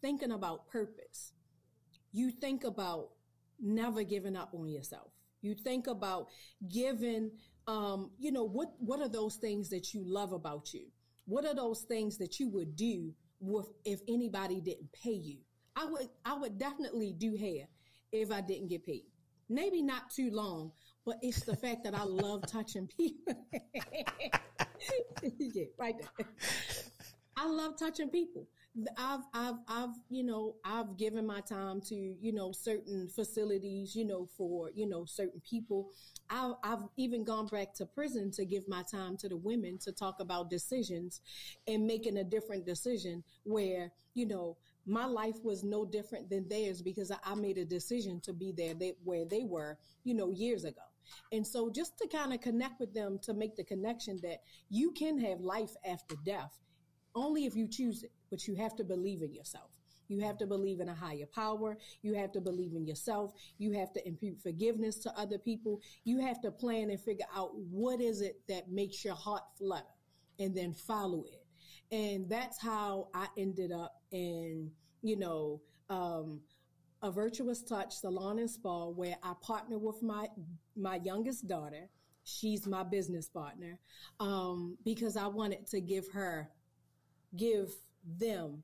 thinking 0.00 0.32
about 0.32 0.68
purpose, 0.68 1.32
you 2.12 2.30
think 2.30 2.64
about 2.64 3.10
never 3.60 4.02
giving 4.02 4.36
up 4.36 4.54
on 4.54 4.68
yourself. 4.68 5.12
You 5.42 5.54
think 5.54 5.86
about 5.86 6.28
giving, 6.68 7.30
um, 7.66 8.10
you 8.18 8.32
know, 8.32 8.44
what, 8.44 8.72
what 8.78 9.00
are 9.00 9.08
those 9.08 9.36
things 9.36 9.68
that 9.70 9.94
you 9.94 10.02
love 10.04 10.32
about 10.32 10.72
you? 10.74 10.86
What 11.26 11.44
are 11.44 11.54
those 11.54 11.82
things 11.82 12.18
that 12.18 12.40
you 12.40 12.48
would 12.50 12.76
do 12.76 13.12
with, 13.40 13.66
if 13.84 14.00
anybody 14.08 14.60
didn't 14.60 14.92
pay 14.92 15.12
you? 15.12 15.38
I 15.76 15.84
would, 15.86 16.08
I 16.24 16.34
would 16.34 16.58
definitely 16.58 17.14
do 17.16 17.36
hair 17.36 17.68
if 18.12 18.30
I 18.32 18.40
didn't 18.40 18.68
get 18.68 18.84
paid. 18.84 19.04
Maybe 19.48 19.82
not 19.82 20.10
too 20.10 20.30
long, 20.30 20.72
but 21.06 21.18
it's 21.22 21.44
the 21.44 21.56
fact 21.56 21.84
that 21.84 21.94
I 21.94 22.04
love 22.04 22.46
touching 22.46 22.86
people. 22.86 23.46
yeah, 25.38 25.64
right 25.78 25.94
there. 25.98 26.26
I 27.36 27.46
love 27.48 27.76
touching 27.78 28.08
people. 28.08 28.46
I've, 28.96 29.20
I've, 29.34 29.54
I've, 29.66 29.90
you 30.10 30.22
know, 30.22 30.54
I've 30.64 30.96
given 30.96 31.26
my 31.26 31.40
time 31.40 31.80
to, 31.88 31.94
you 31.94 32.32
know, 32.32 32.52
certain 32.52 33.08
facilities, 33.08 33.96
you 33.96 34.04
know, 34.04 34.26
for, 34.36 34.70
you 34.74 34.88
know, 34.88 35.04
certain 35.06 35.40
people. 35.48 35.90
I've, 36.28 36.54
I've 36.62 36.84
even 36.96 37.24
gone 37.24 37.46
back 37.46 37.74
to 37.74 37.86
prison 37.86 38.30
to 38.32 38.44
give 38.44 38.68
my 38.68 38.82
time 38.90 39.16
to 39.18 39.28
the 39.28 39.36
women 39.36 39.78
to 39.78 39.92
talk 39.92 40.20
about 40.20 40.50
decisions 40.50 41.20
and 41.66 41.86
making 41.86 42.16
a 42.18 42.24
different 42.24 42.64
decision 42.64 43.24
where, 43.42 43.90
you 44.14 44.26
know, 44.26 44.56
my 44.86 45.04
life 45.04 45.36
was 45.42 45.64
no 45.64 45.84
different 45.84 46.30
than 46.30 46.48
theirs 46.48 46.80
because 46.80 47.10
I, 47.10 47.34
made 47.34 47.58
a 47.58 47.64
decision 47.64 48.20
to 48.20 48.32
be 48.32 48.52
there 48.52 48.74
they, 48.74 48.94
where 49.02 49.24
they 49.24 49.44
were, 49.44 49.78
you 50.04 50.14
know, 50.14 50.30
years 50.30 50.64
ago. 50.64 50.80
And 51.32 51.46
so 51.46 51.70
just 51.70 51.98
to 51.98 52.08
kind 52.08 52.32
of 52.32 52.40
connect 52.40 52.80
with 52.80 52.94
them 52.94 53.18
to 53.22 53.34
make 53.34 53.56
the 53.56 53.64
connection 53.64 54.18
that 54.22 54.38
you 54.68 54.92
can 54.92 55.18
have 55.18 55.40
life 55.40 55.74
after 55.84 56.16
death 56.24 56.58
only 57.14 57.44
if 57.44 57.56
you 57.56 57.68
choose 57.68 58.02
it, 58.02 58.12
but 58.30 58.46
you 58.46 58.54
have 58.54 58.76
to 58.76 58.84
believe 58.84 59.22
in 59.22 59.34
yourself. 59.34 59.70
You 60.08 60.20
have 60.20 60.38
to 60.38 60.46
believe 60.46 60.80
in 60.80 60.88
a 60.88 60.94
higher 60.94 61.26
power. 61.32 61.78
You 62.02 62.14
have 62.14 62.32
to 62.32 62.40
believe 62.40 62.74
in 62.74 62.84
yourself. 62.84 63.32
You 63.58 63.72
have 63.72 63.92
to 63.92 64.06
impute 64.06 64.40
forgiveness 64.42 64.98
to 65.00 65.18
other 65.18 65.38
people. 65.38 65.80
You 66.04 66.18
have 66.18 66.40
to 66.42 66.50
plan 66.50 66.90
and 66.90 67.00
figure 67.00 67.26
out 67.34 67.50
what 67.54 68.00
is 68.00 68.20
it 68.20 68.40
that 68.48 68.70
makes 68.70 69.04
your 69.04 69.14
heart 69.14 69.44
flutter 69.56 69.84
and 70.40 70.54
then 70.56 70.74
follow 70.74 71.24
it. 71.32 71.46
And 71.94 72.28
that's 72.28 72.60
how 72.60 73.08
I 73.14 73.28
ended 73.36 73.70
up 73.70 74.02
in, 74.10 74.72
you 75.02 75.16
know, 75.16 75.60
um, 75.88 76.40
a 77.02 77.10
virtuous 77.10 77.62
touch 77.62 77.94
salon 77.94 78.38
and 78.38 78.50
spa 78.50 78.86
where 78.86 79.16
I 79.22 79.32
partner 79.42 79.78
with 79.78 80.02
my 80.02 80.28
my 80.76 81.00
youngest 81.02 81.48
daughter. 81.48 81.88
She's 82.24 82.66
my 82.66 82.82
business 82.82 83.28
partner 83.28 83.78
um, 84.20 84.76
because 84.84 85.16
I 85.16 85.26
wanted 85.26 85.66
to 85.68 85.80
give 85.80 86.08
her 86.12 86.48
give 87.36 87.70
them 88.18 88.62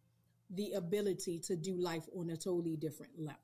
the 0.51 0.73
ability 0.73 1.41
to 1.41 1.57
do 1.57 1.75
life 1.77 2.05
on 2.17 2.31
a 2.31 2.37
totally 2.37 2.77
different 2.77 3.13
level. 3.19 3.41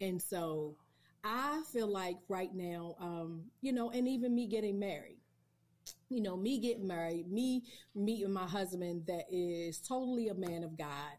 And 0.00 0.20
so 0.20 0.76
I 1.24 1.62
feel 1.72 1.88
like 1.88 2.18
right 2.28 2.54
now, 2.54 2.96
um, 3.00 3.44
you 3.60 3.72
know, 3.72 3.90
and 3.90 4.06
even 4.06 4.34
me 4.34 4.46
getting 4.46 4.78
married, 4.78 5.18
you 6.08 6.20
know, 6.20 6.36
me 6.36 6.58
getting 6.58 6.86
married, 6.86 7.30
me 7.30 7.64
meeting 7.94 8.32
my 8.32 8.46
husband 8.46 9.06
that 9.06 9.24
is 9.30 9.80
totally 9.80 10.28
a 10.28 10.34
man 10.34 10.62
of 10.62 10.76
God 10.78 11.12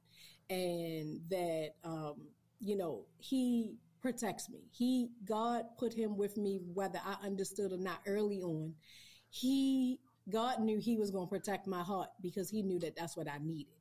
and 0.49 1.19
that, 1.29 1.71
um, 1.83 2.15
you 2.59 2.77
know, 2.77 3.05
he 3.17 3.75
protects 4.01 4.49
me. 4.49 4.59
He, 4.71 5.09
God 5.25 5.63
put 5.77 5.93
him 5.93 6.17
with 6.17 6.37
me, 6.37 6.61
whether 6.73 6.99
I 7.05 7.25
understood 7.25 7.71
or 7.71 7.77
not 7.77 7.99
early 8.05 8.41
on. 8.41 8.73
He 9.29 9.99
God 10.29 10.59
knew 10.59 10.77
he 10.77 10.97
was 10.97 11.11
going 11.11 11.27
to 11.27 11.29
protect 11.29 11.67
my 11.67 11.81
heart 11.81 12.09
because 12.21 12.49
he 12.49 12.61
knew 12.61 12.79
that 12.79 12.95
that's 12.95 13.15
what 13.15 13.29
I 13.29 13.37
needed. 13.41 13.73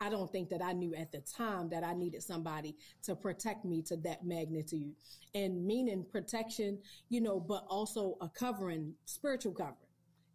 I 0.00 0.08
don't 0.08 0.30
think 0.30 0.50
that 0.50 0.62
I 0.62 0.72
knew 0.72 0.94
at 0.94 1.10
the 1.10 1.20
time 1.20 1.70
that 1.70 1.82
I 1.82 1.92
needed 1.92 2.22
somebody 2.22 2.76
to 3.02 3.16
protect 3.16 3.64
me 3.64 3.82
to 3.82 3.96
that 3.98 4.24
magnitude 4.24 4.94
and 5.34 5.66
meaning 5.66 6.06
protection, 6.12 6.78
you 7.08 7.20
know, 7.20 7.40
but 7.40 7.64
also 7.68 8.16
a 8.20 8.28
covering, 8.28 8.94
spiritual 9.06 9.52
covering. 9.52 9.76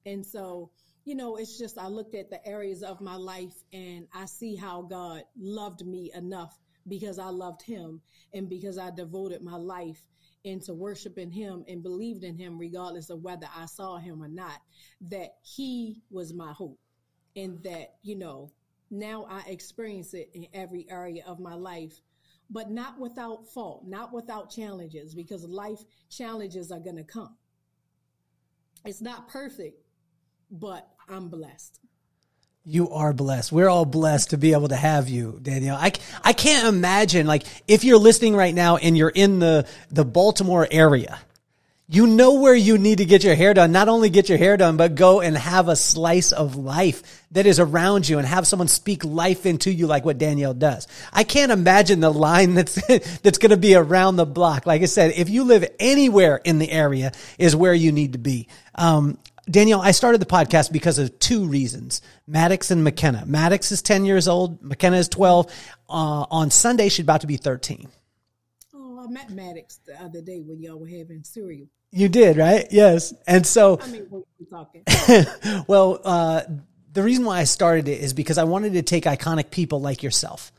And 0.05 0.25
so, 0.25 0.71
you 1.05 1.15
know, 1.15 1.37
it's 1.37 1.57
just, 1.57 1.77
I 1.77 1.87
looked 1.87 2.13
at 2.13 2.29
the 2.29 2.45
areas 2.45 2.83
of 2.83 2.99
my 2.99 3.15
life 3.15 3.55
and 3.71 4.07
I 4.13 4.25
see 4.25 4.57
how 4.57 4.81
God 4.81 5.23
loved 5.39 5.85
me 5.85 6.11
enough 6.13 6.59
because 6.87 7.19
I 7.19 7.29
loved 7.29 7.61
him 7.61 8.01
and 8.33 8.49
because 8.49 8.77
I 8.77 8.91
devoted 8.91 9.41
my 9.41 9.55
life 9.55 10.01
into 10.43 10.73
worshiping 10.73 11.31
him 11.31 11.63
and 11.67 11.81
believed 11.81 12.23
in 12.23 12.37
him 12.37 12.57
regardless 12.57 13.09
of 13.09 13.21
whether 13.21 13.47
I 13.55 13.65
saw 13.65 13.97
him 13.97 14.21
or 14.21 14.27
not, 14.27 14.59
that 15.09 15.35
he 15.41 16.01
was 16.09 16.33
my 16.33 16.51
hope. 16.51 16.79
And 17.35 17.63
that, 17.63 17.95
you 18.03 18.15
know, 18.15 18.51
now 18.91 19.25
I 19.29 19.41
experience 19.49 20.13
it 20.13 20.29
in 20.33 20.45
every 20.53 20.85
area 20.89 21.23
of 21.25 21.39
my 21.39 21.55
life, 21.55 21.99
but 22.49 22.69
not 22.69 22.99
without 22.99 23.47
fault, 23.47 23.85
not 23.87 24.13
without 24.13 24.51
challenges, 24.51 25.15
because 25.15 25.43
life 25.45 25.79
challenges 26.09 26.71
are 26.71 26.79
going 26.79 26.97
to 26.97 27.03
come. 27.03 27.35
It's 28.85 29.01
not 29.01 29.29
perfect, 29.29 29.81
but 30.51 30.87
I'm 31.09 31.29
blessed. 31.29 31.79
You 32.65 32.91
are 32.91 33.11
blessed. 33.11 33.51
We're 33.51 33.67
all 33.67 33.83
blessed 33.83 34.29
to 34.29 34.37
be 34.37 34.53
able 34.53 34.69
to 34.69 34.75
have 34.77 35.09
you, 35.09 35.37
Danielle. 35.41 35.75
I, 35.75 35.91
I 36.23 36.31
can't 36.31 36.65
imagine, 36.65 37.27
like, 37.27 37.43
if 37.67 37.83
you're 37.83 37.97
listening 37.97 38.37
right 38.37 38.55
now 38.55 38.77
and 38.77 38.97
you're 38.97 39.09
in 39.09 39.39
the, 39.39 39.67
the 39.91 40.05
Baltimore 40.05 40.65
area, 40.71 41.19
you 41.89 42.07
know 42.07 42.35
where 42.35 42.55
you 42.55 42.77
need 42.77 42.99
to 42.99 43.05
get 43.05 43.21
your 43.21 43.35
hair 43.35 43.53
done. 43.53 43.73
Not 43.73 43.89
only 43.89 44.09
get 44.09 44.29
your 44.29 44.37
hair 44.37 44.55
done, 44.55 44.77
but 44.77 44.95
go 44.95 45.19
and 45.19 45.37
have 45.37 45.67
a 45.67 45.75
slice 45.75 46.31
of 46.31 46.55
life 46.55 47.25
that 47.31 47.45
is 47.45 47.59
around 47.59 48.07
you 48.07 48.17
and 48.17 48.25
have 48.25 48.47
someone 48.47 48.69
speak 48.69 49.03
life 49.03 49.45
into 49.45 49.69
you 49.69 49.85
like 49.85 50.05
what 50.05 50.17
Danielle 50.17 50.53
does. 50.53 50.87
I 51.11 51.25
can't 51.25 51.51
imagine 51.51 51.99
the 51.99 52.13
line 52.13 52.53
that's, 52.53 52.75
that's 53.17 53.39
going 53.39 53.49
to 53.49 53.57
be 53.57 53.75
around 53.75 54.15
the 54.15 54.25
block. 54.25 54.65
Like 54.65 54.81
I 54.81 54.85
said, 54.85 55.11
if 55.17 55.29
you 55.29 55.43
live 55.43 55.69
anywhere 55.81 56.39
in 56.45 56.59
the 56.59 56.71
area 56.71 57.11
is 57.37 57.57
where 57.57 57.73
you 57.73 57.91
need 57.91 58.13
to 58.13 58.19
be. 58.19 58.47
Um, 58.75 59.17
Danielle, 59.49 59.81
I 59.81 59.91
started 59.91 60.21
the 60.21 60.25
podcast 60.25 60.71
because 60.71 60.99
of 60.99 61.19
two 61.19 61.45
reasons 61.45 62.01
Maddox 62.27 62.71
and 62.71 62.83
McKenna. 62.83 63.25
Maddox 63.25 63.71
is 63.71 63.81
10 63.81 64.05
years 64.05 64.27
old, 64.27 64.61
McKenna 64.61 64.97
is 64.97 65.09
12. 65.09 65.47
Uh, 65.89 66.25
on 66.31 66.49
Sunday, 66.49 66.89
she's 66.89 67.03
about 67.03 67.21
to 67.21 67.27
be 67.27 67.37
13. 67.37 67.87
Oh, 68.73 69.03
I 69.03 69.11
met 69.11 69.29
Maddox 69.29 69.79
the 69.85 70.01
other 70.01 70.21
day 70.21 70.39
when 70.39 70.61
y'all 70.61 70.79
were 70.79 70.87
having 70.87 71.23
cereal. 71.23 71.67
You 71.91 72.09
did, 72.09 72.37
right? 72.37 72.65
Yes. 72.71 73.13
And 73.27 73.45
so, 73.45 73.79
I 73.81 73.87
mean, 73.87 74.07
what 74.09 74.23
are 74.41 74.63
talking? 74.65 75.63
well, 75.67 75.99
uh, 76.03 76.41
the 76.91 77.03
reason 77.03 77.25
why 77.25 77.39
I 77.39 77.43
started 77.43 77.87
it 77.87 78.01
is 78.01 78.13
because 78.13 78.37
I 78.37 78.45
wanted 78.45 78.73
to 78.73 78.81
take 78.81 79.03
iconic 79.03 79.51
people 79.51 79.81
like 79.81 80.03
yourself 80.03 80.51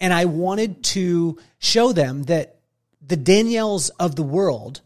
and 0.00 0.12
I 0.12 0.26
wanted 0.26 0.84
to 0.84 1.38
show 1.58 1.92
them 1.92 2.24
that 2.24 2.56
the 3.04 3.16
Danielles 3.16 3.90
of 3.98 4.14
the 4.14 4.22
world 4.22 4.80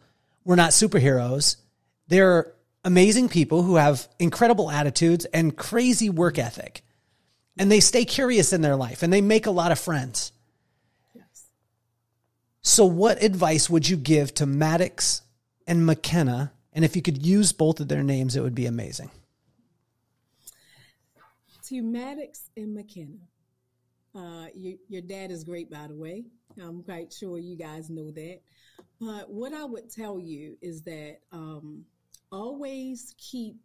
were 0.44 0.56
not 0.56 0.70
superheroes. 0.70 1.56
They're 2.09 2.52
amazing 2.85 3.28
people 3.28 3.62
who 3.62 3.77
have 3.77 4.09
incredible 4.19 4.70
attitudes 4.70 5.24
and 5.27 5.57
crazy 5.57 6.11
work 6.11 6.39
ethic. 6.39 6.82
And 7.59 7.70
they 7.70 7.81
stay 7.81 8.05
curious 8.05 8.52
in 8.52 8.62
their 8.62 8.77
life 8.77 9.02
and 9.02 9.12
they 9.12 9.20
make 9.20 9.47
a 9.47 9.51
lot 9.51 9.73
of 9.73 9.78
friends. 9.78 10.32
Yes. 11.15 11.47
So, 12.62 12.86
what 12.86 13.23
advice 13.23 13.69
would 13.69 13.89
you 13.89 13.97
give 13.97 14.32
to 14.35 14.47
Maddox 14.47 15.23
and 15.66 15.85
McKenna? 15.85 16.52
And 16.73 16.85
if 16.85 16.97
you 16.97 17.02
could 17.02 17.24
use 17.24 17.52
both 17.52 17.81
of 17.81 17.89
their 17.89 18.02
names, 18.02 18.36
it 18.36 18.40
would 18.40 18.55
be 18.55 18.66
amazing. 18.66 19.11
To 21.65 21.82
Maddox 21.82 22.51
and 22.57 22.74
McKenna, 22.74 23.19
uh, 24.15 24.47
your, 24.55 24.74
your 24.89 25.02
dad 25.02 25.31
is 25.31 25.44
great, 25.44 25.70
by 25.70 25.86
the 25.86 25.94
way. 25.94 26.24
I'm 26.61 26.82
quite 26.82 27.12
sure 27.12 27.39
you 27.39 27.57
guys 27.57 27.90
know 27.90 28.11
that. 28.11 28.40
But 29.01 29.31
what 29.31 29.52
I 29.52 29.65
would 29.65 29.90
tell 29.90 30.19
you 30.19 30.57
is 30.61 30.82
that 30.82 31.19
um, 31.32 31.85
always 32.32 33.15
keep 33.19 33.57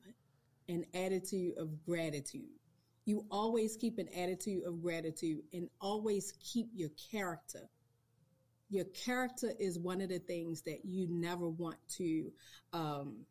an 0.67 0.85
attitude 0.93 1.57
of 1.57 1.83
gratitude. 1.85 2.49
You 3.05 3.25
always 3.29 3.77
keep 3.77 3.99
an 3.99 4.07
attitude 4.17 4.63
of 4.65 4.81
gratitude 4.81 5.43
and 5.53 5.69
always 5.79 6.33
keep 6.39 6.69
your 6.73 6.89
character. 7.11 7.69
Your 8.69 8.85
character 8.85 9.51
is 9.59 9.77
one 9.77 10.01
of 10.01 10.09
the 10.09 10.19
things 10.19 10.63
that 10.63 10.85
you 10.85 11.07
never 11.09 11.47
want 11.47 11.77
to 11.97 12.31
um, 12.73 13.25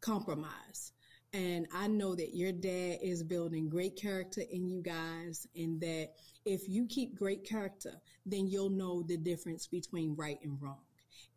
compromise. 0.00 0.92
And 1.32 1.66
I 1.72 1.86
know 1.86 2.14
that 2.16 2.34
your 2.34 2.50
dad 2.50 2.98
is 3.02 3.22
building 3.22 3.68
great 3.68 3.96
character 3.96 4.42
in 4.50 4.68
you 4.68 4.80
guys, 4.80 5.46
and 5.54 5.80
that 5.80 6.10
if 6.44 6.68
you 6.68 6.86
keep 6.86 7.14
great 7.14 7.44
character, 7.44 7.92
then 8.24 8.46
you'll 8.46 8.70
know 8.70 9.02
the 9.02 9.16
difference 9.16 9.66
between 9.66 10.16
right 10.16 10.38
and 10.42 10.60
wrong 10.60 10.80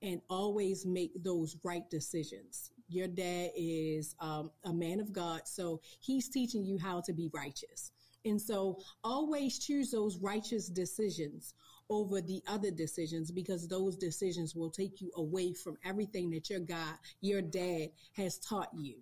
and 0.01 0.21
always 0.29 0.85
make 0.85 1.11
those 1.23 1.57
right 1.63 1.89
decisions 1.89 2.71
your 2.89 3.07
dad 3.07 3.51
is 3.55 4.15
um, 4.19 4.51
a 4.65 4.73
man 4.73 4.99
of 4.99 5.13
God, 5.13 5.41
so 5.45 5.81
he's 5.99 6.29
teaching 6.29 6.65
you 6.65 6.77
how 6.77 7.01
to 7.01 7.13
be 7.13 7.29
righteous. 7.33 7.91
And 8.25 8.41
so 8.41 8.79
always 9.03 9.59
choose 9.59 9.91
those 9.91 10.17
righteous 10.17 10.67
decisions 10.67 11.53
over 11.89 12.21
the 12.21 12.41
other 12.47 12.69
decisions 12.69 13.31
because 13.31 13.67
those 13.67 13.95
decisions 13.95 14.55
will 14.55 14.69
take 14.69 15.01
you 15.01 15.11
away 15.15 15.53
from 15.53 15.77
everything 15.83 16.29
that 16.31 16.49
your 16.49 16.59
God, 16.59 16.95
your 17.21 17.41
dad 17.41 17.89
has 18.15 18.37
taught 18.37 18.69
you. 18.73 18.95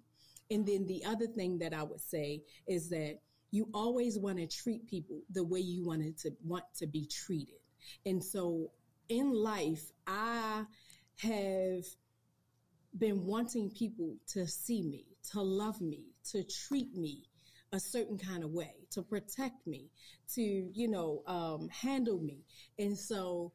And 0.50 0.66
then 0.66 0.88
the 0.88 1.04
other 1.04 1.28
thing 1.28 1.60
that 1.60 1.74
I 1.74 1.84
would 1.84 2.00
say 2.00 2.44
is 2.68 2.90
that 2.90 3.20
you 3.52 3.70
always 3.74 4.18
want 4.18 4.38
to 4.38 4.48
treat 4.48 4.88
people 4.88 5.22
the 5.32 5.44
way 5.44 5.60
you 5.60 5.86
wanted 5.86 6.18
to 6.20 6.32
want 6.46 6.64
to 6.78 6.88
be 6.88 7.06
treated. 7.06 7.60
And 8.06 8.24
so 8.24 8.72
in 9.10 9.34
life, 9.34 9.92
I 10.06 10.66
have 11.22 11.86
been 13.00 13.26
wanting 13.26 13.70
people 13.72 14.16
to 14.28 14.48
see 14.48 14.82
me, 14.82 15.06
to 15.32 15.42
love 15.42 15.82
me, 15.82 16.06
to 16.32 16.44
treat 16.44 16.96
me 16.96 17.24
a 17.74 17.80
certain 17.80 18.18
kind 18.18 18.44
of 18.44 18.52
way, 18.52 18.74
to 18.92 19.02
protect 19.02 19.66
me, 19.68 19.90
to, 20.34 20.42
you 20.42 20.88
know, 20.88 21.22
um, 21.28 21.68
handle 21.70 22.20
me. 22.20 22.44
And 22.80 22.98
so, 22.98 23.52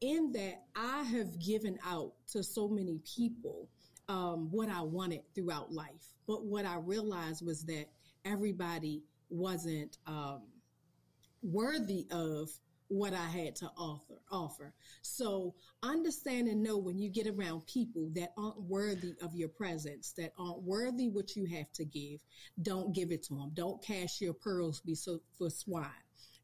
in 0.00 0.32
that, 0.32 0.62
I 0.74 1.02
have 1.02 1.38
given 1.38 1.78
out 1.86 2.12
to 2.32 2.42
so 2.42 2.68
many 2.68 3.00
people 3.04 3.68
um, 4.08 4.48
what 4.50 4.68
I 4.70 4.80
wanted 4.80 5.20
throughout 5.34 5.72
life. 5.72 6.14
But 6.26 6.44
what 6.44 6.64
I 6.64 6.76
realized 6.76 7.44
was 7.44 7.64
that 7.64 7.86
everybody 8.24 9.02
wasn't 9.28 9.98
um, 10.06 10.42
worthy 11.42 12.06
of 12.10 12.50
what 12.90 13.14
I 13.14 13.26
had 13.26 13.54
to 13.56 13.70
offer 13.78 14.20
offer. 14.32 14.72
So 15.02 15.54
understand 15.82 16.48
and 16.48 16.62
know 16.62 16.76
when 16.76 16.98
you 16.98 17.08
get 17.08 17.28
around 17.28 17.66
people 17.66 18.10
that 18.14 18.32
aren't 18.36 18.60
worthy 18.62 19.14
of 19.22 19.34
your 19.34 19.48
presence, 19.48 20.12
that 20.18 20.32
aren't 20.36 20.62
worthy 20.62 21.08
what 21.08 21.36
you 21.36 21.46
have 21.46 21.70
to 21.74 21.84
give, 21.84 22.20
don't 22.62 22.92
give 22.92 23.12
it 23.12 23.22
to 23.24 23.34
them. 23.34 23.52
Don't 23.54 23.82
cast 23.82 24.20
your 24.20 24.34
pearls 24.34 24.80
be 24.80 24.96
so 24.96 25.20
for 25.38 25.48
swine 25.50 25.86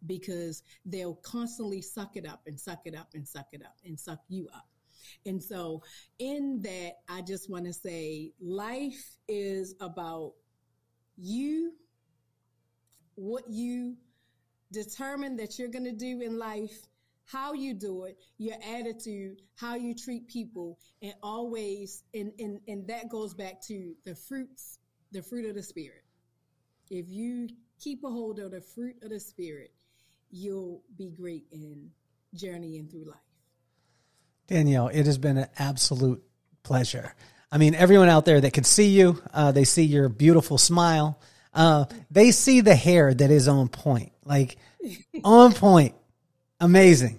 because 0.06 0.62
they'll 0.84 1.16
constantly 1.16 1.82
suck 1.82 2.16
it 2.16 2.26
up 2.26 2.42
and 2.46 2.58
suck 2.58 2.82
it 2.84 2.94
up 2.94 3.08
and 3.14 3.26
suck 3.26 3.48
it 3.52 3.62
up 3.62 3.76
and 3.84 3.98
suck 3.98 4.20
you 4.28 4.48
up. 4.54 4.68
And 5.24 5.42
so 5.42 5.82
in 6.20 6.60
that, 6.62 6.98
I 7.08 7.22
just 7.22 7.50
want 7.50 7.64
to 7.64 7.72
say 7.72 8.32
life 8.40 9.16
is 9.26 9.74
about 9.80 10.34
you, 11.16 11.72
what 13.16 13.44
you 13.48 13.96
determine 14.72 15.36
that 15.36 15.58
you're 15.58 15.68
going 15.68 15.84
to 15.84 15.92
do 15.92 16.20
in 16.20 16.38
life, 16.38 16.86
how 17.24 17.52
you 17.52 17.74
do 17.74 18.04
it, 18.04 18.18
your 18.38 18.56
attitude, 18.76 19.42
how 19.56 19.74
you 19.74 19.94
treat 19.94 20.28
people, 20.28 20.78
and 21.02 21.14
always, 21.22 22.04
and, 22.14 22.32
and, 22.38 22.60
and 22.68 22.86
that 22.88 23.08
goes 23.08 23.34
back 23.34 23.60
to 23.62 23.94
the 24.04 24.14
fruits, 24.14 24.78
the 25.12 25.22
fruit 25.22 25.46
of 25.46 25.54
the 25.54 25.62
spirit. 25.62 26.04
If 26.90 27.08
you 27.08 27.48
keep 27.80 28.04
a 28.04 28.08
hold 28.08 28.38
of 28.38 28.52
the 28.52 28.60
fruit 28.60 28.96
of 29.02 29.10
the 29.10 29.20
spirit, 29.20 29.72
you'll 30.30 30.82
be 30.96 31.10
great 31.10 31.46
in 31.50 31.90
journeying 32.34 32.88
through 32.88 33.06
life. 33.06 33.18
Danielle, 34.46 34.88
it 34.88 35.06
has 35.06 35.18
been 35.18 35.38
an 35.38 35.48
absolute 35.58 36.22
pleasure. 36.62 37.14
I 37.50 37.58
mean, 37.58 37.74
everyone 37.74 38.08
out 38.08 38.24
there 38.24 38.40
that 38.40 38.52
could 38.52 38.66
see 38.66 38.88
you, 38.88 39.22
uh, 39.32 39.52
they 39.52 39.64
see 39.64 39.84
your 39.84 40.08
beautiful 40.08 40.58
smile. 40.58 41.18
Uh, 41.56 41.86
they 42.10 42.30
see 42.30 42.60
the 42.60 42.74
hair 42.74 43.12
that 43.14 43.30
is 43.30 43.48
on 43.48 43.68
point, 43.68 44.12
like 44.24 44.58
on 45.24 45.52
point, 45.54 45.94
amazing. 46.60 47.18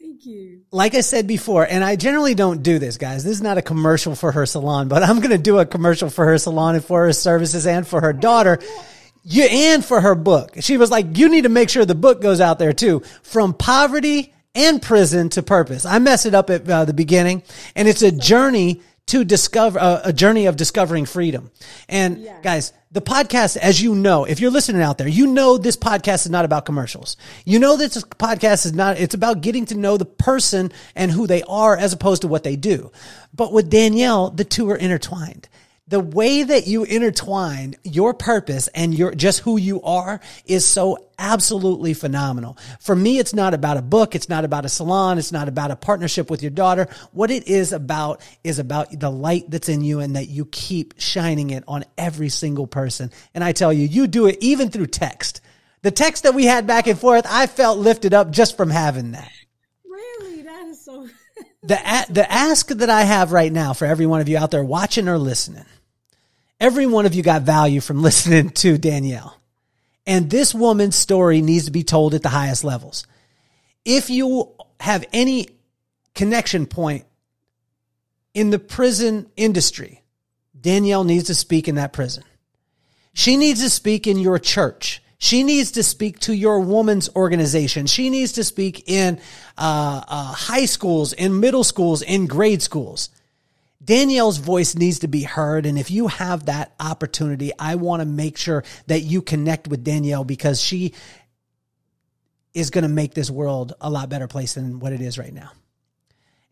Thank 0.00 0.24
you. 0.24 0.62
Like 0.70 0.94
I 0.94 1.02
said 1.02 1.26
before, 1.26 1.66
and 1.68 1.84
I 1.84 1.96
generally 1.96 2.34
don't 2.34 2.62
do 2.62 2.78
this, 2.78 2.96
guys. 2.96 3.22
This 3.22 3.34
is 3.34 3.42
not 3.42 3.58
a 3.58 3.62
commercial 3.62 4.14
for 4.14 4.32
her 4.32 4.46
salon, 4.46 4.88
but 4.88 5.02
I'm 5.02 5.18
going 5.18 5.30
to 5.30 5.38
do 5.38 5.58
a 5.58 5.66
commercial 5.66 6.08
for 6.08 6.24
her 6.24 6.38
salon 6.38 6.76
and 6.76 6.84
for 6.84 7.04
her 7.04 7.12
services 7.12 7.66
and 7.66 7.86
for 7.86 8.00
her 8.00 8.14
daughter. 8.14 8.58
You 9.22 9.44
and 9.44 9.84
for 9.84 10.00
her 10.00 10.14
book. 10.14 10.54
She 10.60 10.78
was 10.78 10.90
like, 10.90 11.18
you 11.18 11.28
need 11.28 11.42
to 11.42 11.48
make 11.50 11.68
sure 11.68 11.84
the 11.84 11.94
book 11.94 12.22
goes 12.22 12.40
out 12.40 12.58
there 12.58 12.72
too. 12.72 13.00
From 13.22 13.52
poverty 13.52 14.32
and 14.54 14.80
prison 14.80 15.28
to 15.30 15.42
purpose. 15.42 15.84
I 15.84 15.98
mess 15.98 16.24
it 16.24 16.34
up 16.34 16.48
at 16.48 16.68
uh, 16.68 16.84
the 16.86 16.94
beginning 16.94 17.42
and 17.74 17.86
it's 17.86 18.02
a 18.02 18.12
journey 18.12 18.80
to 19.06 19.24
discover 19.24 19.78
uh, 19.78 20.00
a 20.04 20.12
journey 20.12 20.46
of 20.46 20.56
discovering 20.56 21.04
freedom. 21.04 21.50
And 21.88 22.18
yeah. 22.18 22.40
guys, 22.42 22.72
the 22.94 23.02
podcast, 23.02 23.56
as 23.56 23.82
you 23.82 23.92
know, 23.92 24.24
if 24.24 24.38
you're 24.38 24.52
listening 24.52 24.80
out 24.80 24.98
there, 24.98 25.08
you 25.08 25.26
know 25.26 25.58
this 25.58 25.76
podcast 25.76 26.26
is 26.26 26.30
not 26.30 26.44
about 26.44 26.64
commercials. 26.64 27.16
You 27.44 27.58
know 27.58 27.76
this 27.76 28.00
podcast 28.04 28.64
is 28.66 28.72
not, 28.72 29.00
it's 29.00 29.14
about 29.14 29.40
getting 29.40 29.66
to 29.66 29.74
know 29.74 29.96
the 29.96 30.04
person 30.04 30.70
and 30.94 31.10
who 31.10 31.26
they 31.26 31.42
are 31.42 31.76
as 31.76 31.92
opposed 31.92 32.22
to 32.22 32.28
what 32.28 32.44
they 32.44 32.54
do. 32.54 32.92
But 33.34 33.52
with 33.52 33.68
Danielle, 33.68 34.30
the 34.30 34.44
two 34.44 34.70
are 34.70 34.76
intertwined 34.76 35.48
the 35.86 36.00
way 36.00 36.42
that 36.42 36.66
you 36.66 36.84
intertwine 36.84 37.74
your 37.84 38.14
purpose 38.14 38.68
and 38.68 38.94
your 38.94 39.14
just 39.14 39.40
who 39.40 39.58
you 39.58 39.82
are 39.82 40.20
is 40.46 40.64
so 40.64 41.10
absolutely 41.18 41.92
phenomenal. 41.92 42.56
For 42.80 42.96
me, 42.96 43.18
it's 43.18 43.34
not 43.34 43.52
about 43.52 43.76
a 43.76 43.82
book. 43.82 44.14
It's 44.14 44.28
not 44.28 44.44
about 44.44 44.64
a 44.64 44.70
salon. 44.70 45.18
It's 45.18 45.30
not 45.30 45.46
about 45.46 45.70
a 45.70 45.76
partnership 45.76 46.30
with 46.30 46.42
your 46.42 46.50
daughter. 46.50 46.88
What 47.12 47.30
it 47.30 47.48
is 47.48 47.72
about 47.72 48.22
is 48.42 48.58
about 48.58 48.98
the 48.98 49.10
light 49.10 49.50
that's 49.50 49.68
in 49.68 49.82
you 49.82 50.00
and 50.00 50.16
that 50.16 50.28
you 50.28 50.46
keep 50.46 50.94
shining 50.98 51.50
it 51.50 51.64
on 51.68 51.84
every 51.98 52.30
single 52.30 52.66
person. 52.66 53.10
And 53.34 53.44
I 53.44 53.52
tell 53.52 53.72
you, 53.72 53.86
you 53.86 54.06
do 54.06 54.26
it 54.26 54.38
even 54.40 54.70
through 54.70 54.86
text. 54.86 55.42
The 55.82 55.90
text 55.90 56.22
that 56.22 56.34
we 56.34 56.46
had 56.46 56.66
back 56.66 56.86
and 56.86 56.98
forth, 56.98 57.26
I 57.28 57.46
felt 57.46 57.78
lifted 57.78 58.14
up 58.14 58.30
just 58.30 58.56
from 58.56 58.70
having 58.70 59.12
that. 59.12 59.30
Really? 59.84 60.42
That 60.42 60.66
is 60.68 60.82
so. 60.82 61.06
The, 61.66 62.06
the 62.10 62.30
ask 62.30 62.68
that 62.68 62.90
I 62.90 63.02
have 63.02 63.32
right 63.32 63.52
now 63.52 63.72
for 63.72 63.84
every 63.84 64.06
one 64.06 64.20
of 64.20 64.28
you 64.28 64.36
out 64.38 64.50
there 64.50 64.64
watching 64.64 65.08
or 65.08 65.18
listening 65.18 65.66
Every 66.60 66.86
one 66.86 67.04
of 67.04 67.14
you 67.14 67.22
got 67.22 67.42
value 67.42 67.80
from 67.80 68.02
listening 68.02 68.50
to 68.50 68.78
Danielle. 68.78 69.38
And 70.06 70.30
this 70.30 70.54
woman's 70.54 70.96
story 70.96 71.40
needs 71.40 71.66
to 71.66 71.70
be 71.70 71.82
told 71.82 72.14
at 72.14 72.22
the 72.22 72.28
highest 72.28 72.64
levels. 72.64 73.06
If 73.84 74.10
you 74.10 74.50
have 74.80 75.04
any 75.12 75.48
connection 76.14 76.66
point 76.66 77.04
in 78.32 78.50
the 78.50 78.58
prison 78.58 79.30
industry, 79.36 80.02
Danielle 80.58 81.04
needs 81.04 81.26
to 81.26 81.34
speak 81.34 81.68
in 81.68 81.74
that 81.74 81.92
prison. 81.92 82.24
She 83.12 83.36
needs 83.36 83.62
to 83.62 83.70
speak 83.70 84.06
in 84.06 84.18
your 84.18 84.38
church. 84.38 85.02
She 85.24 85.42
needs 85.42 85.70
to 85.70 85.82
speak 85.82 86.18
to 86.20 86.34
your 86.34 86.60
woman's 86.60 87.08
organization. 87.16 87.86
She 87.86 88.10
needs 88.10 88.32
to 88.32 88.44
speak 88.44 88.90
in 88.90 89.18
uh, 89.56 90.02
uh, 90.06 90.32
high 90.34 90.66
schools, 90.66 91.14
in 91.14 91.40
middle 91.40 91.64
schools, 91.64 92.02
in 92.02 92.26
grade 92.26 92.60
schools. 92.60 93.08
Danielle's 93.82 94.36
voice 94.36 94.74
needs 94.74 94.98
to 94.98 95.08
be 95.08 95.22
heard. 95.22 95.64
And 95.64 95.78
if 95.78 95.90
you 95.90 96.08
have 96.08 96.44
that 96.44 96.74
opportunity, 96.78 97.52
I 97.58 97.76
want 97.76 98.00
to 98.00 98.06
make 98.06 98.36
sure 98.36 98.64
that 98.86 99.00
you 99.00 99.22
connect 99.22 99.66
with 99.66 99.82
Danielle 99.82 100.24
because 100.24 100.60
she 100.60 100.92
is 102.52 102.68
going 102.68 102.82
to 102.82 102.90
make 102.90 103.14
this 103.14 103.30
world 103.30 103.72
a 103.80 103.88
lot 103.88 104.10
better 104.10 104.28
place 104.28 104.52
than 104.52 104.78
what 104.78 104.92
it 104.92 105.00
is 105.00 105.16
right 105.16 105.32
now. 105.32 105.52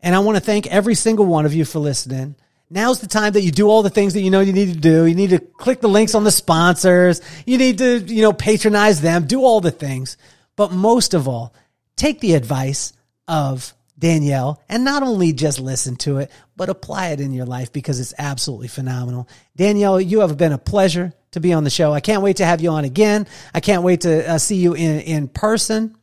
And 0.01 0.15
I 0.15 0.19
want 0.19 0.37
to 0.37 0.43
thank 0.43 0.65
every 0.65 0.95
single 0.95 1.27
one 1.27 1.45
of 1.45 1.53
you 1.53 1.63
for 1.63 1.77
listening. 1.77 2.33
Now's 2.73 3.01
the 3.01 3.07
time 3.07 3.33
that 3.33 3.41
you 3.41 3.51
do 3.51 3.69
all 3.69 3.83
the 3.83 3.91
things 3.91 4.15
that 4.15 4.21
you 4.21 4.31
know 4.31 4.39
you 4.39 4.51
need 4.51 4.73
to 4.73 4.79
do. 4.79 5.05
You 5.05 5.13
need 5.13 5.29
to 5.29 5.37
click 5.37 5.79
the 5.79 5.87
links 5.87 6.15
on 6.15 6.23
the 6.23 6.31
sponsors. 6.31 7.21
You 7.45 7.59
need 7.59 7.77
to, 7.77 7.99
you 7.99 8.23
know, 8.23 8.33
patronize 8.33 8.99
them, 8.99 9.27
do 9.27 9.43
all 9.43 9.61
the 9.61 9.69
things. 9.69 10.17
But 10.55 10.71
most 10.71 11.13
of 11.13 11.27
all, 11.27 11.53
take 11.95 12.19
the 12.19 12.33
advice 12.33 12.93
of 13.27 13.75
Danielle 13.99 14.59
and 14.67 14.83
not 14.83 15.03
only 15.03 15.33
just 15.33 15.59
listen 15.59 15.97
to 15.97 16.17
it, 16.17 16.31
but 16.55 16.67
apply 16.67 17.09
it 17.09 17.19
in 17.19 17.31
your 17.31 17.45
life 17.45 17.71
because 17.71 17.99
it's 17.99 18.15
absolutely 18.17 18.69
phenomenal. 18.69 19.29
Danielle, 19.55 20.01
you 20.01 20.21
have 20.21 20.35
been 20.35 20.51
a 20.51 20.57
pleasure 20.57 21.13
to 21.33 21.39
be 21.39 21.53
on 21.53 21.63
the 21.63 21.69
show. 21.69 21.93
I 21.93 21.99
can't 21.99 22.23
wait 22.23 22.37
to 22.37 22.45
have 22.45 22.59
you 22.59 22.71
on 22.71 22.85
again. 22.85 23.27
I 23.53 23.59
can't 23.59 23.83
wait 23.83 24.01
to 24.01 24.27
uh, 24.27 24.37
see 24.39 24.55
you 24.55 24.73
in, 24.73 24.99
in 25.01 25.27
person. 25.27 25.95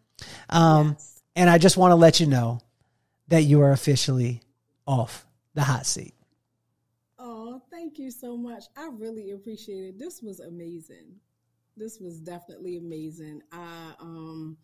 Um, 0.49 0.91
yes. 0.91 1.21
And 1.35 1.51
I 1.51 1.59
just 1.59 1.77
want 1.77 1.91
to 1.91 1.97
let 1.97 2.21
you 2.21 2.27
know 2.27 2.61
that 3.27 3.43
you 3.43 3.61
are 3.63 3.73
officially 3.73 4.41
off 4.87 5.27
the 5.55 5.63
hot 5.63 5.85
seat. 5.85 6.15
Thank 7.91 7.99
you 7.99 8.13
so 8.13 8.37
much. 8.37 8.67
I 8.77 8.89
really 8.93 9.33
appreciate 9.33 9.83
it. 9.83 9.99
This 9.99 10.23
was 10.23 10.39
amazing 10.39 11.17
this 11.77 11.99
was 11.99 12.21
definitely 12.21 12.77
amazing. 12.77 13.41
I 13.51 13.95
um 14.01 14.57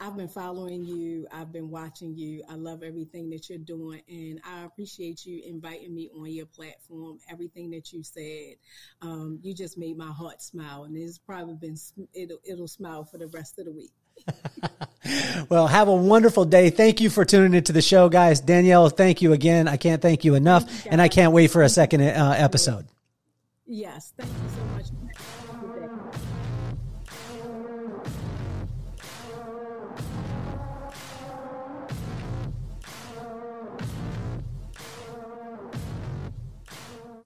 I've 0.00 0.16
been 0.16 0.28
following 0.28 0.84
you. 0.84 1.26
I've 1.32 1.52
been 1.52 1.70
watching 1.70 2.16
you. 2.16 2.42
I 2.50 2.56
love 2.56 2.82
everything 2.82 3.30
that 3.30 3.48
you're 3.48 3.58
doing 3.58 4.02
and 4.08 4.40
I 4.44 4.64
appreciate 4.64 5.24
you 5.24 5.40
inviting 5.46 5.94
me 5.94 6.10
on 6.18 6.26
your 6.32 6.46
platform. 6.46 7.18
Everything 7.30 7.70
that 7.70 7.92
you 7.92 8.02
said. 8.02 8.56
Um, 9.00 9.38
you 9.42 9.54
just 9.54 9.78
made 9.78 9.96
my 9.96 10.10
heart 10.10 10.42
smile 10.42 10.84
and 10.84 10.96
it's 10.96 11.18
probably 11.18 11.54
been 11.54 11.76
it'll 12.12 12.40
it'll 12.44 12.68
smile 12.68 13.04
for 13.04 13.18
the 13.18 13.28
rest 13.28 13.58
of 13.60 13.66
the 13.66 13.72
week. 13.72 13.92
well, 15.48 15.66
have 15.66 15.88
a 15.88 15.94
wonderful 15.94 16.44
day. 16.44 16.70
Thank 16.70 17.00
you 17.00 17.10
for 17.10 17.24
tuning 17.24 17.54
into 17.54 17.72
the 17.72 17.82
show, 17.82 18.08
guys. 18.08 18.40
Danielle, 18.40 18.88
thank 18.88 19.22
you 19.22 19.32
again. 19.32 19.68
I 19.68 19.76
can't 19.76 20.00
thank 20.00 20.24
you 20.24 20.34
enough, 20.34 20.84
you 20.84 20.90
and 20.92 21.02
I 21.02 21.08
can't 21.08 21.32
wait 21.32 21.50
for 21.50 21.62
a 21.62 21.68
second 21.68 22.02
uh, 22.02 22.34
episode. 22.36 22.86
Yes, 23.66 24.12
thank 24.16 24.30
you 24.30 24.48
so 24.56 24.64
much. 24.76 25.03